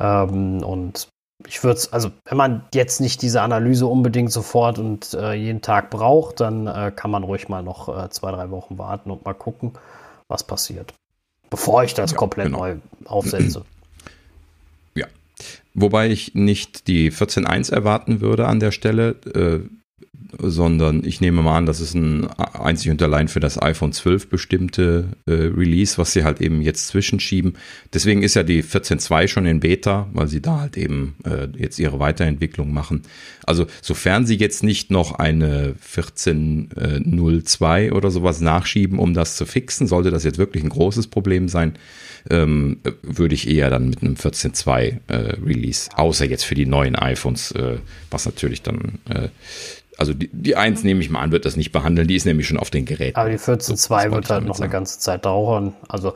Ähm, 0.00 0.64
und 0.64 1.08
ich 1.46 1.62
würde 1.62 1.78
es, 1.78 1.92
also 1.92 2.10
wenn 2.24 2.36
man 2.36 2.64
jetzt 2.74 3.00
nicht 3.00 3.22
diese 3.22 3.42
Analyse 3.42 3.86
unbedingt 3.86 4.32
sofort 4.32 4.80
und 4.80 5.14
äh, 5.14 5.34
jeden 5.34 5.62
Tag 5.62 5.90
braucht, 5.90 6.40
dann 6.40 6.66
äh, 6.66 6.92
kann 6.94 7.12
man 7.12 7.22
ruhig 7.22 7.48
mal 7.48 7.62
noch 7.62 7.88
äh, 7.88 8.10
zwei, 8.10 8.32
drei 8.32 8.50
Wochen 8.50 8.76
warten 8.76 9.12
und 9.12 9.24
mal 9.24 9.34
gucken, 9.34 9.74
was 10.26 10.42
passiert. 10.42 10.94
Bevor 11.48 11.84
ich 11.84 11.94
das 11.94 12.10
ja, 12.10 12.16
komplett 12.16 12.46
genau. 12.46 12.58
neu 12.58 12.76
aufsetze. 13.04 13.62
Wobei 15.80 16.10
ich 16.10 16.34
nicht 16.34 16.88
die 16.88 17.12
14.1 17.12 17.72
erwarten 17.72 18.20
würde 18.20 18.46
an 18.46 18.58
der 18.58 18.72
Stelle. 18.72 19.16
Äh, 19.34 19.60
sondern 20.36 21.04
ich 21.04 21.20
nehme 21.20 21.42
mal 21.42 21.56
an, 21.56 21.66
das 21.66 21.80
ist 21.80 21.94
ein 21.94 22.26
einzig 22.26 22.90
und 22.90 23.02
allein 23.02 23.28
für 23.28 23.40
das 23.40 23.60
iPhone 23.60 23.92
12 23.92 24.28
bestimmte 24.28 25.08
äh, 25.26 25.32
Release, 25.32 25.98
was 25.98 26.12
sie 26.12 26.24
halt 26.24 26.40
eben 26.40 26.60
jetzt 26.60 26.88
zwischenschieben. 26.88 27.56
Deswegen 27.94 28.22
ist 28.22 28.34
ja 28.34 28.42
die 28.42 28.62
14.2 28.62 29.28
schon 29.28 29.46
in 29.46 29.60
Beta, 29.60 30.08
weil 30.12 30.28
sie 30.28 30.42
da 30.42 30.60
halt 30.60 30.76
eben 30.76 31.14
äh, 31.24 31.48
jetzt 31.56 31.78
ihre 31.78 31.98
Weiterentwicklung 31.98 32.72
machen. 32.72 33.02
Also 33.46 33.66
sofern 33.80 34.26
sie 34.26 34.36
jetzt 34.36 34.62
nicht 34.62 34.90
noch 34.90 35.14
eine 35.14 35.74
14.02 35.82 37.92
oder 37.92 38.10
sowas 38.10 38.40
nachschieben, 38.40 38.98
um 38.98 39.14
das 39.14 39.36
zu 39.36 39.46
fixen, 39.46 39.86
sollte 39.86 40.10
das 40.10 40.24
jetzt 40.24 40.38
wirklich 40.38 40.62
ein 40.62 40.70
großes 40.70 41.06
Problem 41.06 41.48
sein, 41.48 41.74
ähm, 42.30 42.80
würde 43.02 43.34
ich 43.34 43.48
eher 43.48 43.70
dann 43.70 43.88
mit 43.88 44.02
einem 44.02 44.14
14.2 44.14 44.98
äh, 45.08 45.14
Release, 45.42 45.88
außer 45.94 46.26
jetzt 46.26 46.44
für 46.44 46.54
die 46.54 46.66
neuen 46.66 46.96
iPhones, 46.96 47.52
äh, 47.52 47.78
was 48.10 48.26
natürlich 48.26 48.62
dann 48.62 48.98
äh, 49.08 49.28
also 49.98 50.14
die, 50.14 50.30
die 50.32 50.56
1 50.56 50.84
nehme 50.84 51.00
ich 51.00 51.10
mal 51.10 51.20
an, 51.20 51.32
wird 51.32 51.44
das 51.44 51.56
nicht 51.56 51.72
behandeln. 51.72 52.08
Die 52.08 52.16
ist 52.16 52.24
nämlich 52.24 52.46
schon 52.46 52.56
auf 52.56 52.70
den 52.70 52.84
Geräten. 52.84 53.18
Aber 53.18 53.28
die 53.28 53.38
14.2 53.38 53.76
so, 53.76 54.14
wird 54.14 54.30
halt 54.30 54.44
noch 54.44 54.54
sagen. 54.54 54.64
eine 54.64 54.72
ganze 54.72 55.00
Zeit 55.00 55.24
dauern. 55.24 55.74
Also 55.88 56.14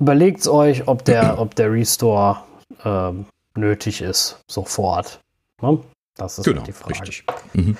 überlegt 0.00 0.46
euch, 0.48 0.88
ob 0.88 1.04
der, 1.04 1.38
ob 1.38 1.54
der 1.54 1.72
Restore 1.72 2.42
ähm, 2.84 3.26
nötig 3.54 4.02
ist, 4.02 4.40
sofort. 4.50 5.20
Ne? 5.62 5.78
Das 6.16 6.38
ist 6.38 6.44
genau, 6.44 6.58
halt 6.58 6.66
die 6.66 6.72
Frage. 6.72 7.00
Richtig. 7.00 7.24
Mhm. 7.54 7.76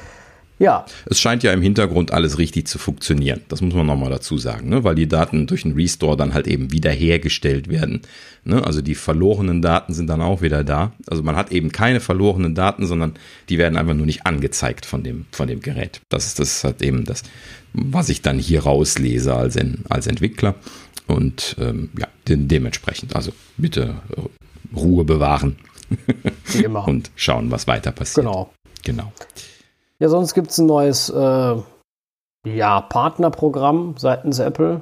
Ja. 0.59 0.87
Es 1.07 1.21
scheint 1.21 1.43
ja 1.43 1.53
im 1.53 1.63
Hintergrund 1.63 2.13
alles 2.13 2.39
richtig 2.39 2.69
zu 2.69 2.79
funktionieren. 2.79 3.41
Das 3.49 3.61
muss 3.61 3.75
man 3.75 3.87
nochmal 3.87 4.11
dazu 4.11 4.39
sagen, 4.39 4.69
ne? 4.69 4.85
weil 4.85 4.95
die 4.95 5.09
Daten 5.09 5.47
durch 5.47 5.65
einen 5.65 5.75
Restore 5.75 6.17
dann 6.17 6.35
halt 6.35 6.47
eben 6.47 6.71
wiederhergestellt 6.71 7.69
werden. 7.69 8.03
Ne? 8.45 8.65
Also 8.65 8.81
die 8.81 8.95
verlorenen 8.95 9.61
Daten 9.61 9.93
sind 9.93 10.09
dann 10.09 10.21
auch 10.21 10.41
wieder 10.41 10.63
da. 10.63 10.93
Also 11.09 11.23
man 11.23 11.35
hat 11.35 11.51
eben 11.51 11.73
keine 11.73 12.01
verlorenen 12.01 12.55
Daten, 12.55 12.87
sondern 12.87 13.15
die 13.49 13.59
werden 13.59 13.77
einfach 13.77 13.95
nur 13.95 14.07
nicht 14.07 14.25
angezeigt 14.25 14.87
von 14.87 15.03
dem, 15.03 15.27
von 15.33 15.49
dem 15.49 15.61
Gerät. 15.61 16.01
Das 16.09 16.27
ist 16.27 16.39
das 16.39 16.63
halt 16.63 16.81
eben 16.83 17.05
das, 17.05 17.23
was 17.73 18.09
ich 18.09 18.23
dann 18.23 18.39
hier 18.39 18.63
rauslese 18.63 19.35
als, 19.35 19.59
als 19.89 20.07
Entwickler. 20.07 20.55
Und 21.09 21.57
ähm, 21.59 21.91
ja, 21.99 22.07
de 22.29 22.37
dementsprechend, 22.37 23.17
also 23.17 23.33
bitte 23.57 23.97
Ruhe 24.75 25.05
bewahren. 25.05 25.57
Und 26.87 27.11
schauen, 27.17 27.51
was 27.51 27.67
weiter 27.67 27.93
passiert. 27.93 28.25
Genau. 28.25 28.53
Genau. 28.85 29.13
Ja, 30.03 30.09
sonst 30.09 30.35
gibt 30.35 30.51
es 30.51 30.59
ein 30.59 30.67
neues 30.67 31.11
äh, 31.11 31.57
ja, 32.45 32.81
Partnerprogramm 32.81 33.95
seitens 33.97 34.41
Apple. 34.41 34.81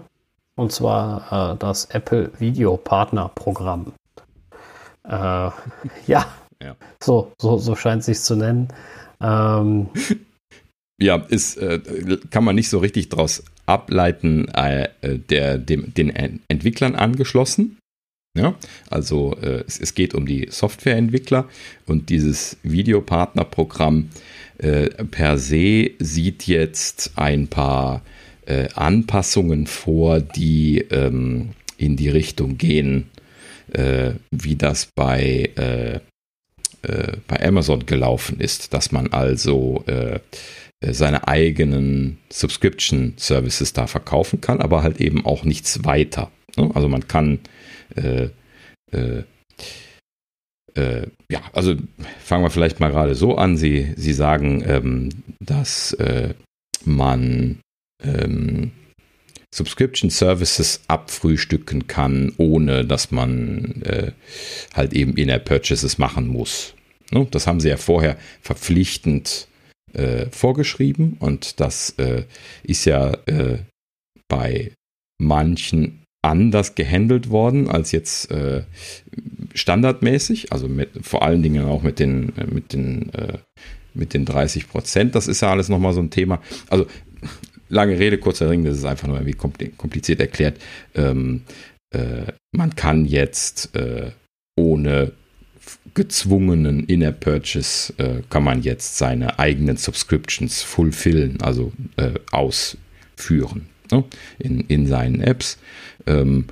Und 0.57 0.73
zwar 0.73 1.53
äh, 1.53 1.57
das 1.59 1.85
Apple 1.85 2.33
Video 2.39 2.79
Partnerprogramm. 2.79 3.93
Äh, 5.05 5.11
ja. 6.07 6.27
ja, 6.63 6.75
So, 7.03 7.33
so, 7.39 7.59
so 7.59 7.77
scheint 7.77 8.01
es 8.01 8.07
sich 8.07 8.21
zu 8.21 8.35
nennen. 8.35 8.69
Ähm, 9.21 9.91
ja, 10.99 11.17
ist, 11.17 11.59
äh, 11.59 11.81
kann 12.31 12.45
man 12.45 12.55
nicht 12.55 12.71
so 12.71 12.79
richtig 12.79 13.11
daraus 13.11 13.45
ableiten, 13.67 14.49
äh, 14.49 14.89
der, 15.03 15.59
dem, 15.59 15.93
den 15.93 16.41
Entwicklern 16.49 16.95
angeschlossen. 16.95 17.77
Ja, 18.39 18.55
also 18.89 19.37
äh, 19.43 19.65
es, 19.67 19.79
es, 19.79 19.95
geht 19.95 20.15
um 20.15 20.25
die 20.25 20.47
Softwareentwickler 20.51 21.47
und 21.87 22.09
dieses 22.09 22.57
Videopartnerprogramm 22.63 24.09
per 24.61 25.39
se 25.39 25.93
sieht 25.99 26.47
jetzt 26.47 27.13
ein 27.17 27.49
paar 27.49 28.03
äh, 28.47 28.69
Anpassungen 28.75 29.67
vor, 29.67 30.21
die 30.21 30.79
ähm, 30.91 31.51
in 31.79 31.97
die 31.97 32.09
Richtung 32.09 32.59
gehen, 32.59 33.09
äh, 33.73 34.13
wie 34.31 34.57
das 34.57 34.89
bei, 34.95 35.51
äh, 35.57 36.01
äh, 36.83 37.17
bei 37.27 37.47
Amazon 37.47 37.87
gelaufen 37.87 38.41
ist, 38.41 38.75
dass 38.75 38.93
man 38.93 39.13
also 39.13 39.85
seine 40.83 41.29
eigenen 41.29 42.17
Subscription 42.31 43.13
Services 43.19 43.75
da 43.75 43.87
verkaufen 43.87 44.41
kann, 44.41 44.63
aber 44.63 44.83
halt 44.83 44.99
eben 44.99 45.27
auch 45.27 45.45
nichts 45.45 45.85
weiter. 45.85 46.31
Ne? 46.57 46.71
Also 46.75 46.89
man 46.89 47.07
kann 47.07 47.39
äh, 47.97 48.29
äh, 48.93 49.25
äh, 50.75 51.07
ja, 51.31 51.43
also 51.53 51.75
fangen 52.25 52.45
wir 52.45 52.51
vielleicht 52.51 52.81
mal 52.81 52.91
gerade 52.91 53.15
so 53.15 53.37
an. 53.37 53.57
Sie, 53.57 53.93
Sie 53.97 54.13
sagen, 54.13 54.63
ähm, 54.67 55.09
dass 55.41 55.93
äh, 55.95 56.35
man 56.85 57.61
ähm, 58.03 58.73
Subscription 59.53 60.11
Services 60.11 60.83
abfrühstücken 60.87 61.87
kann, 61.87 62.33
ohne 62.37 62.85
dass 62.85 63.11
man 63.11 63.83
äh, 63.83 64.13
halt 64.75 64.93
eben 64.93 65.17
In-App-Purchases 65.17 65.99
machen 65.99 66.29
muss. 66.29 66.75
Ne? 67.11 67.27
Das 67.31 67.47
haben 67.47 67.61
sie 67.61 67.69
ja 67.69 67.77
vorher 67.77 68.17
verpflichtend 68.41 69.49
äh, 69.93 70.27
vorgeschrieben 70.31 71.17
und 71.19 71.59
das 71.59 71.91
äh, 71.99 72.25
ist 72.63 72.85
ja 72.85 73.13
äh, 73.27 73.59
bei 74.29 74.73
manchen 75.19 76.00
anders 76.23 76.75
gehandelt 76.75 77.31
worden 77.31 77.69
als 77.69 77.93
jetzt 77.93 78.31
äh, 78.31 78.63
standardmäßig, 79.55 80.53
also 80.53 80.69
mit, 80.69 80.91
vor 81.03 81.23
allen 81.23 81.43
Dingen 81.43 81.65
auch 81.65 81.83
mit 81.83 81.99
den, 81.99 82.37
äh, 82.37 82.47
mit 82.47 82.73
den, 82.73 83.13
äh, 83.15 83.39
mit 83.95 84.15
den 84.15 84.25
30 84.25 84.69
Prozent. 84.69 85.15
Das 85.15 85.29
ist 85.29 85.41
ja 85.41 85.51
alles 85.51 85.69
nochmal 85.69 85.93
so 85.93 86.01
ein 86.01 86.11
Thema. 86.11 86.41
Also 86.69 86.87
lange 87.69 87.99
Rede, 87.99 88.19
kurzer 88.19 88.51
Ring, 88.51 88.65
das 88.65 88.77
ist 88.79 88.85
einfach 88.85 89.09
nur 89.09 89.19
irgendwie 89.19 89.71
kompliziert 89.77 90.21
erklärt. 90.21 90.61
Ähm, 90.95 91.43
äh, 91.91 92.33
man 92.53 92.75
kann 92.77 93.07
jetzt 93.07 93.75
äh, 93.75 94.11
ohne 94.57 95.13
gezwungenen 95.95 96.85
In-App-Purchase 96.85 97.95
äh, 97.99 98.23
kann 98.29 98.45
man 98.45 98.63
jetzt 98.63 98.99
seine 98.99 99.39
eigenen 99.39 99.77
Subscriptions 99.77 100.63
fulfillen, 100.63 101.41
also 101.43 101.73
ausführen 102.31 103.67
ne? 103.91 104.05
in, 104.39 104.61
in 104.61 104.87
seinen 104.87 105.21
Apps. 105.21 105.59
Ähm, 106.07 106.47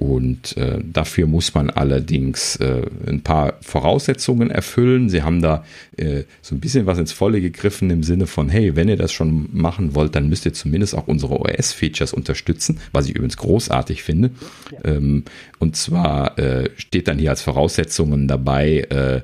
und 0.00 0.56
äh, 0.56 0.78
dafür 0.82 1.26
muss 1.26 1.52
man 1.52 1.68
allerdings 1.68 2.56
äh, 2.56 2.86
ein 3.06 3.20
paar 3.20 3.58
Voraussetzungen 3.60 4.50
erfüllen. 4.50 5.10
Sie 5.10 5.20
haben 5.22 5.42
da 5.42 5.62
äh, 5.98 6.22
so 6.40 6.54
ein 6.54 6.60
bisschen 6.60 6.86
was 6.86 6.96
ins 6.96 7.12
Volle 7.12 7.42
gegriffen 7.42 7.90
im 7.90 8.02
Sinne 8.02 8.26
von, 8.26 8.48
hey, 8.48 8.76
wenn 8.76 8.88
ihr 8.88 8.96
das 8.96 9.12
schon 9.12 9.50
machen 9.52 9.94
wollt, 9.94 10.14
dann 10.14 10.30
müsst 10.30 10.46
ihr 10.46 10.54
zumindest 10.54 10.94
auch 10.94 11.06
unsere 11.06 11.38
OS-Features 11.38 12.14
unterstützen, 12.14 12.80
was 12.92 13.04
ich 13.04 13.10
übrigens 13.10 13.36
großartig 13.36 14.02
finde. 14.02 14.30
Ja. 14.72 14.92
Ähm, 14.92 15.24
und 15.58 15.76
zwar 15.76 16.38
äh, 16.38 16.70
steht 16.78 17.06
dann 17.06 17.18
hier 17.18 17.28
als 17.28 17.42
Voraussetzungen 17.42 18.26
dabei 18.26 18.86
äh, 18.88 19.20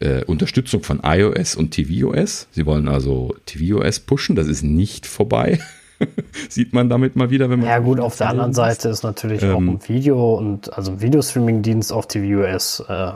äh, 0.00 0.24
Unterstützung 0.24 0.82
von 0.82 1.02
iOS 1.04 1.54
und 1.54 1.70
tvOS. 1.72 2.48
Sie 2.50 2.66
wollen 2.66 2.88
also 2.88 3.36
tvOS 3.46 4.00
pushen, 4.00 4.34
das 4.34 4.48
ist 4.48 4.64
nicht 4.64 5.06
vorbei. 5.06 5.60
Sieht 6.48 6.72
man 6.72 6.88
damit 6.88 7.16
mal 7.16 7.30
wieder, 7.30 7.50
wenn 7.50 7.60
man. 7.60 7.68
Ja, 7.68 7.78
gut, 7.78 8.00
auf 8.00 8.16
der 8.16 8.28
anderen 8.28 8.52
Seite 8.52 8.88
ist 8.88 9.02
natürlich 9.02 9.42
ähm, 9.42 9.54
auch 9.54 9.60
ein 9.60 9.88
Video 9.88 10.34
und 10.34 10.72
also 10.76 10.92
ein 10.92 11.00
Videostreaming-Dienst 11.00 11.92
auf 11.92 12.06
tvOS 12.06 12.80
äh, 12.88 13.12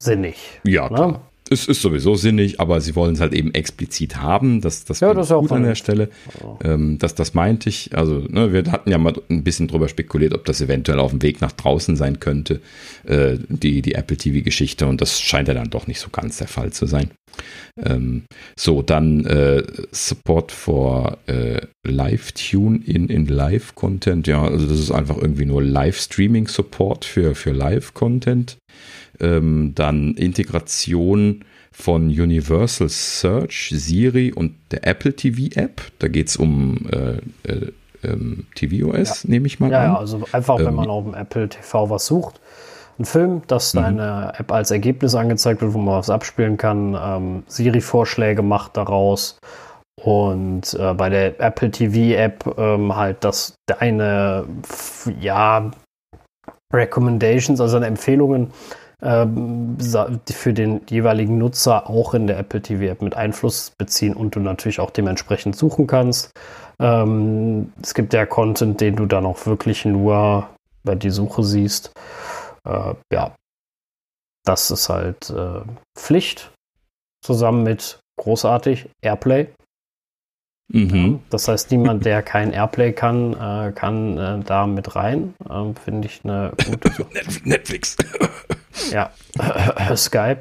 sinnig. 0.00 0.60
Ja, 0.64 0.88
ne? 0.90 1.20
Es 1.50 1.66
ist 1.66 1.82
sowieso 1.82 2.14
sinnig, 2.14 2.60
aber 2.60 2.80
sie 2.80 2.94
wollen 2.96 3.14
es 3.14 3.20
halt 3.20 3.32
eben 3.32 3.52
explizit 3.54 4.16
haben. 4.16 4.60
Das, 4.60 4.84
das, 4.84 5.00
ja, 5.00 5.12
das 5.14 5.30
ist 5.30 5.36
gut 5.36 5.52
an 5.52 5.62
der 5.62 5.74
Stelle. 5.74 6.10
Oh. 6.42 6.58
Ähm, 6.64 6.98
das, 6.98 7.14
das 7.14 7.34
meinte 7.34 7.68
ich. 7.68 7.96
Also, 7.96 8.24
ne, 8.28 8.52
wir 8.52 8.70
hatten 8.70 8.90
ja 8.90 8.98
mal 8.98 9.14
ein 9.28 9.44
bisschen 9.44 9.68
drüber 9.68 9.88
spekuliert, 9.88 10.34
ob 10.34 10.44
das 10.44 10.60
eventuell 10.60 10.98
auf 10.98 11.10
dem 11.10 11.22
Weg 11.22 11.40
nach 11.40 11.52
draußen 11.52 11.96
sein 11.96 12.20
könnte, 12.20 12.60
äh, 13.04 13.36
die, 13.48 13.82
die 13.82 13.94
Apple 13.94 14.16
TV-Geschichte. 14.16 14.86
Und 14.86 15.00
das 15.00 15.20
scheint 15.20 15.48
ja 15.48 15.54
dann 15.54 15.70
doch 15.70 15.86
nicht 15.86 16.00
so 16.00 16.10
ganz 16.10 16.38
der 16.38 16.48
Fall 16.48 16.72
zu 16.72 16.86
sein. 16.86 17.10
Ähm, 17.84 18.24
so, 18.56 18.82
dann 18.82 19.24
äh, 19.24 19.62
Support 19.92 20.52
for 20.52 21.18
äh, 21.26 21.60
Live-Tune 21.86 22.80
in, 22.84 23.08
in 23.08 23.26
Live-Content. 23.26 24.26
Ja, 24.26 24.44
also 24.44 24.66
das 24.66 24.80
ist 24.80 24.90
einfach 24.90 25.16
irgendwie 25.16 25.44
nur 25.44 25.62
Live-Streaming-Support 25.62 27.04
für, 27.04 27.34
für 27.34 27.52
Live-Content 27.52 28.58
ähm, 29.20 29.72
dann 29.74 30.14
Integration 30.14 31.44
von 31.72 32.08
Universal 32.08 32.88
Search, 32.88 33.72
Siri 33.74 34.32
und 34.32 34.54
der 34.72 34.86
Apple 34.86 35.14
TV 35.14 35.60
App. 35.60 35.80
Da 35.98 36.08
geht 36.08 36.28
es 36.28 36.36
um 36.36 36.86
äh, 36.90 37.18
äh, 37.48 37.72
ähm, 38.02 38.46
tvOS, 38.54 39.24
ja. 39.24 39.30
nehme 39.30 39.46
ich 39.46 39.60
mal 39.60 39.70
ja, 39.70 39.78
an. 39.78 39.84
Ja, 39.92 39.98
also 39.98 40.22
einfach, 40.32 40.58
wenn 40.58 40.68
ähm, 40.68 40.74
man 40.74 40.90
auf 40.90 41.04
dem 41.04 41.14
Apple 41.14 41.48
TV 41.48 41.90
was 41.90 42.06
sucht, 42.06 42.40
ein 42.98 43.04
Film, 43.04 43.42
dass 43.46 43.74
mhm. 43.74 43.78
deine 43.80 44.32
App 44.36 44.50
als 44.50 44.70
Ergebnis 44.70 45.14
angezeigt 45.14 45.60
wird, 45.60 45.72
wo 45.72 45.78
man 45.78 45.98
was 45.98 46.10
abspielen 46.10 46.56
kann, 46.56 46.96
ähm, 47.00 47.42
Siri-Vorschläge 47.46 48.42
macht 48.42 48.76
daraus 48.76 49.38
Und 50.02 50.74
äh, 50.74 50.94
bei 50.94 51.08
der 51.08 51.40
Apple 51.40 51.70
TV 51.70 52.16
App 52.18 52.54
ähm, 52.58 52.94
halt 52.94 53.24
das 53.24 53.54
deine, 53.66 54.46
ja, 55.20 55.70
Recommendations, 56.72 57.60
also 57.60 57.78
Empfehlungen 57.78 58.42
ähm, 58.42 58.50
für 59.00 60.52
den 60.52 60.80
jeweiligen 60.88 61.38
Nutzer 61.38 61.88
auch 61.88 62.14
in 62.14 62.26
der 62.26 62.38
Apple 62.38 62.60
TV 62.60 62.84
App 62.84 63.00
mit 63.00 63.14
Einfluss 63.14 63.72
beziehen 63.78 64.14
und 64.14 64.34
du 64.34 64.40
natürlich 64.40 64.80
auch 64.80 64.90
dementsprechend 64.90 65.54
suchen 65.54 65.86
kannst. 65.86 66.32
Ähm, 66.80 67.72
es 67.80 67.94
gibt 67.94 68.12
ja 68.12 68.26
Content, 68.26 68.80
den 68.80 68.96
du 68.96 69.06
dann 69.06 69.24
auch 69.24 69.46
wirklich 69.46 69.84
nur 69.84 70.48
bei 70.82 70.96
die 70.96 71.10
Suche 71.10 71.44
siehst. 71.44 71.92
Äh, 72.64 72.94
ja, 73.12 73.34
das 74.44 74.70
ist 74.70 74.88
halt 74.88 75.30
äh, 75.30 75.60
Pflicht 75.96 76.50
zusammen 77.24 77.62
mit 77.62 78.00
großartig 78.18 78.88
Airplay. 79.02 79.48
Mhm. 80.70 81.20
Das 81.30 81.48
heißt, 81.48 81.70
niemand, 81.70 82.04
der 82.04 82.22
kein 82.22 82.52
Airplay 82.52 82.92
kann, 82.92 83.32
äh, 83.32 83.72
kann 83.72 84.18
äh, 84.18 84.38
da 84.44 84.66
mit 84.66 84.94
rein. 84.96 85.34
Ähm, 85.50 85.74
Finde 85.74 86.08
ich 86.08 86.20
eine 86.24 86.52
gute. 86.66 87.06
Netflix. 87.44 87.96
ja, 88.92 89.10
Skype. 89.96 90.40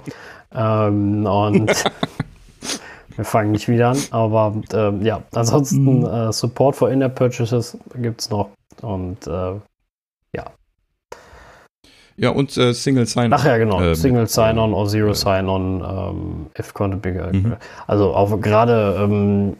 Ähm, 0.53 1.25
und 1.25 1.71
wir 3.15 3.25
fangen 3.25 3.51
nicht 3.51 3.69
wieder 3.69 3.89
an, 3.89 3.97
aber 4.11 4.61
ähm, 4.73 5.01
ja, 5.01 5.23
ansonsten 5.33 5.99
mhm. 5.99 6.05
äh, 6.05 6.33
Support 6.33 6.75
for 6.75 6.91
In-App 6.91 7.15
Purchases 7.15 7.77
gibt 7.95 8.21
es 8.21 8.29
noch. 8.29 8.49
Und 8.81 9.25
äh, 9.27 9.53
ja. 10.35 10.45
Ja, 12.17 12.29
und 12.31 12.55
äh, 12.57 12.73
Single 12.73 13.05
Sign-On. 13.05 13.33
Ach 13.33 13.45
ja, 13.45 13.57
genau. 13.57 13.93
Single 13.93 14.27
Sign-On 14.27 14.73
oder 14.73 14.89
Zero 14.89 15.13
Sign-On, 15.13 15.81
ähm, 15.81 16.45
if 16.59 16.73
content 16.73 17.01
bigger. 17.01 17.31
Mhm. 17.31 17.55
Also 17.85 18.13
auch 18.13 18.41
gerade 18.41 18.99
ähm, 19.01 19.55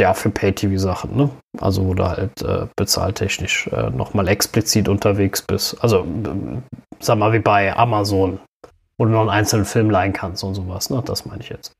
ja, 0.00 0.14
für 0.14 0.30
Pay-TV-Sachen, 0.30 1.16
ne? 1.16 1.30
Also 1.58 1.86
wo 1.86 1.94
du 1.94 2.08
halt 2.08 2.42
äh, 2.42 2.66
bezahltechnisch 2.76 3.68
äh, 3.68 3.90
nochmal 3.90 4.26
explizit 4.28 4.88
unterwegs 4.88 5.42
bist. 5.42 5.76
Also, 5.82 6.00
äh, 6.00 6.60
sag 6.98 7.18
mal, 7.18 7.32
wie 7.32 7.38
bei 7.38 7.76
Amazon, 7.76 8.40
wo 8.98 9.04
du 9.04 9.10
noch 9.12 9.20
einen 9.20 9.30
einzelnen 9.30 9.66
Film 9.66 9.90
leihen 9.90 10.12
kannst 10.12 10.42
und 10.42 10.54
sowas, 10.54 10.90
ne? 10.90 11.02
Das 11.04 11.26
meine 11.26 11.42
ich 11.42 11.50
jetzt. 11.50 11.72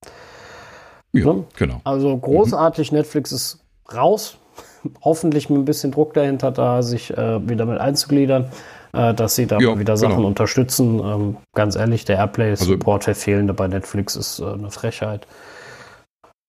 Ja, 1.12 1.32
ne? 1.32 1.44
genau. 1.56 1.80
Also 1.84 2.16
großartig, 2.16 2.92
mhm. 2.92 2.98
Netflix 2.98 3.32
ist 3.32 3.58
raus. 3.92 4.36
Hoffentlich 5.02 5.50
mit 5.50 5.58
ein 5.58 5.64
bisschen 5.64 5.90
Druck 5.90 6.14
dahinter, 6.14 6.52
da 6.52 6.82
sich 6.82 7.16
äh, 7.16 7.48
wieder 7.48 7.66
mit 7.66 7.78
einzugliedern, 7.78 8.50
äh, 8.92 9.14
dass 9.14 9.34
sie 9.34 9.46
da 9.46 9.58
ja, 9.58 9.78
wieder 9.78 9.96
Sachen 9.96 10.16
genau. 10.16 10.28
unterstützen. 10.28 11.00
Ähm, 11.00 11.36
ganz 11.54 11.76
ehrlich, 11.76 12.04
der 12.04 12.16
Airplay-Support, 12.18 13.08
also, 13.08 13.20
fehlende 13.20 13.54
bei 13.54 13.66
Netflix, 13.68 14.16
ist 14.16 14.40
äh, 14.40 14.44
eine 14.44 14.70
Frechheit. 14.70 15.26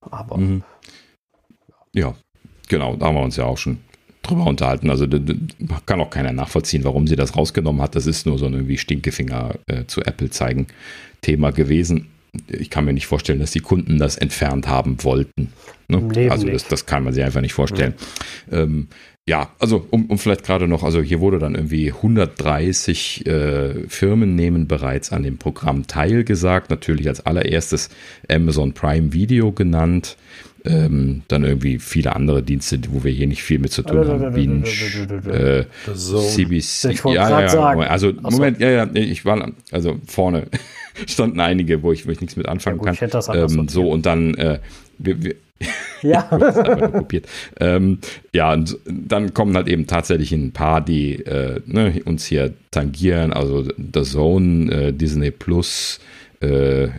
Aber. 0.10 0.38
Mhm. 0.38 0.64
Ja, 1.94 2.16
genau, 2.68 2.96
da 2.96 3.08
haben 3.08 3.16
wir 3.16 3.24
uns 3.24 3.36
ja 3.36 3.46
auch 3.46 3.58
schon 3.58 3.80
drüber 4.22 4.46
unterhalten. 4.46 4.90
Also 4.90 5.08
kann 5.86 6.02
auch 6.02 6.10
keiner 6.10 6.32
nachvollziehen, 6.32 6.84
warum 6.84 7.08
sie 7.08 7.16
das 7.16 7.36
rausgenommen 7.36 7.82
hat. 7.82 7.96
Das 7.96 8.08
ist 8.08 8.26
nur 8.26 8.38
so 8.38 8.46
ein 8.46 8.54
irgendwie 8.54 8.78
Stinkefinger 8.78 9.56
äh, 9.68 9.86
zu 9.86 10.02
Apple 10.02 10.30
zeigen 10.30 10.68
Thema 11.22 11.52
gewesen. 11.52 12.08
Ich 12.48 12.70
kann 12.70 12.86
mir 12.86 12.94
nicht 12.94 13.08
vorstellen, 13.08 13.40
dass 13.40 13.52
die 13.52 13.60
Kunden 13.60 14.00
das 14.00 14.18
entfernt 14.18 14.68
haben 14.68 15.04
wollten. 15.04 15.52
Ne? 15.90 16.30
Also 16.32 16.48
das, 16.48 16.66
das, 16.68 16.86
kann 16.86 17.04
man 17.04 17.14
sich 17.14 17.24
einfach 17.24 17.42
nicht 17.42 17.54
vorstellen. 17.54 17.94
Mhm. 18.50 18.58
Ähm, 18.58 18.88
ja, 19.28 19.52
also 19.60 19.86
um, 19.92 20.06
um 20.06 20.18
vielleicht 20.18 20.44
gerade 20.44 20.68
noch, 20.68 20.84
also 20.84 21.02
hier 21.02 21.20
wurde 21.20 21.40
dann 21.40 21.56
irgendwie 21.56 21.92
130 21.92 23.26
äh, 23.28 23.88
Firmen 23.88 24.36
nehmen 24.36 24.68
bereits 24.68 25.12
an 25.12 25.24
dem 25.24 25.38
Programm 25.38 25.88
teilgesagt. 25.88 26.70
Natürlich 26.70 27.08
als 27.08 27.26
allererstes 27.26 27.90
Amazon 28.30 28.74
Prime 28.74 29.14
Video 29.14 29.52
genannt. 29.52 30.18
Ähm, 30.64 31.24
dann 31.28 31.44
irgendwie 31.44 31.80
viele 31.80 32.16
andere 32.16 32.44
Dienste, 32.44 32.80
wo 32.92 33.04
wir 33.04 33.12
hier 33.12 33.26
nicht 33.26 33.42
viel 33.42 33.58
mit 33.58 33.72
zu 33.72 33.82
tun 33.82 34.08
haben. 34.08 34.34
Binge, 34.34 34.64
äh, 35.28 35.66
CBC. 35.96 37.14
Ja, 37.14 37.42
ja, 37.42 37.50
sagen. 37.50 37.82
Also, 37.82 38.14
Moment, 38.22 38.60
ja, 38.60 38.70
ja, 38.70 38.88
ich 38.94 39.26
war, 39.26 39.52
also 39.72 39.98
vorne 40.06 40.48
standen 41.08 41.40
einige, 41.40 41.82
wo 41.82 41.92
ich, 41.92 42.06
wo 42.06 42.12
ich 42.12 42.22
nichts 42.22 42.36
mit 42.36 42.48
anfangen 42.48 42.80
ja, 42.84 42.92
gut, 42.92 43.00
kann. 43.00 43.10
das 43.10 43.30
ähm, 43.30 43.68
so, 43.70 43.90
und 43.90 44.06
dann, 44.06 44.36
äh, 44.36 44.60
wir, 45.00 45.24
wir 45.24 45.36
ja. 46.02 46.22
kopiert. 46.94 47.28
Ähm, 47.60 48.00
ja, 48.34 48.54
und 48.54 48.78
dann 48.86 49.34
kommen 49.34 49.56
halt 49.56 49.68
eben 49.68 49.88
tatsächlich 49.88 50.32
ein 50.32 50.52
paar, 50.52 50.82
die 50.82 51.16
äh, 51.16 51.62
ne, 51.66 52.02
uns 52.06 52.26
hier 52.26 52.54
tangieren. 52.72 53.34
Also 53.34 53.64
The 53.64 54.04
Zone, 54.04 54.72
äh, 54.72 54.94
Disney 54.94 55.32
Plus, 55.32 56.00
äh, 56.42 56.90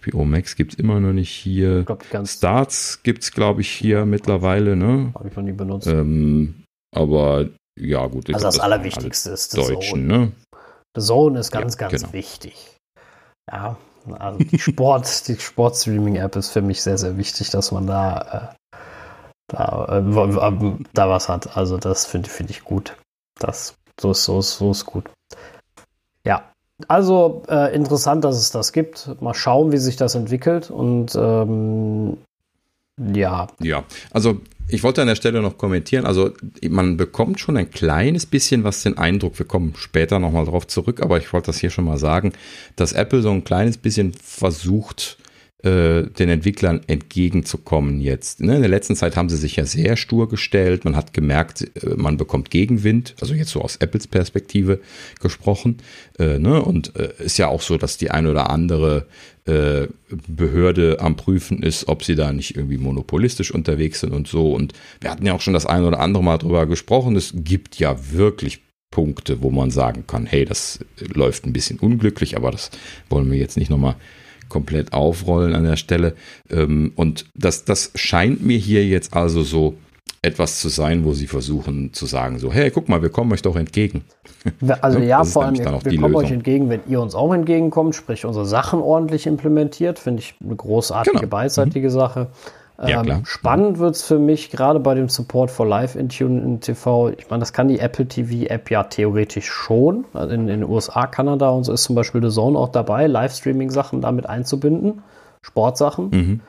HBO 0.00 0.24
Max 0.24 0.54
gibt 0.56 0.74
es 0.74 0.78
immer 0.78 1.00
noch 1.00 1.12
nicht 1.12 1.30
hier. 1.30 1.84
Glaub, 1.84 2.04
Starts 2.26 3.02
gibt 3.02 3.22
es, 3.22 3.32
glaube 3.32 3.60
ich, 3.60 3.70
hier 3.70 4.06
mittlerweile. 4.06 4.76
Ne? 4.76 5.12
Habe 5.14 5.28
ich 5.28 5.36
noch 5.36 5.42
nie 5.42 5.52
benutzt. 5.52 5.88
Ähm, 5.88 6.62
aber 6.94 7.48
ja, 7.78 8.06
gut. 8.06 8.32
Also 8.32 8.46
das, 8.46 8.56
das 8.56 8.64
Allerwichtigste 8.64 9.30
ist 9.30 9.56
das 9.56 9.66
Deutschen, 9.66 10.08
Zone. 10.08 10.18
Ne? 10.18 10.32
The 10.96 11.02
Zone 11.02 11.40
ist 11.40 11.50
ganz, 11.50 11.74
ja, 11.74 11.88
ganz 11.88 12.02
genau. 12.02 12.12
wichtig. 12.12 12.76
Ja, 13.50 13.76
also 14.18 14.38
die 14.38 14.58
Sport, 14.58 15.06
die 15.28 15.36
Sportstreaming-App 15.36 16.36
ist 16.36 16.50
für 16.50 16.62
mich 16.62 16.82
sehr, 16.82 16.98
sehr 16.98 17.16
wichtig, 17.16 17.50
dass 17.50 17.72
man 17.72 17.86
da, 17.86 18.54
äh, 18.72 18.76
da, 19.48 19.98
äh, 19.98 20.76
da 20.92 21.08
was 21.08 21.28
hat. 21.28 21.56
Also 21.56 21.76
das 21.76 22.06
finde 22.06 22.28
find 22.28 22.50
ich 22.50 22.62
gut. 22.62 22.96
Das, 23.38 23.74
so 24.00 24.12
ist, 24.12 24.24
so 24.24 24.40
so 24.42 24.70
ist 24.70 24.86
gut. 24.86 25.10
Ja, 26.24 26.51
also 26.88 27.42
äh, 27.48 27.74
interessant, 27.74 28.24
dass 28.24 28.36
es 28.36 28.50
das 28.50 28.72
gibt. 28.72 29.10
Mal 29.20 29.34
schauen, 29.34 29.72
wie 29.72 29.78
sich 29.78 29.96
das 29.96 30.14
entwickelt. 30.14 30.70
Und 30.70 31.14
ähm, 31.14 32.18
ja. 32.98 33.46
Ja, 33.60 33.84
also 34.10 34.40
ich 34.68 34.82
wollte 34.82 35.02
an 35.02 35.08
der 35.08 35.16
Stelle 35.16 35.42
noch 35.42 35.58
kommentieren. 35.58 36.06
Also 36.06 36.30
man 36.68 36.96
bekommt 36.96 37.40
schon 37.40 37.56
ein 37.56 37.70
kleines 37.70 38.26
bisschen 38.26 38.64
was 38.64 38.82
den 38.82 38.98
Eindruck, 38.98 39.38
wir 39.38 39.46
kommen 39.46 39.74
später 39.76 40.18
nochmal 40.18 40.44
drauf 40.44 40.66
zurück, 40.66 41.02
aber 41.02 41.18
ich 41.18 41.32
wollte 41.32 41.46
das 41.46 41.58
hier 41.58 41.70
schon 41.70 41.84
mal 41.84 41.98
sagen, 41.98 42.32
dass 42.76 42.92
Apple 42.92 43.22
so 43.22 43.30
ein 43.30 43.44
kleines 43.44 43.76
bisschen 43.76 44.12
versucht, 44.14 45.18
äh, 45.64 46.08
den 46.10 46.28
Entwicklern 46.28 46.80
entgegenzukommen 46.88 48.00
jetzt. 48.00 48.40
Ne? 48.40 48.56
In 48.56 48.62
der 48.62 48.68
letzten 48.68 48.96
Zeit 48.96 49.14
haben 49.14 49.28
sie 49.28 49.36
sich 49.36 49.54
ja 49.54 49.64
sehr 49.64 49.96
stur 49.96 50.28
gestellt. 50.28 50.84
Man 50.84 50.96
hat 50.96 51.12
gemerkt, 51.12 51.70
äh, 51.76 51.94
man 51.94 52.16
bekommt 52.16 52.50
Gegenwind, 52.50 53.14
also 53.20 53.32
jetzt 53.34 53.50
so 53.50 53.60
aus 53.60 53.76
Apples 53.76 54.08
Perspektive 54.08 54.80
gesprochen. 55.20 55.76
Äh, 56.18 56.40
ne? 56.40 56.60
Und 56.60 56.88
ist 56.88 57.38
ja 57.38 57.46
auch 57.46 57.62
so, 57.62 57.78
dass 57.78 57.96
die 57.96 58.10
ein 58.10 58.26
oder 58.26 58.50
andere 58.50 59.06
Behörde 59.44 61.00
am 61.00 61.16
Prüfen 61.16 61.64
ist, 61.64 61.88
ob 61.88 62.04
sie 62.04 62.14
da 62.14 62.32
nicht 62.32 62.54
irgendwie 62.54 62.78
monopolistisch 62.78 63.52
unterwegs 63.52 63.98
sind 63.98 64.12
und 64.12 64.28
so. 64.28 64.52
Und 64.52 64.72
wir 65.00 65.10
hatten 65.10 65.26
ja 65.26 65.32
auch 65.32 65.40
schon 65.40 65.54
das 65.54 65.66
ein 65.66 65.82
oder 65.82 65.98
andere 65.98 66.22
Mal 66.22 66.38
drüber 66.38 66.66
gesprochen. 66.66 67.16
Es 67.16 67.32
gibt 67.34 67.76
ja 67.80 67.96
wirklich 68.12 68.60
Punkte, 68.92 69.42
wo 69.42 69.50
man 69.50 69.72
sagen 69.72 70.04
kann, 70.06 70.26
hey, 70.26 70.44
das 70.44 70.78
läuft 71.00 71.44
ein 71.44 71.52
bisschen 71.52 71.80
unglücklich, 71.80 72.36
aber 72.36 72.52
das 72.52 72.70
wollen 73.10 73.28
wir 73.32 73.38
jetzt 73.38 73.56
nicht 73.56 73.70
nochmal 73.70 73.96
komplett 74.52 74.92
aufrollen 74.92 75.54
an 75.54 75.64
der 75.64 75.76
Stelle. 75.76 76.14
Ähm, 76.50 76.92
und 76.94 77.24
das, 77.34 77.64
das 77.64 77.90
scheint 77.94 78.44
mir 78.44 78.58
hier 78.58 78.86
jetzt 78.86 79.14
also 79.14 79.42
so 79.42 79.74
etwas 80.20 80.60
zu 80.60 80.68
sein, 80.68 81.04
wo 81.04 81.14
sie 81.14 81.26
versuchen 81.26 81.92
zu 81.92 82.06
sagen, 82.06 82.38
so, 82.38 82.52
hey, 82.52 82.70
guck 82.70 82.88
mal, 82.88 83.02
wir 83.02 83.08
kommen 83.08 83.32
euch 83.32 83.42
doch 83.42 83.56
entgegen. 83.56 84.04
Also 84.80 84.98
ja, 85.00 85.24
vor 85.24 85.46
allem, 85.46 85.58
wir 85.58 85.64
kommen 85.64 85.84
Lösung. 85.84 86.14
euch 86.14 86.30
entgegen, 86.30 86.68
wenn 86.68 86.80
ihr 86.86 87.00
uns 87.00 87.16
auch 87.16 87.34
entgegenkommt, 87.34 87.96
sprich 87.96 88.24
unsere 88.24 88.46
Sachen 88.46 88.80
ordentlich 88.80 89.26
implementiert, 89.26 89.98
finde 89.98 90.20
ich 90.20 90.34
eine 90.44 90.54
großartige, 90.54 91.16
genau. 91.16 91.28
beidseitige 91.28 91.88
mhm. 91.88 91.92
Sache. 91.92 92.26
Ja, 92.84 93.02
ähm, 93.04 93.24
spannend 93.24 93.78
wird 93.78 93.94
es 93.94 94.02
für 94.02 94.18
mich, 94.18 94.50
gerade 94.50 94.80
bei 94.80 94.94
dem 94.94 95.08
Support 95.08 95.50
for 95.50 95.66
Live 95.66 95.94
in 95.94 96.08
TV. 96.08 97.10
Ich 97.10 97.30
meine, 97.30 97.40
das 97.40 97.52
kann 97.52 97.68
die 97.68 97.78
Apple 97.78 98.06
TV 98.06 98.46
App 98.52 98.70
ja 98.70 98.82
theoretisch 98.82 99.46
schon. 99.46 100.04
Also 100.12 100.34
in, 100.34 100.48
in 100.48 100.60
den 100.60 100.64
USA, 100.64 101.06
Kanada 101.06 101.50
und 101.50 101.64
so 101.64 101.72
ist 101.72 101.84
zum 101.84 101.94
Beispiel 101.94 102.22
The 102.22 102.34
Zone 102.34 102.58
auch 102.58 102.70
dabei, 102.70 103.06
Livestreaming-Sachen 103.06 104.00
damit 104.00 104.28
einzubinden, 104.28 105.02
Sportsachen. 105.42 106.10
Mhm. 106.10 106.40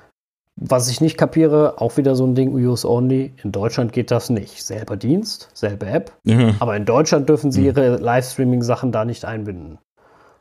Was 0.55 0.89
ich 0.89 1.01
nicht 1.01 1.17
kapiere, 1.17 1.81
auch 1.81 1.97
wieder 1.97 2.15
so 2.15 2.25
ein 2.25 2.35
Ding, 2.35 2.53
US 2.53 2.85
Only. 2.85 3.33
In 3.43 3.51
Deutschland 3.51 3.91
geht 3.91 4.11
das 4.11 4.29
nicht. 4.29 4.63
Selber 4.63 4.97
Dienst, 4.97 5.49
selbe 5.53 5.87
App. 5.87 6.11
Ja. 6.23 6.53
Aber 6.59 6.75
in 6.75 6.85
Deutschland 6.85 7.27
dürfen 7.29 7.51
sie 7.51 7.61
mhm. 7.61 7.67
ihre 7.67 7.97
Livestreaming-Sachen 7.97 8.91
da 8.91 9.05
nicht 9.05 9.25
einbinden. 9.25 9.79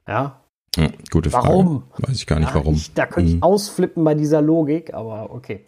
Ja, 0.06 0.41
ja, 0.76 0.88
gute 1.10 1.30
Frage. 1.30 1.48
Warum? 1.48 1.82
Weiß 1.98 2.16
ich 2.16 2.26
gar 2.26 2.40
nicht, 2.40 2.54
warum. 2.54 2.74
Ich, 2.74 2.94
da 2.94 3.04
könnte 3.06 3.30
ich 3.30 3.36
mhm. 3.36 3.42
ausflippen 3.42 4.04
bei 4.04 4.14
dieser 4.14 4.40
Logik, 4.40 4.94
aber 4.94 5.30
okay. 5.30 5.60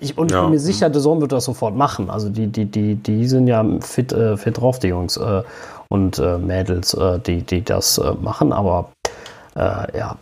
Ich, 0.00 0.18
und 0.18 0.32
ja. 0.32 0.38
ich 0.38 0.42
bin 0.42 0.50
mir 0.50 0.58
sicher, 0.58 0.92
The 0.92 1.00
Zone 1.00 1.20
wird 1.20 1.32
das 1.32 1.44
sofort 1.44 1.76
machen. 1.76 2.10
Also 2.10 2.28
die, 2.28 2.48
die, 2.48 2.64
die, 2.64 2.96
die 2.96 3.26
sind 3.26 3.46
ja 3.46 3.64
fit, 3.80 4.12
äh, 4.12 4.36
fit 4.36 4.58
drauf, 4.58 4.80
die 4.80 4.88
Jungs 4.88 5.16
äh, 5.16 5.42
und 5.88 6.18
äh, 6.18 6.38
Mädels, 6.38 6.92
äh, 6.94 7.20
die, 7.20 7.42
die 7.42 7.62
das 7.62 7.98
äh, 7.98 8.12
machen, 8.14 8.52
aber 8.52 8.90
äh, 9.54 9.96
ja, 9.96 10.18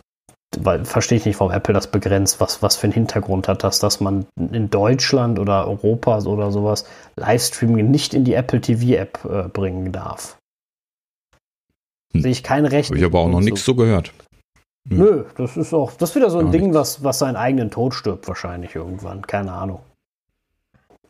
weil 0.59 0.85
verstehe 0.85 1.17
ich 1.17 1.25
nicht, 1.25 1.39
warum 1.39 1.51
Apple 1.51 1.73
das 1.73 1.87
begrenzt, 1.87 2.39
was, 2.39 2.61
was 2.61 2.77
für 2.77 2.85
einen 2.85 2.93
Hintergrund 2.93 3.47
hat 3.47 3.63
das, 3.63 3.79
dass 3.79 3.99
man 3.99 4.27
in 4.39 4.69
Deutschland 4.69 5.39
oder 5.39 5.67
Europa 5.67 6.19
oder 6.19 6.51
sowas 6.51 6.85
Livestreaming 7.15 7.89
nicht 7.89 8.13
in 8.13 8.23
die 8.23 8.33
Apple 8.33 8.61
TV 8.61 8.93
App 8.93 9.51
bringen 9.51 9.91
darf. 9.91 10.37
Hm. 12.13 12.21
Sehe 12.21 12.31
ich 12.31 12.43
kein 12.43 12.65
Recht. 12.65 12.89
Habe 12.89 12.99
ich 12.99 13.05
aber 13.05 13.19
auch 13.19 13.27
noch 13.27 13.41
nichts 13.41 13.65
so 13.65 13.75
gehört. 13.75 14.13
Nö, 14.89 15.25
das 15.35 15.57
ist 15.57 15.73
auch, 15.73 15.93
das 15.93 16.11
ist 16.11 16.15
wieder 16.15 16.29
so 16.29 16.39
ein 16.39 16.51
Ding, 16.51 16.73
was, 16.73 17.03
was 17.03 17.19
seinen 17.19 17.35
eigenen 17.35 17.71
Tod 17.71 17.93
stirbt, 17.93 18.27
wahrscheinlich 18.27 18.75
irgendwann. 18.75 19.21
Keine 19.21 19.51
Ahnung. 19.51 19.81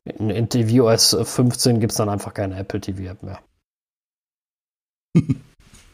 In, 0.03 0.29
in 0.29 0.49
tvOS 0.49 1.15
15 1.21 1.79
gibt 1.79 1.91
es 1.91 1.97
dann 1.97 2.09
einfach 2.09 2.33
keine 2.33 2.57
Apple 2.57 2.81
TV-App 2.81 3.23
mehr. 3.23 3.39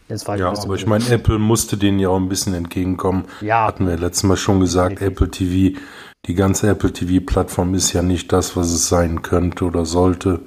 Jetzt 0.10 0.28
war 0.28 0.36
ich 0.36 0.42
ja, 0.42 0.52
aber 0.52 0.76
ich 0.76 0.86
meine, 0.86 1.08
Apple 1.10 1.40
musste 1.40 1.78
denen 1.78 1.98
ja 1.98 2.10
auch 2.10 2.18
ein 2.18 2.30
bisschen 2.30 2.54
entgegenkommen. 2.54 3.26
Ja. 3.42 3.66
Hatten 3.66 3.88
wir 3.88 3.98
letztes 3.98 4.24
Mal 4.24 4.38
schon 4.38 4.60
gesagt, 4.60 5.02
Richtig. 5.02 5.08
Apple 5.08 5.32
TV, 5.32 5.80
die 6.26 6.36
ganze 6.36 6.70
Apple 6.70 6.92
TV-Plattform 6.92 7.74
ist 7.74 7.94
ja 7.94 8.02
nicht 8.02 8.32
das, 8.32 8.56
was 8.56 8.68
es 8.72 8.90
sein 8.90 9.22
könnte 9.22 9.66
oder 9.66 9.86
sollte. 9.86 10.42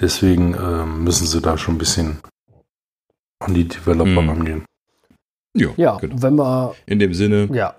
Deswegen 0.00 0.54
äh, 0.54 0.86
müssen 0.86 1.26
sie 1.26 1.40
da 1.40 1.58
schon 1.58 1.74
ein 1.74 1.78
bisschen 1.78 2.20
an 3.40 3.54
die 3.54 3.68
Developer 3.68 4.22
hm. 4.22 4.28
rangehen. 4.28 4.64
Ja, 5.54 5.68
ja 5.76 5.96
genau. 5.96 6.16
wenn 6.20 6.34
wir. 6.36 6.74
In 6.86 6.98
dem 6.98 7.14
Sinne. 7.14 7.48
Ja. 7.52 7.74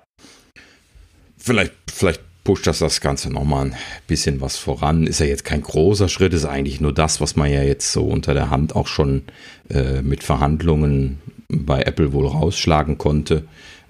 Vielleicht, 1.38 1.74
vielleicht 1.92 2.22
pusht 2.44 2.68
das 2.68 2.80
das 2.80 3.02
Ganze 3.02 3.32
nochmal 3.32 3.66
ein 3.66 3.76
bisschen 4.08 4.40
was 4.40 4.56
voran. 4.58 5.08
Ist 5.08 5.20
ja 5.20 5.26
jetzt 5.26 5.44
kein 5.44 5.62
großer 5.62 6.08
Schritt, 6.08 6.34
ist 6.34 6.46
eigentlich 6.46 6.80
nur 6.80 6.94
das, 6.94 7.20
was 7.20 7.36
man 7.36 7.52
ja 7.52 7.64
jetzt 7.64 7.92
so 7.92 8.06
unter 8.06 8.34
der 8.34 8.50
Hand 8.50 8.76
auch 8.76 8.88
schon 8.88 9.24
äh, 9.70 10.02
mit 10.02 10.24
Verhandlungen 10.24 11.20
bei 11.50 11.82
Apple 11.82 12.14
wohl 12.14 12.28
rausschlagen 12.28 12.98
konnte. 12.98 13.44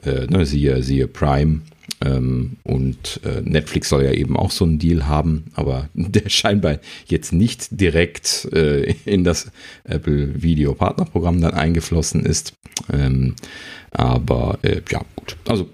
Äh, 0.04 0.28
ne, 0.28 0.46
siehe, 0.46 0.82
siehe 0.84 1.08
Prime. 1.08 1.62
Ähm, 2.04 2.58
und 2.64 3.22
äh, 3.24 3.42
Netflix 3.42 3.90
soll 3.90 4.04
ja 4.04 4.12
eben 4.12 4.36
auch 4.38 4.52
so 4.52 4.66
einen 4.66 4.80
Deal 4.80 5.08
haben, 5.08 5.46
aber 5.54 5.90
der 5.94 6.30
scheinbar 6.30 6.80
jetzt 7.08 7.32
nicht 7.32 7.68
direkt 7.80 8.50
äh, 8.54 8.96
in 9.06 9.24
das 9.24 9.52
Apple 9.84 10.42
Video 10.42 10.74
Partnerprogramm 10.74 11.42
dann 11.42 11.54
eingeflossen 11.54 12.26
ist. 12.26 12.54
Ähm, 12.92 13.36
aber 13.92 14.60
äh, 14.64 14.82
ja, 14.90 15.02
gut. 15.16 15.38
Also 15.48 15.70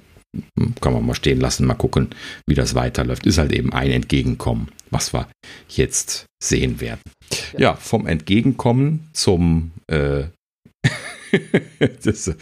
hm, 0.58 0.76
kann 0.80 0.94
man 0.94 1.06
mal 1.06 1.14
stehen 1.14 1.40
lassen, 1.40 1.66
mal 1.66 1.74
gucken, 1.74 2.10
wie 2.48 2.56
das 2.56 2.76
weiterläuft. 2.76 3.26
Ist 3.26 3.38
halt 3.38 3.52
eben 3.52 3.74
ein 3.74 3.92
Entgegenkommen, 3.92 4.70
was 4.90 5.14
wir 5.14 5.28
jetzt 5.68 6.26
sehen 6.42 6.80
werden. 6.80 7.02
Ja, 7.54 7.60
ja 7.60 7.76
vom 7.76 8.08
Entgegenkommen 8.08 9.10
zum 9.14 9.72
äh, 9.88 10.24
das 12.04 12.36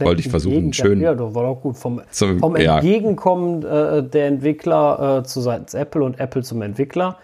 wollte 0.00 0.20
ich 0.20 0.28
versuchen, 0.28 0.72
schön. 0.72 1.00
Ja, 1.00 1.14
das 1.14 1.34
war 1.34 1.44
doch 1.44 1.60
gut. 1.60 1.76
Vom, 1.76 2.00
zum, 2.10 2.38
vom 2.38 2.56
Entgegenkommen 2.56 3.64
äh, 3.64 4.02
der 4.02 4.26
Entwickler 4.26 5.18
äh, 5.18 5.24
zu 5.24 5.40
seitens 5.40 5.74
Apple 5.74 6.02
und 6.02 6.18
Apple 6.20 6.42
zum 6.42 6.62
Entwickler 6.62 7.18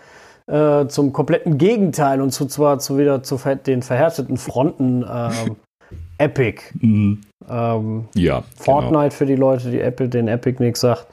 äh, 0.49 0.87
zum 0.89 1.13
kompletten 1.13 1.59
Gegenteil 1.59 2.21
und 2.21 2.33
zu, 2.33 2.47
zwar 2.47 2.79
zu 2.79 2.99
wieder 2.99 3.23
zu 3.23 3.39
den 3.67 3.83
verhärteten 3.83 4.37
Fronten 4.37 5.05
ähm, 5.09 5.57
Epic. 6.19 6.63
Mhm. 6.81 7.21
Ähm, 7.49 8.09
ja. 8.15 8.43
Fortnite 8.57 8.99
genau. 8.99 9.11
für 9.11 9.27
die 9.27 9.37
Leute, 9.37 9.71
die 9.71 9.81
Apple 9.81 10.09
den 10.09 10.29
Epic 10.29 10.63
nichts 10.63 10.81
sagt. 10.81 11.07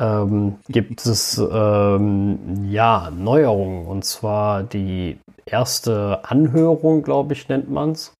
Ähm, 0.00 0.54
gibt 0.68 1.04
es 1.04 1.38
ähm, 1.38 2.38
ja 2.64 3.10
Neuerungen 3.16 3.86
und 3.86 4.04
zwar 4.04 4.62
die 4.62 5.18
erste 5.44 6.20
Anhörung, 6.24 7.02
glaube 7.02 7.34
ich, 7.34 7.48
nennt 7.48 7.70
man 7.70 7.92
es 7.92 8.14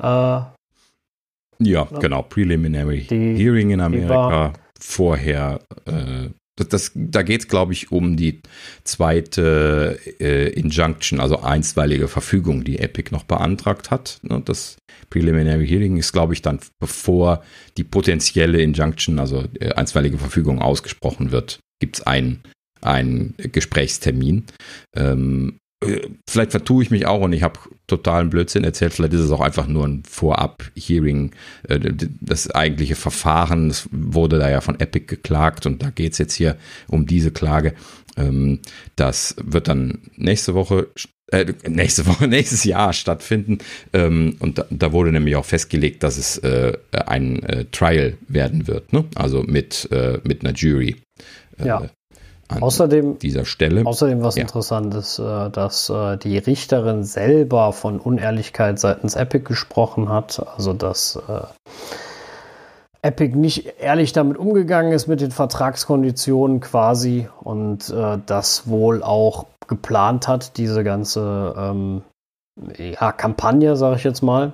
äh, 0.00 0.60
ja, 1.62 1.84
genau. 2.00 2.22
Preliminary 2.22 3.06
die, 3.08 3.36
Hearing 3.36 3.70
in 3.70 3.80
Amerika. 3.80 4.54
Vorher, 4.78 5.60
äh, 5.84 6.30
das, 6.56 6.68
das, 6.68 6.92
da 6.94 7.22
geht 7.22 7.42
es, 7.42 7.48
glaube 7.48 7.74
ich, 7.74 7.92
um 7.92 8.16
die 8.16 8.40
zweite 8.84 9.98
äh, 10.18 10.48
Injunction, 10.52 11.20
also 11.20 11.40
einstweilige 11.40 12.08
Verfügung, 12.08 12.64
die 12.64 12.78
Epic 12.78 13.10
noch 13.12 13.24
beantragt 13.24 13.90
hat. 13.90 14.20
Ne, 14.22 14.42
das 14.44 14.78
Preliminary 15.10 15.66
Hearing 15.66 15.98
ist, 15.98 16.12
glaube 16.12 16.32
ich, 16.32 16.40
dann 16.40 16.60
bevor 16.80 17.42
die 17.76 17.84
potenzielle 17.84 18.60
Injunction, 18.62 19.18
also 19.18 19.44
äh, 19.60 19.72
einstweilige 19.74 20.16
Verfügung 20.16 20.62
ausgesprochen 20.62 21.30
wird, 21.30 21.60
gibt 21.78 21.98
es 21.98 22.06
einen, 22.06 22.42
einen 22.80 23.34
Gesprächstermin. 23.36 24.44
Ähm, 24.96 25.58
vielleicht 26.28 26.50
vertue 26.50 26.82
ich 26.82 26.90
mich 26.90 27.06
auch 27.06 27.22
und 27.22 27.32
ich 27.32 27.42
habe 27.42 27.58
totalen 27.86 28.30
Blödsinn 28.30 28.64
erzählt. 28.64 28.92
Vielleicht 28.92 29.14
ist 29.14 29.20
es 29.20 29.30
auch 29.30 29.40
einfach 29.40 29.66
nur 29.66 29.86
ein 29.86 30.02
Vorab-Hearing. 30.08 31.32
Äh, 31.68 31.80
das 32.20 32.50
eigentliche 32.50 32.96
Verfahren, 32.96 33.68
das 33.68 33.88
wurde 33.90 34.38
da 34.38 34.50
ja 34.50 34.60
von 34.60 34.78
Epic 34.78 35.06
geklagt 35.06 35.66
und 35.66 35.82
da 35.82 35.90
geht 35.90 36.12
es 36.12 36.18
jetzt 36.18 36.34
hier 36.34 36.56
um 36.88 37.06
diese 37.06 37.30
Klage. 37.30 37.74
Ähm, 38.16 38.60
das 38.96 39.36
wird 39.42 39.68
dann 39.68 39.98
nächste 40.16 40.54
Woche 40.54 40.88
äh, 41.32 41.52
nächste 41.68 42.06
Woche, 42.06 42.26
nächstes 42.28 42.64
Jahr 42.64 42.92
stattfinden. 42.92 43.58
Ähm, 43.92 44.36
und 44.40 44.64
da, 44.68 44.92
wurde 44.92 45.12
nämlich 45.12 45.36
auch 45.36 45.44
festgelegt, 45.44 46.02
dass 46.02 46.18
es 46.18 46.38
äh, 46.38 46.76
ein 46.92 47.42
äh, 47.44 47.66
Trial 47.70 48.18
werden 48.26 48.66
wird, 48.66 48.92
ne? 48.92 49.04
Also 49.14 49.44
mit, 49.44 49.88
äh, 49.92 50.18
mit 50.24 50.44
einer 50.44 50.54
Jury. 50.54 50.96
Äh, 51.58 51.66
ja 51.66 51.90
an 52.50 52.62
außerdem, 52.62 53.18
dieser 53.18 53.44
Stelle. 53.44 53.86
Außerdem 53.86 54.22
was 54.22 54.36
ja. 54.36 54.42
interessant 54.42 54.94
ist, 54.94 55.18
äh, 55.18 55.50
dass 55.50 55.88
äh, 55.88 56.16
die 56.16 56.38
Richterin 56.38 57.04
selber 57.04 57.72
von 57.72 58.00
Unehrlichkeit 58.00 58.78
seitens 58.78 59.16
Epic 59.16 59.44
gesprochen 59.44 60.08
hat. 60.08 60.44
Also 60.56 60.72
dass 60.72 61.16
äh, 61.28 61.42
Epic 63.02 63.36
nicht 63.36 63.80
ehrlich 63.80 64.12
damit 64.12 64.36
umgegangen 64.36 64.92
ist 64.92 65.06
mit 65.06 65.20
den 65.20 65.30
Vertragskonditionen 65.30 66.60
quasi 66.60 67.28
und 67.40 67.94
das 68.26 68.68
wohl 68.68 69.02
auch 69.02 69.46
geplant 69.68 70.28
hat, 70.28 70.58
diese 70.58 70.84
ganze 70.84 71.54
ähm, 71.56 72.02
ja, 72.76 73.12
Kampagne, 73.12 73.76
sage 73.76 73.96
ich 73.96 74.04
jetzt 74.04 74.22
mal. 74.22 74.52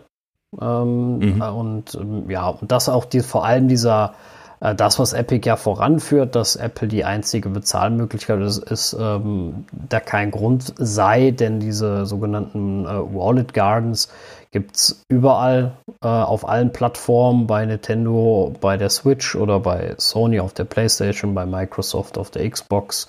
Ähm, 0.60 1.18
mhm. 1.18 1.42
Und 1.42 1.94
ähm, 1.96 2.30
ja, 2.30 2.48
und 2.48 2.70
das 2.70 2.88
auch 2.88 3.04
die, 3.04 3.20
vor 3.20 3.44
allem 3.44 3.66
dieser 3.66 4.14
das, 4.60 4.98
was 4.98 5.12
Epic 5.12 5.46
ja 5.46 5.56
voranführt, 5.56 6.34
dass 6.34 6.56
Apple 6.56 6.88
die 6.88 7.04
einzige 7.04 7.50
Bezahlmöglichkeit 7.50 8.40
ist, 8.40 8.58
ist 8.58 8.96
ähm, 8.98 9.66
da 9.70 10.00
kein 10.00 10.30
Grund 10.30 10.72
sei, 10.78 11.30
denn 11.30 11.60
diese 11.60 12.06
sogenannten 12.06 12.86
äh, 12.86 12.88
Wallet 12.88 13.52
Gardens 13.52 14.08
gibt 14.52 14.76
es 14.76 15.02
überall 15.08 15.72
äh, 16.02 16.08
auf 16.08 16.48
allen 16.48 16.72
Plattformen, 16.72 17.46
bei 17.46 17.66
Nintendo, 17.66 18.54
bei 18.60 18.78
der 18.78 18.88
Switch 18.88 19.36
oder 19.36 19.60
bei 19.60 19.94
Sony 19.98 20.40
auf 20.40 20.54
der 20.54 20.64
PlayStation, 20.64 21.34
bei 21.34 21.44
Microsoft 21.44 22.16
auf 22.16 22.30
der 22.30 22.48
Xbox 22.48 23.08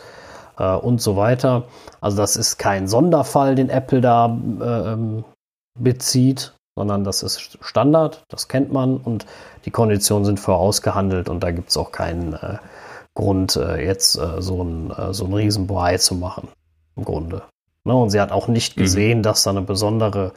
äh, 0.57 0.75
und 0.75 1.01
so 1.01 1.15
weiter. 1.15 1.63
Also 2.01 2.17
das 2.17 2.35
ist 2.35 2.57
kein 2.57 2.89
Sonderfall, 2.89 3.55
den 3.55 3.69
Apple 3.69 4.01
da 4.01 4.25
äh, 4.59 4.93
ähm, 4.93 5.23
bezieht, 5.79 6.53
sondern 6.75 7.05
das 7.05 7.23
ist 7.23 7.57
Standard, 7.61 8.23
das 8.27 8.49
kennt 8.49 8.73
man 8.73 8.97
und 8.97 9.25
die 9.67 9.71
Konditionen 9.71 10.23
sind 10.23 10.39
vorausgehandelt 10.39 11.27
und 11.27 11.43
da 11.43 11.51
gibt 11.51 11.71
es 11.71 11.77
auch 11.77 11.91
keinen 11.91 12.33
äh, 12.33 12.57
Grund, 13.15 13.57
äh, 13.57 13.85
jetzt 13.85 14.17
äh, 14.17 14.41
so 14.41 14.63
ein, 14.63 14.91
äh, 14.91 15.13
so 15.13 15.25
ein 15.25 15.33
Riesenbohai 15.33 15.97
zu 15.97 16.15
machen, 16.15 16.47
im 16.95 17.03
Grunde. 17.03 17.43
Ne? 17.83 17.93
Und 17.93 18.11
sie 18.11 18.21
hat 18.21 18.31
auch 18.31 18.47
nicht 18.47 18.77
mhm. 18.77 18.81
gesehen, 18.81 19.17
mhm. 19.17 19.23
dass 19.23 19.43
da 19.43 19.49
eine 19.49 19.61
besondere 19.61 20.31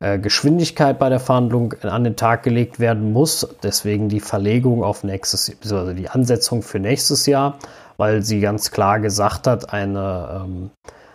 äh, 0.00 0.18
Geschwindigkeit 0.18 0.98
bei 0.98 1.08
der 1.08 1.18
Verhandlung 1.18 1.72
an 1.80 2.04
den 2.04 2.16
Tag 2.16 2.42
gelegt 2.42 2.78
werden 2.78 3.14
muss. 3.14 3.48
Deswegen 3.62 4.10
die 4.10 4.20
Verlegung 4.20 4.84
auf 4.84 5.02
nächstes, 5.02 5.50
also 5.62 5.94
die 5.94 6.10
Ansetzung 6.10 6.60
für 6.60 6.78
nächstes 6.78 7.24
Jahr, 7.24 7.56
weil 7.96 8.20
sie 8.20 8.40
ganz 8.40 8.70
klar 8.70 9.00
gesagt 9.00 9.46
hat, 9.46 9.72
eine, 9.72 10.42
ähm, 10.44 10.70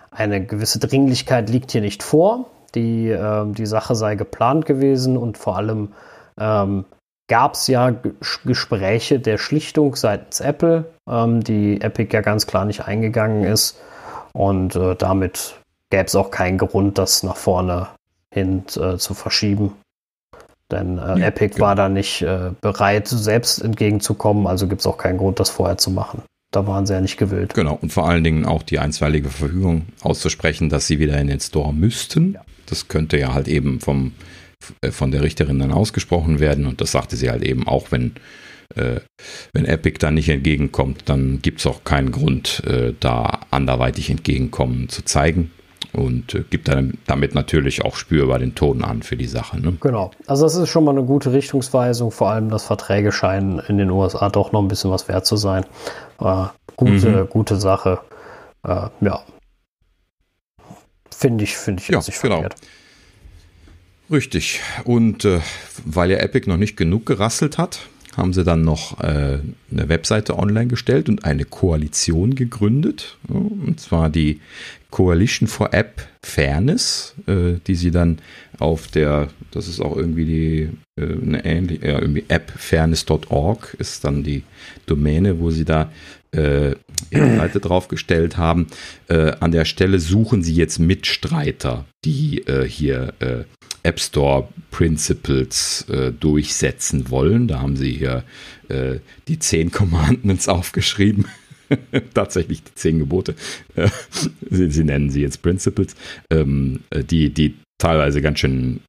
eine 0.10 0.44
gewisse 0.44 0.80
Dringlichkeit 0.80 1.52
liegt 1.52 1.70
hier 1.70 1.82
nicht 1.82 2.02
vor. 2.02 2.48
Die, 2.74 3.10
äh, 3.10 3.46
die 3.46 3.68
Sache 3.68 3.94
sei 3.94 4.16
geplant 4.16 4.66
gewesen 4.66 5.18
und 5.18 5.38
vor 5.38 5.56
allem 5.56 5.94
ähm, 6.40 6.86
gab 7.30 7.54
es 7.54 7.68
ja 7.68 7.96
Gespräche 8.44 9.20
der 9.20 9.38
Schlichtung 9.38 9.96
seitens 9.96 10.42
Apple, 10.42 10.86
ähm, 11.08 11.42
die 11.42 11.80
Epic 11.80 12.14
ja 12.14 12.22
ganz 12.22 12.46
klar 12.46 12.66
nicht 12.66 12.86
eingegangen 12.86 13.46
ist. 13.46 13.80
Und 14.34 14.76
äh, 14.76 14.96
damit 14.96 15.56
gäbe 15.90 16.06
es 16.06 16.16
auch 16.16 16.32
keinen 16.32 16.58
Grund, 16.58 16.98
das 16.98 17.24
nach 17.24 17.38
vorne 17.38 17.88
hin 18.32 18.64
äh, 18.76 18.98
zu 18.98 19.14
verschieben. 19.14 19.74
Denn 20.72 20.98
äh, 20.98 21.20
ja, 21.20 21.28
Epic 21.28 21.56
genau. 21.56 21.68
war 21.68 21.76
da 21.76 21.90
nicht 21.90 22.22
äh, 22.22 22.52
bereit, 22.62 23.08
selbst 23.08 23.60
entgegenzukommen, 23.60 24.46
also 24.46 24.68
gibt 24.68 24.82
es 24.82 24.88
auch 24.88 24.98
keinen 24.98 25.18
Grund, 25.18 25.40
das 25.40 25.50
vorher 25.50 25.78
zu 25.78 25.90
machen. 25.90 26.22
Da 26.52 26.66
waren 26.66 26.86
sie 26.86 26.94
ja 26.94 27.02
nicht 27.02 27.18
gewillt. 27.18 27.54
Genau, 27.54 27.78
und 27.80 27.92
vor 27.92 28.08
allen 28.08 28.24
Dingen 28.24 28.46
auch 28.46 28.64
die 28.64 28.80
einstweilige 28.80 29.30
Verfügung 29.30 29.88
auszusprechen, 30.02 30.70
dass 30.70 30.88
sie 30.88 31.00
wieder 31.00 31.20
in 31.20 31.28
den 31.28 31.40
Store 31.40 31.74
müssten. 31.74 32.34
Ja. 32.34 32.42
Das 32.66 32.88
könnte 32.88 33.18
ja 33.18 33.34
halt 33.34 33.48
eben 33.48 33.80
vom, 33.80 34.14
von 34.92 35.12
der 35.12 35.24
Richterin 35.24 35.60
dann 35.60 35.72
ausgesprochen 35.72 36.40
werden. 36.40 36.66
Und 36.66 36.82
das 36.82 36.92
sagte 36.92 37.16
sie 37.16 37.30
halt 37.30 37.44
eben 37.44 37.68
auch, 37.68 37.92
wenn, 37.92 38.16
äh, 38.76 39.00
wenn 39.54 39.66
Epic 39.66 39.98
da 40.00 40.12
nicht 40.12 40.30
entgegenkommt, 40.30 41.04
dann 41.06 41.42
gibt 41.42 41.60
es 41.60 41.68
auch 41.68 41.84
keinen 41.84 42.12
Grund, 42.12 42.64
äh, 42.66 42.94
da 43.00 43.42
anderweitig 43.52 44.10
entgegenkommen 44.10 44.90
zu 44.90 45.04
zeigen. 45.04 45.52
Und 45.92 46.36
äh, 46.36 46.44
gibt 46.48 46.68
dann 46.68 47.00
damit 47.08 47.34
natürlich 47.34 47.84
auch 47.84 47.96
spürbar 47.96 48.38
den 48.38 48.54
Ton 48.54 48.84
an 48.84 49.02
für 49.02 49.18
die 49.18 49.26
Sache. 49.26 49.60
Ne? 49.60 49.78
Genau. 49.80 50.12
Also 50.28 50.44
das 50.44 50.56
ist 50.56 50.70
schon 50.70 50.84
mal 50.84 50.92
eine 50.92 51.04
gute 51.04 51.34
Richtungsweisung, 51.34 52.12
vor 52.12 52.30
allem, 52.30 52.50
dass 52.50 52.66
Verträge 52.66 53.12
scheinen 53.12 53.60
in 53.60 53.78
den 53.78 53.90
USA 53.90 54.30
doch 54.30 54.52
noch 54.52 54.62
ein 54.62 54.68
bisschen 54.68 54.92
was 54.92 55.08
wert 55.08 55.26
zu 55.26 55.36
sein. 55.36 55.66
Äh, 56.20 56.46
gute, 56.76 57.24
mhm. 57.24 57.30
gute 57.30 57.56
Sache. 57.56 58.02
Äh, 58.64 58.90
ja, 59.02 59.24
Finde 61.20 61.44
ich, 61.44 61.58
finde 61.58 61.82
ich 61.82 61.90
ja, 61.90 61.98
nicht 61.98 62.22
genau. 62.22 62.40
verkehrt. 62.40 62.56
Richtig. 64.12 64.62
Und 64.86 65.26
äh, 65.26 65.40
weil 65.86 66.12
ja 66.12 66.18
Epic 66.18 66.50
noch 66.50 66.58
nicht 66.58 66.78
genug 66.78 67.06
gerasselt 67.06 67.58
hat, 67.58 67.88
haben 68.18 68.34
sie 68.34 68.44
dann 68.44 68.64
noch 68.64 69.00
äh, 69.02 69.40
eine 69.72 69.90
Webseite 69.90 70.38
online 70.38 70.68
gestellt 70.68 71.10
und 71.10 71.26
eine 71.26 71.46
Koalition 71.46 72.36
gegründet. 72.36 73.18
Und 73.28 73.80
zwar 73.80 74.10
die 74.10 74.42
Coalition 74.90 75.48
for 75.48 75.74
App 75.74 76.08
Fairness, 76.24 77.16
äh, 77.28 77.60
die 77.68 77.76
sie 77.76 77.92
dann 77.92 78.20
auf 78.58 78.88
der, 78.88 79.30
das 79.52 79.68
ist 79.68 79.80
auch 79.80 79.96
irgendwie 79.96 80.26
die, 80.26 80.70
äh, 81.02 81.22
eine 81.22 81.46
ähnliche, 81.46 81.88
ja, 81.88 82.00
irgendwie 82.00 82.26
appfairness.org 82.28 83.76
ist 83.80 84.04
dann 84.04 84.24
die 84.24 84.44
Domäne, 84.86 85.40
wo 85.40 85.52
sie 85.52 85.66
da 85.66 85.92
äh, 86.32 86.76
Seite 87.12 87.60
draufgestellt 87.60 88.38
haben. 88.38 88.68
Äh, 89.08 89.34
an 89.40 89.52
der 89.52 89.66
Stelle 89.66 90.00
suchen 90.00 90.44
sie 90.44 90.54
jetzt 90.54 90.80
Mitstreiter, 90.80 91.86
die 92.06 92.46
äh, 92.48 92.68
hier 92.68 93.14
äh, 93.20 93.44
App 93.84 94.00
Store 94.00 94.50
Principles 94.72 95.86
äh, 95.90 96.12
durchsetzen 96.12 97.10
wollen. 97.10 97.48
Da 97.48 97.62
haben 97.62 97.76
sie 97.76 97.92
hier 97.92 98.24
äh, 98.68 99.00
die 99.28 99.40
zehn 99.40 99.72
Commandments 99.72 100.48
aufgeschrieben. 100.48 101.26
Tatsächlich 102.14 102.64
die 102.64 102.76
zehn 102.76 103.00
Gebote. 103.00 103.36
Sie, 104.50 104.72
sie, 104.72 104.84
nennen 104.84 105.12
sie 105.12 105.22
jetzt 105.22 105.44
Principles, 105.44 105.96
ähm, 106.32 106.82
äh, 106.90 107.04
die, 107.04 107.30
die 107.30 107.56
teilweise 107.78 108.22
ganz 108.22 108.40
schön, 108.40 108.82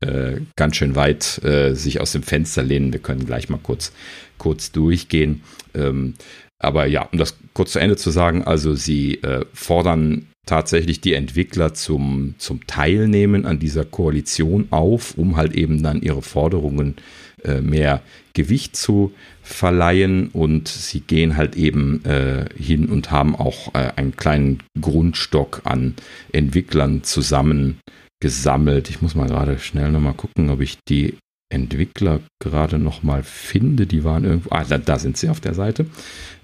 ganz 0.57 0.75
schön 0.75 0.97
weit 0.97 1.23
sich 1.23 2.01
aus 2.01 2.11
dem 2.11 2.25
Fenster 2.25 2.65
lehnen. 2.65 2.93
Wir 2.93 2.99
können 2.99 3.25
gleich 3.25 3.49
mal 3.49 3.61
kurz, 3.63 3.93
kurz 4.37 4.73
durchgehen. 4.73 5.43
Ähm, 5.75 6.15
aber 6.61 6.87
ja, 6.87 7.09
um 7.11 7.19
das 7.19 7.37
kurz 7.55 7.73
zu 7.73 7.79
Ende 7.81 7.97
zu 7.97 8.11
sagen, 8.11 8.45
also 8.45 8.75
sie 8.75 9.15
äh, 9.23 9.45
fordern 9.53 10.27
tatsächlich 10.47 11.01
die 11.01 11.15
Entwickler 11.15 11.75
zum, 11.75 12.35
zum 12.39 12.67
Teilnehmen 12.67 13.47
an 13.47 13.59
dieser 13.59 13.85
Koalition 13.85 14.69
auf, 14.71 15.17
um 15.17 15.37
halt 15.37 15.55
eben 15.55 15.83
dann 15.83 16.03
ihre 16.03 16.23
Forderungen 16.23 16.97
äh, 17.45 17.61
mehr 17.61 18.03
Gewicht 18.35 18.77
zu 18.77 19.13
verleihen 19.43 20.29
und 20.29 20.69
sie 20.69 21.01
gehen 21.01 21.37
halt 21.37 21.57
eben 21.57 22.05
äh, 22.05 22.47
hin 22.57 22.89
und 22.89 23.11
haben 23.11 23.35
auch 23.35 23.75
äh, 23.75 23.93
einen 23.97 24.17
kleinen 24.17 24.63
Grundstock 24.81 25.63
an 25.65 25.95
Entwicklern 26.33 27.03
zusammengesammelt. 27.03 28.91
Ich 28.91 29.03
muss 29.03 29.15
mal 29.15 29.29
gerade 29.29 29.59
schnell 29.59 29.91
nochmal 29.91 30.15
gucken, 30.15 30.51
ob 30.51 30.61
ich 30.61 30.79
die 30.89 31.15
Entwickler 31.51 32.21
gerade 32.39 32.79
noch 32.79 33.03
mal 33.03 33.23
finde. 33.23 33.87
Die 33.87 34.05
waren 34.05 34.25
irgendwo, 34.25 34.51
ah, 34.51 34.65
da, 34.67 34.79
da 34.79 34.99
sind 34.99 35.17
sie 35.17 35.29
auf 35.29 35.41
der 35.41 35.55
Seite. 35.55 35.87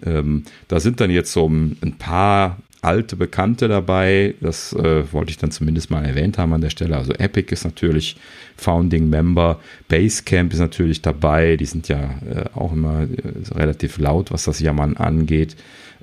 Ähm, 0.04 0.44
da 0.68 0.80
sind 0.80 1.00
dann 1.00 1.10
jetzt 1.10 1.32
so 1.32 1.48
ein 1.48 1.94
paar 1.98 2.58
alte 2.82 3.16
Bekannte 3.16 3.68
dabei. 3.68 4.34
Das 4.40 4.72
äh, 4.72 5.12
wollte 5.12 5.30
ich 5.30 5.38
dann 5.38 5.50
zumindest 5.50 5.90
mal 5.90 6.04
erwähnt 6.04 6.38
haben 6.38 6.52
an 6.52 6.60
der 6.60 6.70
Stelle. 6.70 6.96
Also 6.96 7.12
Epic 7.12 7.52
ist 7.52 7.64
natürlich 7.64 8.16
Founding 8.56 9.08
Member, 9.08 9.60
Basecamp 9.88 10.52
ist 10.52 10.60
natürlich 10.60 11.02
dabei. 11.02 11.56
Die 11.56 11.66
sind 11.66 11.88
ja 11.88 12.02
äh, 12.28 12.44
auch 12.54 12.72
immer 12.72 13.02
äh, 13.02 13.54
relativ 13.54 13.98
laut, 13.98 14.30
was 14.30 14.44
das 14.44 14.60
Jammern 14.60 14.96
angeht. 14.96 15.56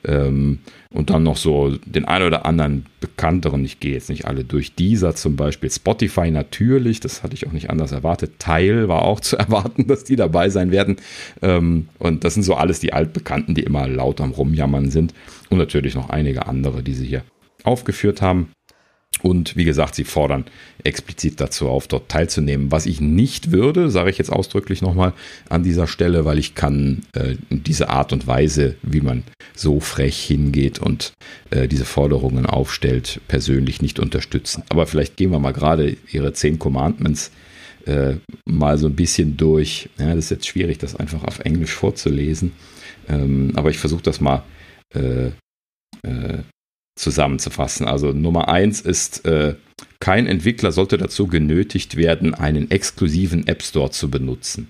Ähm, 0.06 0.60
und 0.92 1.10
dann 1.10 1.24
noch 1.24 1.38
so 1.38 1.76
den 1.86 2.06
ein 2.06 2.24
oder 2.24 2.46
anderen 2.46 2.86
bekannteren, 3.00 3.66
ich 3.66 3.80
gehe 3.80 3.94
jetzt 3.94 4.10
nicht 4.10 4.26
alle 4.26 4.44
durch, 4.44 4.76
dieser 4.76 5.16
zum 5.16 5.36
Beispiel, 5.36 5.72
Spotify 5.72 6.30
natürlich, 6.30 7.00
das 7.00 7.24
hatte 7.24 7.34
ich 7.34 7.48
auch 7.48 7.52
nicht 7.52 7.70
anders 7.70 7.92
erwartet, 7.92 8.34
Teil 8.40 8.88
war 8.88 9.04
auch 9.04 9.20
zu 9.20 9.38
erwarten, 9.38 9.88
dass 9.88 10.04
die 10.04 10.16
dabei 10.16 10.50
sein 10.50 10.72
werden. 10.72 10.98
Ähm, 11.42 11.88
und 12.00 12.24
das 12.24 12.34
sind 12.34 12.44
so 12.44 12.56
alles 12.56 12.80
die 12.80 12.94
Altbekannten, 12.94 13.56
die 13.56 13.64
immer 13.64 13.88
laut 13.88 14.22
am 14.22 14.32
Rumjammern 14.32 14.92
sind. 14.92 15.14
Und 15.50 15.58
natürlich 15.58 15.96
noch 15.96 16.10
einige 16.10 16.48
andere, 16.48 16.84
die 16.84 16.94
sie 16.94 17.06
hier 17.06 17.24
aufgeführt 17.64 18.22
haben. 18.22 18.50
Und 19.22 19.56
wie 19.56 19.64
gesagt, 19.64 19.96
sie 19.96 20.04
fordern 20.04 20.46
explizit 20.84 21.40
dazu 21.40 21.70
auf, 21.70 21.88
dort 21.88 22.10
teilzunehmen. 22.10 22.72
Was 22.72 22.86
ich 22.86 23.00
nicht 23.00 23.52
würde, 23.52 23.90
sage 23.90 24.10
ich 24.10 24.18
jetzt 24.18 24.32
ausdrücklich 24.32 24.82
nochmal 24.82 25.14
an 25.50 25.64
dieser 25.64 25.88
Stelle, 25.88 26.26
weil 26.26 26.40
ich 26.40 26.56
kann 26.56 27.04
äh, 27.14 27.36
diese 27.50 27.90
Art 27.90 28.12
und 28.12 28.28
Weise, 28.28 28.76
wie 28.82 29.00
man 29.02 29.24
so 29.56 29.80
frech 29.80 30.22
hingeht 30.22 30.80
und 30.80 31.14
äh, 31.52 31.68
diese 31.70 31.86
Forderungen 31.86 32.46
aufstellt, 32.46 33.22
persönlich 33.30 33.82
nicht 33.82 34.00
unterstützen. 34.00 34.64
Aber 34.70 34.88
vielleicht 34.88 35.16
gehen 35.16 35.32
wir 35.32 35.40
mal 35.40 35.54
gerade 35.54 35.96
ihre 36.12 36.34
zehn 36.34 36.60
Commandments 36.60 37.32
äh, 37.86 38.16
mal 38.46 38.78
so 38.78 38.88
ein 38.88 38.96
bisschen 38.96 39.38
durch. 39.38 39.90
Ja, 39.98 40.16
das 40.16 40.26
ist 40.26 40.32
jetzt 40.32 40.48
schwierig, 40.48 40.80
das 40.80 40.96
einfach 40.96 41.24
auf 41.24 41.40
Englisch 41.40 41.74
vorzulesen. 41.74 42.52
Ähm, 43.08 43.52
aber 43.56 43.70
ich 43.70 43.78
versuche 43.78 44.04
das 44.04 44.20
mal 44.20 44.44
äh, 44.94 45.28
äh, 46.08 46.40
zusammenzufassen. 46.96 47.88
Also 47.88 48.12
Nummer 48.12 48.50
eins 48.50 48.82
ist, 48.82 49.26
äh, 49.26 49.56
kein 50.00 50.28
Entwickler 50.28 50.72
sollte 50.72 50.98
dazu 50.98 51.28
genötigt 51.28 51.96
werden, 51.96 52.34
einen 52.34 52.70
exklusiven 52.72 53.48
App 53.48 53.64
Store 53.64 53.92
zu 53.92 54.10
benutzen. 54.10 54.70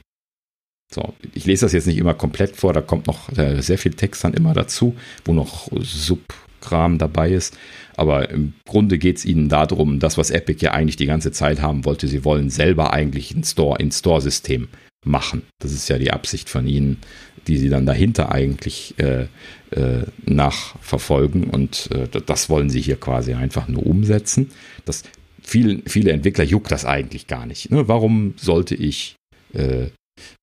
So, 0.93 1.13
ich 1.33 1.45
lese 1.45 1.65
das 1.65 1.73
jetzt 1.73 1.87
nicht 1.87 1.97
immer 1.97 2.13
komplett 2.13 2.55
vor, 2.55 2.71
da 2.71 2.81
kommt 2.81 3.07
noch 3.07 3.35
äh, 3.35 3.61
sehr 3.61 3.79
viel 3.79 3.93
Text 3.93 4.23
dann 4.23 4.33
immer 4.33 4.53
dazu, 4.53 4.95
wo 5.25 5.33
noch 5.33 5.69
Subkram 5.81 6.99
dabei 6.99 7.31
ist. 7.31 7.57
Aber 7.95 8.29
im 8.29 8.53
Grunde 8.67 8.97
geht 8.99 9.17
es 9.17 9.25
ihnen 9.25 9.49
darum, 9.49 9.99
das, 9.99 10.17
was 10.17 10.29
Epic 10.29 10.63
ja 10.63 10.71
eigentlich 10.71 10.95
die 10.95 11.07
ganze 11.07 11.31
Zeit 11.31 11.61
haben 11.61 11.85
wollte, 11.85 12.07
sie 12.07 12.23
wollen 12.23 12.49
selber 12.49 12.93
eigentlich 12.93 13.31
ein 13.31 13.43
Store, 13.43 13.79
ein 13.79 13.91
Store-System 13.91 14.67
machen. 15.05 15.43
Das 15.59 15.71
ist 15.71 15.89
ja 15.89 15.97
die 15.97 16.11
Absicht 16.11 16.49
von 16.49 16.67
ihnen, 16.67 16.99
die 17.47 17.57
sie 17.57 17.69
dann 17.69 17.85
dahinter 17.85 18.31
eigentlich 18.31 18.95
äh, 18.97 19.27
äh, 19.71 20.05
nachverfolgen. 20.25 21.45
Und 21.45 21.89
äh, 21.91 22.07
das 22.25 22.49
wollen 22.49 22.69
sie 22.69 22.81
hier 22.81 22.97
quasi 22.97 23.33
einfach 23.33 23.67
nur 23.67 23.85
umsetzen. 23.85 24.51
Das, 24.85 25.03
viel, 25.41 25.83
viele 25.85 26.11
Entwickler 26.11 26.43
juckt 26.43 26.71
das 26.71 26.85
eigentlich 26.85 27.27
gar 27.27 27.45
nicht. 27.45 27.71
Ne? 27.71 27.87
Warum 27.87 28.33
sollte 28.37 28.75
ich 28.75 29.15
äh, 29.53 29.87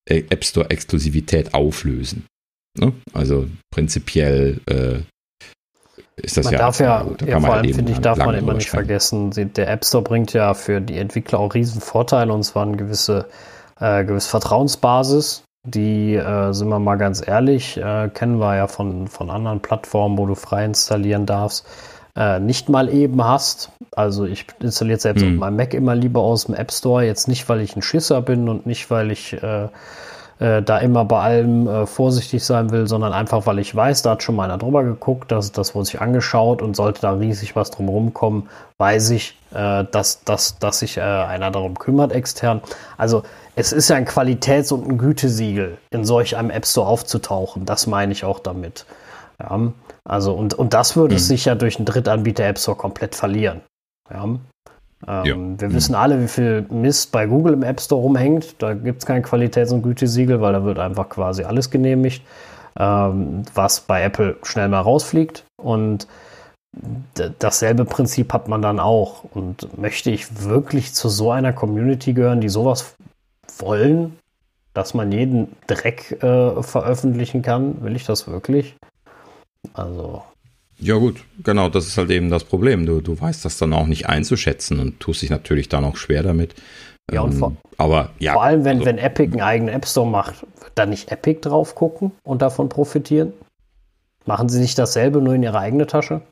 App 0.06 0.44
Store 0.44 0.70
Exklusivität 0.70 1.54
auflösen? 1.54 2.24
Ne? 2.78 2.92
Also 3.12 3.48
prinzipiell 3.70 4.60
äh, 4.66 5.00
ist 6.16 6.36
das 6.36 6.44
man 6.44 6.52
ja. 6.52 6.58
Darf 6.58 6.80
ja, 6.80 7.04
da 7.18 7.26
ja 7.26 7.40
vor 7.40 7.48
halt 7.48 7.64
allem 7.64 7.74
finde 7.74 7.92
ich, 7.92 7.98
darf 7.98 8.18
man 8.18 8.34
immer 8.34 8.54
nicht 8.54 8.68
vergessen, 8.68 9.30
der 9.30 9.68
App 9.68 9.84
Store 9.84 10.04
bringt 10.04 10.32
ja 10.32 10.54
für 10.54 10.80
die 10.80 10.98
Entwickler 10.98 11.38
auch 11.38 11.54
riesen 11.54 11.80
Vorteile 11.80 12.32
und 12.32 12.42
zwar 12.42 12.66
eine 12.66 12.76
gewisse, 12.76 13.28
äh, 13.78 14.04
gewisse 14.04 14.28
Vertrauensbasis. 14.28 15.44
Die, 15.64 16.14
äh, 16.14 16.52
sind 16.52 16.68
wir 16.68 16.78
mal 16.78 16.96
ganz 16.96 17.26
ehrlich, 17.26 17.76
äh, 17.76 18.08
kennen 18.08 18.38
wir 18.38 18.56
ja 18.56 18.66
von, 18.66 19.08
von 19.08 19.30
anderen 19.30 19.60
Plattformen, 19.60 20.16
wo 20.16 20.26
du 20.26 20.34
frei 20.34 20.64
installieren 20.64 21.26
darfst, 21.26 21.66
äh, 22.16 22.40
nicht 22.40 22.70
mal 22.70 22.88
eben 22.88 23.22
hast. 23.22 23.70
Also 23.92 24.24
ich 24.24 24.46
installiere 24.60 24.98
selbst 24.98 25.24
mhm. 25.24 25.34
auf 25.34 25.38
meinem 25.40 25.56
Mac 25.56 25.74
immer 25.74 25.94
lieber 25.94 26.20
aus 26.22 26.46
dem 26.46 26.54
App 26.54 26.72
Store, 26.72 27.04
jetzt 27.04 27.28
nicht, 27.28 27.48
weil 27.48 27.60
ich 27.60 27.76
ein 27.76 27.82
Schisser 27.82 28.22
bin 28.22 28.48
und 28.48 28.64
nicht, 28.64 28.90
weil 28.90 29.10
ich 29.10 29.36
äh, 30.40 30.62
da 30.62 30.78
immer 30.78 31.04
bei 31.04 31.20
allem 31.20 31.68
äh, 31.68 31.86
vorsichtig 31.86 32.42
sein 32.44 32.70
will, 32.70 32.86
sondern 32.86 33.12
einfach, 33.12 33.46
weil 33.46 33.58
ich 33.58 33.74
weiß, 33.74 34.02
da 34.02 34.12
hat 34.12 34.22
schon 34.22 34.36
mal 34.36 34.44
einer 34.44 34.56
drüber 34.56 34.82
geguckt, 34.82 35.30
das, 35.30 35.52
das 35.52 35.74
wurde 35.74 35.84
sich 35.84 36.00
angeschaut 36.00 36.62
und 36.62 36.74
sollte 36.74 37.02
da 37.02 37.12
riesig 37.12 37.54
was 37.56 37.70
drumherum 37.70 38.14
kommen, 38.14 38.48
weiß 38.78 39.10
ich, 39.10 39.38
äh, 39.52 39.84
dass, 39.84 40.24
dass, 40.24 40.58
dass 40.58 40.78
sich 40.78 40.96
äh, 40.96 41.02
einer 41.02 41.50
darum 41.50 41.78
kümmert 41.78 42.12
extern. 42.12 42.62
Also 42.96 43.22
es 43.54 43.72
ist 43.72 43.90
ja 43.90 43.96
ein 43.96 44.06
Qualitäts- 44.06 44.72
und 44.72 44.88
ein 44.88 44.96
Gütesiegel, 44.96 45.76
in 45.90 46.04
solch 46.04 46.36
einem 46.36 46.50
App 46.50 46.66
Store 46.66 46.88
aufzutauchen. 46.88 47.66
Das 47.66 47.86
meine 47.86 48.12
ich 48.12 48.24
auch 48.24 48.38
damit. 48.38 48.86
Ja, 49.38 49.60
also 50.04 50.32
und, 50.32 50.54
und 50.54 50.72
das 50.72 50.96
würde 50.96 51.16
mhm. 51.16 51.18
sich 51.18 51.44
ja 51.44 51.54
durch 51.54 51.76
einen 51.76 51.84
Drittanbieter 51.84 52.44
App 52.44 52.58
Store 52.58 52.76
komplett 52.76 53.14
verlieren. 53.14 53.60
Ja. 54.10 54.26
Ähm, 55.06 55.24
ja. 55.24 55.60
Wir 55.60 55.68
mhm. 55.68 55.74
wissen 55.74 55.94
alle, 55.94 56.22
wie 56.22 56.28
viel 56.28 56.66
Mist 56.70 57.12
bei 57.12 57.26
Google 57.26 57.54
im 57.54 57.62
App 57.62 57.80
Store 57.80 58.00
rumhängt. 58.00 58.56
Da 58.62 58.74
gibt 58.74 59.00
es 59.00 59.06
kein 59.06 59.22
Qualitäts- 59.22 59.72
und 59.72 59.82
Gütesiegel, 59.82 60.40
weil 60.40 60.52
da 60.52 60.64
wird 60.64 60.78
einfach 60.78 61.08
quasi 61.08 61.44
alles 61.44 61.70
genehmigt, 61.70 62.22
ähm, 62.78 63.42
was 63.54 63.80
bei 63.80 64.02
Apple 64.02 64.36
schnell 64.42 64.68
mal 64.68 64.80
rausfliegt. 64.80 65.44
Und 65.56 66.06
dasselbe 67.38 67.84
Prinzip 67.84 68.32
hat 68.32 68.48
man 68.48 68.62
dann 68.62 68.78
auch. 68.78 69.24
Und 69.34 69.78
möchte 69.78 70.10
ich 70.10 70.44
wirklich 70.44 70.94
zu 70.94 71.08
so 71.08 71.30
einer 71.30 71.52
Community 71.52 72.12
gehören, 72.12 72.40
die 72.40 72.48
sowas 72.48 72.94
wollen, 73.58 74.18
dass 74.74 74.94
man 74.94 75.10
jeden 75.10 75.56
Dreck 75.66 76.22
äh, 76.22 76.62
veröffentlichen 76.62 77.42
kann? 77.42 77.82
Will 77.82 77.96
ich 77.96 78.04
das 78.04 78.28
wirklich? 78.28 78.76
Also. 79.74 80.22
Ja 80.80 80.96
gut, 80.96 81.22
genau, 81.42 81.68
das 81.68 81.86
ist 81.86 81.98
halt 81.98 82.10
eben 82.10 82.30
das 82.30 82.44
Problem. 82.44 82.86
Du, 82.86 83.00
du 83.00 83.20
weißt 83.20 83.44
das 83.44 83.58
dann 83.58 83.72
auch 83.72 83.86
nicht 83.86 84.08
einzuschätzen 84.08 84.80
und 84.80 84.98
tust 85.00 85.22
dich 85.22 85.30
natürlich 85.30 85.68
dann 85.68 85.84
auch 85.84 85.96
schwer 85.96 86.22
damit. 86.22 86.54
Ja, 87.12 87.22
und 87.22 87.32
vor, 87.32 87.48
ähm, 87.50 87.56
aber, 87.76 88.10
ja, 88.18 88.32
vor 88.32 88.44
allem, 88.44 88.64
wenn, 88.64 88.78
also, 88.78 88.86
wenn 88.86 88.98
Epic 88.98 89.32
einen 89.32 89.42
eigenen 89.42 89.74
App 89.74 89.86
Store 89.86 90.08
macht, 90.08 90.42
wird 90.42 90.72
da 90.74 90.86
nicht 90.86 91.10
Epic 91.10 91.40
drauf 91.42 91.74
gucken 91.74 92.12
und 92.22 92.40
davon 92.40 92.68
profitieren? 92.68 93.32
Machen 94.26 94.48
sie 94.48 94.60
nicht 94.60 94.78
dasselbe, 94.78 95.20
nur 95.20 95.34
in 95.34 95.42
ihre 95.42 95.58
eigene 95.58 95.86
Tasche? 95.86 96.22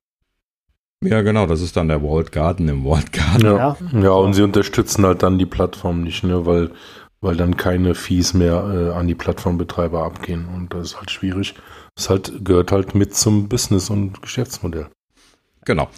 Ja, 1.03 1.23
genau, 1.23 1.47
das 1.47 1.61
ist 1.61 1.77
dann 1.77 1.89
der 1.89 2.03
Walled 2.03 2.33
Garden 2.33 2.69
im 2.69 2.85
Walled 2.85 3.13
Garden. 3.13 3.45
Ja, 3.45 3.77
ja, 3.93 4.01
ja 4.01 4.11
und 4.11 4.35
sie 4.35 4.43
unterstützen 4.43 5.05
halt 5.05 5.23
dann 5.23 5.39
die 5.39 5.47
Plattform 5.47 6.03
nicht, 6.03 6.25
ne, 6.25 6.45
weil, 6.45 6.71
weil 7.21 7.37
dann 7.37 7.57
keine 7.57 7.95
Fees 7.95 8.35
mehr 8.35 8.65
äh, 8.65 8.99
an 8.99 9.07
die 9.07 9.15
Plattformbetreiber 9.15 10.03
abgehen 10.03 10.47
und 10.55 10.75
das 10.75 10.89
ist 10.89 10.97
halt 10.99 11.11
schwierig. 11.11 11.55
Das 11.99 12.11
halt, 12.11 12.45
gehört 12.45 12.71
halt 12.71 12.95
mit 12.95 13.17
zum 13.17 13.49
Business 13.49 13.91
und 13.91 14.23
Geschäftsmodell. 14.23 14.87
Genau. 15.65 15.91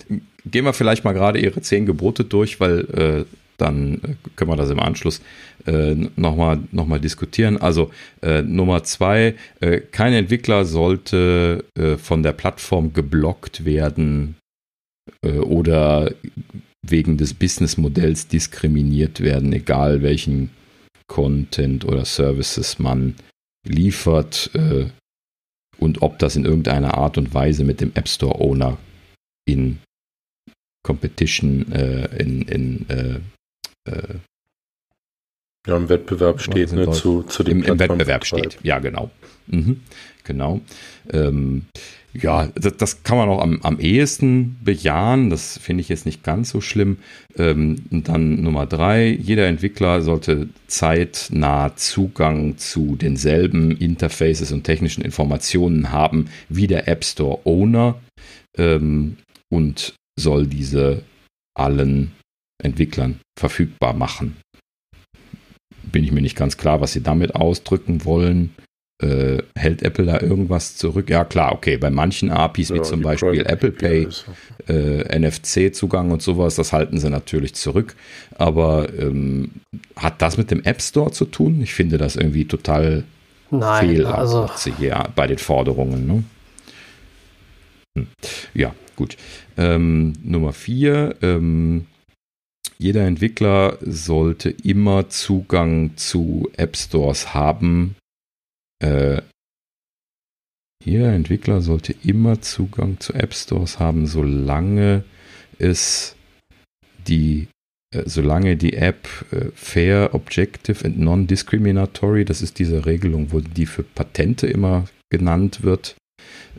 Gehen 0.46 0.64
wir 0.64 0.72
vielleicht 0.72 1.04
mal 1.04 1.12
gerade 1.12 1.38
Ihre 1.38 1.60
zehn 1.60 1.84
Gebote 1.84 2.24
durch, 2.24 2.58
weil 2.58 2.80
äh, 2.94 3.24
dann 3.58 3.96
äh, 3.96 4.14
können 4.34 4.50
wir 4.50 4.56
das 4.56 4.70
im 4.70 4.80
Anschluss 4.80 5.20
äh, 5.66 5.94
nochmal 6.16 6.60
noch 6.72 6.86
mal 6.86 7.00
diskutieren. 7.00 7.58
Also 7.58 7.90
äh, 8.22 8.40
Nummer 8.40 8.82
zwei, 8.82 9.34
äh, 9.60 9.80
kein 9.80 10.14
Entwickler 10.14 10.64
sollte 10.64 11.66
äh, 11.78 11.98
von 11.98 12.22
der 12.22 12.32
Plattform 12.32 12.94
geblockt 12.94 13.66
werden 13.66 14.36
äh, 15.22 15.32
oder 15.32 16.14
wegen 16.80 17.18
des 17.18 17.34
Businessmodells 17.34 18.26
diskriminiert 18.28 19.20
werden, 19.20 19.52
egal 19.52 20.00
welchen 20.00 20.48
Content 21.08 21.84
oder 21.84 22.06
Services 22.06 22.78
man 22.78 23.16
liefert 23.68 24.50
und 25.80 26.02
ob 26.02 26.18
das 26.18 26.36
in 26.36 26.44
irgendeiner 26.44 26.94
Art 26.94 27.18
und 27.18 27.34
Weise 27.34 27.64
mit 27.64 27.80
dem 27.80 27.92
App 27.94 28.08
Store 28.08 28.40
Owner 28.40 28.78
in 29.46 29.78
Competition, 30.82 31.72
äh, 31.72 32.06
in, 32.16 32.42
in 32.42 32.88
äh, 32.88 33.20
äh, 33.90 34.14
ja, 35.66 35.76
im 35.76 35.88
Wettbewerb 35.88 36.40
steht, 36.40 36.72
ne, 36.72 36.90
zu, 36.90 37.22
zu 37.24 37.42
dem 37.42 37.62
Im, 37.62 37.72
Im 37.72 37.78
Wettbewerb 37.78 38.24
steht, 38.24 38.58
ja, 38.62 38.78
genau. 38.78 39.10
Mhm, 39.46 39.82
genau. 40.24 40.60
Ähm, 41.12 41.66
ja, 42.12 42.48
das, 42.56 42.76
das, 42.76 43.02
kann 43.04 43.18
man 43.18 43.28
auch 43.28 43.40
am, 43.40 43.60
am 43.62 43.78
ehesten 43.78 44.58
bejahen. 44.64 45.30
Das 45.30 45.58
finde 45.58 45.82
ich 45.82 45.88
jetzt 45.88 46.06
nicht 46.06 46.24
ganz 46.24 46.50
so 46.50 46.60
schlimm. 46.60 46.98
Ähm, 47.36 47.82
dann 47.90 48.42
Nummer 48.42 48.66
drei, 48.66 49.08
jeder 49.08 49.46
Entwickler 49.46 50.02
sollte 50.02 50.48
zeitnah 50.66 51.76
Zugang 51.76 52.58
zu 52.58 52.96
denselben 52.96 53.70
Interfaces 53.70 54.50
und 54.50 54.64
technischen 54.64 55.02
Informationen 55.02 55.92
haben 55.92 56.28
wie 56.48 56.66
der 56.66 56.88
App 56.88 57.04
Store 57.04 57.40
Owner 57.44 58.00
ähm, 58.58 59.16
und 59.48 59.94
soll 60.18 60.46
diese 60.46 61.02
allen 61.54 62.12
Entwicklern 62.60 63.20
verfügbar 63.38 63.94
machen. 63.94 64.36
Bin 65.92 66.02
ich 66.04 66.12
mir 66.12 66.22
nicht 66.22 66.36
ganz 66.36 66.56
klar, 66.56 66.80
was 66.80 66.92
sie 66.92 67.02
damit 67.02 67.36
ausdrücken 67.36 68.04
wollen 68.04 68.54
äh, 69.00 69.42
hält 69.54 69.82
Apple 69.82 70.04
da 70.04 70.20
irgendwas 70.20 70.76
zurück? 70.76 71.10
Ja, 71.10 71.24
klar, 71.24 71.52
okay, 71.52 71.76
bei 71.76 71.90
manchen 71.90 72.30
APIs, 72.30 72.70
wie 72.70 72.78
ja, 72.78 72.82
zum 72.82 73.02
Beispiel 73.02 73.46
Apple 73.46 73.72
Pay, 73.72 74.08
äh, 74.68 75.18
NFC-Zugang 75.18 76.10
und 76.10 76.22
sowas, 76.22 76.56
das 76.56 76.72
halten 76.72 76.98
sie 76.98 77.10
natürlich 77.10 77.54
zurück. 77.54 77.94
Aber 78.36 78.88
ähm, 78.98 79.50
hat 79.96 80.20
das 80.22 80.36
mit 80.36 80.50
dem 80.50 80.62
App 80.64 80.82
Store 80.82 81.12
zu 81.12 81.24
tun? 81.24 81.60
Ich 81.62 81.74
finde 81.74 81.98
das 81.98 82.16
irgendwie 82.16 82.44
total 82.44 83.04
Nein, 83.50 84.06
also 84.06 84.48
ja, 84.78 85.08
bei 85.16 85.26
den 85.26 85.38
Forderungen. 85.38 86.06
Ne? 86.06 86.24
Hm. 87.98 88.06
Ja, 88.54 88.74
gut. 88.96 89.16
Ähm, 89.56 90.12
Nummer 90.22 90.52
vier. 90.52 91.16
Ähm, 91.22 91.86
jeder 92.78 93.06
Entwickler 93.06 93.76
sollte 93.82 94.50
immer 94.50 95.08
Zugang 95.08 95.96
zu 95.96 96.48
App 96.56 96.76
Stores 96.76 97.34
haben, 97.34 97.96
äh, 98.80 99.22
jeder 100.82 101.12
Entwickler 101.12 101.60
sollte 101.60 101.94
immer 102.02 102.40
Zugang 102.40 102.98
zu 103.00 103.12
App 103.12 103.34
Stores 103.34 103.78
haben, 103.78 104.06
solange 104.06 105.04
es 105.58 106.16
die 107.06 107.48
äh, 107.92 108.04
solange 108.06 108.56
die 108.56 108.74
App 108.74 109.08
äh, 109.32 109.50
fair, 109.54 110.14
objective 110.14 110.84
and 110.84 110.98
non-discriminatory, 110.98 112.24
das 112.24 112.40
ist 112.40 112.58
diese 112.58 112.86
Regelung, 112.86 113.32
wo 113.32 113.40
die 113.40 113.66
für 113.66 113.82
Patente 113.82 114.46
immer 114.46 114.84
genannt 115.10 115.62
wird, 115.62 115.96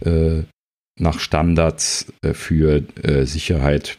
äh, 0.02 0.44
nach 1.00 1.20
Standards 1.20 2.14
für 2.34 2.84
Sicherheit, 3.24 3.98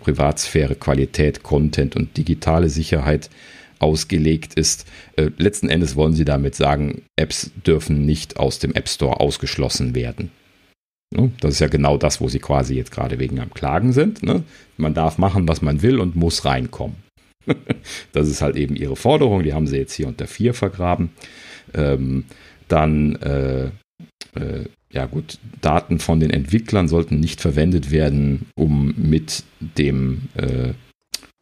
Privatsphäre, 0.00 0.74
Qualität, 0.74 1.42
Content 1.42 1.96
und 1.96 2.16
digitale 2.18 2.68
Sicherheit 2.68 3.30
ausgelegt 3.78 4.54
ist. 4.54 4.86
Äh, 5.16 5.30
letzten 5.38 5.68
Endes 5.68 5.96
wollen 5.96 6.14
sie 6.14 6.24
damit 6.24 6.54
sagen, 6.54 7.02
Apps 7.16 7.50
dürfen 7.66 8.04
nicht 8.04 8.38
aus 8.38 8.58
dem 8.58 8.74
App 8.74 8.88
Store 8.88 9.20
ausgeschlossen 9.20 9.94
werden. 9.94 10.30
Ne? 11.14 11.30
Das 11.40 11.54
ist 11.54 11.60
ja 11.60 11.68
genau 11.68 11.96
das, 11.96 12.20
wo 12.20 12.28
sie 12.28 12.38
quasi 12.38 12.74
jetzt 12.74 12.90
gerade 12.90 13.18
wegen 13.18 13.40
am 13.40 13.54
Klagen 13.54 13.92
sind. 13.92 14.22
Ne? 14.22 14.42
Man 14.76 14.94
darf 14.94 15.18
machen, 15.18 15.48
was 15.48 15.62
man 15.62 15.82
will 15.82 16.00
und 16.00 16.16
muss 16.16 16.44
reinkommen. 16.44 16.96
das 18.12 18.28
ist 18.28 18.42
halt 18.42 18.56
eben 18.56 18.76
ihre 18.76 18.96
Forderung, 18.96 19.42
die 19.42 19.54
haben 19.54 19.66
sie 19.66 19.76
jetzt 19.76 19.94
hier 19.94 20.08
unter 20.08 20.26
vier 20.26 20.54
vergraben. 20.54 21.10
Ähm, 21.74 22.24
dann, 22.68 23.16
äh, 23.16 23.66
äh, 24.34 24.64
ja 24.90 25.06
gut, 25.06 25.38
Daten 25.60 25.98
von 25.98 26.20
den 26.20 26.30
Entwicklern 26.30 26.88
sollten 26.88 27.20
nicht 27.20 27.40
verwendet 27.40 27.90
werden, 27.90 28.46
um 28.56 28.94
mit 28.96 29.44
dem, 29.60 30.22
äh, 30.34 30.72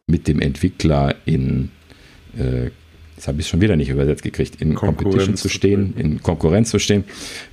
mit 0.07 0.27
dem 0.27 0.39
Entwickler 0.39 1.15
in 1.25 1.71
äh, 2.37 2.71
jetzt 3.15 3.27
habe 3.27 3.39
ich 3.39 3.45
es 3.45 3.49
schon 3.49 3.61
wieder 3.61 3.75
nicht 3.75 3.89
übersetzt 3.89 4.23
gekriegt, 4.23 4.61
in 4.61 4.75
Competition 4.75 5.35
zu 5.35 5.49
stehen, 5.49 5.93
in 5.97 6.21
Konkurrenz 6.21 6.69
zu 6.69 6.79
stehen. 6.79 7.05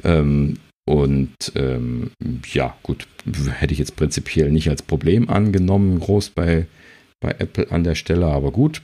Ähm, 0.04 0.58
und 0.84 1.34
ähm, 1.54 2.10
ja, 2.52 2.76
gut, 2.82 3.06
hätte 3.52 3.72
ich 3.72 3.78
jetzt 3.78 3.96
prinzipiell 3.96 4.50
nicht 4.50 4.68
als 4.68 4.82
Problem 4.82 5.30
angenommen, 5.30 6.00
groß 6.00 6.30
bei, 6.30 6.66
bei 7.20 7.30
Apple 7.38 7.70
an 7.70 7.84
der 7.84 7.94
Stelle, 7.94 8.26
aber 8.26 8.50
gut. 8.50 8.82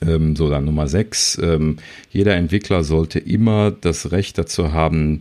Ähm, 0.00 0.34
so, 0.34 0.48
dann 0.48 0.64
Nummer 0.64 0.88
6. 0.88 1.38
Ähm, 1.42 1.76
jeder 2.10 2.36
Entwickler 2.36 2.84
sollte 2.84 3.18
immer 3.18 3.70
das 3.70 4.12
Recht 4.12 4.38
dazu 4.38 4.72
haben, 4.72 5.18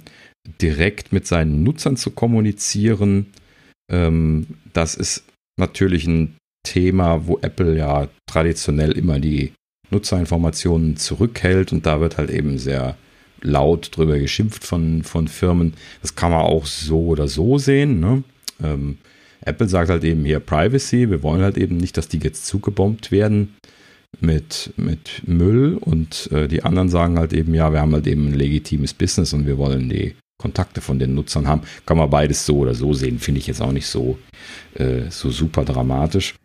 direkt 0.62 1.12
mit 1.12 1.28
seinen 1.28 1.64
Nutzern 1.64 1.98
zu 1.98 2.12
kommunizieren. 2.12 3.28
Ähm, 3.92 4.48
das 4.72 4.96
ist 4.96 5.26
natürlich 5.58 6.08
ein 6.08 6.36
Thema, 6.66 7.28
wo 7.28 7.40
Apple 7.40 7.78
ja 7.78 8.08
traditionell 8.26 8.94
immer 8.94 9.20
die 9.20 9.52
Nutzerinformationen 9.94 10.98
zurückhält 10.98 11.72
und 11.72 11.86
da 11.86 12.02
wird 12.02 12.18
halt 12.18 12.30
eben 12.30 12.58
sehr 12.58 12.98
laut 13.42 13.96
drüber 13.96 14.18
geschimpft 14.20 14.64
von, 14.64 15.04
von 15.04 15.28
Firmen. 15.28 15.74
Das 16.02 16.16
kann 16.16 16.32
man 16.32 16.42
auch 16.42 16.66
so 16.66 17.08
oder 17.08 17.28
so 17.28 17.58
sehen. 17.58 18.00
Ne? 18.00 18.24
Ähm, 18.64 18.98
Apple 19.42 19.68
sagt 19.68 19.90
halt 19.90 20.04
eben 20.04 20.24
hier 20.26 20.40
Privacy. 20.40 21.10
Wir 21.10 21.24
wollen 21.24 21.42
halt 21.42 21.58
eben 21.58 21.78
nicht, 21.78 21.98
dass 21.98 22.08
die 22.08 22.20
jetzt 22.20 22.46
zugebombt 22.46 23.12
werden 23.12 23.56
mit, 24.20 24.74
mit 24.78 25.24
Müll 25.28 25.78
und 25.80 26.32
äh, 26.32 26.48
die 26.48 26.64
anderen 26.64 26.90
sagen 26.90 27.18
halt 27.18 27.34
eben, 27.34 27.54
ja, 27.54 27.74
wir 27.74 27.82
haben 27.82 27.94
halt 27.94 28.08
eben 28.08 28.30
ein 28.30 28.34
legitimes 28.34 28.94
Business 28.94 29.34
und 29.34 29.46
wir 29.46 29.58
wollen 29.58 29.90
die 29.90 30.16
Kontakte 30.38 30.82
von 30.82 31.00
den 31.00 31.16
Nutzern 31.16 31.48
haben. 31.48 31.62
Kann 31.86 31.98
man 31.98 32.10
beides 32.10 32.46
so 32.46 32.58
oder 32.58 32.74
so 32.74 32.94
sehen, 32.94 33.20
finde 33.20 33.40
ich 33.40 33.48
jetzt 33.48 33.62
auch 33.62 33.72
nicht 33.72 33.88
so, 33.88 34.18
äh, 34.76 35.10
so 35.10 35.30
super 35.30 35.66
dramatisch. 35.66 36.36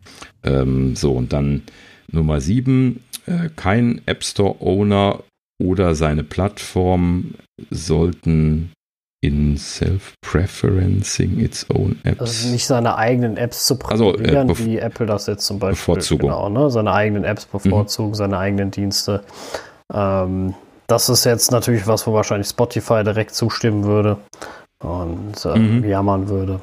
Ähm, 0.44 0.96
so, 0.96 1.12
und 1.12 1.32
dann 1.32 1.62
Nummer 2.10 2.40
sieben 2.40 3.00
äh, 3.00 3.07
kein 3.56 4.00
App 4.06 4.24
Store 4.24 4.56
Owner 4.60 5.20
oder 5.62 5.94
seine 5.94 6.24
Plattform 6.24 7.34
sollten 7.70 8.72
in 9.20 9.56
Self-Preferencing 9.56 11.40
its 11.40 11.66
own 11.70 11.98
Apps. 12.04 12.20
Also 12.20 12.48
nicht 12.48 12.66
seine 12.66 12.96
eigenen 12.96 13.36
Apps 13.36 13.66
zu 13.66 13.76
präferieren, 13.76 14.48
also, 14.48 14.62
äh, 14.62 14.66
wie 14.66 14.78
Apple 14.78 15.06
das 15.06 15.26
jetzt 15.26 15.44
zum 15.44 15.58
Beispiel. 15.58 15.94
Bevorzugung. 15.94 16.30
Genau, 16.30 16.48
ne? 16.48 16.70
Seine 16.70 16.92
eigenen 16.92 17.24
Apps 17.24 17.46
bevorzugen, 17.46 18.10
mhm. 18.10 18.14
seine 18.14 18.38
eigenen 18.38 18.70
Dienste. 18.70 19.24
Ähm, 19.92 20.54
das 20.86 21.08
ist 21.08 21.24
jetzt 21.24 21.50
natürlich 21.50 21.86
was, 21.86 22.06
wo 22.06 22.14
wahrscheinlich 22.14 22.48
Spotify 22.48 23.02
direkt 23.02 23.34
zustimmen 23.34 23.84
würde 23.84 24.18
und 24.82 25.44
äh, 25.44 25.58
mhm. 25.58 25.84
jammern 25.84 26.28
würde. 26.28 26.60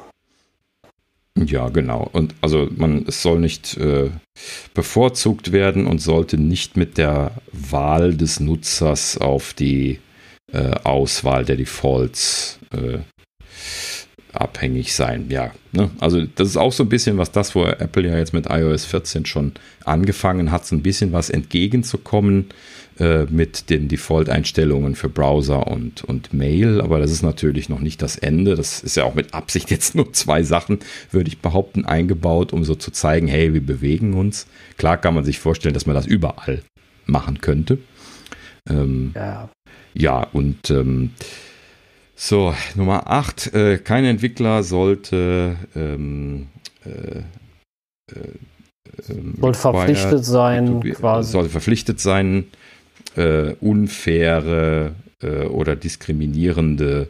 Ja, 1.44 1.68
genau. 1.68 2.08
Und 2.12 2.34
also 2.40 2.68
man, 2.76 3.04
es 3.06 3.22
soll 3.22 3.38
nicht 3.38 3.76
äh, 3.76 4.10
bevorzugt 4.74 5.52
werden 5.52 5.86
und 5.86 5.98
sollte 6.00 6.38
nicht 6.38 6.76
mit 6.76 6.96
der 6.96 7.32
Wahl 7.52 8.14
des 8.14 8.40
Nutzers 8.40 9.18
auf 9.18 9.52
die 9.52 9.98
äh, 10.52 10.70
Auswahl 10.84 11.44
der 11.44 11.56
Defaults 11.56 12.58
äh, 12.72 12.98
abhängig 14.32 14.94
sein. 14.94 15.26
Ja, 15.28 15.52
ne? 15.72 15.90
also 15.98 16.24
das 16.24 16.48
ist 16.48 16.56
auch 16.56 16.72
so 16.72 16.84
ein 16.84 16.88
bisschen 16.88 17.18
was 17.18 17.32
das, 17.32 17.54
wo 17.54 17.64
Apple 17.64 18.08
ja 18.08 18.16
jetzt 18.16 18.32
mit 18.32 18.46
iOS 18.48 18.84
14 18.86 19.26
schon 19.26 19.52
angefangen 19.84 20.50
hat, 20.50 20.66
so 20.66 20.74
ein 20.74 20.82
bisschen 20.82 21.12
was 21.12 21.30
entgegenzukommen 21.30 22.46
äh, 22.98 23.24
mit 23.24 23.70
den 23.70 23.88
Default-Einstellungen 23.88 24.94
für 24.94 25.08
Browser 25.08 25.66
und, 25.66 26.04
und 26.04 26.32
Mail. 26.32 26.80
Aber 26.80 26.98
das 26.98 27.10
ist 27.10 27.22
natürlich 27.22 27.68
noch 27.68 27.80
nicht 27.80 28.00
das 28.02 28.16
Ende. 28.16 28.54
Das 28.54 28.80
ist 28.80 28.96
ja 28.96 29.04
auch 29.04 29.14
mit 29.14 29.34
Absicht 29.34 29.70
jetzt 29.70 29.94
nur 29.96 30.12
zwei 30.12 30.42
Sachen, 30.42 30.78
würde 31.10 31.28
ich 31.28 31.40
behaupten, 31.40 31.84
eingebaut, 31.84 32.52
um 32.52 32.64
so 32.64 32.74
zu 32.74 32.90
zeigen, 32.90 33.28
hey, 33.28 33.52
wir 33.52 33.64
bewegen 33.64 34.14
uns. 34.14 34.46
Klar 34.78 34.96
kann 34.96 35.14
man 35.14 35.24
sich 35.24 35.38
vorstellen, 35.38 35.74
dass 35.74 35.86
man 35.86 35.94
das 35.94 36.06
überall 36.06 36.62
machen 37.06 37.40
könnte. 37.40 37.78
Ähm, 38.68 39.12
ja. 39.14 39.48
ja, 39.94 40.22
und 40.32 40.70
ähm, 40.70 41.10
so, 42.14 42.54
Nummer 42.74 43.10
8. 43.10 43.54
Äh, 43.54 43.78
kein 43.78 44.04
Entwickler 44.04 44.62
sollte 44.62 45.56
ähm, 45.76 46.48
äh, 46.84 47.18
äh, 48.12 48.28
ähm, 49.10 49.34
sollte 49.40 49.58
verpflichtet 49.58 50.24
sein, 50.24 50.80
quasi. 50.94 51.32
Sollte 51.32 51.50
verpflichtet 51.50 52.00
sein, 52.00 52.46
äh, 53.16 53.54
unfaire 53.60 54.94
äh, 55.22 55.44
oder 55.44 55.76
diskriminierende 55.76 57.08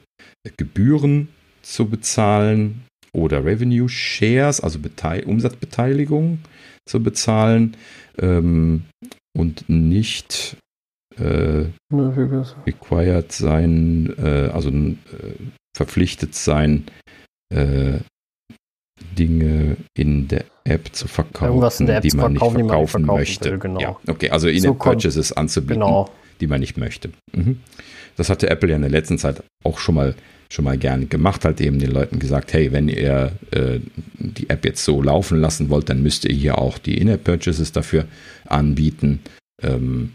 Gebühren 0.56 1.28
zu 1.62 1.88
bezahlen 1.88 2.84
oder 3.12 3.44
Revenue 3.44 3.88
Shares, 3.88 4.60
also 4.60 4.78
Bete 4.78 5.24
Umsatzbeteiligung 5.26 6.38
zu 6.86 7.02
bezahlen 7.02 7.76
ähm, 8.18 8.84
und 9.36 9.68
nicht 9.68 10.56
äh, 11.16 11.64
required 12.66 13.32
sein, 13.32 14.14
äh, 14.18 14.50
also 14.52 14.70
äh, 14.70 14.94
verpflichtet 15.76 16.34
sein, 16.34 16.84
äh, 17.52 18.00
Dinge 19.18 19.76
in 19.96 20.28
der 20.28 20.44
App 20.66 20.88
zu 20.92 21.08
verkaufen, 21.08 21.88
App 21.88 22.02
die 22.02 22.16
man 22.16 22.32
nicht 22.32 22.38
verkaufen, 22.40 22.58
die 22.58 22.62
man 22.64 22.80
nicht 22.80 22.90
verkaufen 22.90 23.04
verkaufen 23.04 23.06
möchte. 23.06 23.50
will, 23.52 23.58
genau. 23.58 23.80
Ja, 23.80 23.96
okay, 24.08 24.30
also 24.30 24.48
in 24.48 24.60
So 24.60 24.74
anzubieten, 25.34 25.80
Genau. 25.82 26.10
die 26.40 26.46
man 26.46 26.60
nicht 26.60 26.76
möchte. 26.76 27.10
Mhm. 27.34 27.60
Das 28.16 28.30
hatte 28.30 28.48
Apple 28.50 28.70
ja 28.70 28.76
in 28.76 28.82
der 28.82 28.90
letzten 28.90 29.18
Zeit 29.18 29.42
auch 29.64 29.78
schon 29.78 29.94
mal 29.94 30.14
schon 30.48 30.64
mal 30.64 30.78
gerne 30.78 31.06
gemacht, 31.06 31.44
halt 31.44 31.60
eben 31.60 31.80
den 31.80 31.90
Leuten 31.90 32.20
gesagt, 32.20 32.52
hey, 32.52 32.70
wenn 32.70 32.88
ihr 32.88 33.32
äh, 33.50 33.80
die 34.18 34.48
App 34.48 34.64
jetzt 34.64 34.84
so 34.84 35.02
laufen 35.02 35.40
lassen 35.40 35.70
wollt, 35.70 35.88
dann 35.90 36.02
müsst 36.04 36.24
ihr 36.24 36.32
hier 36.34 36.58
auch 36.58 36.78
die 36.78 36.98
In-App-Purchases 36.98 37.72
dafür 37.72 38.04
anbieten. 38.46 39.20
Ähm, 39.60 40.12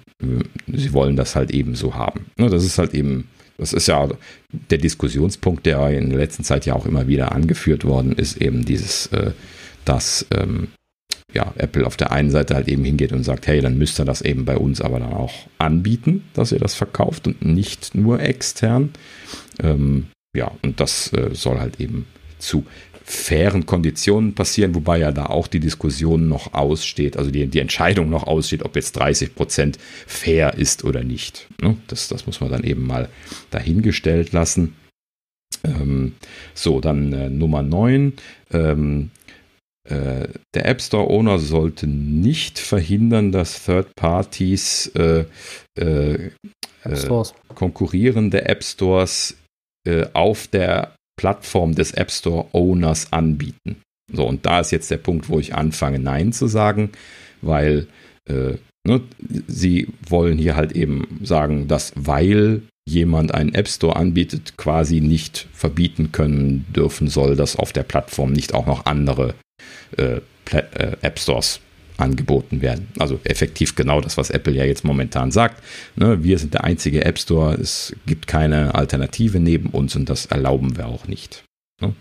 sie 0.67 0.93
wollen 0.93 1.17
das 1.17 1.35
halt 1.35 1.51
eben 1.51 1.75
so 1.75 1.95
haben. 1.95 2.27
Ne, 2.37 2.49
das 2.49 2.63
ist 2.63 2.77
halt 2.77 2.93
eben, 2.93 3.27
das 3.57 3.73
ist 3.73 3.87
ja 3.87 4.07
der 4.69 4.77
Diskussionspunkt, 4.77 5.65
der 5.65 5.85
in 5.89 6.09
der 6.11 6.19
letzten 6.19 6.45
Zeit 6.45 6.65
ja 6.65 6.75
auch 6.75 6.85
immer 6.85 7.07
wieder 7.07 7.33
angeführt 7.33 7.83
worden 7.83 8.13
ist, 8.13 8.37
eben 8.37 8.63
dieses, 8.63 9.07
äh, 9.07 9.31
dass 9.85 10.25
ähm, 10.31 10.69
ja, 11.33 11.53
Apple 11.57 11.85
auf 11.85 11.97
der 11.97 12.11
einen 12.11 12.31
Seite 12.31 12.55
halt 12.55 12.67
eben 12.67 12.83
hingeht 12.83 13.13
und 13.13 13.23
sagt, 13.23 13.47
hey, 13.47 13.61
dann 13.61 13.77
müsst 13.77 13.99
ihr 13.99 14.05
das 14.05 14.21
eben 14.21 14.45
bei 14.45 14.57
uns 14.57 14.81
aber 14.81 14.99
dann 14.99 15.13
auch 15.13 15.33
anbieten, 15.57 16.23
dass 16.33 16.51
ihr 16.51 16.59
das 16.59 16.75
verkauft 16.75 17.27
und 17.27 17.43
nicht 17.43 17.95
nur 17.95 18.19
extern. 18.19 18.91
Ähm, 19.61 20.07
ja, 20.35 20.51
und 20.61 20.79
das 20.79 21.13
äh, 21.13 21.29
soll 21.33 21.59
halt 21.59 21.79
eben 21.79 22.05
zu 22.39 22.65
fairen 23.03 23.65
Konditionen 23.65 24.35
passieren, 24.35 24.75
wobei 24.75 24.99
ja 24.99 25.11
da 25.11 25.25
auch 25.25 25.47
die 25.47 25.59
Diskussion 25.59 26.27
noch 26.29 26.53
aussteht, 26.53 27.17
also 27.17 27.29
die, 27.31 27.47
die 27.47 27.59
Entscheidung 27.59 28.09
noch 28.09 28.23
aussteht, 28.23 28.63
ob 28.63 28.75
jetzt 28.75 28.93
30 28.93 29.35
Prozent 29.35 29.77
fair 30.07 30.53
ist 30.53 30.83
oder 30.83 31.03
nicht. 31.03 31.47
Ne? 31.61 31.77
Das, 31.87 32.07
das 32.07 32.25
muss 32.25 32.39
man 32.39 32.51
dann 32.51 32.63
eben 32.63 32.85
mal 32.85 33.09
dahingestellt 33.49 34.31
lassen. 34.31 34.75
Ähm, 35.63 36.13
so, 36.53 36.79
dann 36.79 37.11
äh, 37.13 37.29
Nummer 37.29 37.63
9. 37.63 38.13
Ähm, 38.53 39.11
äh, 39.91 40.29
der 40.53 40.65
App 40.67 40.81
Store 40.81 41.09
Owner 41.09 41.37
sollte 41.37 41.85
nicht 41.85 42.59
verhindern, 42.59 43.31
dass 43.31 43.65
Third 43.65 43.93
Parties 43.95 44.87
äh, 44.95 45.25
äh, 45.75 46.31
Stores. 46.95 47.33
konkurrierende 47.53 48.45
App 48.45 48.63
Stores 48.63 49.35
äh, 49.85 50.05
auf 50.13 50.47
der 50.47 50.95
Plattform 51.19 51.75
des 51.75 51.91
App 51.91 52.09
Store 52.09 52.47
Owners 52.53 53.11
anbieten. 53.11 53.81
So, 54.13 54.25
und 54.25 54.45
da 54.45 54.61
ist 54.61 54.71
jetzt 54.71 54.91
der 54.91 54.97
Punkt, 54.97 55.27
wo 55.27 55.39
ich 55.39 55.55
anfange, 55.55 55.99
Nein 55.99 56.31
zu 56.31 56.47
sagen, 56.47 56.91
weil 57.41 57.87
äh, 58.29 58.55
ne, 58.87 59.01
sie 59.47 59.87
wollen 60.07 60.37
hier 60.37 60.55
halt 60.55 60.71
eben 60.71 61.19
sagen, 61.21 61.67
dass 61.67 61.91
weil 61.95 62.61
jemand 62.87 63.33
einen 63.33 63.53
App 63.53 63.67
Store 63.67 63.95
anbietet, 63.95 64.57
quasi 64.57 65.01
nicht 65.01 65.47
verbieten 65.53 66.11
können 66.11 66.65
dürfen 66.73 67.07
soll, 67.07 67.35
dass 67.35 67.55
auf 67.55 67.73
der 67.73 67.83
Plattform 67.83 68.31
nicht 68.31 68.53
auch 68.53 68.65
noch 68.65 68.85
andere 68.85 69.35
äh, 69.97 70.21
äh, 70.51 70.97
App 71.01 71.19
Stores 71.19 71.59
angeboten 71.97 72.61
werden. 72.61 72.87
Also 72.97 73.19
effektiv 73.23 73.75
genau 73.75 74.01
das, 74.01 74.17
was 74.17 74.29
Apple 74.29 74.53
ja 74.53 74.65
jetzt 74.65 74.83
momentan 74.83 75.31
sagt. 75.31 75.63
Ne, 75.95 76.23
wir 76.23 76.39
sind 76.39 76.53
der 76.53 76.63
einzige 76.63 77.05
App 77.05 77.19
Store, 77.19 77.53
es 77.53 77.95
gibt 78.05 78.27
keine 78.27 78.75
Alternative 78.75 79.39
neben 79.39 79.69
uns 79.69 79.95
und 79.95 80.09
das 80.09 80.25
erlauben 80.25 80.77
wir 80.77 80.87
auch 80.87 81.07
nicht. 81.07 81.43
Ne? 81.81 81.93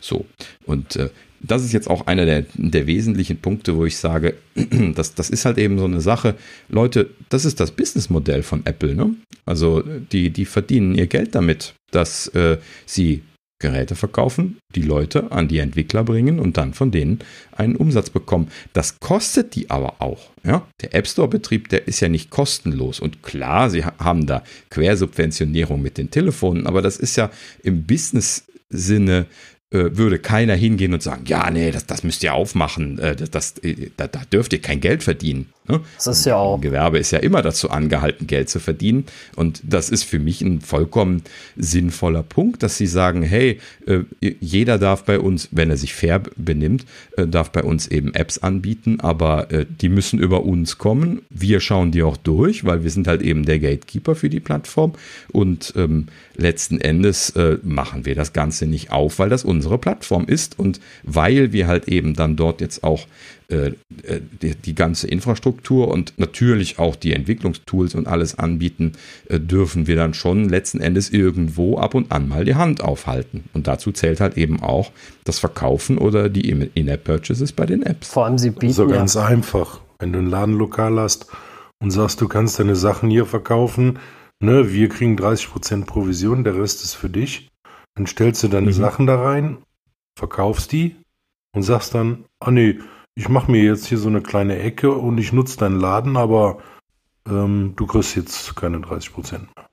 So, 0.00 0.24
und 0.64 0.96
äh, 0.96 1.10
das 1.42 1.64
ist 1.64 1.72
jetzt 1.72 1.88
auch 1.88 2.06
einer 2.06 2.26
der, 2.26 2.44
der 2.54 2.86
wesentlichen 2.86 3.38
Punkte, 3.38 3.76
wo 3.76 3.86
ich 3.86 3.96
sage, 3.96 4.34
das, 4.94 5.14
das 5.14 5.30
ist 5.30 5.44
halt 5.44 5.58
eben 5.58 5.78
so 5.78 5.84
eine 5.84 6.00
Sache. 6.00 6.34
Leute, 6.68 7.10
das 7.28 7.44
ist 7.44 7.60
das 7.60 7.70
Businessmodell 7.70 8.42
von 8.42 8.64
Apple. 8.66 8.94
Ne? 8.94 9.14
Also 9.46 9.82
die, 9.82 10.30
die 10.30 10.44
verdienen 10.44 10.94
ihr 10.94 11.06
Geld 11.06 11.34
damit, 11.34 11.74
dass 11.90 12.28
äh, 12.28 12.58
sie 12.86 13.22
Geräte 13.60 13.94
verkaufen, 13.94 14.58
die 14.74 14.82
Leute 14.82 15.30
an 15.30 15.46
die 15.46 15.58
Entwickler 15.58 16.02
bringen 16.02 16.40
und 16.40 16.56
dann 16.56 16.74
von 16.74 16.90
denen 16.90 17.20
einen 17.52 17.76
Umsatz 17.76 18.10
bekommen. 18.10 18.48
Das 18.72 18.98
kostet 18.98 19.54
die 19.54 19.70
aber 19.70 20.00
auch. 20.00 20.30
Ja? 20.42 20.66
Der 20.80 20.94
App 20.94 21.06
Store-Betrieb, 21.06 21.68
der 21.68 21.86
ist 21.86 22.00
ja 22.00 22.08
nicht 22.08 22.30
kostenlos. 22.30 23.00
Und 23.00 23.22
klar, 23.22 23.70
sie 23.70 23.84
haben 23.84 24.26
da 24.26 24.42
Quersubventionierung 24.70 25.80
mit 25.80 25.98
den 25.98 26.10
Telefonen, 26.10 26.66
aber 26.66 26.82
das 26.82 26.96
ist 26.96 27.16
ja 27.16 27.30
im 27.62 27.84
Business-Sinne 27.84 29.26
äh, 29.72 29.96
würde 29.96 30.18
keiner 30.18 30.54
hingehen 30.54 30.92
und 30.94 31.02
sagen, 31.02 31.26
ja, 31.26 31.48
nee, 31.48 31.70
das, 31.70 31.86
das 31.86 32.02
müsst 32.02 32.24
ihr 32.24 32.34
aufmachen, 32.34 32.98
äh, 32.98 33.14
das, 33.14 33.30
das, 33.30 33.54
da, 33.96 34.08
da 34.08 34.22
dürft 34.32 34.52
ihr 34.52 34.60
kein 34.60 34.80
Geld 34.80 35.04
verdienen. 35.04 35.52
Ne? 35.68 35.80
Das 35.96 36.06
ist 36.06 36.24
ja 36.26 36.36
auch. 36.36 36.60
Gewerbe 36.60 36.98
ist 36.98 37.10
ja 37.10 37.18
immer 37.18 37.42
dazu 37.42 37.70
angehalten, 37.70 38.26
Geld 38.26 38.48
zu 38.48 38.60
verdienen. 38.60 39.04
Und 39.36 39.60
das 39.62 39.90
ist 39.90 40.04
für 40.04 40.18
mich 40.18 40.40
ein 40.40 40.60
vollkommen 40.60 41.22
sinnvoller 41.56 42.22
Punkt, 42.22 42.62
dass 42.62 42.76
sie 42.76 42.86
sagen, 42.86 43.22
hey, 43.22 43.60
äh, 43.86 44.00
jeder 44.40 44.78
darf 44.78 45.04
bei 45.04 45.18
uns, 45.18 45.48
wenn 45.52 45.70
er 45.70 45.76
sich 45.76 45.94
fair 45.94 46.22
benimmt, 46.36 46.86
äh, 47.16 47.26
darf 47.26 47.50
bei 47.50 47.62
uns 47.62 47.88
eben 47.88 48.14
Apps 48.14 48.38
anbieten, 48.38 49.00
aber 49.00 49.50
äh, 49.50 49.66
die 49.68 49.88
müssen 49.88 50.18
über 50.18 50.44
uns 50.44 50.78
kommen. 50.78 51.22
Wir 51.30 51.60
schauen 51.60 51.92
die 51.92 52.02
auch 52.02 52.16
durch, 52.16 52.64
weil 52.64 52.82
wir 52.82 52.90
sind 52.90 53.06
halt 53.06 53.22
eben 53.22 53.44
der 53.44 53.58
Gatekeeper 53.58 54.14
für 54.14 54.30
die 54.30 54.40
Plattform. 54.40 54.94
Und 55.30 55.74
ähm, 55.76 56.06
letzten 56.36 56.80
Endes 56.80 57.30
äh, 57.30 57.58
machen 57.62 58.06
wir 58.06 58.14
das 58.14 58.32
Ganze 58.32 58.66
nicht 58.66 58.90
auf, 58.90 59.18
weil 59.18 59.28
das 59.28 59.44
unsere 59.44 59.78
Plattform 59.78 60.24
ist 60.26 60.58
und 60.58 60.80
weil 61.02 61.52
wir 61.52 61.66
halt 61.66 61.86
eben 61.88 62.14
dann 62.14 62.36
dort 62.36 62.60
jetzt 62.60 62.82
auch 62.82 63.06
äh, 63.50 63.72
die, 64.42 64.54
die, 64.54 64.74
ganze 64.74 65.08
Infrastruktur 65.08 65.88
und 65.88 66.14
natürlich 66.18 66.78
auch 66.78 66.94
die 66.94 67.12
Entwicklungstools 67.12 67.94
und 67.94 68.06
alles 68.06 68.38
anbieten, 68.38 68.92
äh, 69.28 69.40
dürfen 69.40 69.86
wir 69.86 69.96
dann 69.96 70.14
schon 70.14 70.48
letzten 70.48 70.80
Endes 70.80 71.10
irgendwo 71.10 71.76
ab 71.78 71.94
und 71.94 72.12
an 72.12 72.28
mal 72.28 72.44
die 72.44 72.54
Hand 72.54 72.82
aufhalten. 72.82 73.44
Und 73.52 73.66
dazu 73.66 73.92
zählt 73.92 74.20
halt 74.20 74.36
eben 74.36 74.62
auch 74.62 74.92
das 75.24 75.38
Verkaufen 75.40 75.98
oder 75.98 76.28
die 76.28 76.48
In-App-Purchases 76.48 77.52
bei 77.52 77.66
den 77.66 77.82
Apps. 77.82 78.08
Vor 78.08 78.24
allem 78.24 78.38
sie 78.38 78.50
bieten 78.50 78.72
so 78.72 78.86
ganz 78.86 79.14
ja 79.14 79.26
einfach. 79.26 79.80
Wenn 79.98 80.12
du 80.12 80.20
ein 80.20 80.30
Ladenlokal 80.30 80.98
hast 81.00 81.26
und 81.82 81.90
sagst, 81.90 82.20
du 82.20 82.28
kannst 82.28 82.58
deine 82.58 82.76
Sachen 82.76 83.10
hier 83.10 83.26
verkaufen, 83.26 83.98
ne, 84.40 84.72
wir 84.72 84.88
kriegen 84.88 85.16
30% 85.16 85.86
Provision, 85.86 86.44
der 86.44 86.56
Rest 86.56 86.84
ist 86.84 86.94
für 86.94 87.10
dich. 87.10 87.48
Dann 87.96 88.06
stellst 88.06 88.42
du 88.44 88.48
deine 88.48 88.68
mhm. 88.68 88.72
Sachen 88.72 89.06
da 89.06 89.20
rein, 89.20 89.58
verkaufst 90.16 90.72
die 90.72 90.96
und 91.52 91.62
sagst 91.62 91.94
dann, 91.94 92.24
ah 92.38 92.50
nee, 92.50 92.78
ich 93.14 93.28
mache 93.28 93.50
mir 93.50 93.62
jetzt 93.62 93.86
hier 93.86 93.98
so 93.98 94.08
eine 94.08 94.20
kleine 94.20 94.58
Ecke 94.58 94.92
und 94.92 95.18
ich 95.18 95.32
nutze 95.32 95.58
deinen 95.58 95.78
Laden, 95.78 96.16
aber 96.16 96.58
ähm, 97.28 97.74
du 97.76 97.86
kriegst 97.86 98.16
jetzt 98.16 98.56
keine 98.56 98.80
30 98.80 99.12
Prozent 99.12 99.48
mehr. 99.56 99.66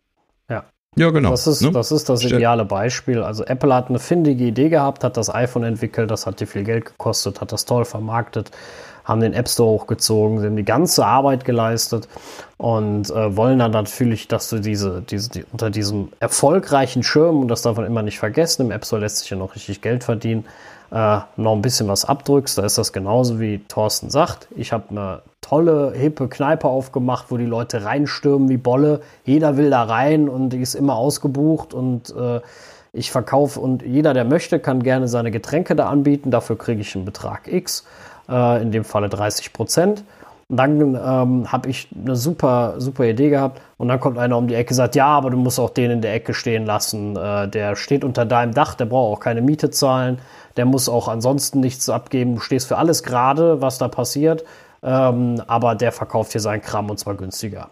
Ja. 0.50 0.66
Ja, 0.98 1.12
genau. 1.12 1.30
Das 1.30 1.46
ist, 1.46 1.62
ne? 1.62 1.72
das 1.72 1.92
ist 1.92 2.10
das 2.10 2.24
ideale 2.24 2.66
Beispiel. 2.66 3.22
Also 3.22 3.44
Apple 3.46 3.74
hat 3.74 3.90
eine 3.90 4.00
findige 4.00 4.46
Idee 4.46 4.70
gehabt, 4.70 5.04
hat 5.04 5.16
das 5.16 5.34
iPhone 5.34 5.64
entwickelt, 5.64 6.10
das 6.10 6.26
hat 6.26 6.40
dir 6.40 6.48
viel 6.48 6.64
Geld 6.64 6.86
gekostet, 6.86 7.40
hat 7.40 7.52
das 7.52 7.66
toll 7.66 7.86
vermarktet, 7.86 8.50
haben 9.06 9.22
den 9.22 9.34
App 9.34 9.48
Store 9.48 9.70
hochgezogen, 9.70 10.40
sie 10.40 10.48
haben 10.48 10.56
die 10.56 10.66
ganze 10.66 11.06
Arbeit 11.06 11.46
geleistet 11.46 12.08
und 12.58 13.12
äh, 13.12 13.38
wollen 13.38 13.60
dann 13.60 13.72
natürlich, 13.72 14.28
dass 14.28 14.50
du 14.50 14.60
diese, 14.60 15.04
diese 15.04 15.30
die, 15.30 15.46
unter 15.52 15.70
diesem 15.70 16.10
erfolgreichen 16.20 17.04
Schirm, 17.04 17.42
und 17.42 17.48
das 17.48 17.62
darf 17.62 17.78
man 17.78 17.86
immer 17.86 18.02
nicht 18.02 18.18
vergessen, 18.18 18.64
im 18.64 18.72
App 18.72 18.86
Store 18.86 19.02
lässt 19.02 19.20
sich 19.20 19.30
ja 19.30 19.38
noch 19.38 19.56
richtig 19.56 19.82
Geld 19.82 20.04
verdienen, 20.04 20.46
äh, 20.92 21.20
noch 21.36 21.54
ein 21.54 21.62
bisschen 21.62 21.88
was 21.88 22.06
abdrückst. 22.06 22.58
Da 22.58 22.66
ist 22.66 22.78
das 22.78 22.94
genauso 22.94 23.40
wie 23.40 23.60
Thorsten 23.68 24.10
sagt. 24.10 24.48
Ich 24.56 24.72
habe 24.72 24.86
eine 24.90 25.22
tolle, 25.42 25.94
hippe 25.94 26.28
Kneipe 26.28 26.68
aufgemacht, 26.68 27.26
wo 27.30 27.38
die 27.38 27.46
Leute 27.46 27.84
reinstürmen 27.84 28.50
wie 28.50 28.58
Bolle. 28.58 29.02
Jeder 29.26 29.58
will 29.58 29.70
da 29.70 29.84
rein 29.84 30.30
und 30.30 30.50
die 30.50 30.62
ist 30.62 30.76
immer 30.76 30.96
ausgebucht 30.96 31.74
und 31.74 32.14
äh, 32.16 32.42
ich 32.94 33.12
verkaufe 33.12 33.60
und 33.60 33.84
jeder, 33.84 34.14
der 34.14 34.26
möchte, 34.26 34.60
kann 34.60 34.82
gerne 34.82 35.08
seine 35.08 35.32
Getränke 35.32 35.76
da 35.76 35.88
anbieten. 35.90 36.32
Dafür 36.32 36.58
kriege 36.58 36.82
ich 36.82 36.96
einen 36.96 37.06
Betrag 37.06 37.48
X, 37.48 37.86
äh, 38.30 38.62
in 38.62 38.72
dem 38.72 38.84
Falle 38.84 39.10
30 39.10 39.54
Prozent. 39.54 40.04
Und 40.50 40.58
dann 40.58 40.80
ähm, 40.96 41.52
habe 41.52 41.70
ich 41.70 41.90
eine 41.94 42.16
super, 42.16 42.76
super 42.78 43.06
Idee 43.06 43.30
gehabt. 43.30 43.62
Und 43.78 43.90
dann 43.90 44.00
kommt 44.00 44.18
einer 44.18 44.38
um 44.38 44.48
die 44.48 44.56
Ecke 44.56 44.70
und 44.70 44.76
sagt, 44.76 44.96
ja, 44.96 45.08
aber 45.08 45.30
du 45.30 45.38
musst 45.38 45.60
auch 45.60 45.70
den 45.70 45.92
in 45.92 46.02
der 46.02 46.14
Ecke 46.14 46.34
stehen 46.34 46.66
lassen. 46.66 47.18
Äh, 47.18 47.50
der 47.50 47.76
steht 47.76 48.06
unter 48.06 48.26
deinem 48.26 48.54
Dach, 48.54 48.76
der 48.76 48.86
braucht 48.86 49.18
auch 49.18 49.20
keine 49.20 49.42
Miete 49.42 49.72
zahlen. 49.72 50.20
Der 50.56 50.66
muss 50.66 50.88
auch 50.88 51.10
ansonsten 51.10 51.60
nichts 51.60 51.90
abgeben. 51.90 52.36
Du 52.36 52.42
stehst 52.42 52.68
für 52.68 52.78
alles 52.78 53.04
gerade, 53.04 53.62
was 53.62 53.78
da 53.78 53.90
passiert. 53.90 54.46
Ähm, 54.84 55.42
aber 55.48 55.76
der 55.76 55.92
verkauft 55.92 56.32
hier 56.32 56.42
seinen 56.42 56.62
Kram 56.62 56.90
und 56.90 56.98
zwar 56.98 57.16
günstiger. 57.16 57.70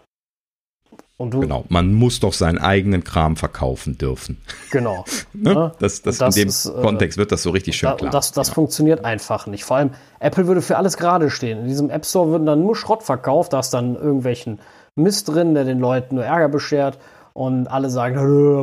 Genau, 1.18 1.64
man 1.70 1.94
muss 1.94 2.20
doch 2.20 2.34
seinen 2.34 2.58
eigenen 2.58 3.02
Kram 3.02 3.36
verkaufen 3.36 3.96
dürfen. 3.96 4.38
Genau. 4.70 5.04
ne? 5.32 5.72
das, 5.78 6.02
das, 6.02 6.18
das, 6.18 6.36
in 6.36 6.42
dem 6.42 6.48
ist, 6.48 6.66
äh, 6.66 6.82
Kontext 6.82 7.16
wird 7.16 7.32
das 7.32 7.42
so 7.42 7.50
richtig 7.50 7.76
schön 7.76 7.90
da, 7.90 7.96
klar. 7.96 8.10
Das, 8.10 8.32
das 8.32 8.48
ja. 8.48 8.54
funktioniert 8.54 9.04
einfach 9.04 9.46
nicht. 9.46 9.64
Vor 9.64 9.78
allem, 9.78 9.90
Apple 10.20 10.46
würde 10.46 10.60
für 10.60 10.76
alles 10.76 10.98
gerade 10.98 11.30
stehen. 11.30 11.60
In 11.60 11.68
diesem 11.68 11.88
App 11.88 12.04
Store 12.04 12.28
würden 12.28 12.44
dann 12.44 12.60
nur 12.60 12.76
Schrott 12.76 13.02
verkauft, 13.02 13.54
da 13.54 13.60
ist 13.60 13.70
dann 13.70 13.94
irgendwelchen 13.94 14.58
Mist 14.94 15.28
drin, 15.28 15.54
der 15.54 15.64
den 15.64 15.78
Leuten 15.78 16.16
nur 16.16 16.24
Ärger 16.24 16.48
beschert 16.48 16.98
und 17.32 17.68
alle 17.68 17.88
sagen, 17.88 18.16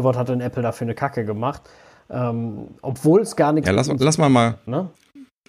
was 0.04 0.18
hat 0.18 0.30
denn 0.30 0.42
Apple 0.42 0.62
da 0.62 0.72
für 0.72 0.86
eine 0.86 0.94
Kacke 0.94 1.26
gemacht? 1.26 1.62
Ähm, 2.10 2.68
Obwohl 2.82 3.22
es 3.22 3.36
gar 3.36 3.54
nichts. 3.54 3.68
Ja, 3.68 3.74
lass, 3.74 3.88
lass 3.98 4.18
mal 4.18 4.30
mal. 4.30 4.56
Ne? 4.66 4.90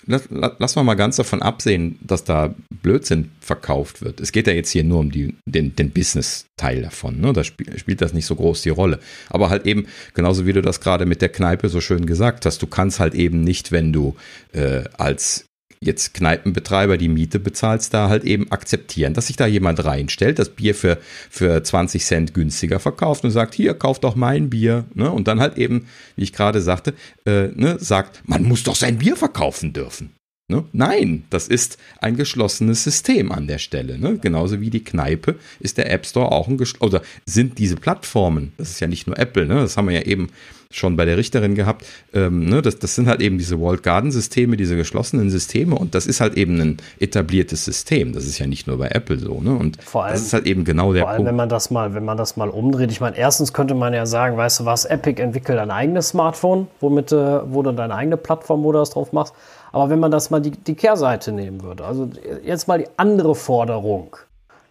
Lass, 0.06 0.28
lass 0.30 0.76
mal 0.76 0.94
ganz 0.94 1.16
davon 1.16 1.40
absehen, 1.40 1.98
dass 2.02 2.24
da 2.24 2.54
Blödsinn 2.82 3.30
verkauft 3.40 4.02
wird. 4.02 4.20
Es 4.20 4.32
geht 4.32 4.46
ja 4.46 4.52
jetzt 4.52 4.70
hier 4.70 4.84
nur 4.84 5.00
um 5.00 5.10
die, 5.10 5.34
den, 5.46 5.74
den 5.76 5.90
Business-Teil 5.90 6.82
davon. 6.82 7.20
Ne? 7.20 7.32
Da 7.32 7.44
spiel, 7.44 7.78
spielt 7.78 8.02
das 8.02 8.12
nicht 8.12 8.26
so 8.26 8.36
groß 8.36 8.62
die 8.62 8.70
Rolle. 8.70 8.98
Aber 9.30 9.50
halt 9.50 9.66
eben, 9.66 9.86
genauso 10.12 10.46
wie 10.46 10.52
du 10.52 10.62
das 10.62 10.80
gerade 10.80 11.06
mit 11.06 11.22
der 11.22 11.30
Kneipe 11.30 11.68
so 11.68 11.80
schön 11.80 12.06
gesagt 12.06 12.44
hast, 12.44 12.60
du 12.60 12.66
kannst 12.66 13.00
halt 13.00 13.14
eben 13.14 13.42
nicht, 13.42 13.72
wenn 13.72 13.92
du 13.92 14.16
äh, 14.52 14.84
als 14.98 15.46
jetzt 15.84 16.14
Kneipenbetreiber 16.14 16.96
die 16.96 17.08
Miete 17.08 17.38
bezahlst, 17.38 17.94
da 17.94 18.08
halt 18.08 18.24
eben 18.24 18.50
akzeptieren, 18.50 19.14
dass 19.14 19.28
sich 19.28 19.36
da 19.36 19.46
jemand 19.46 19.84
reinstellt, 19.84 20.38
das 20.38 20.50
Bier 20.50 20.74
für, 20.74 20.98
für 21.30 21.62
20 21.62 22.04
Cent 22.04 22.34
günstiger 22.34 22.80
verkauft 22.80 23.24
und 23.24 23.30
sagt, 23.30 23.54
hier, 23.54 23.74
kauf 23.74 24.00
doch 24.00 24.16
mein 24.16 24.50
Bier. 24.50 24.84
Ne? 24.94 25.10
Und 25.10 25.28
dann 25.28 25.40
halt 25.40 25.58
eben, 25.58 25.86
wie 26.16 26.24
ich 26.24 26.32
gerade 26.32 26.60
sagte, 26.60 26.94
äh, 27.26 27.48
ne, 27.54 27.76
sagt, 27.78 28.22
man 28.26 28.42
muss 28.42 28.62
doch 28.62 28.76
sein 28.76 28.98
Bier 28.98 29.16
verkaufen 29.16 29.72
dürfen. 29.72 30.12
Ne? 30.48 30.64
Nein, 30.72 31.24
das 31.30 31.48
ist 31.48 31.78
ein 32.00 32.16
geschlossenes 32.16 32.84
System 32.84 33.32
an 33.32 33.46
der 33.46 33.58
Stelle. 33.58 33.98
Ne? 33.98 34.18
Genauso 34.18 34.60
wie 34.60 34.68
die 34.68 34.84
Kneipe 34.84 35.36
ist 35.58 35.78
der 35.78 35.90
App 35.90 36.04
Store 36.04 36.32
auch 36.32 36.48
ein 36.48 36.58
geschlossenes, 36.58 36.92
oder 36.92 37.02
sind 37.24 37.58
diese 37.58 37.76
Plattformen, 37.76 38.52
das 38.58 38.70
ist 38.70 38.80
ja 38.80 38.86
nicht 38.86 39.06
nur 39.06 39.18
Apple, 39.18 39.46
ne? 39.46 39.54
das 39.54 39.78
haben 39.78 39.88
wir 39.88 39.94
ja 39.94 40.02
eben 40.02 40.28
schon 40.74 40.96
bei 40.96 41.04
der 41.04 41.16
Richterin 41.16 41.54
gehabt, 41.54 41.84
ähm, 42.12 42.48
ne? 42.48 42.62
das, 42.62 42.78
das 42.78 42.94
sind 42.94 43.08
halt 43.08 43.20
eben 43.20 43.38
diese 43.38 43.60
Walled 43.60 43.82
Garden 43.82 44.10
Systeme, 44.10 44.56
diese 44.56 44.76
geschlossenen 44.76 45.30
Systeme 45.30 45.74
und 45.74 45.94
das 45.94 46.06
ist 46.06 46.20
halt 46.20 46.34
eben 46.34 46.60
ein 46.60 46.76
etabliertes 46.98 47.64
System. 47.64 48.12
Das 48.12 48.24
ist 48.24 48.38
ja 48.38 48.46
nicht 48.46 48.66
nur 48.66 48.78
bei 48.78 48.88
Apple 48.88 49.18
so. 49.18 49.40
Ne? 49.40 49.54
Und 49.54 49.82
vor 49.82 50.04
allem, 50.04 50.12
das 50.14 50.22
ist 50.22 50.32
halt 50.32 50.46
eben 50.46 50.64
genau 50.64 50.92
der 50.92 51.02
vor 51.02 51.10
allem, 51.10 51.18
Punkt. 51.18 51.28
Wenn 51.28 51.36
man 51.36 51.48
das 51.48 51.70
mal, 51.70 51.94
wenn 51.94 52.04
man 52.04 52.16
das 52.16 52.36
mal 52.36 52.48
umdreht, 52.48 52.90
ich 52.90 53.00
meine, 53.00 53.16
erstens 53.16 53.52
könnte 53.52 53.74
man 53.74 53.94
ja 53.94 54.06
sagen, 54.06 54.36
weißt 54.36 54.60
du 54.60 54.64
was, 54.64 54.84
Epic 54.84 55.20
entwickelt 55.20 55.58
ein 55.58 55.70
eigenes 55.70 56.08
Smartphone, 56.08 56.68
womit, 56.80 57.12
äh, 57.12 57.40
wo 57.52 57.62
du 57.62 57.72
deine 57.72 57.94
eigene 57.94 58.16
Plattform, 58.16 58.62
wo 58.62 58.72
du 58.72 58.78
das 58.78 58.90
drauf 58.90 59.12
machst. 59.12 59.34
Aber 59.72 59.90
wenn 59.90 59.98
man 59.98 60.10
das 60.10 60.30
mal 60.30 60.40
die, 60.40 60.52
die 60.52 60.74
Kehrseite 60.74 61.32
nehmen 61.32 61.62
würde, 61.62 61.84
also 61.84 62.08
jetzt 62.44 62.68
mal 62.68 62.78
die 62.78 62.88
andere 62.96 63.34
Forderung, 63.34 64.16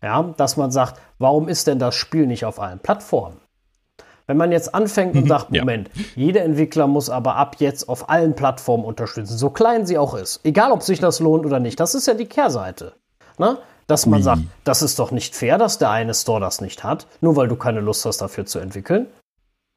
ja, 0.01 0.33
dass 0.37 0.57
man 0.57 0.71
sagt, 0.71 0.99
warum 1.19 1.47
ist 1.47 1.67
denn 1.67 1.79
das 1.79 1.95
Spiel 1.95 2.27
nicht 2.27 2.45
auf 2.45 2.59
allen 2.59 2.79
Plattformen? 2.79 3.42
Wenn 4.27 4.37
man 4.37 4.51
jetzt 4.51 4.73
anfängt 4.73 5.15
und 5.15 5.27
sagt, 5.27 5.51
Moment, 5.51 5.89
ja. 5.93 6.03
jeder 6.15 6.43
Entwickler 6.43 6.87
muss 6.87 7.09
aber 7.09 7.35
ab 7.35 7.57
jetzt 7.59 7.89
auf 7.89 8.09
allen 8.09 8.35
Plattformen 8.35 8.85
unterstützen, 8.85 9.37
so 9.37 9.49
klein 9.49 9.85
sie 9.85 9.97
auch 9.97 10.13
ist, 10.13 10.39
egal 10.43 10.71
ob 10.71 10.81
sich 10.81 10.99
das 10.99 11.19
lohnt 11.19 11.45
oder 11.45 11.59
nicht, 11.59 11.79
das 11.79 11.93
ist 11.93 12.07
ja 12.07 12.13
die 12.13 12.25
Kehrseite. 12.25 12.93
Ne? 13.37 13.57
Dass 13.87 14.05
man 14.05 14.19
Ui. 14.19 14.23
sagt, 14.23 14.41
das 14.63 14.81
ist 14.81 14.97
doch 14.99 15.11
nicht 15.11 15.35
fair, 15.35 15.57
dass 15.57 15.77
der 15.77 15.89
eine 15.89 16.13
Store 16.13 16.39
das 16.39 16.61
nicht 16.61 16.83
hat, 16.85 17.07
nur 17.19 17.35
weil 17.35 17.49
du 17.49 17.57
keine 17.57 17.81
Lust 17.81 18.05
hast, 18.05 18.19
dafür 18.19 18.45
zu 18.45 18.59
entwickeln. 18.59 19.07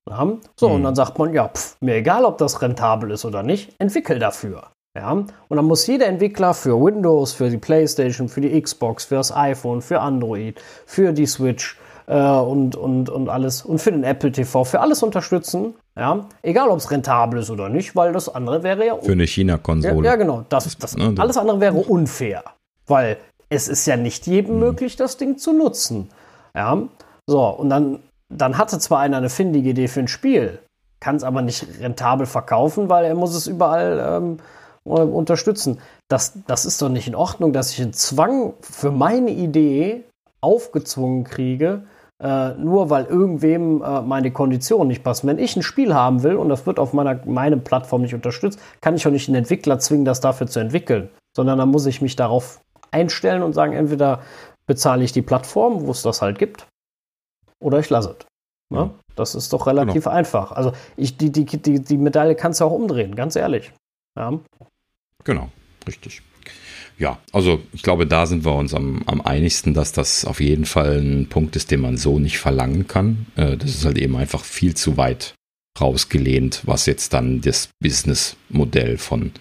Ja? 0.09 0.29
So, 0.55 0.69
hm. 0.69 0.77
und 0.77 0.83
dann 0.85 0.95
sagt 0.95 1.19
man, 1.19 1.35
ja, 1.35 1.49
pff, 1.49 1.77
mir 1.81 1.97
egal, 1.97 2.25
ob 2.25 2.39
das 2.39 2.63
rentabel 2.63 3.11
ist 3.11 3.25
oder 3.25 3.43
nicht, 3.43 3.75
entwickel 3.79 4.21
dafür. 4.21 4.71
Ja, 4.97 5.11
und 5.11 5.31
dann 5.51 5.67
muss 5.67 5.87
jeder 5.87 6.07
Entwickler 6.07 6.55
für 6.55 6.83
Windows, 6.83 7.35
für 7.35 7.51
die 7.51 7.59
PlayStation, 7.59 8.31
für 8.31 8.41
die 8.41 8.59
Xbox, 8.59 9.05
für 9.05 9.17
das 9.17 9.31
iPhone, 9.31 9.83
für 9.83 10.01
Android, 10.01 10.59
für 10.87 11.13
die 11.13 11.27
Switch 11.27 11.77
äh, 12.07 12.19
und, 12.19 12.77
und, 12.77 13.09
und 13.09 13.29
alles 13.29 13.63
und 13.63 13.81
für 13.81 13.93
den 13.93 14.05
Apple 14.05 14.33
TV, 14.33 14.65
für 14.65 14.81
alles 14.81 15.03
unterstützen. 15.03 15.75
Ja, 15.99 16.27
egal 16.43 16.69
ob 16.69 16.79
es 16.79 16.91
rentabel 16.91 17.41
ist 17.41 17.51
oder 17.51 17.69
nicht, 17.69 17.97
weil 17.97 18.13
das 18.13 18.29
andere 18.29 18.63
wäre 18.63 18.87
ja. 18.87 18.97
Für 18.97 19.13
eine 19.13 19.27
China-Konsole. 19.27 20.05
Ja, 20.05 20.13
ja, 20.13 20.17
genau. 20.17 20.45
Das, 20.49 20.77
das, 20.79 20.97
ne, 20.97 21.15
alles 21.19 21.37
andere 21.37 21.61
wäre 21.61 21.77
unfair. 21.77 22.45
Weil 22.87 23.17
es 23.49 23.69
ist 23.69 23.87
ja 23.87 23.97
nicht 23.97 24.27
jedem 24.27 24.55
hm. 24.55 24.61
möglich, 24.61 24.97
das 24.97 25.17
Ding 25.17 25.39
zu 25.39 25.53
nutzen. 25.53 26.11
Ja, 26.55 26.83
so, 27.27 27.49
und 27.49 27.71
dann, 27.71 28.01
dann 28.29 28.59
hatte 28.59 28.79
zwar 28.79 29.01
einer 29.01 29.17
eine 29.17 29.31
findige 29.31 29.71
Idee 29.71 29.89
für 29.89 30.01
ein 30.01 30.09
Spiel, 30.09 30.59
kann 31.01 31.17
es 31.17 31.25
aber 31.25 31.43
nicht 31.43 31.67
rentabel 31.81 32.27
verkaufen, 32.27 32.89
weil 32.89 33.05
er 33.05 33.15
muss 33.15 33.35
es 33.35 33.47
überall. 33.47 34.21
Ähm, 34.23 34.39
unterstützen. 34.87 35.81
Das, 36.09 36.35
das 36.47 36.65
ist 36.65 36.81
doch 36.81 36.89
nicht 36.89 37.09
in 37.09 37.17
Ordnung, 37.17 37.53
dass 37.53 37.73
ich 37.73 37.83
einen 37.83 37.93
Zwang 37.93 38.55
für 38.61 38.93
meine 38.93 39.33
Idee 39.33 40.05
aufgezwungen 40.41 41.25
kriege, 41.25 41.83
äh, 42.23 42.55
nur 42.55 42.89
weil 42.91 43.05
irgendwem 43.05 43.83
äh, 43.83 44.01
meine 44.03 44.31
Konditionen 44.31 44.89
nicht 44.89 45.05
passen. 45.05 45.27
Wenn 45.27 45.39
ich 45.39 45.57
ein 45.57 45.63
Spiel 45.63 45.95
haben 45.95 46.23
will 46.23 46.37
und 46.37 46.49
das 46.49 46.67
wird 46.67 46.79
auf 46.79 46.93
meiner 46.93 47.21
meine 47.27 47.59
Plattform 47.59 48.03
nicht 48.03 48.15
unterstützt, 48.15 48.59
kann 48.81 48.95
ich 48.95 49.07
auch 49.07 49.11
nicht 49.11 49.29
einen 49.29 49.37
Entwickler 49.37 49.79
zwingen, 49.79 50.05
das 50.05 50.21
dafür 50.21 50.47
zu 50.47 50.61
entwickeln, 50.61 51.11
sondern 51.37 51.59
dann 51.59 51.71
muss 51.71 51.87
ich 51.87 52.01
mich 52.01 52.17
darauf 52.17 52.61
einstellen 52.91 53.43
und 53.43 53.53
sagen, 53.53 53.75
entweder 53.75 54.23
bezahle 54.67 55.05
ich 55.05 55.13
die 55.13 55.23
Plattform, 55.23 55.87
wo 55.87 55.91
es 55.91 56.03
das 56.03 56.23
halt 56.23 56.39
gibt, 56.39 56.67
oder 57.61 57.79
ich 57.79 57.91
lasse 57.91 58.17
es. 58.19 58.27
Ja? 58.75 58.91
Das 59.15 59.35
ist 59.35 59.53
doch 59.53 59.67
relativ 59.67 60.05
genau. 60.05 60.17
einfach. 60.17 60.53
Also 60.53 60.73
ich, 60.97 61.17
die, 61.17 61.31
die, 61.31 61.45
die, 61.45 61.81
die 61.81 61.97
Medaille 61.97 62.35
kannst 62.35 62.61
du 62.61 62.65
auch 62.65 62.73
umdrehen, 62.73 63.15
ganz 63.15 63.37
ehrlich. 63.37 63.73
Ja. 64.19 64.39
Genau, 65.25 65.49
richtig. 65.87 66.23
Ja, 66.99 67.19
also 67.33 67.61
ich 67.73 67.83
glaube, 67.83 68.07
da 68.07 68.27
sind 68.27 68.45
wir 68.45 68.55
uns 68.55 68.73
am, 68.73 69.03
am 69.07 69.21
einigsten, 69.21 69.75
dass 69.75 69.93
das 69.93 70.25
auf 70.25 70.41
jeden 70.41 70.65
Fall 70.65 70.99
ein 70.99 71.27
Punkt 71.29 71.55
ist, 71.55 71.71
den 71.71 71.81
man 71.81 71.99
so 71.99 72.19
nicht 72.19 72.39
verlangen 72.39 72.87
kann. 72.87 73.27
Äh, 73.37 73.57
das 73.57 73.71
ist 73.71 73.85
halt 73.85 73.99
eben 73.99 74.17
einfach 74.17 74.45
viel 74.45 74.75
zu 74.75 74.97
weit 74.97 75.35
rausgelehnt, 75.79 76.63
was 76.65 76.87
jetzt 76.87 77.13
dann 77.13 77.43
das 77.43 77.69
Businessmodell 77.81 78.97
von 78.97 79.33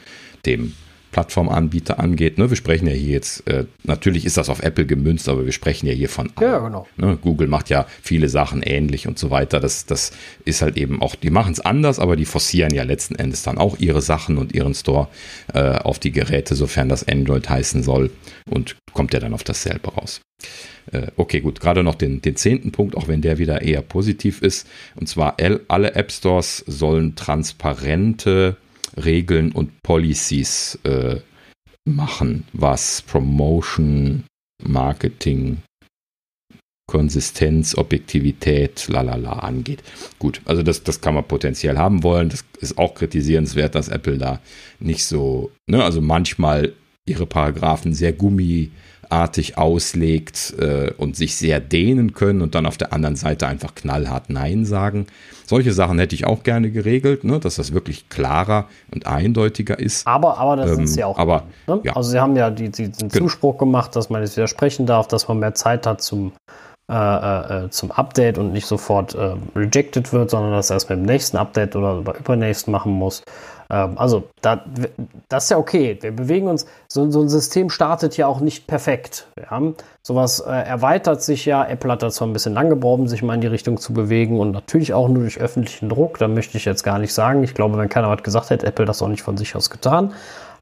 dem 0.45 0.73
Plattformanbieter 1.15 1.97
angeht. 1.97 2.37
Ne, 2.37 2.49
wir 2.49 2.57
sprechen 2.57 2.87
ja 2.87 2.93
hier 2.93 3.13
jetzt, 3.13 3.47
äh, 3.47 3.63
natürlich 3.83 4.25
ist 4.25 4.35
das 4.35 4.49
auf 4.49 4.61
Apple 4.61 4.85
gemünzt, 4.85 5.29
aber 5.29 5.45
wir 5.45 5.53
sprechen 5.53 5.87
ja 5.87 5.93
hier 5.93 6.09
von 6.09 6.29
Ja, 6.41 6.59
genau. 6.59 6.87
Ne, 6.97 7.17
Google 7.21 7.47
macht 7.47 7.69
ja 7.69 7.85
viele 8.01 8.27
Sachen 8.27 8.61
ähnlich 8.61 9.07
und 9.07 9.17
so 9.17 9.31
weiter. 9.31 9.61
Das, 9.61 9.85
das 9.85 10.11
ist 10.43 10.61
halt 10.61 10.75
eben 10.75 11.01
auch, 11.01 11.15
die 11.15 11.29
machen 11.29 11.53
es 11.53 11.61
anders, 11.61 11.99
aber 11.99 12.17
die 12.17 12.25
forcieren 12.25 12.73
ja 12.73 12.83
letzten 12.83 13.15
Endes 13.15 13.43
dann 13.43 13.57
auch 13.57 13.79
ihre 13.79 14.01
Sachen 14.01 14.37
und 14.37 14.53
ihren 14.53 14.73
Store 14.73 15.07
äh, 15.53 15.77
auf 15.77 15.99
die 15.99 16.11
Geräte, 16.11 16.53
sofern 16.53 16.89
das 16.89 17.07
Android 17.07 17.47
heißen 17.47 17.81
soll 17.81 18.11
und 18.49 18.75
kommt 18.91 19.13
ja 19.13 19.21
dann 19.21 19.33
auf 19.33 19.45
dasselbe 19.45 19.93
raus. 19.93 20.19
Äh, 20.91 21.07
okay, 21.15 21.39
gut, 21.39 21.61
gerade 21.61 21.81
noch 21.81 21.95
den, 21.95 22.21
den 22.21 22.35
zehnten 22.35 22.73
Punkt, 22.73 22.97
auch 22.97 23.07
wenn 23.07 23.21
der 23.21 23.37
wieder 23.37 23.61
eher 23.61 23.81
positiv 23.81 24.41
ist. 24.41 24.67
Und 24.95 25.07
zwar 25.07 25.37
alle 25.69 25.95
App 25.95 26.11
Stores 26.11 26.57
sollen 26.67 27.15
transparente 27.15 28.57
Regeln 28.97 29.51
und 29.51 29.81
Policies 29.83 30.79
äh, 30.83 31.19
machen, 31.85 32.45
was 32.53 33.01
Promotion, 33.01 34.23
Marketing, 34.63 35.57
Konsistenz, 36.87 37.75
Objektivität, 37.75 38.87
lalala 38.87 39.33
angeht. 39.39 39.83
Gut, 40.19 40.41
also 40.45 40.61
das, 40.61 40.83
das 40.83 41.01
kann 41.01 41.15
man 41.15 41.27
potenziell 41.27 41.77
haben 41.77 42.03
wollen. 42.03 42.29
Das 42.29 42.45
ist 42.59 42.77
auch 42.77 42.93
kritisierenswert, 42.93 43.75
dass 43.75 43.89
Apple 43.89 44.17
da 44.17 44.39
nicht 44.79 45.05
so, 45.05 45.51
ne, 45.67 45.83
also 45.83 46.01
manchmal 46.01 46.73
ihre 47.07 47.25
Paragraphen 47.25 47.93
sehr 47.93 48.13
gummi 48.13 48.71
artig 49.11 49.57
auslegt 49.57 50.53
äh, 50.59 50.91
und 50.97 51.15
sich 51.15 51.35
sehr 51.35 51.59
dehnen 51.59 52.13
können 52.13 52.41
und 52.41 52.55
dann 52.55 52.65
auf 52.65 52.77
der 52.77 52.93
anderen 52.93 53.15
Seite 53.15 53.47
einfach 53.47 53.75
knallhart 53.75 54.29
Nein 54.29 54.65
sagen. 54.65 55.07
Solche 55.45 55.73
Sachen 55.73 55.99
hätte 55.99 56.15
ich 56.15 56.25
auch 56.25 56.43
gerne 56.43 56.71
geregelt, 56.71 57.23
ne, 57.23 57.39
dass 57.39 57.55
das 57.55 57.73
wirklich 57.73 58.09
klarer 58.09 58.67
und 58.93 59.05
eindeutiger 59.05 59.77
ist. 59.77 60.07
Aber, 60.07 60.37
aber 60.37 60.55
das 60.55 60.71
ähm, 60.71 60.75
sind 60.77 60.87
sie 60.87 61.03
auch. 61.03 61.17
Aber, 61.17 61.43
ne? 61.67 61.81
ja. 61.83 61.95
Also 61.95 62.11
sie 62.11 62.19
haben 62.19 62.35
ja 62.35 62.49
die, 62.49 62.69
die, 62.69 62.91
den 62.91 63.09
Zuspruch 63.09 63.57
gemacht, 63.57 63.95
dass 63.95 64.09
man 64.09 64.21
jetzt 64.21 64.37
widersprechen 64.37 64.85
darf, 64.85 65.07
dass 65.07 65.27
man 65.27 65.39
mehr 65.39 65.53
Zeit 65.53 65.85
hat 65.85 66.01
zum, 66.01 66.33
äh, 66.91 67.65
äh, 67.65 67.69
zum 67.69 67.91
Update 67.91 68.37
und 68.37 68.53
nicht 68.53 68.65
sofort 68.65 69.15
äh, 69.15 69.35
rejected 69.55 70.13
wird, 70.13 70.31
sondern 70.31 70.51
dass 70.51 70.69
er 70.69 70.77
es 70.77 70.89
mit 70.89 70.99
dem 70.99 71.05
nächsten 71.05 71.37
Update 71.37 71.75
oder 71.75 72.03
übernächsten 72.19 72.71
machen 72.71 72.91
muss. 72.91 73.23
Ähm, 73.69 73.97
also, 73.97 74.23
da, 74.41 74.63
das 75.29 75.45
ist 75.45 75.49
ja 75.49 75.57
okay. 75.57 75.97
Wir 76.01 76.15
bewegen 76.15 76.47
uns, 76.47 76.65
so, 76.87 77.09
so, 77.09 77.21
ein 77.21 77.29
System 77.29 77.69
startet 77.69 78.17
ja 78.17 78.27
auch 78.27 78.39
nicht 78.39 78.67
perfekt. 78.67 79.27
Ja? 79.37 79.61
Sowas 80.01 80.39
äh, 80.39 80.51
erweitert 80.51 81.23
sich 81.23 81.45
ja. 81.45 81.65
Apple 81.65 81.91
hat 81.91 82.03
da 82.03 82.09
zwar 82.09 82.27
ein 82.27 82.33
bisschen 82.33 82.53
lang 82.53 82.69
gebraucht, 82.69 83.09
sich 83.09 83.23
mal 83.23 83.35
in 83.35 83.41
die 83.41 83.47
Richtung 83.47 83.77
zu 83.77 83.93
bewegen 83.93 84.39
und 84.39 84.51
natürlich 84.51 84.93
auch 84.93 85.07
nur 85.07 85.23
durch 85.23 85.39
öffentlichen 85.39 85.89
Druck. 85.89 86.17
Da 86.19 86.27
möchte 86.27 86.57
ich 86.57 86.65
jetzt 86.65 86.83
gar 86.83 86.99
nicht 86.99 87.13
sagen. 87.13 87.43
Ich 87.43 87.53
glaube, 87.53 87.77
wenn 87.77 87.89
keiner 87.89 88.09
was 88.09 88.23
gesagt 88.23 88.49
hätte, 88.49 88.65
Apple 88.67 88.85
das 88.85 89.01
auch 89.01 89.07
nicht 89.07 89.23
von 89.23 89.37
sich 89.37 89.55
aus 89.55 89.69
getan. 89.69 90.13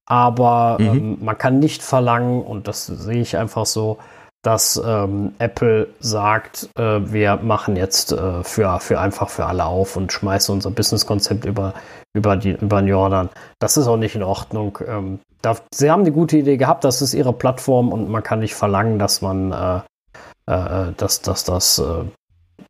Aber 0.05 0.77
mhm. 0.79 0.87
ähm, 0.87 1.17
man 1.21 1.37
kann 1.37 1.59
nicht 1.59 1.81
verlangen, 1.81 2.41
und 2.41 2.67
das 2.67 2.85
sehe 2.85 3.21
ich 3.21 3.37
einfach 3.37 3.65
so, 3.65 3.97
dass 4.43 4.79
ähm, 4.85 5.33
Apple 5.39 5.87
sagt, 5.99 6.69
äh, 6.77 6.99
wir 7.11 7.37
machen 7.37 7.77
jetzt 7.77 8.11
äh, 8.11 8.43
für, 8.43 8.79
für 8.79 8.99
einfach 8.99 9.29
für 9.29 9.45
alle 9.45 9.65
auf 9.65 9.95
und 9.95 10.11
schmeißen 10.11 10.53
unser 10.53 10.69
Businesskonzept 10.69 11.45
über, 11.45 11.73
über, 12.13 12.35
über 12.43 12.81
den 12.81 12.87
Jordan. 12.87 13.29
Das 13.59 13.77
ist 13.77 13.87
auch 13.87 13.97
nicht 13.97 14.15
in 14.15 14.23
Ordnung. 14.23 14.77
Ähm, 14.85 15.19
da, 15.41 15.55
sie 15.73 15.89
haben 15.89 16.01
eine 16.01 16.11
gute 16.11 16.37
Idee 16.37 16.57
gehabt, 16.57 16.83
das 16.83 17.01
ist 17.01 17.13
ihre 17.13 17.33
Plattform 17.33 17.91
und 17.91 18.09
man 18.09 18.21
kann 18.21 18.39
nicht 18.39 18.53
verlangen, 18.53 18.99
dass 18.99 19.21
man 19.21 19.51
äh, 19.51 20.51
äh 20.51 20.91
dass, 20.97 21.21
dass 21.21 21.45
das 21.45 21.79
äh, 21.79 22.03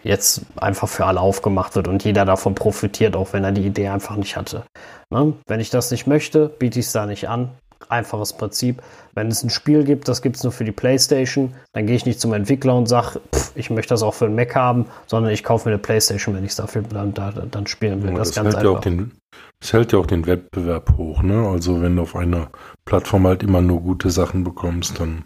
jetzt 0.03 0.41
einfach 0.55 0.89
für 0.89 1.05
alle 1.05 1.21
aufgemacht 1.21 1.75
wird 1.75 1.87
und 1.87 2.03
jeder 2.03 2.25
davon 2.25 2.55
profitiert, 2.55 3.15
auch 3.15 3.33
wenn 3.33 3.43
er 3.43 3.51
die 3.51 3.65
Idee 3.65 3.87
einfach 3.87 4.15
nicht 4.15 4.35
hatte. 4.35 4.63
Ne? 5.09 5.33
Wenn 5.47 5.59
ich 5.59 5.69
das 5.69 5.91
nicht 5.91 6.07
möchte, 6.07 6.49
biete 6.49 6.79
ich 6.79 6.87
es 6.87 6.91
da 6.91 7.05
nicht 7.05 7.29
an. 7.29 7.51
Einfaches 7.89 8.33
Prinzip. 8.33 8.81
Wenn 9.13 9.27
es 9.27 9.43
ein 9.43 9.49
Spiel 9.49 9.83
gibt, 9.83 10.07
das 10.07 10.21
gibt 10.21 10.37
es 10.37 10.43
nur 10.43 10.51
für 10.51 10.63
die 10.63 10.71
Playstation, 10.71 11.53
dann 11.73 11.85
gehe 11.85 11.95
ich 11.95 12.05
nicht 12.05 12.19
zum 12.19 12.33
Entwickler 12.33 12.75
und 12.75 12.87
sage, 12.87 13.21
ich 13.55 13.69
möchte 13.69 13.93
das 13.93 14.03
auch 14.03 14.13
für 14.13 14.25
einen 14.25 14.35
Mac 14.35 14.55
haben, 14.55 14.87
sondern 15.05 15.31
ich 15.31 15.43
kaufe 15.43 15.69
mir 15.69 15.75
eine 15.75 15.81
Playstation, 15.81 16.35
wenn 16.35 16.43
ich 16.43 16.51
es 16.51 16.55
dafür 16.57 16.83
dann, 16.83 17.13
dann 17.13 17.67
spielen 17.67 18.03
will. 18.03 18.11
Ja, 18.11 18.17
das, 18.17 18.31
das, 18.31 18.43
hält 18.43 18.63
ja 18.63 18.69
auch 18.69 18.81
den, 18.81 19.11
das 19.59 19.73
hält 19.73 19.91
ja 19.91 19.99
auch 19.99 20.07
den 20.07 20.25
Wettbewerb 20.25 20.97
hoch. 20.97 21.21
Ne? 21.21 21.47
Also 21.47 21.81
wenn 21.81 21.95
du 21.95 22.01
auf 22.01 22.15
einer 22.15 22.49
Plattform 22.85 23.27
halt 23.27 23.43
immer 23.43 23.61
nur 23.61 23.81
gute 23.81 24.09
Sachen 24.09 24.43
bekommst, 24.43 24.99
dann 24.99 25.25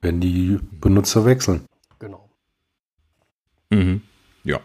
werden 0.00 0.20
die 0.20 0.58
Benutzer 0.80 1.24
wechseln. 1.24 1.66
Genau. 1.98 2.28
Mhm. 3.70 4.02
Ja, 4.44 4.60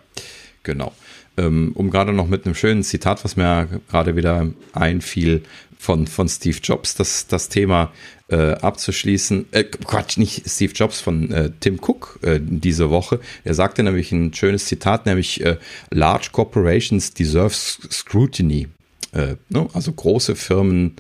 genau. 0.64 0.94
Ähm, 1.36 1.72
um 1.74 1.90
gerade 1.90 2.14
noch 2.14 2.28
mit 2.28 2.46
einem 2.46 2.56
schönen 2.56 2.84
Zitat, 2.84 3.24
was 3.24 3.36
mir 3.36 3.82
gerade 3.90 4.16
wieder 4.16 4.48
einfiel, 4.74 5.44
von, 5.84 6.08
von 6.08 6.30
Steve 6.30 6.58
Jobs, 6.64 6.96
das, 6.96 7.28
das 7.28 7.50
Thema 7.50 7.92
äh, 8.30 8.54
abzuschließen. 8.54 9.48
Äh, 9.52 9.66
Quatsch, 9.66 10.18
nicht 10.18 10.50
Steve 10.50 10.72
Jobs, 10.72 11.02
von 11.02 11.30
äh, 11.30 11.52
Tim 11.60 11.78
Cook 11.82 12.20
äh, 12.22 12.40
diese 12.42 12.90
Woche. 12.90 13.20
Er 13.44 13.54
sagte 13.54 13.84
nämlich 13.84 14.14
ein 14.14 14.34
schönes 14.34 14.66
Zitat, 14.66 15.06
nämlich 15.06 15.44
äh, 15.44 15.58
Large 15.92 16.30
corporations 16.32 17.14
deserve 17.14 17.54
scrutiny. 17.54 18.70
Äh, 19.12 19.36
ne? 19.50 19.68
Also 19.74 19.92
große 19.92 20.36
Firmen 20.36 20.96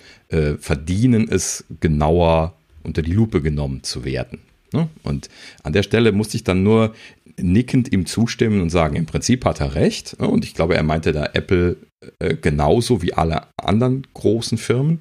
verdienen 0.59 1.29
es, 1.29 1.63
genauer 1.79 2.55
unter 2.81 3.03
die 3.03 3.11
Lupe 3.11 3.43
genommen 3.43 3.83
zu 3.83 4.03
werden. 4.03 4.39
Ne? 4.73 4.89
Und 5.03 5.29
an 5.61 5.73
der 5.73 5.83
Stelle 5.83 6.11
musste 6.11 6.37
ich 6.37 6.43
dann 6.43 6.63
nur 6.63 6.95
nickend 7.37 7.93
ihm 7.93 8.07
zustimmen 8.07 8.59
und 8.59 8.71
sagen, 8.71 8.95
im 8.95 9.05
Prinzip 9.05 9.45
hat 9.45 9.61
er 9.61 9.75
recht. 9.75 10.15
Und 10.15 10.43
ich 10.43 10.55
glaube, 10.55 10.75
er 10.75 10.81
meinte 10.81 11.11
da 11.11 11.29
Apple 11.33 11.77
äh, 12.19 12.35
genauso 12.35 13.01
wie 13.01 13.13
alle 13.13 13.47
anderen 13.57 14.05
großen 14.13 14.57
Firmen. 14.57 14.99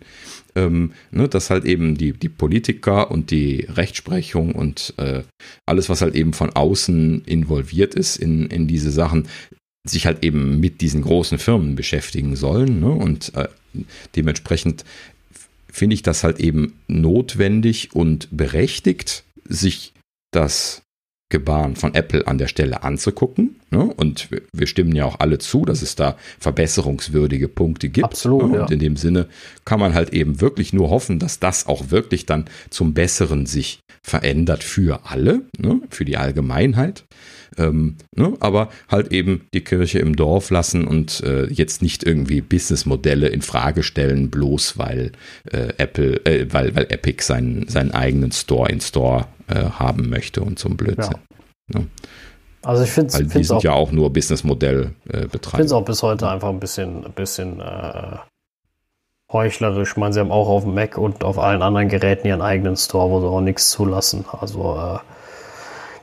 Ähm, 0.54 0.92
ne, 1.10 1.28
dass 1.28 1.48
halt 1.48 1.64
eben 1.64 1.96
die, 1.96 2.12
die 2.12 2.28
Politiker 2.28 3.10
und 3.10 3.30
die 3.30 3.66
Rechtsprechung 3.70 4.52
und 4.54 4.92
äh, 4.98 5.22
alles, 5.66 5.88
was 5.88 6.02
halt 6.02 6.14
eben 6.14 6.34
von 6.34 6.50
außen 6.50 7.24
involviert 7.24 7.94
ist 7.94 8.16
in, 8.16 8.48
in 8.48 8.66
diese 8.66 8.90
Sachen, 8.90 9.28
sich 9.84 10.06
halt 10.06 10.22
eben 10.22 10.60
mit 10.60 10.80
diesen 10.80 11.02
großen 11.02 11.38
Firmen 11.38 11.74
beschäftigen 11.74 12.36
sollen. 12.36 12.80
Ne? 12.80 12.90
Und 12.90 13.34
äh, 13.34 13.48
dementsprechend 14.14 14.84
finde 15.70 15.94
ich 15.94 16.02
das 16.02 16.22
halt 16.22 16.38
eben 16.38 16.74
notwendig 16.86 17.94
und 17.94 18.28
berechtigt, 18.30 19.24
sich 19.48 19.94
das 20.32 20.82
Gebaren 21.32 21.76
von 21.76 21.94
Apple 21.94 22.26
an 22.28 22.36
der 22.36 22.46
Stelle 22.46 22.82
anzugucken. 22.84 23.56
Ne? 23.70 23.82
Und 23.96 24.30
wir, 24.30 24.42
wir, 24.52 24.66
stimmen 24.66 24.94
ja 24.94 25.06
auch 25.06 25.18
alle 25.18 25.38
zu, 25.38 25.64
dass 25.64 25.80
es 25.80 25.96
da 25.96 26.16
verbesserungswürdige 26.38 27.48
Punkte 27.48 27.88
gibt. 27.88 28.04
Absolut. 28.04 28.52
Ne? 28.52 28.60
Und 28.60 28.68
ja. 28.68 28.74
in 28.74 28.78
dem 28.78 28.96
Sinne 28.96 29.26
kann 29.64 29.80
man 29.80 29.94
halt 29.94 30.10
eben 30.12 30.42
wirklich 30.42 30.74
nur 30.74 30.90
hoffen, 30.90 31.18
dass 31.18 31.40
das 31.40 31.66
auch 31.66 31.90
wirklich 31.90 32.26
dann 32.26 32.44
zum 32.68 32.92
Besseren 32.92 33.46
sich 33.46 33.80
verändert 34.02 34.62
für 34.62 35.06
alle, 35.06 35.42
ne? 35.59 35.80
für 35.88 36.04
die 36.04 36.18
Allgemeinheit. 36.18 37.04
Ähm, 37.56 37.96
ne? 38.14 38.34
Aber 38.40 38.68
halt 38.90 39.10
eben 39.10 39.46
die 39.54 39.62
Kirche 39.62 40.00
im 40.00 40.14
Dorf 40.14 40.50
lassen 40.50 40.86
und 40.86 41.22
äh, 41.22 41.46
jetzt 41.46 41.80
nicht 41.80 42.04
irgendwie 42.04 42.42
Businessmodelle 42.42 43.28
in 43.28 43.40
Frage 43.40 43.82
stellen, 43.82 44.30
bloß 44.30 44.76
weil 44.76 45.12
äh, 45.50 45.72
Apple, 45.78 46.26
äh, 46.26 46.46
weil, 46.52 46.74
weil 46.74 46.86
Epic 46.90 47.24
seinen, 47.24 47.68
seinen 47.68 47.92
eigenen 47.92 48.32
Store 48.32 48.70
in 48.70 48.80
Store 48.80 49.28
äh, 49.52 49.70
haben 49.70 50.08
möchte 50.08 50.42
und 50.42 50.58
so 50.58 50.68
ein 50.68 50.76
Blödsinn. 50.76 51.16
Ja. 51.72 51.80
Ne? 51.80 51.86
Also 52.64 52.84
ich 52.84 52.90
finde 52.90 53.08
es. 53.08 53.18
Die 53.18 53.44
sind 53.44 53.56
auch, 53.56 53.62
ja 53.62 53.72
auch 53.72 53.90
nur 53.90 54.12
Businessmodell 54.12 54.92
äh, 55.08 55.26
betreiben. 55.26 55.34
Ich 55.34 55.50
finde 55.50 55.64
es 55.64 55.72
auch 55.72 55.84
bis 55.84 56.02
heute 56.02 56.28
einfach 56.28 56.48
ein 56.48 56.60
bisschen, 56.60 57.04
ein 57.04 57.12
bisschen 57.12 57.60
äh, 57.60 58.16
heuchlerisch. 59.32 59.92
Ich 59.92 59.96
meine, 59.96 60.12
sie 60.12 60.20
haben 60.20 60.30
auch 60.30 60.48
auf 60.48 60.62
dem 60.62 60.74
Mac 60.74 60.96
und 60.96 61.24
auf 61.24 61.38
allen 61.38 61.62
anderen 61.62 61.88
Geräten 61.88 62.26
ihren 62.28 62.42
eigenen 62.42 62.76
Store, 62.76 63.10
wo 63.10 63.20
sie 63.20 63.26
auch 63.26 63.40
nichts 63.40 63.70
zulassen. 63.70 64.24
Also 64.30 64.76
äh, 64.76 64.98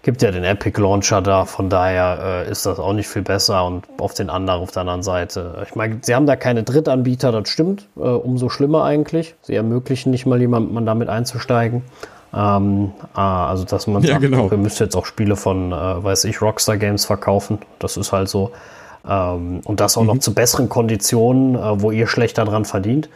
gibt 0.03 0.21
ja 0.21 0.31
den 0.31 0.43
Epic 0.43 0.80
Launcher 0.81 1.21
da, 1.21 1.45
von 1.45 1.69
daher 1.69 2.45
äh, 2.47 2.51
ist 2.51 2.65
das 2.65 2.80
auch 2.80 2.93
nicht 2.93 3.07
viel 3.07 3.21
besser. 3.21 3.65
Und 3.65 3.85
auf 3.97 4.13
den 4.13 4.30
anderen, 4.30 4.61
auf 4.61 4.71
der 4.71 4.81
anderen 4.81 5.03
Seite, 5.03 5.63
ich 5.65 5.76
meine, 5.76 5.99
sie 6.01 6.13
haben 6.13 6.26
da 6.26 6.35
keine 6.35 6.63
Drittanbieter, 6.63 7.31
das 7.31 7.47
stimmt. 7.47 7.88
Äh, 7.95 8.01
umso 8.01 8.49
schlimmer 8.49 8.84
eigentlich. 8.84 9.35
Sie 9.43 9.55
ermöglichen 9.55 10.11
nicht 10.11 10.26
mal 10.26 10.41
jemandem 10.41 10.85
damit 10.85 11.07
einzusteigen. 11.07 11.84
Ähm, 12.34 12.91
äh, 13.15 13.19
also, 13.19 13.65
dass 13.65 13.88
man 13.88 14.01
ja, 14.03 14.11
sagt, 14.11 14.22
genau. 14.22 14.51
wir 14.51 14.57
müssen 14.57 14.84
jetzt 14.84 14.95
auch 14.95 15.06
Spiele 15.06 15.35
von, 15.35 15.72
äh, 15.72 16.03
weiß 16.03 16.26
ich, 16.26 16.41
Rockstar 16.41 16.77
Games 16.77 17.06
verkaufen. 17.06 17.60
Das 17.80 17.97
ist 17.97 18.11
halt 18.11 18.30
so. 18.30 18.51
Ähm, 19.07 19.61
und 19.64 19.80
das 19.80 19.97
auch 19.97 20.01
mhm. 20.01 20.07
noch 20.07 20.19
zu 20.19 20.34
besseren 20.34 20.69
Konditionen, 20.69 21.56
äh, 21.56 21.81
wo 21.81 21.91
ihr 21.91 22.07
schlechter 22.07 22.45
dran 22.45 22.65
verdient. 22.65 23.10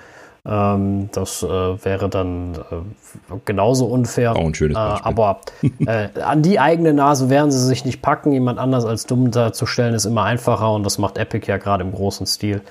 Ähm, 0.46 1.10
das 1.14 1.42
äh, 1.42 1.48
wäre 1.48 2.10
dann 2.10 2.56
äh, 2.56 3.36
genauso 3.46 3.86
unfair. 3.86 4.36
Auch 4.36 4.46
ein 4.46 4.54
schönes 4.54 4.76
äh, 4.76 4.80
aber 4.80 5.40
an 6.26 6.42
die 6.42 6.60
eigene 6.60 6.94
Nase 6.94 7.30
werden 7.30 7.50
sie 7.52 7.66
sich 7.66 7.86
nicht 7.86 8.02
packen. 8.02 8.34
Jemand 8.34 8.60
anders 8.60 8.84
als 8.84 9.06
dumm 9.06 9.32
darzustellen 9.32 9.94
ist 9.94 10.06
immer 10.06 10.24
einfacher 10.24 10.74
und 10.74 10.84
das 10.84 10.98
macht 10.98 11.18
Epic 11.18 11.50
ja 11.50 11.58
gerade 11.58 11.84
im 11.84 11.94
großen 11.94 12.26
Stil. 12.26 12.62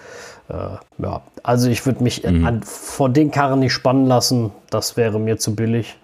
ja, 0.98 1.22
also 1.42 1.70
ich 1.70 1.86
würde 1.86 2.02
mich 2.02 2.24
mhm. 2.24 2.44
an, 2.44 2.62
vor 2.62 3.08
den 3.08 3.30
Karren 3.30 3.60
nicht 3.60 3.72
spannen 3.72 4.06
lassen. 4.06 4.50
Das 4.68 4.98
wäre 4.98 5.18
mir 5.18 5.38
zu 5.38 5.54
billig. 5.54 5.96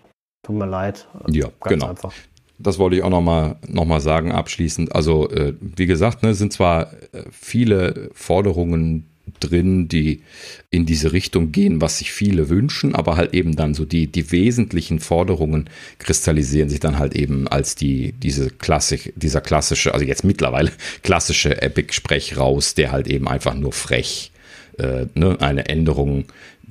Tut 0.43 0.57
mir 0.57 0.67
leid. 0.67 1.07
Ja, 1.29 1.47
Ganz 1.47 1.57
genau. 1.69 1.89
Einfach. 1.89 2.13
Das 2.59 2.79
wollte 2.79 2.97
ich 2.97 3.03
auch 3.03 3.11
nochmal 3.11 3.57
noch 3.69 3.85
mal 3.85 4.01
sagen 4.01 4.33
abschließend. 4.33 4.95
Also, 4.95 5.31
äh, 5.31 5.55
wie 5.61 5.87
gesagt, 5.87 6.23
ne, 6.23 6.35
sind 6.35 6.53
zwar 6.53 6.93
äh, 7.13 7.23
viele 7.31 8.11
Forderungen 8.15 9.07
drin, 9.41 9.89
die 9.89 10.23
in 10.71 10.87
diese 10.87 11.13
Richtung 11.13 11.53
gehen, 11.53 11.81
was 11.81 11.99
sich 11.99 12.13
viele 12.13 12.49
wünschen, 12.49 12.95
aber 12.95 13.17
halt 13.17 13.35
eben 13.35 13.57
dann 13.57 13.75
so 13.75 13.85
die, 13.85 14.07
die 14.07 14.33
wesentlichen 14.33 15.01
Forderungen 15.01 15.69
kristallisieren 15.99 16.69
sich 16.69 16.81
dann 16.81 16.99
halt 16.99 17.15
eben 17.15 17.47
als 17.49 17.75
die, 17.75 18.13
diese 18.13 18.51
Klassik, 18.51 19.13
dieser 19.17 19.41
klassische, 19.41 19.95
also 19.95 20.05
jetzt 20.05 20.25
mittlerweile 20.25 20.73
klassische 21.03 21.61
Epic-Sprech 21.63 22.37
raus, 22.37 22.75
der 22.75 22.93
halt 22.93 23.07
eben 23.07 23.29
einfach 23.29 23.55
nur 23.55 23.73
frech 23.73 24.33
äh, 24.79 25.07
ne, 25.15 25.37
eine 25.41 25.69
Änderung 25.69 26.25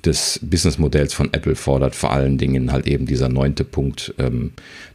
des 0.05 0.39
Businessmodells 0.43 1.13
von 1.13 1.33
Apple 1.33 1.55
fordert 1.55 1.95
vor 1.95 2.11
allen 2.11 2.37
Dingen 2.37 2.71
halt 2.71 2.87
eben 2.87 3.05
dieser 3.05 3.29
neunte 3.29 3.63
Punkt, 3.63 4.13
ähm, 4.17 4.53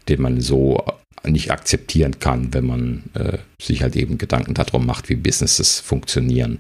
den 0.09 0.23
man 0.23 0.41
so 0.41 0.85
nicht 1.25 1.51
akzeptieren 1.51 2.19
kann, 2.19 2.53
wenn 2.53 2.67
man 2.67 3.05
äh, 3.15 3.39
sich 3.61 3.83
halt 3.83 3.97
eben 3.97 4.19
Gedanken 4.19 4.55
darum 4.55 4.87
macht, 4.87 5.09
wie 5.09 5.17
Businesses 5.17 5.81
funktionieren. 5.81 6.59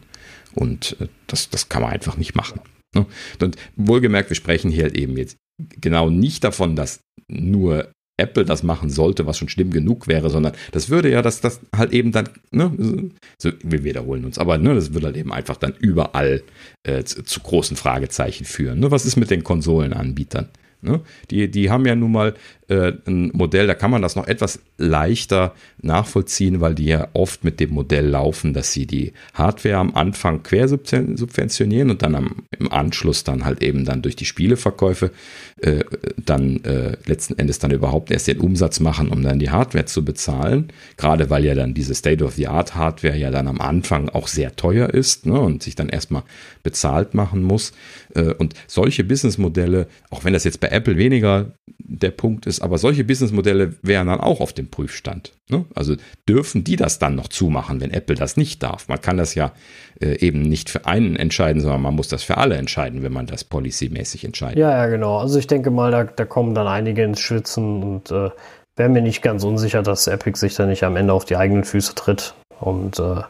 Und 0.54 0.96
äh, 1.00 1.08
das, 1.26 1.50
das 1.50 1.68
kann 1.68 1.82
man 1.82 1.92
einfach 1.92 2.16
nicht 2.16 2.34
machen. 2.34 2.60
Ne? 2.94 3.06
Und 3.40 3.56
wohlgemerkt, 3.76 4.30
wir 4.30 4.36
sprechen 4.36 4.70
hier 4.70 4.84
halt 4.84 4.96
eben 4.96 5.16
jetzt 5.16 5.36
genau 5.80 6.10
nicht 6.10 6.44
davon, 6.44 6.76
dass 6.76 7.00
nur 7.28 7.90
Apple 8.18 8.44
das 8.44 8.62
machen 8.62 8.90
sollte, 8.90 9.26
was 9.26 9.38
schon 9.38 9.48
schlimm 9.48 9.70
genug 9.70 10.06
wäre, 10.06 10.30
sondern 10.30 10.52
das 10.70 10.90
würde 10.90 11.10
ja, 11.10 11.22
dass 11.22 11.40
das 11.40 11.60
halt 11.74 11.92
eben 11.92 12.12
dann, 12.12 12.28
ne, 12.50 13.10
so, 13.38 13.50
wir 13.62 13.84
wiederholen 13.84 14.24
uns, 14.24 14.38
aber 14.38 14.58
ne, 14.58 14.74
das 14.74 14.94
würde 14.94 15.06
halt 15.06 15.16
eben 15.16 15.32
einfach 15.32 15.56
dann 15.56 15.74
überall 15.78 16.42
äh, 16.84 17.04
zu, 17.04 17.22
zu, 17.22 17.40
großen 17.40 17.76
Fragezeichen 17.76 18.44
führen. 18.44 18.80
Ne? 18.80 18.90
Was 18.90 19.06
ist 19.06 19.16
mit 19.16 19.30
den 19.30 19.42
Konsolenanbietern? 19.42 20.48
Ne? 20.82 21.00
Die, 21.30 21.48
die 21.48 21.70
haben 21.70 21.86
ja 21.86 21.94
nun 21.94 22.10
mal 22.10 22.34
äh, 22.68 22.92
ein 23.06 23.30
Modell, 23.34 23.68
da 23.68 23.74
kann 23.74 23.92
man 23.92 24.02
das 24.02 24.16
noch 24.16 24.26
etwas 24.26 24.60
leichter 24.78 25.54
nachvollziehen, 25.80 26.60
weil 26.60 26.74
die 26.74 26.86
ja 26.86 27.06
oft 27.12 27.44
mit 27.44 27.60
dem 27.60 27.70
Modell 27.70 28.08
laufen, 28.08 28.52
dass 28.52 28.72
sie 28.72 28.86
die 28.86 29.12
Hardware 29.34 29.76
am 29.76 29.94
Anfang 29.94 30.42
quersubventionieren 30.42 31.90
und 31.90 32.02
dann 32.02 32.16
am, 32.16 32.34
im 32.58 32.72
Anschluss 32.72 33.22
dann 33.22 33.44
halt 33.44 33.62
eben 33.62 33.84
dann 33.84 34.02
durch 34.02 34.16
die 34.16 34.24
Spieleverkäufe 34.24 35.12
äh, 35.58 35.84
dann 36.16 36.64
äh, 36.64 36.96
letzten 37.06 37.38
Endes 37.38 37.60
dann 37.60 37.70
überhaupt 37.70 38.10
erst 38.10 38.26
den 38.26 38.40
Umsatz 38.40 38.80
machen, 38.80 39.08
um 39.08 39.22
dann 39.22 39.38
die 39.38 39.50
Hardware 39.50 39.84
zu 39.84 40.04
bezahlen. 40.04 40.72
Gerade 40.96 41.30
weil 41.30 41.44
ja 41.44 41.54
dann 41.54 41.74
diese 41.74 41.94
State-of-the-Art-Hardware 41.94 43.16
ja 43.16 43.30
dann 43.30 43.46
am 43.46 43.60
Anfang 43.60 44.08
auch 44.08 44.26
sehr 44.26 44.56
teuer 44.56 44.90
ist 44.90 45.26
ne, 45.26 45.38
und 45.38 45.62
sich 45.62 45.76
dann 45.76 45.88
erstmal 45.88 46.24
bezahlt 46.64 47.14
machen 47.14 47.42
muss. 47.44 47.72
Äh, 48.14 48.34
und 48.34 48.54
solche 48.66 49.04
Businessmodelle, 49.04 49.86
auch 50.10 50.24
wenn 50.24 50.32
das 50.32 50.44
jetzt 50.44 50.60
bei 50.60 50.68
Apple 50.68 50.96
weniger 50.96 51.52
der 51.78 52.10
Punkt 52.10 52.46
ist, 52.46 52.60
aber 52.60 52.78
solche 52.78 53.04
Businessmodelle 53.04 53.74
wären 53.82 54.06
dann 54.06 54.20
auch 54.20 54.40
auf 54.40 54.52
dem 54.52 54.68
Prüfstand. 54.68 55.32
Ne? 55.50 55.64
Also 55.74 55.96
dürfen 56.28 56.64
die 56.64 56.76
das 56.76 56.98
dann 56.98 57.14
noch 57.14 57.28
zumachen, 57.28 57.80
wenn 57.80 57.90
Apple 57.90 58.16
das 58.16 58.36
nicht 58.36 58.62
darf? 58.62 58.88
Man 58.88 59.00
kann 59.00 59.16
das 59.16 59.34
ja 59.34 59.52
äh, 60.00 60.18
eben 60.18 60.42
nicht 60.42 60.70
für 60.70 60.86
einen 60.86 61.16
entscheiden, 61.16 61.60
sondern 61.60 61.82
man 61.82 61.94
muss 61.94 62.08
das 62.08 62.22
für 62.22 62.38
alle 62.38 62.56
entscheiden, 62.56 63.02
wenn 63.02 63.12
man 63.12 63.26
das 63.26 63.44
policymäßig 63.44 64.24
entscheidet. 64.24 64.58
Ja, 64.58 64.70
ja, 64.70 64.86
genau. 64.86 65.18
Also 65.18 65.38
ich 65.38 65.46
denke 65.46 65.70
mal, 65.70 65.90
da, 65.90 66.04
da 66.04 66.24
kommen 66.24 66.54
dann 66.54 66.66
einige 66.66 67.04
ins 67.04 67.20
Schwitzen 67.20 67.82
und 67.82 68.10
äh, 68.10 68.30
wäre 68.76 68.88
mir 68.88 69.02
nicht 69.02 69.22
ganz 69.22 69.44
unsicher, 69.44 69.82
dass 69.82 70.06
Epic 70.06 70.38
sich 70.38 70.54
da 70.54 70.66
nicht 70.66 70.84
am 70.84 70.96
Ende 70.96 71.12
auf 71.12 71.24
die 71.24 71.36
eigenen 71.36 71.64
Füße 71.64 71.94
tritt. 71.94 72.34
Und 72.60 72.98
äh, 72.98 73.22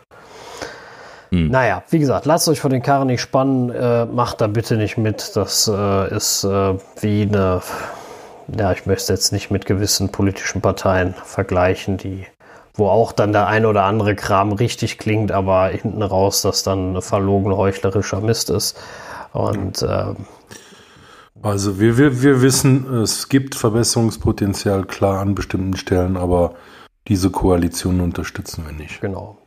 hm. 1.32 1.48
Naja, 1.48 1.82
wie 1.88 1.98
gesagt, 1.98 2.26
lasst 2.26 2.46
euch 2.48 2.60
vor 2.60 2.70
den 2.70 2.82
Karren 2.82 3.08
nicht 3.08 3.22
spannen, 3.22 3.70
äh, 3.70 4.04
macht 4.06 4.40
da 4.40 4.46
bitte 4.46 4.76
nicht 4.76 4.98
mit. 4.98 5.34
Das 5.34 5.66
äh, 5.66 6.14
ist 6.14 6.44
äh, 6.44 6.74
wie 7.00 7.22
eine 7.22 7.62
ja, 8.58 8.72
ich 8.72 8.86
möchte 8.86 9.12
jetzt 9.12 9.32
nicht 9.32 9.50
mit 9.50 9.66
gewissen 9.66 10.10
politischen 10.10 10.60
Parteien 10.60 11.14
vergleichen, 11.24 11.96
die, 11.96 12.26
wo 12.74 12.88
auch 12.88 13.12
dann 13.12 13.32
der 13.32 13.46
ein 13.46 13.66
oder 13.66 13.84
andere 13.84 14.14
Kram 14.14 14.52
richtig 14.52 14.98
klingt, 14.98 15.32
aber 15.32 15.68
hinten 15.68 16.02
raus 16.02 16.42
das 16.42 16.62
dann 16.62 17.00
verlogen 17.02 17.56
heuchlerischer 17.56 18.20
Mist 18.20 18.50
ist. 18.50 18.78
Und 19.32 19.82
äh, 19.82 20.14
Also 21.42 21.80
wir, 21.80 21.96
wir, 21.98 22.22
wir 22.22 22.42
wissen, 22.42 23.02
es 23.02 23.28
gibt 23.28 23.54
Verbesserungspotenzial 23.54 24.84
klar 24.84 25.20
an 25.20 25.34
bestimmten 25.34 25.76
Stellen, 25.76 26.16
aber 26.16 26.54
diese 27.08 27.30
Koalition 27.30 28.00
unterstützen 28.00 28.64
wir 28.66 28.72
nicht. 28.72 29.00
Genau. 29.00 29.41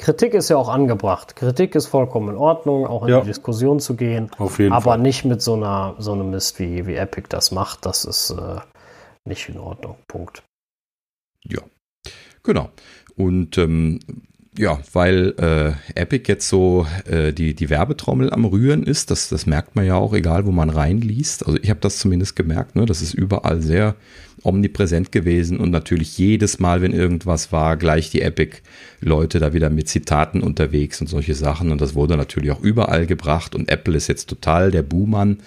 Kritik 0.00 0.32
ist 0.32 0.48
ja 0.48 0.56
auch 0.56 0.70
angebracht. 0.70 1.36
Kritik 1.36 1.74
ist 1.74 1.86
vollkommen 1.86 2.30
in 2.30 2.36
Ordnung, 2.36 2.86
auch 2.86 3.02
in 3.02 3.10
ja. 3.10 3.20
die 3.20 3.26
Diskussion 3.26 3.80
zu 3.80 3.96
gehen. 3.96 4.30
Auf 4.38 4.58
jeden 4.58 4.72
aber 4.72 4.92
Fall. 4.92 4.98
nicht 4.98 5.26
mit 5.26 5.42
so 5.42 5.52
einer 5.52 5.94
so 5.98 6.12
einem 6.12 6.30
Mist 6.30 6.58
wie, 6.58 6.86
wie 6.86 6.94
Epic 6.94 7.26
das 7.28 7.50
macht. 7.50 7.84
Das 7.84 8.06
ist 8.06 8.30
äh, 8.30 8.60
nicht 9.26 9.50
in 9.50 9.58
Ordnung. 9.58 9.96
Punkt. 10.08 10.42
Ja, 11.44 11.60
genau. 12.42 12.70
Und 13.14 13.58
ähm, 13.58 14.00
ja, 14.58 14.80
weil 14.92 15.34
äh, 15.38 16.00
Epic 16.00 16.24
jetzt 16.26 16.48
so 16.48 16.84
äh, 17.08 17.32
die, 17.32 17.54
die 17.54 17.70
Werbetrommel 17.70 18.32
am 18.32 18.44
Rühren 18.44 18.82
ist, 18.82 19.10
das, 19.12 19.28
das 19.28 19.46
merkt 19.46 19.76
man 19.76 19.86
ja 19.86 19.94
auch, 19.94 20.12
egal 20.12 20.44
wo 20.44 20.50
man 20.50 20.70
reinliest. 20.70 21.46
Also 21.46 21.58
ich 21.62 21.70
habe 21.70 21.78
das 21.80 21.98
zumindest 21.98 22.34
gemerkt, 22.34 22.74
ne? 22.74 22.84
das 22.84 23.00
ist 23.00 23.14
überall 23.14 23.62
sehr 23.62 23.94
omnipräsent 24.42 25.12
gewesen 25.12 25.60
und 25.60 25.70
natürlich 25.70 26.18
jedes 26.18 26.58
Mal, 26.58 26.82
wenn 26.82 26.92
irgendwas 26.92 27.52
war, 27.52 27.76
gleich 27.76 28.10
die 28.10 28.22
Epic-Leute 28.22 29.38
da 29.38 29.52
wieder 29.52 29.70
mit 29.70 29.88
Zitaten 29.88 30.42
unterwegs 30.42 31.00
und 31.00 31.06
solche 31.06 31.34
Sachen. 31.34 31.70
Und 31.70 31.80
das 31.80 31.94
wurde 31.94 32.16
natürlich 32.16 32.50
auch 32.50 32.60
überall 32.60 33.06
gebracht 33.06 33.54
und 33.54 33.70
Apple 33.70 33.96
ist 33.96 34.08
jetzt 34.08 34.28
total 34.28 34.72
der 34.72 34.82
Buhmann, 34.82 35.38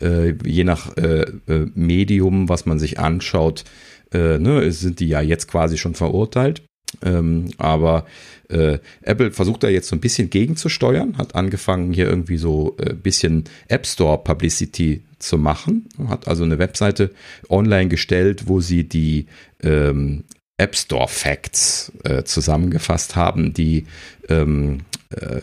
äh, 0.00 0.34
je 0.44 0.64
nach 0.64 0.96
äh, 0.96 1.26
äh, 1.46 1.66
Medium, 1.74 2.48
was 2.48 2.66
man 2.66 2.80
sich 2.80 2.98
anschaut. 2.98 3.64
Äh, 4.12 4.38
ne, 4.38 4.72
sind 4.72 5.00
die 5.00 5.08
ja 5.08 5.20
jetzt 5.20 5.48
quasi 5.48 5.76
schon 5.76 5.94
verurteilt. 5.94 6.62
Ähm, 7.02 7.50
aber 7.58 8.06
äh, 8.48 8.78
Apple 9.02 9.30
versucht 9.30 9.62
da 9.62 9.68
jetzt 9.68 9.88
so 9.88 9.96
ein 9.96 10.00
bisschen 10.00 10.30
gegenzusteuern, 10.30 11.18
hat 11.18 11.34
angefangen 11.34 11.92
hier 11.92 12.08
irgendwie 12.08 12.38
so 12.38 12.76
ein 12.78 12.86
äh, 12.86 12.94
bisschen 12.94 13.44
App 13.68 13.86
Store 13.86 14.18
Publicity 14.18 15.02
zu 15.18 15.36
machen, 15.36 15.86
hat 16.08 16.28
also 16.28 16.44
eine 16.44 16.58
Webseite 16.58 17.10
online 17.48 17.88
gestellt, 17.88 18.44
wo 18.46 18.60
sie 18.60 18.84
die 18.84 19.26
ähm, 19.62 20.24
App 20.56 20.76
Store 20.76 21.08
Facts 21.08 21.92
äh, 22.04 22.24
zusammengefasst 22.24 23.16
haben, 23.16 23.52
die 23.52 23.86
ähm, 24.28 24.80
äh, 25.10 25.40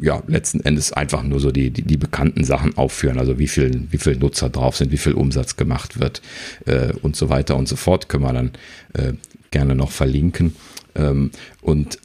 ja, 0.00 0.22
letzten 0.26 0.60
Endes 0.60 0.92
einfach 0.92 1.22
nur 1.22 1.40
so 1.40 1.50
die, 1.50 1.70
die, 1.70 1.82
die, 1.82 1.96
bekannten 1.96 2.44
Sachen 2.44 2.76
aufführen, 2.76 3.18
also 3.18 3.38
wie 3.38 3.48
viel, 3.48 3.86
wie 3.90 3.98
viel 3.98 4.16
Nutzer 4.16 4.48
drauf 4.48 4.76
sind, 4.76 4.92
wie 4.92 4.98
viel 4.98 5.14
Umsatz 5.14 5.56
gemacht 5.56 5.98
wird 5.98 6.22
äh, 6.66 6.92
und 7.02 7.16
so 7.16 7.30
weiter 7.30 7.56
und 7.56 7.68
so 7.68 7.76
fort, 7.76 8.08
können 8.08 8.24
wir 8.24 8.32
dann 8.32 8.52
äh, 8.94 9.14
gerne 9.50 9.74
noch 9.74 9.90
verlinken. 9.90 10.56
Ähm, 10.94 11.30
und 11.60 11.98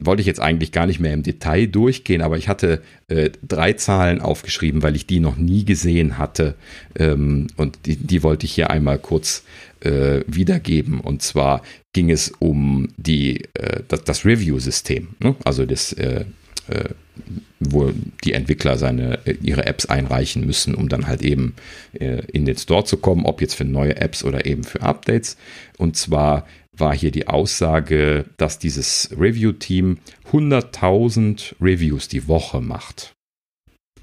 wollte 0.00 0.20
ich 0.20 0.26
jetzt 0.26 0.40
eigentlich 0.40 0.72
gar 0.72 0.86
nicht 0.86 1.00
mehr 1.00 1.12
im 1.12 1.22
Detail 1.22 1.66
durchgehen, 1.66 2.22
aber 2.22 2.38
ich 2.38 2.48
hatte 2.48 2.82
äh, 3.08 3.30
drei 3.46 3.72
Zahlen 3.72 4.20
aufgeschrieben, 4.20 4.82
weil 4.82 4.94
ich 4.94 5.06
die 5.06 5.20
noch 5.20 5.36
nie 5.36 5.64
gesehen 5.64 6.18
hatte. 6.18 6.54
Ähm, 6.96 7.48
und 7.56 7.78
die, 7.86 7.96
die 7.96 8.22
wollte 8.22 8.46
ich 8.46 8.52
hier 8.52 8.70
einmal 8.70 8.98
kurz 8.98 9.44
äh, 9.80 10.20
wiedergeben. 10.26 11.00
Und 11.00 11.22
zwar 11.22 11.62
ging 11.92 12.10
es 12.10 12.32
um 12.38 12.88
die, 12.96 13.44
äh, 13.54 13.82
das, 13.88 14.04
das 14.04 14.24
Review-System, 14.24 15.08
ne? 15.18 15.34
also 15.44 15.66
das, 15.66 15.92
äh, 15.94 16.24
äh, 16.68 16.90
wo 17.58 17.92
die 18.22 18.34
Entwickler 18.34 18.78
seine, 18.78 19.26
äh, 19.26 19.36
ihre 19.42 19.66
Apps 19.66 19.86
einreichen 19.86 20.46
müssen, 20.46 20.76
um 20.76 20.88
dann 20.88 21.08
halt 21.08 21.22
eben 21.22 21.54
in 21.92 22.44
den 22.44 22.56
Store 22.56 22.84
zu 22.84 22.98
kommen, 22.98 23.24
ob 23.26 23.40
jetzt 23.40 23.54
für 23.54 23.64
neue 23.64 23.96
Apps 23.96 24.22
oder 24.22 24.46
eben 24.46 24.62
für 24.62 24.82
Updates. 24.82 25.36
Und 25.78 25.96
zwar 25.96 26.46
war 26.80 26.94
hier 26.94 27.10
die 27.10 27.28
Aussage, 27.28 28.26
dass 28.36 28.58
dieses 28.58 29.10
Review-Team 29.18 29.98
100.000 30.32 31.54
Reviews 31.60 32.08
die 32.08 32.28
Woche 32.28 32.60
macht. 32.60 33.14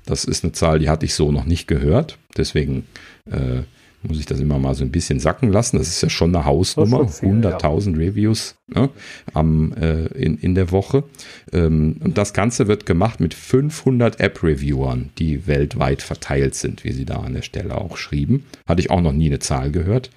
Das 0.06 0.26
ist 0.26 0.44
eine 0.44 0.54
Zahl, 0.54 0.80
die 0.80 0.90
hatte 0.90 1.06
ich 1.06 1.16
so 1.16 1.32
noch 1.32 1.46
nicht 1.46 1.68
gehört. 1.68 2.18
Deswegen 2.38 2.86
äh, 3.30 3.64
muss 4.08 4.20
ich 4.20 4.26
das 4.26 4.40
immer 4.40 4.60
mal 4.60 4.76
so 4.76 4.84
ein 4.84 4.92
bisschen 4.92 5.20
sacken 5.20 5.52
lassen. 5.52 5.78
Das 5.78 5.88
ist 5.88 6.02
ja 6.02 6.10
schon 6.10 6.36
eine 6.36 6.46
Hausnummer. 6.46 7.02
100.000 7.02 7.92
ja. 7.92 7.98
Reviews 7.98 8.56
ne, 8.68 8.90
am, 9.34 9.74
äh, 9.74 10.06
in, 10.08 10.38
in 10.38 10.56
der 10.56 10.72
Woche. 10.72 11.04
Ähm, 11.52 11.98
und 12.04 12.18
das 12.18 12.34
Ganze 12.34 12.68
wird 12.68 12.86
gemacht 12.86 13.20
mit 13.20 13.34
500 13.34 14.20
App-Reviewern, 14.20 15.10
die 15.18 15.48
weltweit 15.48 16.02
verteilt 16.02 16.56
sind, 16.56 16.84
wie 16.84 16.92
sie 16.92 17.06
da 17.06 17.18
an 17.18 17.34
der 17.34 17.42
Stelle 17.42 17.76
auch 17.76 17.98
schrieben. 17.98 18.46
Hatte 18.68 18.82
ich 18.82 18.90
auch 18.90 19.02
noch 19.02 19.14
nie 19.14 19.28
eine 19.28 19.40
Zahl 19.40 19.72
gehört. 19.72 20.10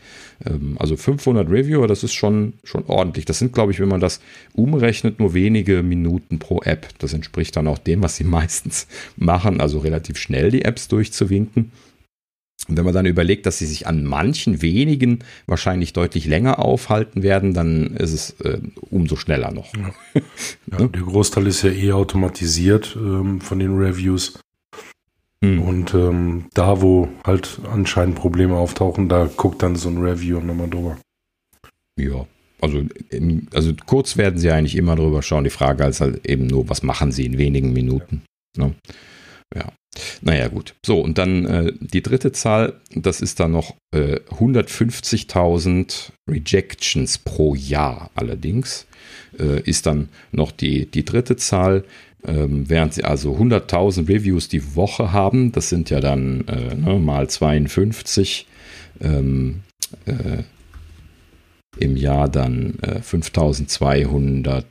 Ähm, 0.44 0.76
also 0.78 0.96
500 0.96 1.48
Reviewer, 1.48 1.86
das 1.86 2.04
ist 2.04 2.14
schon, 2.14 2.54
schon 2.64 2.84
ordentlich. 2.86 3.24
Das 3.24 3.38
sind, 3.38 3.52
glaube 3.52 3.72
ich, 3.72 3.80
wenn 3.80 3.88
man 3.88 4.00
das 4.00 4.20
umrechnet, 4.54 5.18
nur 5.18 5.34
wenige 5.34 5.82
Minuten 5.82 6.38
pro 6.38 6.62
App. 6.62 6.88
Das 6.98 7.12
entspricht 7.12 7.56
dann 7.56 7.66
auch 7.66 7.78
dem, 7.78 8.02
was 8.02 8.16
sie 8.16 8.24
meistens 8.38 8.86
machen, 9.16 9.60
also 9.60 9.78
relativ 9.78 10.18
schnell 10.18 10.50
die 10.50 10.64
Apps 10.64 10.88
durchzuwinken. 10.88 11.72
Und 12.68 12.76
wenn 12.76 12.84
man 12.84 12.94
dann 12.94 13.06
überlegt, 13.06 13.46
dass 13.46 13.58
sie 13.58 13.66
sich 13.66 13.86
an 13.86 14.04
manchen 14.04 14.60
wenigen 14.60 15.20
wahrscheinlich 15.46 15.94
deutlich 15.94 16.26
länger 16.26 16.58
aufhalten 16.58 17.22
werden, 17.22 17.54
dann 17.54 17.96
ist 17.96 18.12
es 18.12 18.30
äh, 18.40 18.60
umso 18.90 19.16
schneller 19.16 19.52
noch. 19.52 19.72
Ja. 19.74 20.22
Ja, 20.70 20.86
Der 20.86 21.02
Großteil 21.02 21.46
ist 21.46 21.62
ja 21.62 21.70
eh 21.70 21.92
automatisiert 21.92 22.94
ähm, 22.94 23.40
von 23.40 23.58
den 23.58 23.78
Reviews. 23.78 24.38
Mhm. 25.40 25.62
Und 25.62 25.94
ähm, 25.94 26.46
da, 26.52 26.82
wo 26.82 27.08
halt 27.24 27.60
anscheinend 27.72 28.16
Probleme 28.16 28.56
auftauchen, 28.56 29.08
da 29.08 29.30
guckt 29.34 29.62
dann 29.62 29.76
so 29.76 29.88
ein 29.88 29.98
Reviewer 29.98 30.42
nochmal 30.42 30.68
drüber. 30.68 30.98
Ja, 31.98 32.26
also, 32.60 32.82
also 33.54 33.72
kurz 33.86 34.16
werden 34.16 34.38
sie 34.38 34.50
eigentlich 34.50 34.76
immer 34.76 34.96
drüber 34.96 35.22
schauen. 35.22 35.44
Die 35.44 35.50
Frage 35.50 35.84
ist 35.84 36.00
halt 36.00 36.26
eben 36.26 36.46
nur, 36.46 36.68
was 36.68 36.82
machen 36.82 37.12
sie 37.12 37.24
in 37.24 37.38
wenigen 37.38 37.72
Minuten. 37.72 38.22
Ne? 38.56 38.74
Ja. 39.54 39.72
Naja, 40.20 40.48
gut. 40.48 40.74
So, 40.84 41.00
und 41.00 41.18
dann 41.18 41.44
äh, 41.46 41.72
die 41.80 42.02
dritte 42.02 42.32
Zahl, 42.32 42.74
das 42.94 43.20
ist 43.20 43.40
dann 43.40 43.52
noch 43.52 43.74
äh, 43.92 44.20
150.000 44.30 46.10
Rejections 46.28 47.18
pro 47.18 47.54
Jahr 47.54 48.10
allerdings, 48.14 48.86
äh, 49.38 49.60
ist 49.62 49.86
dann 49.86 50.08
noch 50.32 50.52
die, 50.52 50.86
die 50.86 51.04
dritte 51.04 51.36
Zahl. 51.36 51.84
Ähm, 52.26 52.68
während 52.68 52.94
sie 52.94 53.04
also 53.04 53.36
100.000 53.36 54.08
Reviews 54.08 54.48
die 54.48 54.74
Woche 54.74 55.12
haben, 55.12 55.52
das 55.52 55.68
sind 55.68 55.88
ja 55.88 56.00
dann 56.00 56.46
äh, 56.48 56.74
ne, 56.74 56.98
mal 56.98 57.30
52, 57.30 58.46
ähm, 59.00 59.60
äh, 60.04 60.42
im 61.76 61.96
Jahr 61.96 62.28
dann 62.28 62.78
äh, 62.82 63.00
5200, 63.00 64.64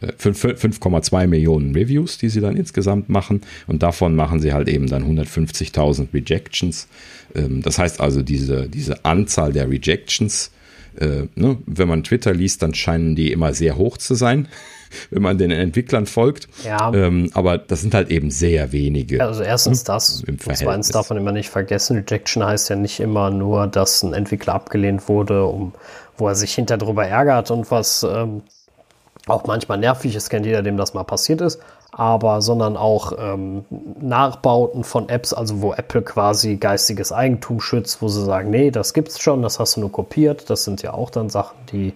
äh, 0.00 0.06
5,2 0.06 1.26
Millionen 1.26 1.74
Reviews, 1.74 2.18
die 2.18 2.28
sie 2.28 2.40
dann 2.40 2.56
insgesamt 2.56 3.08
machen. 3.08 3.42
Und 3.66 3.82
davon 3.82 4.14
machen 4.16 4.40
sie 4.40 4.52
halt 4.52 4.68
eben 4.68 4.86
dann 4.86 5.04
150.000 5.04 6.12
Rejections. 6.12 6.88
Ähm, 7.34 7.62
das 7.62 7.78
heißt 7.78 8.00
also, 8.00 8.22
diese, 8.22 8.68
diese 8.68 9.04
Anzahl 9.04 9.52
der 9.52 9.70
Rejections, 9.70 10.50
äh, 10.96 11.28
ne, 11.34 11.56
wenn 11.66 11.88
man 11.88 12.02
Twitter 12.02 12.34
liest, 12.34 12.62
dann 12.62 12.74
scheinen 12.74 13.14
die 13.14 13.32
immer 13.32 13.54
sehr 13.54 13.76
hoch 13.76 13.96
zu 13.96 14.14
sein 14.14 14.48
wenn 15.10 15.22
man 15.22 15.38
den 15.38 15.50
Entwicklern 15.50 16.06
folgt. 16.06 16.48
Ja. 16.64 16.92
Ähm, 16.92 17.30
aber 17.34 17.58
das 17.58 17.80
sind 17.80 17.94
halt 17.94 18.10
eben 18.10 18.30
sehr 18.30 18.72
wenige. 18.72 19.22
Also 19.24 19.42
erstens 19.42 19.84
das. 19.84 20.22
Im 20.26 20.34
und 20.34 20.56
zweitens 20.56 20.88
darf 20.88 21.10
man 21.10 21.18
immer 21.18 21.32
nicht 21.32 21.50
vergessen, 21.50 21.96
Rejection 21.96 22.44
heißt 22.44 22.70
ja 22.70 22.76
nicht 22.76 23.00
immer 23.00 23.30
nur, 23.30 23.66
dass 23.66 24.02
ein 24.02 24.12
Entwickler 24.12 24.54
abgelehnt 24.54 25.08
wurde, 25.08 25.44
um 25.44 25.72
wo 26.20 26.28
er 26.28 26.34
sich 26.34 26.54
hinter 26.54 26.78
drüber 26.78 27.06
ärgert 27.06 27.50
und 27.50 27.70
was 27.70 28.02
ähm, 28.02 28.42
auch 29.26 29.46
manchmal 29.46 29.78
nervig 29.78 30.14
ist, 30.14 30.30
kennt 30.30 30.46
jeder, 30.46 30.62
dem 30.62 30.76
das 30.76 30.94
mal 30.94 31.04
passiert 31.04 31.40
ist, 31.40 31.60
aber 31.92 32.40
sondern 32.40 32.76
auch 32.76 33.12
ähm, 33.18 33.64
Nachbauten 34.00 34.84
von 34.84 35.08
Apps, 35.08 35.32
also 35.32 35.60
wo 35.60 35.72
Apple 35.72 36.02
quasi 36.02 36.56
geistiges 36.56 37.12
Eigentum 37.12 37.60
schützt, 37.60 38.00
wo 38.00 38.08
sie 38.08 38.24
sagen, 38.24 38.50
nee, 38.50 38.70
das 38.70 38.94
gibt's 38.94 39.20
schon, 39.20 39.42
das 39.42 39.58
hast 39.58 39.76
du 39.76 39.80
nur 39.80 39.92
kopiert. 39.92 40.48
Das 40.50 40.64
sind 40.64 40.82
ja 40.82 40.94
auch 40.94 41.10
dann 41.10 41.30
Sachen, 41.30 41.56
die 41.72 41.92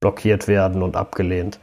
blockiert 0.00 0.48
werden 0.48 0.82
und 0.82 0.96
abgelehnt. 0.96 1.58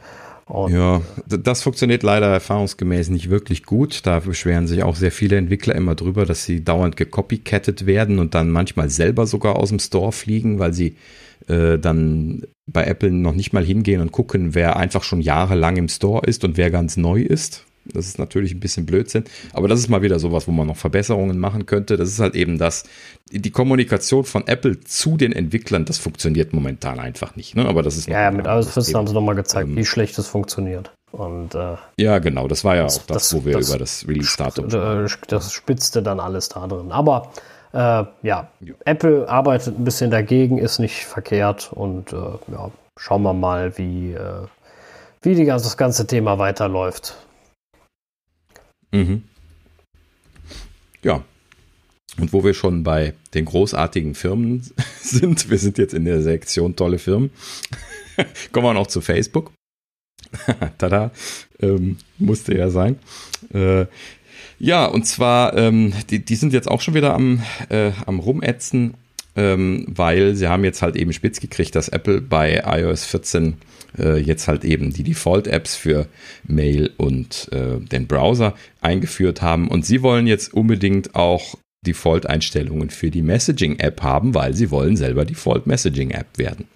Und 0.46 0.72
ja, 0.72 1.00
das 1.26 1.62
funktioniert 1.62 2.04
leider 2.04 2.28
erfahrungsgemäß 2.28 3.08
nicht 3.08 3.30
wirklich 3.30 3.64
gut. 3.64 4.06
Da 4.06 4.20
beschweren 4.20 4.68
sich 4.68 4.84
auch 4.84 4.94
sehr 4.94 5.10
viele 5.10 5.36
Entwickler 5.36 5.74
immer 5.74 5.96
drüber, 5.96 6.24
dass 6.24 6.44
sie 6.44 6.62
dauernd 6.62 6.96
gecopycattet 6.96 7.86
werden 7.86 8.20
und 8.20 8.34
dann 8.34 8.50
manchmal 8.50 8.88
selber 8.88 9.26
sogar 9.26 9.56
aus 9.56 9.70
dem 9.70 9.80
Store 9.80 10.12
fliegen, 10.12 10.60
weil 10.60 10.72
sie 10.72 10.96
äh, 11.48 11.78
dann 11.78 12.42
bei 12.66 12.84
Apple 12.84 13.10
noch 13.10 13.34
nicht 13.34 13.52
mal 13.52 13.64
hingehen 13.64 14.00
und 14.00 14.12
gucken, 14.12 14.54
wer 14.54 14.76
einfach 14.76 15.02
schon 15.02 15.20
jahrelang 15.20 15.76
im 15.76 15.88
Store 15.88 16.26
ist 16.26 16.44
und 16.44 16.56
wer 16.56 16.70
ganz 16.70 16.96
neu 16.96 17.22
ist. 17.22 17.64
Das 17.92 18.06
ist 18.06 18.18
natürlich 18.18 18.52
ein 18.52 18.60
bisschen 18.60 18.86
Blödsinn, 18.86 19.24
aber 19.52 19.68
das 19.68 19.78
ist 19.78 19.88
mal 19.88 20.02
wieder 20.02 20.18
sowas, 20.18 20.48
wo 20.48 20.52
man 20.52 20.66
noch 20.66 20.76
Verbesserungen 20.76 21.38
machen 21.38 21.66
könnte. 21.66 21.96
Das 21.96 22.08
ist 22.08 22.18
halt 22.18 22.34
eben 22.34 22.58
das, 22.58 22.84
die 23.30 23.50
Kommunikation 23.50 24.24
von 24.24 24.46
Apple 24.46 24.80
zu 24.80 25.16
den 25.16 25.32
Entwicklern, 25.32 25.84
das 25.84 25.98
funktioniert 25.98 26.52
momentan 26.52 26.98
einfach 26.98 27.36
nicht. 27.36 27.54
Ne? 27.54 27.66
Aber 27.66 27.82
das 27.82 27.96
ist 27.96 28.08
ja, 28.08 28.22
ja 28.22 28.30
mit 28.30 28.46
Wissen 28.46 28.96
haben 28.96 29.06
sie 29.06 29.14
nochmal 29.14 29.36
gezeigt, 29.36 29.68
ähm, 29.68 29.76
wie 29.76 29.84
schlecht 29.84 30.18
es 30.18 30.26
funktioniert. 30.26 30.90
Und, 31.12 31.54
äh, 31.54 31.76
ja, 31.98 32.18
genau, 32.18 32.48
das 32.48 32.64
war 32.64 32.76
ja 32.76 32.82
das, 32.82 32.98
auch 32.98 33.06
das, 33.06 33.30
das 33.30 33.34
wo 33.34 33.44
wir 33.44 33.54
das, 33.54 33.68
über 33.68 33.78
das 33.78 34.06
Release-Datum 34.08 34.66
äh, 34.66 35.08
Das 35.28 35.52
spitzte 35.52 36.02
dann 36.02 36.20
alles 36.20 36.48
da 36.48 36.66
drin. 36.66 36.90
Aber 36.90 37.30
äh, 37.76 38.06
ja, 38.22 38.48
ja, 38.60 38.74
Apple 38.86 39.28
arbeitet 39.28 39.78
ein 39.78 39.84
bisschen 39.84 40.10
dagegen, 40.10 40.56
ist 40.56 40.78
nicht 40.78 41.04
verkehrt 41.04 41.70
und 41.74 42.10
äh, 42.10 42.16
ja, 42.50 42.70
schauen 42.98 43.22
wir 43.22 43.34
mal, 43.34 43.76
wie, 43.76 44.14
äh, 44.14 44.46
wie 45.20 45.34
die 45.34 45.44
ganze, 45.44 45.66
das 45.66 45.76
ganze 45.76 46.06
Thema 46.06 46.38
weiterläuft. 46.38 47.16
Mhm. 48.92 49.24
Ja. 51.02 51.22
Und 52.18 52.32
wo 52.32 52.42
wir 52.42 52.54
schon 52.54 52.82
bei 52.82 53.12
den 53.34 53.44
großartigen 53.44 54.14
Firmen 54.14 54.62
sind, 55.02 55.50
wir 55.50 55.58
sind 55.58 55.76
jetzt 55.76 55.92
in 55.92 56.06
der 56.06 56.22
Sektion 56.22 56.76
tolle 56.76 56.98
Firmen, 56.98 57.30
kommen 58.52 58.66
wir 58.66 58.72
noch 58.72 58.86
zu 58.86 59.02
Facebook. 59.02 59.52
Tada, 60.78 61.10
ähm, 61.60 61.98
musste 62.16 62.56
ja 62.56 62.70
sein. 62.70 62.98
Äh, 63.52 63.84
ja, 64.58 64.86
und 64.86 65.04
zwar, 65.04 65.56
ähm, 65.56 65.92
die, 66.10 66.24
die 66.24 66.36
sind 66.36 66.52
jetzt 66.52 66.68
auch 66.68 66.80
schon 66.80 66.94
wieder 66.94 67.14
am, 67.14 67.42
äh, 67.68 67.92
am 68.06 68.20
Rumätzen, 68.20 68.94
ähm, 69.36 69.84
weil 69.88 70.34
sie 70.34 70.48
haben 70.48 70.64
jetzt 70.64 70.82
halt 70.82 70.96
eben 70.96 71.12
spitz 71.12 71.40
gekriegt, 71.40 71.74
dass 71.74 71.88
Apple 71.88 72.20
bei 72.20 72.62
iOS 72.64 73.04
14 73.04 73.54
äh, 73.98 74.18
jetzt 74.18 74.48
halt 74.48 74.64
eben 74.64 74.92
die 74.92 75.02
Default-Apps 75.02 75.76
für 75.76 76.06
Mail 76.46 76.90
und 76.96 77.48
äh, 77.52 77.78
den 77.78 78.06
Browser 78.06 78.54
eingeführt 78.80 79.42
haben. 79.42 79.68
Und 79.68 79.84
sie 79.84 80.02
wollen 80.02 80.26
jetzt 80.26 80.54
unbedingt 80.54 81.14
auch 81.14 81.56
Default-Einstellungen 81.86 82.90
für 82.90 83.10
die 83.10 83.22
Messaging-App 83.22 84.02
haben, 84.02 84.34
weil 84.34 84.54
sie 84.54 84.70
wollen 84.70 84.96
selber 84.96 85.24
Default-Messaging-App 85.24 86.38
werden. 86.38 86.66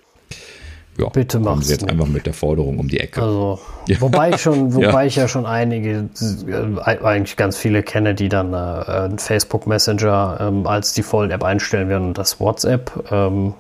Ja, 0.99 1.09
Bitte 1.09 1.39
mach's 1.39 1.67
sie 1.67 1.73
jetzt 1.73 1.83
nicht. 1.83 1.93
einfach 1.93 2.07
mit 2.07 2.27
der 2.27 2.35
Forderung 2.35 2.79
um 2.79 2.89
die 2.89 3.01
Ecke. 3.01 3.23
Also, 3.23 3.61
ja. 3.89 4.01
wobei 4.01 4.31
ich 4.31 4.41
schon, 4.41 4.75
wobei 4.75 5.03
ja. 5.03 5.05
ich 5.05 5.17
ja 5.17 5.29
schon 5.29 5.47
einige, 5.47 6.11
äh, 6.47 6.81
eigentlich 6.81 7.37
ganz 7.37 7.57
viele 7.57 7.83
kenne, 7.83 8.15
die 8.15 8.29
dann 8.29 8.53
äh, 8.53 9.17
Facebook 9.19 9.67
Messenger 9.67 10.39
ähm, 10.41 10.67
als 10.67 10.95
Default-App 10.95 11.43
einstellen 11.43 11.89
werden 11.89 12.09
und 12.09 12.19
das 12.19 12.41
WhatsApp. 12.41 13.09
Ähm, 13.11 13.55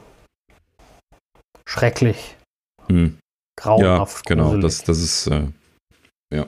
schrecklich. 1.64 2.36
Hm. 2.88 3.16
Grauenhaft. 3.56 4.28
Ja, 4.28 4.34
genau, 4.34 4.56
das, 4.56 4.82
das 4.82 4.98
ist, 4.98 5.26
äh, 5.28 5.44
ja. 6.34 6.46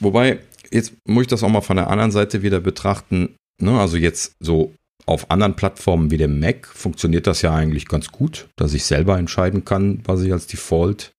Wobei, 0.00 0.40
jetzt 0.70 0.92
muss 1.06 1.22
ich 1.22 1.28
das 1.28 1.42
auch 1.42 1.48
mal 1.48 1.60
von 1.60 1.76
der 1.76 1.88
anderen 1.88 2.10
Seite 2.10 2.42
wieder 2.42 2.60
betrachten. 2.60 3.36
Ne? 3.60 3.78
Also 3.78 3.96
jetzt 3.96 4.32
so 4.40 4.72
auf 5.06 5.30
anderen 5.30 5.54
Plattformen 5.54 6.10
wie 6.10 6.16
dem 6.16 6.40
Mac 6.40 6.66
funktioniert 6.66 7.26
das 7.26 7.42
ja 7.42 7.54
eigentlich 7.54 7.86
ganz 7.86 8.08
gut, 8.08 8.48
dass 8.56 8.74
ich 8.74 8.84
selber 8.84 9.18
entscheiden 9.18 9.64
kann, 9.64 10.00
was 10.04 10.22
ich 10.22 10.32
als 10.32 10.46
Default 10.46 11.12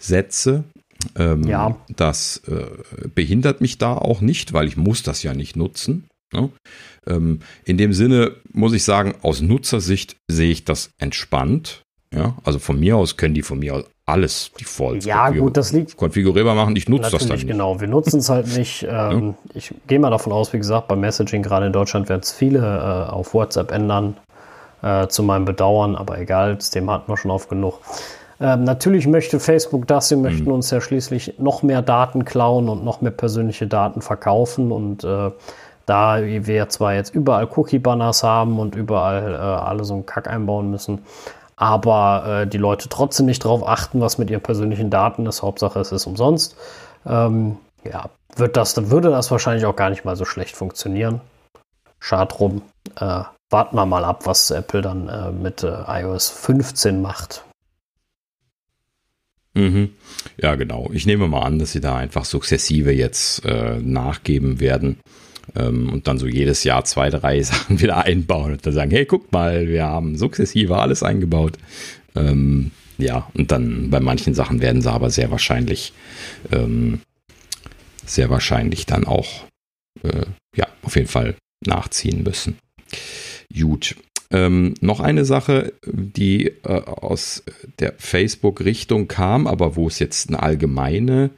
setze. 0.00 0.64
Ähm, 1.16 1.44
ja. 1.44 1.76
Das 1.88 2.42
äh, 2.48 3.08
behindert 3.14 3.60
mich 3.60 3.78
da 3.78 3.94
auch 3.94 4.20
nicht, 4.20 4.52
weil 4.52 4.66
ich 4.66 4.76
muss 4.76 5.02
das 5.02 5.22
ja 5.22 5.34
nicht 5.34 5.56
nutzen. 5.56 6.04
Ne? 6.32 6.50
Ähm, 7.06 7.40
in 7.64 7.78
dem 7.78 7.92
Sinne 7.92 8.36
muss 8.52 8.72
ich 8.72 8.84
sagen, 8.84 9.14
aus 9.22 9.40
Nutzersicht 9.40 10.16
sehe 10.28 10.50
ich 10.50 10.64
das 10.64 10.90
entspannt. 10.98 11.82
Ja, 12.14 12.36
also 12.44 12.58
von 12.58 12.78
mir 12.78 12.96
aus 12.96 13.16
können 13.16 13.34
die 13.34 13.42
von 13.42 13.58
mir 13.58 13.74
aus 13.74 13.84
alles 14.06 14.52
Default 14.58 15.04
ja, 15.04 15.30
gut, 15.30 15.56
das 15.56 15.72
liegt 15.72 15.96
konfigurierbar 15.96 16.54
machen. 16.54 16.76
Ich 16.76 16.88
nutze 16.88 17.10
das 17.10 17.26
dann 17.26 17.36
nicht. 17.36 17.48
Genau, 17.48 17.80
wir 17.80 17.88
nutzen 17.88 18.20
es 18.20 18.28
halt 18.28 18.46
nicht. 18.56 18.86
Ähm, 18.96 19.34
ja. 19.48 19.54
Ich 19.54 19.74
gehe 19.88 19.98
mal 19.98 20.10
davon 20.10 20.32
aus, 20.32 20.52
wie 20.52 20.58
gesagt, 20.58 20.86
beim 20.86 21.00
Messaging 21.00 21.42
gerade 21.42 21.66
in 21.66 21.72
Deutschland 21.72 22.08
werden 22.08 22.20
es 22.20 22.32
viele 22.32 22.60
äh, 22.60 23.10
auf 23.10 23.34
WhatsApp 23.34 23.72
ändern, 23.72 24.16
äh, 24.82 25.08
zu 25.08 25.22
meinem 25.22 25.44
Bedauern, 25.44 25.96
aber 25.96 26.18
egal, 26.18 26.54
das 26.54 26.70
Thema 26.70 26.94
hatten 26.94 27.10
wir 27.10 27.16
schon 27.16 27.30
oft 27.32 27.48
genug. 27.48 27.80
Ähm, 28.38 28.64
natürlich 28.64 29.06
möchte 29.06 29.40
Facebook 29.40 29.86
das, 29.86 30.08
sie 30.08 30.16
möchten 30.16 30.44
mhm. 30.44 30.52
uns 30.52 30.70
ja 30.70 30.80
schließlich 30.80 31.34
noch 31.38 31.62
mehr 31.62 31.82
Daten 31.82 32.24
klauen 32.24 32.68
und 32.68 32.84
noch 32.84 33.00
mehr 33.00 33.10
persönliche 33.10 33.66
Daten 33.66 34.02
verkaufen 34.02 34.70
und 34.70 35.02
äh, 35.04 35.30
da 35.86 36.22
wir 36.22 36.68
zwar 36.68 36.94
jetzt 36.94 37.14
überall 37.14 37.48
Cookie-Banners 37.54 38.22
haben 38.22 38.58
und 38.58 38.74
überall 38.74 39.34
äh, 39.34 39.36
alle 39.36 39.84
so 39.84 39.94
einen 39.94 40.06
Kack 40.06 40.28
einbauen 40.28 40.70
müssen, 40.70 41.00
aber 41.56 42.42
äh, 42.42 42.46
die 42.46 42.58
Leute 42.58 42.88
trotzdem 42.88 43.26
nicht 43.26 43.44
darauf 43.44 43.66
achten, 43.66 44.00
was 44.00 44.18
mit 44.18 44.30
ihren 44.30 44.42
persönlichen 44.42 44.90
Daten 44.90 45.26
ist. 45.26 45.42
Hauptsache, 45.42 45.80
es 45.80 45.90
ist 45.90 46.06
umsonst. 46.06 46.56
Ähm, 47.06 47.56
ja, 47.84 48.10
wird 48.36 48.56
das, 48.56 48.74
dann 48.74 48.90
würde 48.90 49.10
das 49.10 49.30
wahrscheinlich 49.30 49.64
auch 49.64 49.76
gar 49.76 49.90
nicht 49.90 50.04
mal 50.04 50.16
so 50.16 50.24
schlecht 50.24 50.56
funktionieren. 50.56 51.20
Schad 51.98 52.38
drum. 52.38 52.62
Äh, 53.00 53.22
warten 53.48 53.76
wir 53.76 53.86
mal 53.86 54.04
ab, 54.04 54.26
was 54.26 54.50
Apple 54.50 54.82
dann 54.82 55.08
äh, 55.08 55.32
mit 55.32 55.62
äh, 55.62 55.84
iOS 55.88 56.28
15 56.30 57.00
macht. 57.00 57.44
Mhm. 59.54 59.94
Ja, 60.36 60.54
genau. 60.56 60.90
Ich 60.92 61.06
nehme 61.06 61.28
mal 61.28 61.42
an, 61.42 61.58
dass 61.58 61.72
sie 61.72 61.80
da 61.80 61.96
einfach 61.96 62.26
sukzessive 62.26 62.92
jetzt 62.92 63.44
äh, 63.46 63.78
nachgeben 63.80 64.60
werden 64.60 65.00
und 65.54 66.06
dann 66.06 66.18
so 66.18 66.26
jedes 66.26 66.64
Jahr 66.64 66.84
zwei, 66.84 67.10
drei 67.10 67.42
Sachen 67.42 67.80
wieder 67.80 68.04
einbauen 68.04 68.52
und 68.52 68.66
dann 68.66 68.74
sagen, 68.74 68.90
hey, 68.90 69.06
guck 69.06 69.32
mal, 69.32 69.68
wir 69.68 69.84
haben 69.84 70.16
sukzessive 70.16 70.76
alles 70.76 71.02
eingebaut. 71.02 71.58
Ähm, 72.14 72.70
ja, 72.98 73.30
und 73.34 73.52
dann 73.52 73.90
bei 73.90 74.00
manchen 74.00 74.34
Sachen 74.34 74.60
werden 74.60 74.80
sie 74.80 74.90
aber 74.90 75.10
sehr 75.10 75.30
wahrscheinlich, 75.30 75.92
ähm, 76.50 77.00
sehr 78.04 78.30
wahrscheinlich 78.30 78.86
dann 78.86 79.04
auch, 79.04 79.44
äh, 80.02 80.24
ja, 80.54 80.66
auf 80.82 80.96
jeden 80.96 81.08
Fall 81.08 81.34
nachziehen 81.64 82.22
müssen. 82.22 82.58
Gut. 83.54 83.96
Ähm, 84.30 84.74
noch 84.80 85.00
eine 85.00 85.24
Sache, 85.24 85.72
die 85.86 86.46
äh, 86.46 86.68
aus 86.68 87.44
der 87.78 87.94
Facebook-Richtung 87.96 89.06
kam, 89.06 89.46
aber 89.46 89.76
wo 89.76 89.86
es 89.86 90.00
jetzt 90.00 90.28
eine 90.28 90.42
allgemeine 90.42 91.30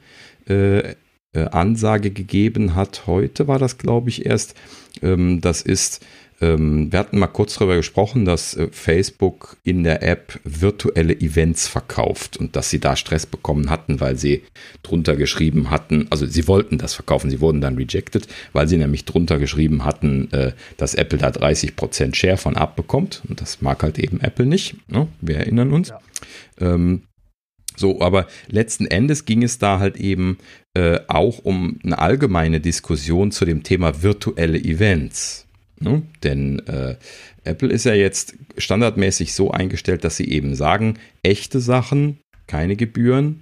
äh, 0.47 0.95
äh, 1.33 1.45
Ansage 1.45 2.11
gegeben 2.11 2.75
hat. 2.75 3.07
Heute 3.07 3.47
war 3.47 3.59
das, 3.59 3.77
glaube 3.77 4.09
ich, 4.09 4.25
erst. 4.25 4.55
Ähm, 5.01 5.41
das 5.41 5.61
ist, 5.61 6.03
ähm, 6.41 6.91
wir 6.91 6.99
hatten 6.99 7.19
mal 7.19 7.27
kurz 7.27 7.55
darüber 7.55 7.75
gesprochen, 7.75 8.25
dass 8.25 8.55
äh, 8.55 8.67
Facebook 8.71 9.57
in 9.63 9.83
der 9.83 10.01
App 10.01 10.39
virtuelle 10.43 11.13
Events 11.13 11.67
verkauft 11.67 12.37
und 12.37 12.55
dass 12.55 12.69
sie 12.69 12.79
da 12.79 12.95
Stress 12.95 13.25
bekommen 13.25 13.69
hatten, 13.69 13.99
weil 13.99 14.17
sie 14.17 14.43
drunter 14.81 15.15
geschrieben 15.15 15.69
hatten, 15.69 16.07
also 16.09 16.25
sie 16.25 16.47
wollten 16.47 16.77
das 16.77 16.93
verkaufen, 16.93 17.29
sie 17.29 17.41
wurden 17.41 17.61
dann 17.61 17.75
rejected, 17.75 18.27
weil 18.53 18.67
sie 18.67 18.77
nämlich 18.77 19.05
drunter 19.05 19.37
geschrieben 19.37 19.85
hatten, 19.85 20.31
äh, 20.31 20.53
dass 20.77 20.95
Apple 20.95 21.19
da 21.19 21.29
30% 21.29 22.15
Share 22.15 22.37
von 22.37 22.55
abbekommt 22.55 23.21
und 23.27 23.41
das 23.41 23.61
mag 23.61 23.83
halt 23.83 23.99
eben 23.99 24.21
Apple 24.21 24.45
nicht. 24.45 24.75
Ne? 24.89 25.07
Wir 25.21 25.37
erinnern 25.37 25.71
uns. 25.71 25.89
Ja. 25.89 25.99
Ähm, 26.59 27.03
so, 27.79 28.01
aber 28.01 28.27
letzten 28.47 28.85
Endes 28.85 29.25
ging 29.25 29.43
es 29.43 29.57
da 29.57 29.79
halt 29.79 29.97
eben 29.97 30.37
äh, 30.73 30.99
auch 31.07 31.39
um 31.39 31.79
eine 31.83 31.97
allgemeine 31.99 32.59
Diskussion 32.59 33.31
zu 33.31 33.45
dem 33.45 33.63
Thema 33.63 34.03
virtuelle 34.03 34.59
Events. 34.59 35.47
Ne? 35.79 36.03
Denn 36.23 36.59
äh, 36.67 36.95
Apple 37.43 37.69
ist 37.69 37.85
ja 37.85 37.93
jetzt 37.93 38.35
standardmäßig 38.57 39.33
so 39.33 39.51
eingestellt, 39.51 40.03
dass 40.03 40.17
sie 40.17 40.29
eben 40.29 40.55
sagen, 40.55 40.99
echte 41.23 41.59
Sachen, 41.59 42.17
keine 42.47 42.75
Gebühren, 42.75 43.41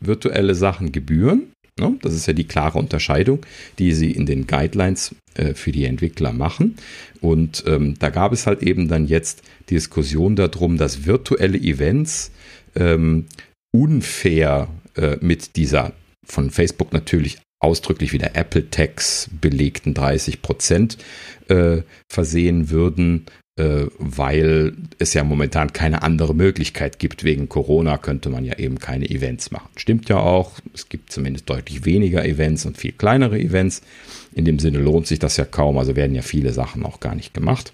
virtuelle 0.00 0.54
Sachen 0.54 0.92
Gebühren. 0.92 1.52
Ne? 1.78 1.96
Das 2.02 2.14
ist 2.14 2.26
ja 2.26 2.32
die 2.32 2.48
klare 2.48 2.78
Unterscheidung, 2.78 3.40
die 3.78 3.92
sie 3.92 4.10
in 4.10 4.26
den 4.26 4.46
Guidelines 4.46 5.14
äh, 5.34 5.54
für 5.54 5.72
die 5.72 5.84
Entwickler 5.84 6.32
machen. 6.32 6.76
Und 7.20 7.64
ähm, 7.66 7.94
da 7.98 8.10
gab 8.10 8.32
es 8.32 8.46
halt 8.46 8.62
eben 8.62 8.88
dann 8.88 9.06
jetzt 9.06 9.42
Diskussion 9.70 10.36
darum, 10.36 10.76
dass 10.78 11.06
virtuelle 11.06 11.58
Events 11.58 12.32
ähm, 12.74 13.26
unfair 13.72 14.68
äh, 14.96 15.16
mit 15.20 15.56
dieser 15.56 15.92
von 16.24 16.50
Facebook 16.50 16.92
natürlich 16.92 17.38
ausdrücklich 17.60 18.12
wieder 18.12 18.36
Apple 18.36 18.70
Tax 18.70 19.28
belegten 19.40 19.94
30 19.94 20.42
Prozent 20.42 20.98
äh, 21.48 21.82
versehen 22.08 22.70
würden, 22.70 23.26
weil 23.58 24.72
es 24.98 25.14
ja 25.14 25.24
momentan 25.24 25.72
keine 25.72 26.02
andere 26.02 26.34
Möglichkeit 26.34 26.98
gibt. 26.98 27.24
Wegen 27.24 27.48
Corona 27.48 27.98
könnte 27.98 28.28
man 28.30 28.44
ja 28.44 28.58
eben 28.58 28.78
keine 28.78 29.10
Events 29.10 29.50
machen. 29.50 29.68
Stimmt 29.76 30.08
ja 30.08 30.18
auch. 30.18 30.52
Es 30.74 30.88
gibt 30.88 31.12
zumindest 31.12 31.50
deutlich 31.50 31.84
weniger 31.84 32.24
Events 32.24 32.66
und 32.66 32.78
viel 32.78 32.92
kleinere 32.92 33.38
Events. 33.38 33.82
In 34.32 34.44
dem 34.44 34.58
Sinne 34.58 34.78
lohnt 34.78 35.06
sich 35.06 35.18
das 35.18 35.36
ja 35.36 35.44
kaum. 35.44 35.78
Also 35.78 35.96
werden 35.96 36.14
ja 36.14 36.22
viele 36.22 36.52
Sachen 36.52 36.84
auch 36.84 37.00
gar 37.00 37.14
nicht 37.14 37.34
gemacht. 37.34 37.72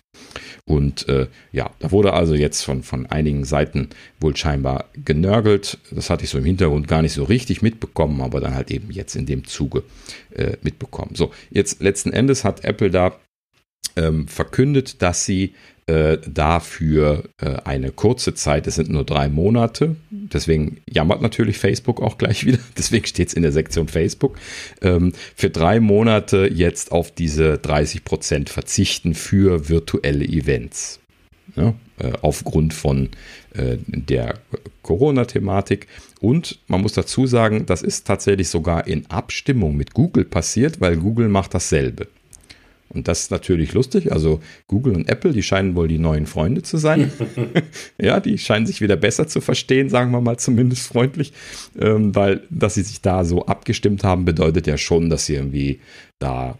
Und 0.67 1.09
äh, 1.09 1.27
ja, 1.53 1.71
da 1.81 1.91
wurde 1.91 2.15
also 2.15 2.35
jetzt 2.35 2.63
von, 2.63 2.83
von 2.83 3.07
einigen 3.07 3.45
Seiten 3.45 3.91
wohl 4.21 4.35
scheinbar 4.35 4.87
genörgelt. 5.05 5.79
Das 5.91 6.09
hatte 6.09 6.25
ich 6.25 6.31
so 6.31 6.39
im 6.39 6.45
Hintergrund 6.45 6.89
gar 6.89 7.03
nicht 7.03 7.13
so 7.13 7.25
richtig 7.25 7.61
mitbekommen, 7.61 8.23
aber 8.23 8.41
dann 8.41 8.55
halt 8.55 8.71
eben 8.71 8.91
jetzt 8.91 9.15
in 9.15 9.27
dem 9.27 9.45
Zuge 9.45 9.83
äh, 10.35 10.57
mitbekommen. 10.63 11.15
So, 11.15 11.33
jetzt 11.51 11.83
letzten 11.83 12.13
Endes 12.13 12.45
hat 12.45 12.65
Apple 12.65 12.91
da 12.91 13.19
ähm, 13.97 14.27
verkündet, 14.27 15.03
dass 15.03 15.25
sie 15.27 15.55
äh, 15.87 16.19
dafür 16.27 17.25
äh, 17.41 17.57
eine 17.65 17.91
kurze 17.91 18.35
Zeit, 18.35 18.67
es 18.67 18.77
sind 18.77 18.91
nur 18.91 19.05
drei 19.05 19.29
Monate, 19.29 19.97
deswegen 20.11 20.79
jammert 20.89 21.21
natürlich 21.23 21.59
Facebook 21.59 22.01
auch 22.01 22.19
gleich 22.19 22.47
wieder, 22.47 22.59
deswegen 22.79 23.07
steht 23.07 23.29
es 23.29 23.35
in 23.35 23.43
der 23.43 23.53
Sektion 23.53 23.89
Facebook, 23.89 24.39
ähm, 24.83 25.13
für 25.35 25.51
drei 25.51 25.81
Monate 25.81 26.51
jetzt 26.53 26.93
auf 26.93 27.11
diese 27.11 27.59
30 27.59 28.05
Prozent 28.05 28.51
verzichten 28.51 29.15
für 29.15 29.69
virtuelle 29.69 30.25
Events. 30.25 31.01
Ja, 31.57 31.75
äh, 31.99 32.11
aufgrund 32.23 32.75
von 32.75 33.11
äh, 33.53 33.77
der 33.87 34.41
Corona-Thematik. 34.83 35.87
Und 36.21 36.59
man 36.67 36.81
muss 36.81 36.95
dazu 36.95 37.27
sagen, 37.27 37.67
das 37.67 37.83
ist 37.83 38.07
tatsächlich 38.07 38.49
sogar 38.49 38.87
in 38.89 39.07
Abstimmung 39.11 39.77
mit 39.77 39.95
Google 39.95 40.25
passiert, 40.25 40.81
weil 40.81 40.97
Google 40.97 41.29
macht 41.29 41.55
dasselbe. 41.55 42.09
Und 42.89 43.09
das 43.09 43.23
ist 43.23 43.31
natürlich 43.31 43.73
lustig. 43.75 44.13
Also 44.13 44.41
Google 44.69 44.95
und 44.95 45.09
Apple, 45.09 45.33
die 45.33 45.43
scheinen 45.43 45.75
wohl 45.75 45.89
die 45.89 45.99
neuen 45.99 46.27
Freunde 46.27 46.63
zu 46.63 46.77
sein. 46.77 47.11
ja, 48.01 48.21
die 48.21 48.39
scheinen 48.39 48.67
sich 48.67 48.81
wieder 48.81 48.97
besser 48.97 49.27
zu 49.27 49.41
verstehen, 49.41 49.89
sagen 49.89 50.11
wir 50.13 50.21
mal 50.21 50.39
zumindest 50.39 50.87
freundlich. 50.87 51.33
Ähm, 51.79 52.15
weil, 52.15 52.43
dass 52.51 52.75
sie 52.75 52.83
sich 52.83 53.01
da 53.01 53.25
so 53.25 53.47
abgestimmt 53.47 54.05
haben, 54.05 54.25
bedeutet 54.25 54.67
ja 54.67 54.79
schon, 54.79 55.11
dass 55.11 55.27
sie 55.27 55.35
irgendwie 55.35 55.81
da 56.19 56.59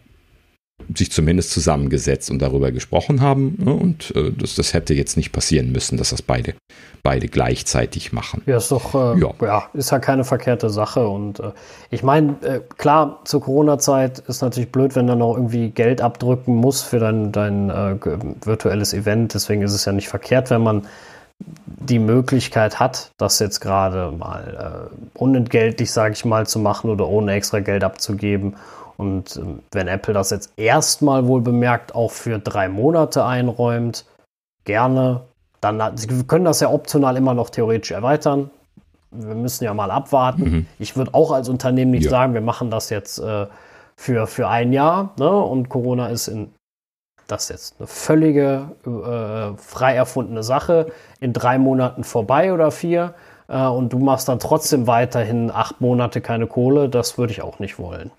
sich 0.93 1.11
zumindest 1.11 1.51
zusammengesetzt 1.51 2.29
und 2.29 2.41
darüber 2.41 2.71
gesprochen 2.71 3.21
haben. 3.21 3.57
Ne? 3.57 3.73
Und 3.73 4.13
äh, 4.15 4.31
das, 4.31 4.55
das 4.55 4.73
hätte 4.73 4.93
jetzt 4.93 5.17
nicht 5.17 5.31
passieren 5.31 5.71
müssen, 5.71 5.97
dass 5.97 6.09
das 6.09 6.21
beide, 6.21 6.53
beide 7.01 7.27
gleichzeitig 7.27 8.11
machen. 8.13 8.41
Ja, 8.45 8.57
ist 8.57 8.71
doch, 8.71 8.93
äh, 8.93 9.19
ja. 9.19 9.31
ja. 9.41 9.69
ist 9.73 9.91
ja 9.91 9.99
keine 9.99 10.23
verkehrte 10.23 10.69
Sache. 10.69 11.07
Und 11.07 11.39
äh, 11.39 11.51
ich 11.89 12.03
meine, 12.03 12.35
äh, 12.41 12.59
klar, 12.77 13.21
zur 13.23 13.41
Corona-Zeit 13.41 14.19
ist 14.19 14.41
natürlich 14.41 14.71
blöd, 14.71 14.95
wenn 14.95 15.07
du 15.07 15.15
noch 15.15 15.35
irgendwie 15.35 15.69
Geld 15.69 16.01
abdrücken 16.01 16.55
muss 16.55 16.81
für 16.81 16.99
dein, 16.99 17.31
dein 17.31 17.69
äh, 17.69 17.95
virtuelles 18.43 18.93
Event. 18.93 19.33
Deswegen 19.33 19.61
ist 19.61 19.73
es 19.73 19.85
ja 19.85 19.91
nicht 19.91 20.09
verkehrt, 20.09 20.49
wenn 20.49 20.61
man 20.61 20.87
die 21.65 21.99
Möglichkeit 21.99 22.79
hat, 22.79 23.11
das 23.17 23.39
jetzt 23.39 23.59
gerade 23.59 24.11
mal 24.11 24.89
äh, 24.91 25.19
unentgeltlich, 25.19 25.91
sage 25.91 26.13
ich 26.13 26.25
mal, 26.25 26.47
zu 26.47 26.59
machen 26.59 26.89
oder 26.89 27.07
ohne 27.07 27.33
extra 27.33 27.59
Geld 27.59 27.83
abzugeben. 27.83 28.55
Und 28.97 29.37
äh, 29.37 29.41
wenn 29.71 29.87
Apple 29.87 30.13
das 30.13 30.29
jetzt 30.29 30.53
erstmal 30.57 31.27
wohl 31.27 31.41
bemerkt 31.41 31.95
auch 31.95 32.11
für 32.11 32.39
drei 32.39 32.69
Monate 32.69 33.25
einräumt, 33.25 34.05
gerne. 34.63 35.21
Dann, 35.61 35.97
Sie 35.97 36.07
können 36.23 36.45
das 36.45 36.59
ja 36.59 36.69
optional 36.69 37.17
immer 37.17 37.33
noch 37.33 37.49
theoretisch 37.49 37.91
erweitern. 37.91 38.49
Wir 39.11 39.35
müssen 39.35 39.63
ja 39.63 39.73
mal 39.73 39.91
abwarten. 39.91 40.43
Mhm. 40.43 40.65
Ich 40.79 40.95
würde 40.97 41.13
auch 41.13 41.31
als 41.31 41.49
Unternehmen 41.49 41.91
nicht 41.91 42.05
ja. 42.05 42.09
sagen, 42.09 42.33
wir 42.33 42.41
machen 42.41 42.69
das 42.69 42.89
jetzt 42.89 43.19
äh, 43.19 43.47
für, 43.95 44.27
für 44.27 44.47
ein 44.47 44.73
Jahr 44.73 45.13
ne? 45.17 45.31
und 45.31 45.69
Corona 45.69 46.07
ist 46.07 46.27
in 46.27 46.51
das 47.27 47.45
ist 47.45 47.49
jetzt 47.49 47.75
eine 47.79 47.87
völlige 47.87 48.69
äh, 48.85 49.57
frei 49.57 49.95
erfundene 49.95 50.43
Sache, 50.43 50.91
in 51.19 51.33
drei 51.33 51.57
Monaten 51.57 52.03
vorbei 52.03 52.53
oder 52.53 52.69
vier 52.71 53.15
äh, 53.47 53.65
und 53.65 53.93
du 53.93 53.99
machst 53.99 54.27
dann 54.27 54.39
trotzdem 54.39 54.87
weiterhin 54.87 55.51
acht 55.51 55.81
Monate 55.81 56.21
keine 56.21 56.47
Kohle, 56.47 56.89
das 56.89 57.17
würde 57.17 57.33
ich 57.33 57.41
auch 57.41 57.59
nicht 57.59 57.79
wollen. 57.79 58.11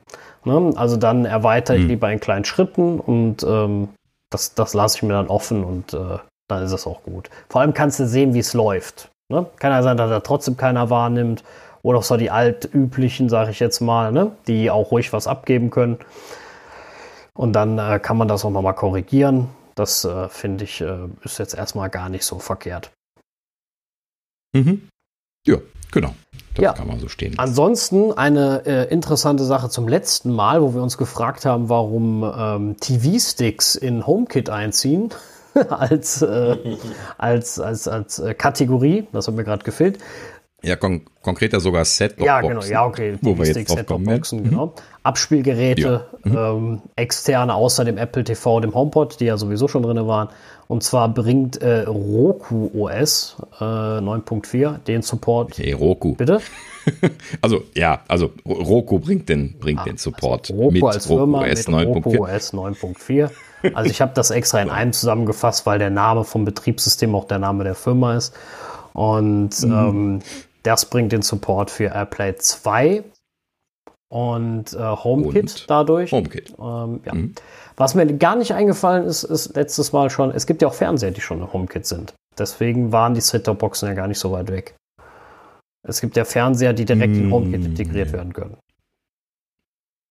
Ne? 0.47 0.73
Also 0.77 0.97
dann 0.97 1.25
erweitere 1.25 1.77
ich 1.77 1.83
hm. 1.83 1.89
lieber 1.89 2.11
in 2.11 2.21
kleinen 2.21 2.45
Schritten 2.45 3.01
und 3.01 3.43
ähm, 3.43 3.89
das, 4.31 4.55
das 4.55 4.75
lasse 4.75 4.99
ich 4.99 5.03
mir 5.03 5.15
dann 5.15 5.27
offen 5.27 5.65
und 5.65 5.93
äh, 5.93 6.19
dann 6.49 6.63
ist 6.63 6.73
es 6.73 6.87
auch 6.87 7.03
gut. 7.03 7.31
Vor 7.49 7.61
allem 7.61 7.75
kannst 7.75 7.99
du 7.99 8.07
sehen, 8.07 8.33
wie 8.33 8.39
es 8.39 8.55
läuft. 8.55 9.11
Ne? 9.29 9.47
Kann 9.59 9.73
ja 9.73 9.83
sein, 9.83 9.97
dass 9.97 10.09
da 10.09 10.21
trotzdem 10.21 10.57
keiner 10.57 10.89
wahrnimmt 10.89 11.43
oder 11.83 11.99
auch 11.99 12.05
so 12.05 12.17
die 12.17 12.31
altüblichen, 12.31 13.29
sage 13.29 13.51
ich 13.51 13.59
jetzt 13.59 13.81
mal, 13.81 14.13
ne? 14.13 14.33
die 14.47 14.71
auch 14.71 14.93
ruhig 14.93 15.13
was 15.13 15.27
abgeben 15.27 15.71
können. 15.71 15.99
Und 17.35 17.53
dann 17.53 17.79
äh, 17.79 17.99
kann 17.99 18.17
man 18.17 18.29
das 18.29 18.45
auch 18.45 18.51
nochmal 18.51 18.75
korrigieren. 18.75 19.49
Das 19.75 20.05
äh, 20.05 20.29
finde 20.29 20.65
ich 20.65 20.81
äh, 20.81 21.09
ist 21.23 21.39
jetzt 21.39 21.55
erstmal 21.55 21.91
gar 21.91 22.09
nicht 22.09 22.25
so 22.25 22.39
verkehrt. 22.39 22.93
Mhm. 24.55 24.89
Ja, 25.45 25.59
genau. 25.91 26.15
Das 26.55 26.63
ja. 26.63 26.73
kann 26.73 26.89
man 26.89 26.99
so 26.99 27.09
stehen. 27.09 27.39
Ansonsten 27.39 28.13
eine 28.13 28.63
äh, 28.65 28.89
interessante 28.91 29.45
Sache 29.45 29.69
zum 29.69 29.89
letzten 29.89 30.33
Mal, 30.33 30.63
wo 30.63 30.75
wir 30.75 30.83
uns 30.83 30.97
gefragt 30.97 31.45
haben, 31.45 31.69
warum 31.69 32.25
ähm, 32.25 32.77
TV-Sticks 32.81 33.75
in 33.75 34.07
HomeKit 34.07 34.49
einziehen. 34.49 35.11
als, 35.69 36.23
äh, 36.23 36.57
als, 37.19 37.61
als, 37.61 37.89
als 37.89 38.19
äh, 38.19 38.35
Kategorie, 38.35 39.07
das 39.13 39.27
hat 39.27 39.35
mir 39.35 39.45
gerade 39.45 39.65
gefehlt. 39.65 39.99
Ja, 40.63 40.75
kon 40.75 41.03
konkreter 41.23 41.61
sogar 41.61 41.85
set 41.85 42.19
Ja, 42.19 42.41
genau, 42.41 42.63
ja, 42.63 42.85
okay. 42.85 43.19
Wo 43.21 43.39
wir 43.39 43.47
jetzt 43.47 43.69
drauf 43.69 43.87
kommen. 43.87 44.05
Boxen, 44.05 44.43
genau. 44.43 44.75
Abspielgeräte, 45.03 46.07
ja. 46.25 46.31
mhm. 46.31 46.37
ähm, 46.37 46.83
externe 46.97 47.55
außer 47.55 47.85
dem 47.85 47.99
Apple 47.99 48.25
TV, 48.25 48.61
dem 48.61 48.75
HomePod, 48.75 49.21
die 49.21 49.27
ja 49.27 49.37
sowieso 49.37 49.69
schon 49.69 49.83
drin 49.83 50.05
waren. 50.07 50.29
Und 50.69 50.83
zwar 50.83 51.09
bringt 51.13 51.63
äh, 51.63 51.83
Roku 51.83 52.71
OS 52.75 53.37
äh, 53.61 53.65
9.4 53.65 54.79
den 54.79 55.03
Support. 55.03 55.59
Hey, 55.59 55.73
Roku. 55.73 56.15
Bitte? 56.15 56.41
also, 57.41 57.63
ja, 57.75 58.01
also 58.09 58.33
Roku 58.45 58.99
bringt 58.99 59.29
den, 59.29 59.59
bringt 59.59 59.81
ah, 59.81 59.85
den 59.85 59.97
Support. 59.97 60.51
Also 60.51 60.63
Roku 60.63 60.73
mit 60.73 60.83
als 60.85 61.07
Firma 61.07 61.41
Roku 61.41 61.51
OS 61.51 61.69
mit 61.69 61.87
Roku 61.89 62.25
OS 62.25 62.53
9.4. 62.53 63.31
Also 63.75 63.91
ich 63.91 64.01
habe 64.01 64.13
das 64.15 64.31
extra 64.31 64.61
in 64.61 64.71
einem 64.71 64.93
zusammengefasst, 64.93 65.67
weil 65.67 65.79
der 65.79 65.91
Name 65.91 66.25
vom 66.25 66.45
Betriebssystem 66.45 67.15
auch 67.15 67.27
der 67.27 67.39
Name 67.39 67.65
der 67.65 67.75
Firma 67.75 68.17
ist. 68.17 68.35
Und 68.93 69.63
mhm. 69.63 69.73
ähm, 69.73 70.19
das 70.63 70.87
bringt 70.87 71.13
den 71.13 71.23
Support 71.23 71.71
für 71.71 71.95
AirPlay 71.95 72.37
2 72.37 73.05
und 74.09 74.73
äh, 74.73 74.79
HomeKit 74.79 75.43
und 75.43 75.65
dadurch. 75.71 76.13
HomeKit. 76.13 76.55
Ähm, 76.59 77.01
ja. 77.05 77.15
Mhm. 77.15 77.35
Was 77.77 77.95
mir 77.95 78.07
gar 78.17 78.37
nicht 78.37 78.53
eingefallen 78.53 79.05
ist, 79.05 79.23
ist 79.25 79.55
letztes 79.55 79.93
Mal 79.93 80.09
schon, 80.09 80.31
es 80.31 80.47
gibt 80.47 80.63
ja 80.63 80.69
auch 80.69 80.75
Fernseher, 80.75 81.11
die 81.11 81.21
schon 81.21 81.53
HomeKit 81.53 81.87
sind. 81.87 82.15
Deswegen 82.39 82.93
waren 82.93 83.15
die 83.15 83.21
Set-Top-Boxen 83.21 83.89
ja 83.89 83.95
gar 83.95 84.09
nicht 84.09 84.19
so 84.19 84.33
weit 84.33 84.51
weg. 84.51 84.77
Es 85.87 86.01
gibt 86.01 86.17
ja 86.17 86.25
Fernseher, 86.25 86.73
die 86.73 86.85
direkt 86.85 87.15
in 87.15 87.31
HomeKit 87.31 87.61
mhm. 87.61 87.67
integriert 87.67 88.13
werden 88.13 88.33
können. 88.33 88.57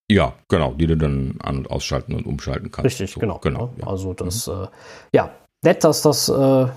Ja, 0.09 0.33
genau, 0.47 0.73
die 0.73 0.85
du 0.85 0.95
dann 0.95 1.35
an- 1.41 1.57
und 1.57 1.71
ausschalten 1.71 2.13
und 2.13 2.27
umschalten 2.27 2.71
kannst. 2.71 2.85
Richtig, 2.85 3.11
so, 3.11 3.19
genau. 3.19 3.39
genau 3.39 3.73
ja. 3.77 3.87
Also 3.87 4.13
das, 4.13 4.47
mhm. 4.47 4.53
äh, 4.53 4.67
ja, 5.13 5.31
nett, 5.63 5.83
dass 5.83 6.03
das 6.03 6.29
äh, 6.29 6.67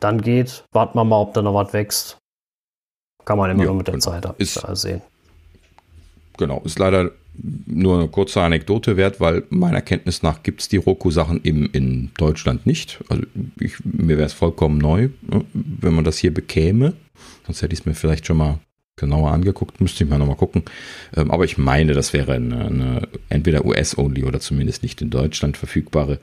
dann 0.00 0.22
geht. 0.22 0.64
Warten 0.72 0.98
wir 0.98 1.04
mal, 1.04 1.20
ob 1.20 1.34
da 1.34 1.42
noch 1.42 1.54
was 1.54 1.72
wächst. 1.74 2.16
Kann 3.26 3.36
man 3.36 3.50
immer 3.50 3.64
ja, 3.64 3.66
nur 3.66 3.76
mit 3.76 3.86
der 3.86 3.94
genau. 3.94 4.04
Zeit 4.04 4.40
ist, 4.40 4.54
sehen. 4.54 5.02
Genau, 6.38 6.60
ist 6.64 6.78
leider 6.78 7.10
nur 7.34 7.98
eine 7.98 8.08
kurze 8.08 8.42
Anekdote 8.42 8.96
wert, 8.96 9.20
weil 9.20 9.44
meiner 9.50 9.80
Kenntnis 9.80 10.22
nach 10.22 10.42
gibt 10.42 10.60
es 10.60 10.68
die 10.68 10.76
Roku-Sachen 10.76 11.40
eben 11.44 11.70
in 11.70 12.10
Deutschland 12.16 12.66
nicht. 12.66 13.00
Also 13.08 13.22
ich, 13.58 13.74
mir 13.84 14.16
wäre 14.16 14.26
es 14.26 14.32
vollkommen 14.32 14.78
neu, 14.78 15.08
ne, 15.22 15.44
wenn 15.52 15.94
man 15.94 16.04
das 16.04 16.18
hier 16.18 16.34
bekäme. 16.34 16.94
Sonst 17.46 17.62
hätte 17.62 17.72
ich 17.72 17.80
es 17.80 17.86
mir 17.86 17.94
vielleicht 17.94 18.26
schon 18.26 18.36
mal 18.36 18.58
genauer 18.96 19.32
angeguckt, 19.32 19.80
müsste 19.80 20.04
ich 20.04 20.10
mal 20.10 20.18
nochmal 20.18 20.36
gucken. 20.36 20.62
Ähm, 21.16 21.30
aber 21.30 21.44
ich 21.44 21.56
meine, 21.56 21.94
das 21.94 22.12
wäre 22.12 22.34
eine, 22.34 22.66
eine 22.66 23.08
entweder 23.30 23.64
US-only 23.64 24.24
oder 24.24 24.40
zumindest 24.40 24.82
nicht 24.82 25.00
in 25.00 25.10
Deutschland 25.10 25.56
verfügbare 25.56 26.20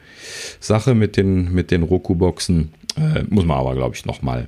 Sache 0.59 0.93
mit 0.93 1.17
den, 1.17 1.53
mit 1.53 1.71
den 1.71 1.83
Roku-Boxen. 1.83 2.73
Äh, 2.95 3.23
muss 3.29 3.45
man 3.45 3.57
aber, 3.57 3.75
glaube 3.75 3.95
ich, 3.95 4.05
nochmal 4.05 4.47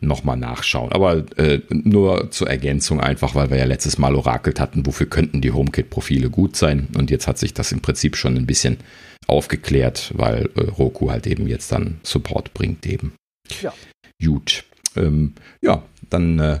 nochmal 0.00 0.36
nachschauen. 0.36 0.92
Aber 0.92 1.24
äh, 1.36 1.60
nur 1.70 2.30
zur 2.30 2.48
Ergänzung 2.48 3.00
einfach, 3.00 3.34
weil 3.34 3.50
wir 3.50 3.58
ja 3.58 3.64
letztes 3.64 3.98
Mal 3.98 4.14
orakelt 4.14 4.60
hatten, 4.60 4.86
wofür 4.86 5.06
könnten 5.06 5.40
die 5.40 5.52
HomeKit-Profile 5.52 6.30
gut 6.30 6.56
sein. 6.56 6.88
Und 6.96 7.10
jetzt 7.10 7.28
hat 7.28 7.38
sich 7.38 7.54
das 7.54 7.72
im 7.72 7.80
Prinzip 7.80 8.16
schon 8.16 8.36
ein 8.36 8.46
bisschen 8.46 8.78
aufgeklärt, 9.26 10.12
weil 10.16 10.50
äh, 10.56 10.62
Roku 10.62 11.10
halt 11.10 11.26
eben 11.26 11.46
jetzt 11.46 11.72
dann 11.72 12.00
Support 12.02 12.54
bringt 12.54 12.86
eben. 12.86 13.14
Ja. 13.62 13.72
Gut. 14.22 14.64
Ähm, 14.96 15.34
ja, 15.60 15.82
dann 16.10 16.38
äh, 16.38 16.60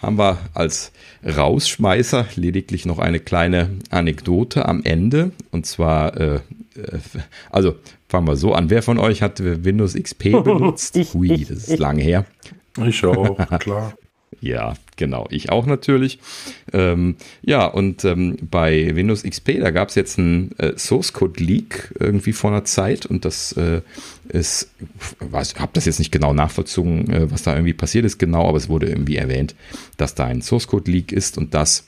haben 0.00 0.18
wir 0.18 0.38
als 0.54 0.92
Rausschmeißer 1.24 2.26
lediglich 2.34 2.86
noch 2.86 2.98
eine 2.98 3.20
kleine 3.20 3.70
Anekdote 3.90 4.66
am 4.66 4.82
Ende. 4.84 5.32
Und 5.50 5.66
zwar, 5.66 6.16
äh, 6.18 6.34
äh 6.36 6.40
also 7.50 7.76
fangen 8.08 8.26
wir 8.26 8.36
so 8.36 8.52
an. 8.52 8.68
Wer 8.68 8.82
von 8.82 8.98
euch 8.98 9.22
hat 9.22 9.42
Windows 9.42 9.94
XP 9.94 10.22
benutzt? 10.44 10.96
ich, 10.96 11.14
Hui, 11.14 11.44
das 11.48 11.68
ist 11.68 11.78
lange 11.78 12.02
her. 12.02 12.26
Ich 12.78 13.04
auch, 13.04 13.36
klar. 13.58 13.94
Ja, 14.40 14.74
genau. 14.96 15.28
Ich 15.30 15.50
auch 15.50 15.66
natürlich. 15.66 16.18
Ähm, 16.72 17.16
ja, 17.42 17.66
und 17.66 18.04
ähm, 18.04 18.36
bei 18.50 18.94
Windows 18.96 19.22
XP, 19.22 19.60
da 19.60 19.70
gab 19.70 19.90
es 19.90 19.94
jetzt 19.94 20.18
einen 20.18 20.50
äh, 20.58 20.76
Source 20.76 21.12
Code 21.12 21.42
Leak 21.42 21.94
irgendwie 22.00 22.32
vor 22.32 22.50
einer 22.50 22.64
Zeit 22.64 23.06
und 23.06 23.24
das 23.24 23.52
äh, 23.52 23.82
ist, 24.28 24.70
ich 25.20 25.60
habe 25.60 25.70
das 25.74 25.84
jetzt 25.84 26.00
nicht 26.00 26.10
genau 26.10 26.32
nachvollzogen, 26.32 27.08
äh, 27.10 27.30
was 27.30 27.42
da 27.42 27.54
irgendwie 27.54 27.72
passiert 27.72 28.04
ist 28.04 28.18
genau, 28.18 28.48
aber 28.48 28.56
es 28.56 28.68
wurde 28.68 28.88
irgendwie 28.88 29.16
erwähnt, 29.16 29.54
dass 29.96 30.16
da 30.16 30.24
ein 30.26 30.42
Source 30.42 30.66
Code 30.66 30.90
Leak 30.90 31.12
ist 31.12 31.38
und 31.38 31.54
dass 31.54 31.86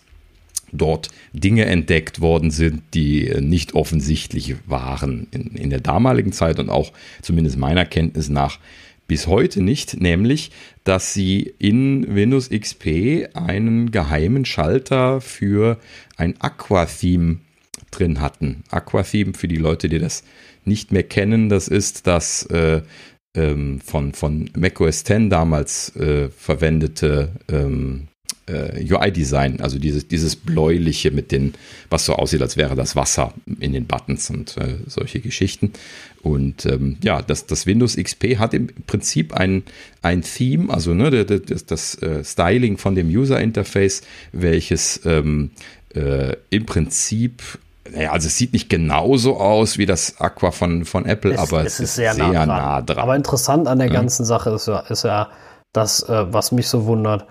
dort 0.70 1.08
Dinge 1.32 1.66
entdeckt 1.66 2.20
worden 2.20 2.50
sind, 2.50 2.82
die 2.94 3.28
äh, 3.28 3.40
nicht 3.40 3.74
offensichtlich 3.74 4.54
waren 4.66 5.26
in, 5.32 5.56
in 5.56 5.70
der 5.70 5.80
damaligen 5.80 6.32
Zeit 6.32 6.60
und 6.60 6.70
auch 6.70 6.92
zumindest 7.22 7.56
meiner 7.56 7.84
Kenntnis 7.84 8.28
nach 8.28 8.58
bis 9.06 9.26
heute 9.26 9.62
nicht, 9.62 10.00
nämlich, 10.00 10.50
dass 10.84 11.14
sie 11.14 11.54
in 11.58 12.14
Windows 12.14 12.50
XP 12.50 13.28
einen 13.34 13.90
geheimen 13.90 14.44
Schalter 14.44 15.20
für 15.20 15.78
ein 16.16 16.40
Aqua-Theme 16.40 17.38
drin 17.90 18.20
hatten. 18.20 18.64
Aqua-Theme, 18.70 19.34
für 19.34 19.48
die 19.48 19.56
Leute, 19.56 19.88
die 19.88 19.98
das 19.98 20.24
nicht 20.64 20.92
mehr 20.92 21.02
kennen, 21.02 21.48
das 21.48 21.68
ist 21.68 22.06
das 22.06 22.44
äh, 22.46 22.82
ähm, 23.36 23.80
von, 23.80 24.12
von 24.14 24.50
macOS 24.56 25.00
X 25.00 25.28
damals 25.28 25.94
äh, 25.96 26.30
verwendete 26.30 27.32
ähm, 27.48 28.08
äh, 28.46 28.84
UI-Design, 28.92 29.60
also 29.60 29.78
dieses, 29.78 30.08
dieses 30.08 30.36
bläuliche 30.36 31.10
mit 31.10 31.32
den, 31.32 31.54
was 31.90 32.04
so 32.04 32.14
aussieht, 32.14 32.42
als 32.42 32.56
wäre 32.56 32.74
das 32.74 32.94
Wasser 32.94 33.32
in 33.60 33.72
den 33.72 33.86
Buttons 33.86 34.30
und 34.30 34.56
äh, 34.58 34.76
solche 34.86 35.20
Geschichten. 35.20 35.72
Und 36.22 36.66
ähm, 36.66 36.98
ja, 37.02 37.22
das, 37.22 37.46
das 37.46 37.66
Windows 37.66 37.96
XP 37.96 38.38
hat 38.38 38.54
im 38.54 38.68
Prinzip 38.86 39.34
ein, 39.34 39.62
ein 40.02 40.22
Theme, 40.22 40.72
also 40.72 40.94
ne, 40.94 41.24
das, 41.24 41.66
das 41.66 42.02
äh, 42.02 42.24
Styling 42.24 42.78
von 42.78 42.94
dem 42.94 43.08
User 43.08 43.40
Interface, 43.40 44.02
welches 44.32 45.00
ähm, 45.04 45.50
äh, 45.94 46.34
im 46.50 46.66
Prinzip 46.66 47.42
naja, 47.92 48.12
also 48.12 48.28
es 48.28 48.38
sieht 48.38 48.54
nicht 48.54 48.70
genauso 48.70 49.36
aus 49.36 49.76
wie 49.76 49.84
das 49.84 50.18
Aqua 50.18 50.52
von, 50.52 50.86
von 50.86 51.04
Apple, 51.04 51.34
es, 51.34 51.38
aber 51.38 51.60
es, 51.60 51.74
es 51.74 51.80
ist 51.80 51.94
sehr, 51.96 52.14
nah, 52.14 52.32
dran. 52.32 52.48
nah, 52.48 52.80
dran. 52.80 52.98
Aber 52.98 53.14
interessant 53.14 53.68
an 53.68 53.78
der 53.78 53.88
ja. 53.88 53.92
ganzen 53.92 54.24
Sache 54.24 54.50
ist 54.50 54.66
ja, 54.66 54.80
ist 54.80 55.04
ja 55.04 55.28
das, 55.74 56.02
äh, 56.08 56.32
was 56.32 56.50
mich 56.50 56.66
so 56.68 56.86
wundert, 56.86 57.26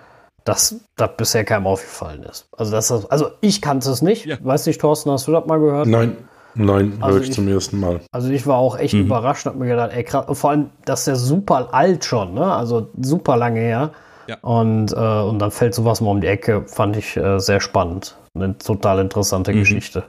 dass 0.45 0.75
das 0.95 1.09
bisher 1.17 1.43
keinem 1.43 1.67
aufgefallen 1.67 2.23
ist. 2.23 2.47
Also, 2.57 2.71
das, 2.71 2.91
also 2.91 3.29
ich 3.41 3.61
kannte 3.61 3.89
es 3.89 4.01
nicht. 4.01 4.25
Ja. 4.25 4.37
Weiß 4.41 4.65
nicht, 4.65 4.81
Thorsten, 4.81 5.11
hast 5.11 5.27
du 5.27 5.31
das 5.31 5.45
mal 5.45 5.59
gehört? 5.59 5.87
Nein. 5.87 6.17
Nein, 6.55 6.97
Also 7.01 7.15
höre 7.15 7.23
ich 7.23 7.29
ich- 7.29 7.35
zum 7.35 7.47
ersten 7.47 7.79
Mal. 7.79 8.01
Also 8.11 8.29
ich 8.29 8.45
war 8.45 8.57
auch 8.57 8.77
echt 8.77 8.93
Mhm. 8.93 9.01
überrascht, 9.05 9.47
hab 9.47 9.55
mir 9.55 9.65
gedacht, 9.67 9.89
ey, 9.95 10.03
krass, 10.03 10.25
vor 10.37 10.51
allem, 10.51 10.69
das 10.85 10.99
ist 11.01 11.07
ja 11.07 11.15
super 11.15 11.69
alt 11.73 12.05
schon, 12.05 12.35
ne? 12.35 12.45
Also 12.53 12.89
super 13.01 13.37
lange 13.37 13.59
her. 13.59 13.89
Ja. 14.27 14.37
Und, 14.41 14.93
äh, 14.93 14.95
und 14.95 15.39
dann 15.39 15.49
fällt 15.49 15.73
sowas 15.73 15.99
mal 15.99 16.11
um 16.11 16.21
die 16.21 16.27
Ecke, 16.27 16.63
fand 16.67 16.95
ich 16.95 17.17
äh, 17.17 17.39
sehr 17.39 17.59
spannend. 17.59 18.15
Eine 18.35 18.55
total 18.57 18.99
interessante 18.99 19.51
Mhm. 19.51 19.59
Geschichte. 19.59 20.03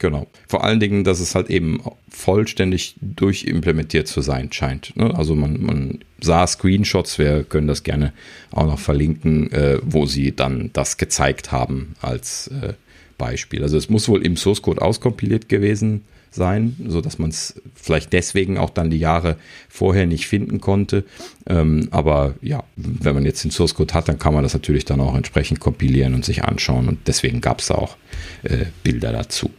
Genau. 0.00 0.26
Vor 0.48 0.64
allen 0.64 0.80
Dingen, 0.80 1.04
dass 1.04 1.20
es 1.20 1.34
halt 1.34 1.50
eben 1.50 1.82
vollständig 2.08 2.96
durchimplementiert 3.02 4.08
zu 4.08 4.22
sein 4.22 4.50
scheint. 4.50 4.96
ne? 4.96 5.14
Also 5.14 5.34
man, 5.34 5.62
man 5.62 5.98
sah 6.22 6.46
Screenshots, 6.46 7.18
wir 7.18 7.44
können 7.44 7.66
das 7.66 7.82
gerne 7.82 8.14
auch 8.50 8.64
noch 8.64 8.78
verlinken, 8.78 9.52
äh, 9.52 9.78
wo 9.82 10.06
sie 10.06 10.34
dann 10.34 10.70
das 10.72 10.96
gezeigt 10.96 11.52
haben 11.52 11.94
als 12.00 12.48
äh, 12.48 12.72
Beispiel. 13.18 13.62
Also 13.62 13.76
es 13.76 13.90
muss 13.90 14.08
wohl 14.08 14.24
im 14.24 14.38
Source 14.38 14.62
Code 14.62 14.80
auskompiliert 14.80 15.50
gewesen 15.50 16.06
sein, 16.30 16.76
so 16.88 17.02
dass 17.02 17.18
man 17.18 17.28
es 17.28 17.60
vielleicht 17.74 18.14
deswegen 18.14 18.56
auch 18.56 18.70
dann 18.70 18.88
die 18.88 18.98
Jahre 18.98 19.36
vorher 19.68 20.06
nicht 20.06 20.26
finden 20.26 20.62
konnte. 20.62 21.04
Ähm, 21.46 21.88
aber 21.90 22.36
ja, 22.40 22.64
wenn 22.76 23.14
man 23.14 23.26
jetzt 23.26 23.44
den 23.44 23.50
Source 23.50 23.74
Code 23.74 23.92
hat, 23.92 24.08
dann 24.08 24.18
kann 24.18 24.32
man 24.32 24.44
das 24.44 24.54
natürlich 24.54 24.86
dann 24.86 25.00
auch 25.00 25.14
entsprechend 25.14 25.60
kompilieren 25.60 26.14
und 26.14 26.24
sich 26.24 26.42
anschauen. 26.42 26.88
Und 26.88 27.06
deswegen 27.06 27.42
gab 27.42 27.60
es 27.60 27.70
auch 27.70 27.98
äh, 28.44 28.64
Bilder 28.82 29.12
dazu. 29.12 29.50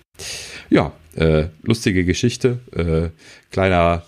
Ja, 0.70 0.92
äh, 1.16 1.46
lustige 1.64 2.06
Geschichte. 2.06 2.60
Äh, 2.76 3.10
kleiner 3.52 4.04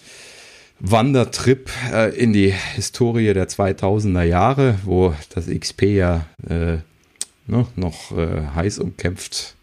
Wandertrip 0.80 1.69
äh, 1.91 2.15
in 2.15 2.34
die 2.34 2.52
Historie 2.52 3.34
der 3.34 3.48
2000er 3.48 4.23
Jahre, 4.23 4.80
wo 4.84 5.14
das 5.34 5.48
XP 5.48 5.84
ja 5.84 6.26
äh, 6.49 6.77
ne, 7.48 7.68
noch 7.76 8.11
äh, 8.18 8.48
heiß 8.56 8.80
umkämpft 8.80 9.56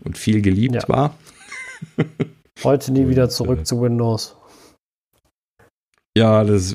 und 0.00 0.18
viel 0.18 0.42
geliebt 0.42 0.74
Ja. 0.74 0.88
war. 0.88 1.18
Heute 2.62 2.92
nie 2.92 3.02
Und, 3.04 3.10
wieder 3.10 3.28
zurück 3.28 3.60
äh, 3.60 3.64
zu 3.64 3.80
Windows. 3.82 4.35
Ja, 6.16 6.44
das, 6.44 6.74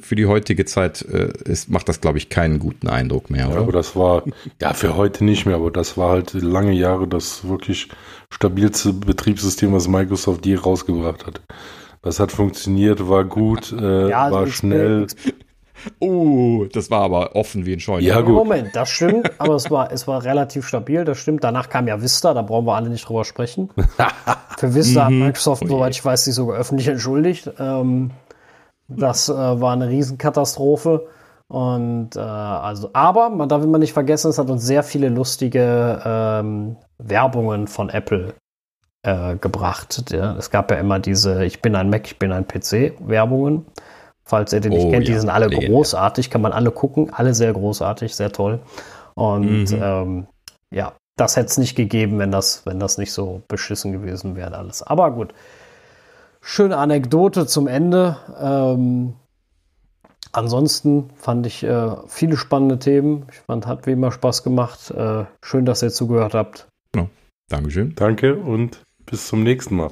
für 0.00 0.14
die 0.16 0.24
heutige 0.26 0.64
Zeit 0.64 1.02
äh, 1.02 1.28
ist, 1.44 1.68
macht 1.68 1.88
das, 1.90 2.00
glaube 2.00 2.16
ich, 2.16 2.30
keinen 2.30 2.58
guten 2.58 2.88
Eindruck 2.88 3.28
mehr, 3.30 3.42
Ja, 3.46 3.48
oder? 3.50 3.58
aber 3.60 3.72
das 3.72 3.94
war, 3.94 4.22
ja, 4.62 4.72
für 4.72 4.96
heute 4.96 5.24
nicht 5.24 5.44
mehr, 5.44 5.56
aber 5.56 5.70
das 5.70 5.98
war 5.98 6.10
halt 6.10 6.32
lange 6.32 6.72
Jahre 6.72 7.06
das 7.06 7.46
wirklich 7.46 7.88
stabilste 8.30 8.92
Betriebssystem, 8.94 9.72
was 9.74 9.88
Microsoft 9.88 10.46
je 10.46 10.54
rausgebracht 10.56 11.26
hat. 11.26 11.42
Das 12.02 12.18
hat 12.18 12.32
funktioniert, 12.32 13.06
war 13.08 13.24
gut, 13.24 13.72
äh, 13.78 14.08
Ja, 14.08 14.30
war 14.30 14.44
XP 14.46 14.54
schnell. 14.56 15.06
Oh, 16.00 16.64
das 16.72 16.90
war 16.90 17.02
aber 17.02 17.36
offen 17.36 17.64
wie 17.66 17.72
ein 17.74 17.80
Scheune. 17.80 18.02
Ja, 18.06 18.16
Ja, 18.16 18.20
gut. 18.22 18.34
Moment, 18.34 18.70
das 18.74 18.88
stimmt, 18.90 19.30
aber 19.38 19.54
es 19.54 19.70
war, 19.70 19.92
es 19.92 20.08
war 20.08 20.24
relativ 20.24 20.66
stabil, 20.66 21.04
das 21.04 21.18
stimmt. 21.18 21.44
Danach 21.44 21.68
kam 21.68 21.86
ja 21.86 22.00
Vista, 22.02 22.34
da 22.34 22.42
brauchen 22.42 22.66
wir 22.66 22.74
alle 22.74 22.88
nicht 22.90 23.08
drüber 23.08 23.24
sprechen. 23.24 23.70
Für 24.58 24.74
Vista 24.74 25.04
hat 25.04 25.12
Mhm. 25.12 25.20
Microsoft, 25.20 25.62
Oh 25.62 25.66
je. 25.66 25.70
soweit 25.72 25.94
ich 25.94 26.04
weiß, 26.04 26.24
sich 26.24 26.34
sogar 26.34 26.58
öffentlich 26.58 26.88
entschuldigt. 26.88 27.50
Ähm, 27.60 28.10
das 28.88 29.28
äh, 29.28 29.34
war 29.34 29.72
eine 29.72 29.88
Riesenkatastrophe. 29.88 31.06
Und 31.48 32.16
äh, 32.16 32.20
also, 32.20 32.90
aber 32.92 33.30
man 33.30 33.48
darf 33.48 33.62
immer 33.64 33.78
nicht 33.78 33.92
vergessen, 33.94 34.30
es 34.30 34.38
hat 34.38 34.50
uns 34.50 34.64
sehr 34.66 34.82
viele 34.82 35.08
lustige 35.08 36.02
ähm, 36.04 36.76
Werbungen 36.98 37.68
von 37.68 37.88
Apple 37.88 38.34
äh, 39.02 39.36
gebracht. 39.36 40.04
Ja, 40.10 40.36
es 40.36 40.50
gab 40.50 40.70
ja 40.70 40.78
immer 40.78 40.98
diese 41.00 41.44
Ich 41.44 41.62
bin 41.62 41.76
ein 41.76 41.90
Mac, 41.90 42.06
ich 42.06 42.18
bin 42.18 42.32
ein 42.32 42.46
PC 42.46 42.94
Werbungen. 43.00 43.66
Falls 44.24 44.52
ihr 44.52 44.60
den 44.60 44.74
nicht 44.74 44.88
Oh, 44.88 44.90
kennt, 44.90 45.08
die 45.08 45.14
ja, 45.14 45.18
sind 45.18 45.30
alle 45.30 45.48
legendär. 45.48 45.50
großartig, 45.50 46.30
kann 46.30 46.42
man 46.42 46.52
alle 46.52 46.70
gucken, 46.70 47.12
alle 47.12 47.34
sehr 47.34 47.52
großartig, 47.52 48.14
sehr 48.14 48.32
toll. 48.32 48.60
Und 49.14 49.70
Mhm. 49.70 49.78
ähm, 49.80 50.26
ja, 50.74 50.92
das 51.16 51.36
hätte 51.36 51.46
es 51.48 51.58
nicht 51.58 51.76
gegeben, 51.76 52.18
wenn 52.18 52.30
das, 52.30 52.66
wenn 52.66 52.78
das 52.80 52.98
nicht 52.98 53.12
so 53.12 53.42
beschissen 53.48 53.92
gewesen 53.92 54.36
wäre 54.36 54.56
alles. 54.56 54.82
Aber 54.82 55.10
gut. 55.12 55.34
Schöne 56.40 56.76
Anekdote 56.76 57.46
zum 57.46 57.66
Ende. 57.66 58.16
Ähm, 58.40 59.14
ansonsten 60.32 61.10
fand 61.16 61.46
ich 61.46 61.62
äh, 61.62 61.96
viele 62.06 62.36
spannende 62.36 62.78
Themen. 62.78 63.26
Ich 63.30 63.38
fand, 63.38 63.66
hat 63.66 63.86
wie 63.86 63.92
immer 63.92 64.12
Spaß 64.12 64.42
gemacht. 64.42 64.90
Äh, 64.90 65.24
schön, 65.42 65.64
dass 65.64 65.82
ihr 65.82 65.90
zugehört 65.90 66.34
habt. 66.34 66.68
Dankeschön. 67.48 67.94
Danke 67.94 68.36
und 68.36 68.82
bis 69.06 69.26
zum 69.26 69.42
nächsten 69.42 69.76
Mal. 69.76 69.90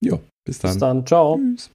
Ja, 0.00 0.18
bis 0.44 0.60
dann. 0.60 0.70
Bis 0.72 0.80
dann. 0.80 1.06
Ciao. 1.06 1.36
Tschüss. 1.38 1.70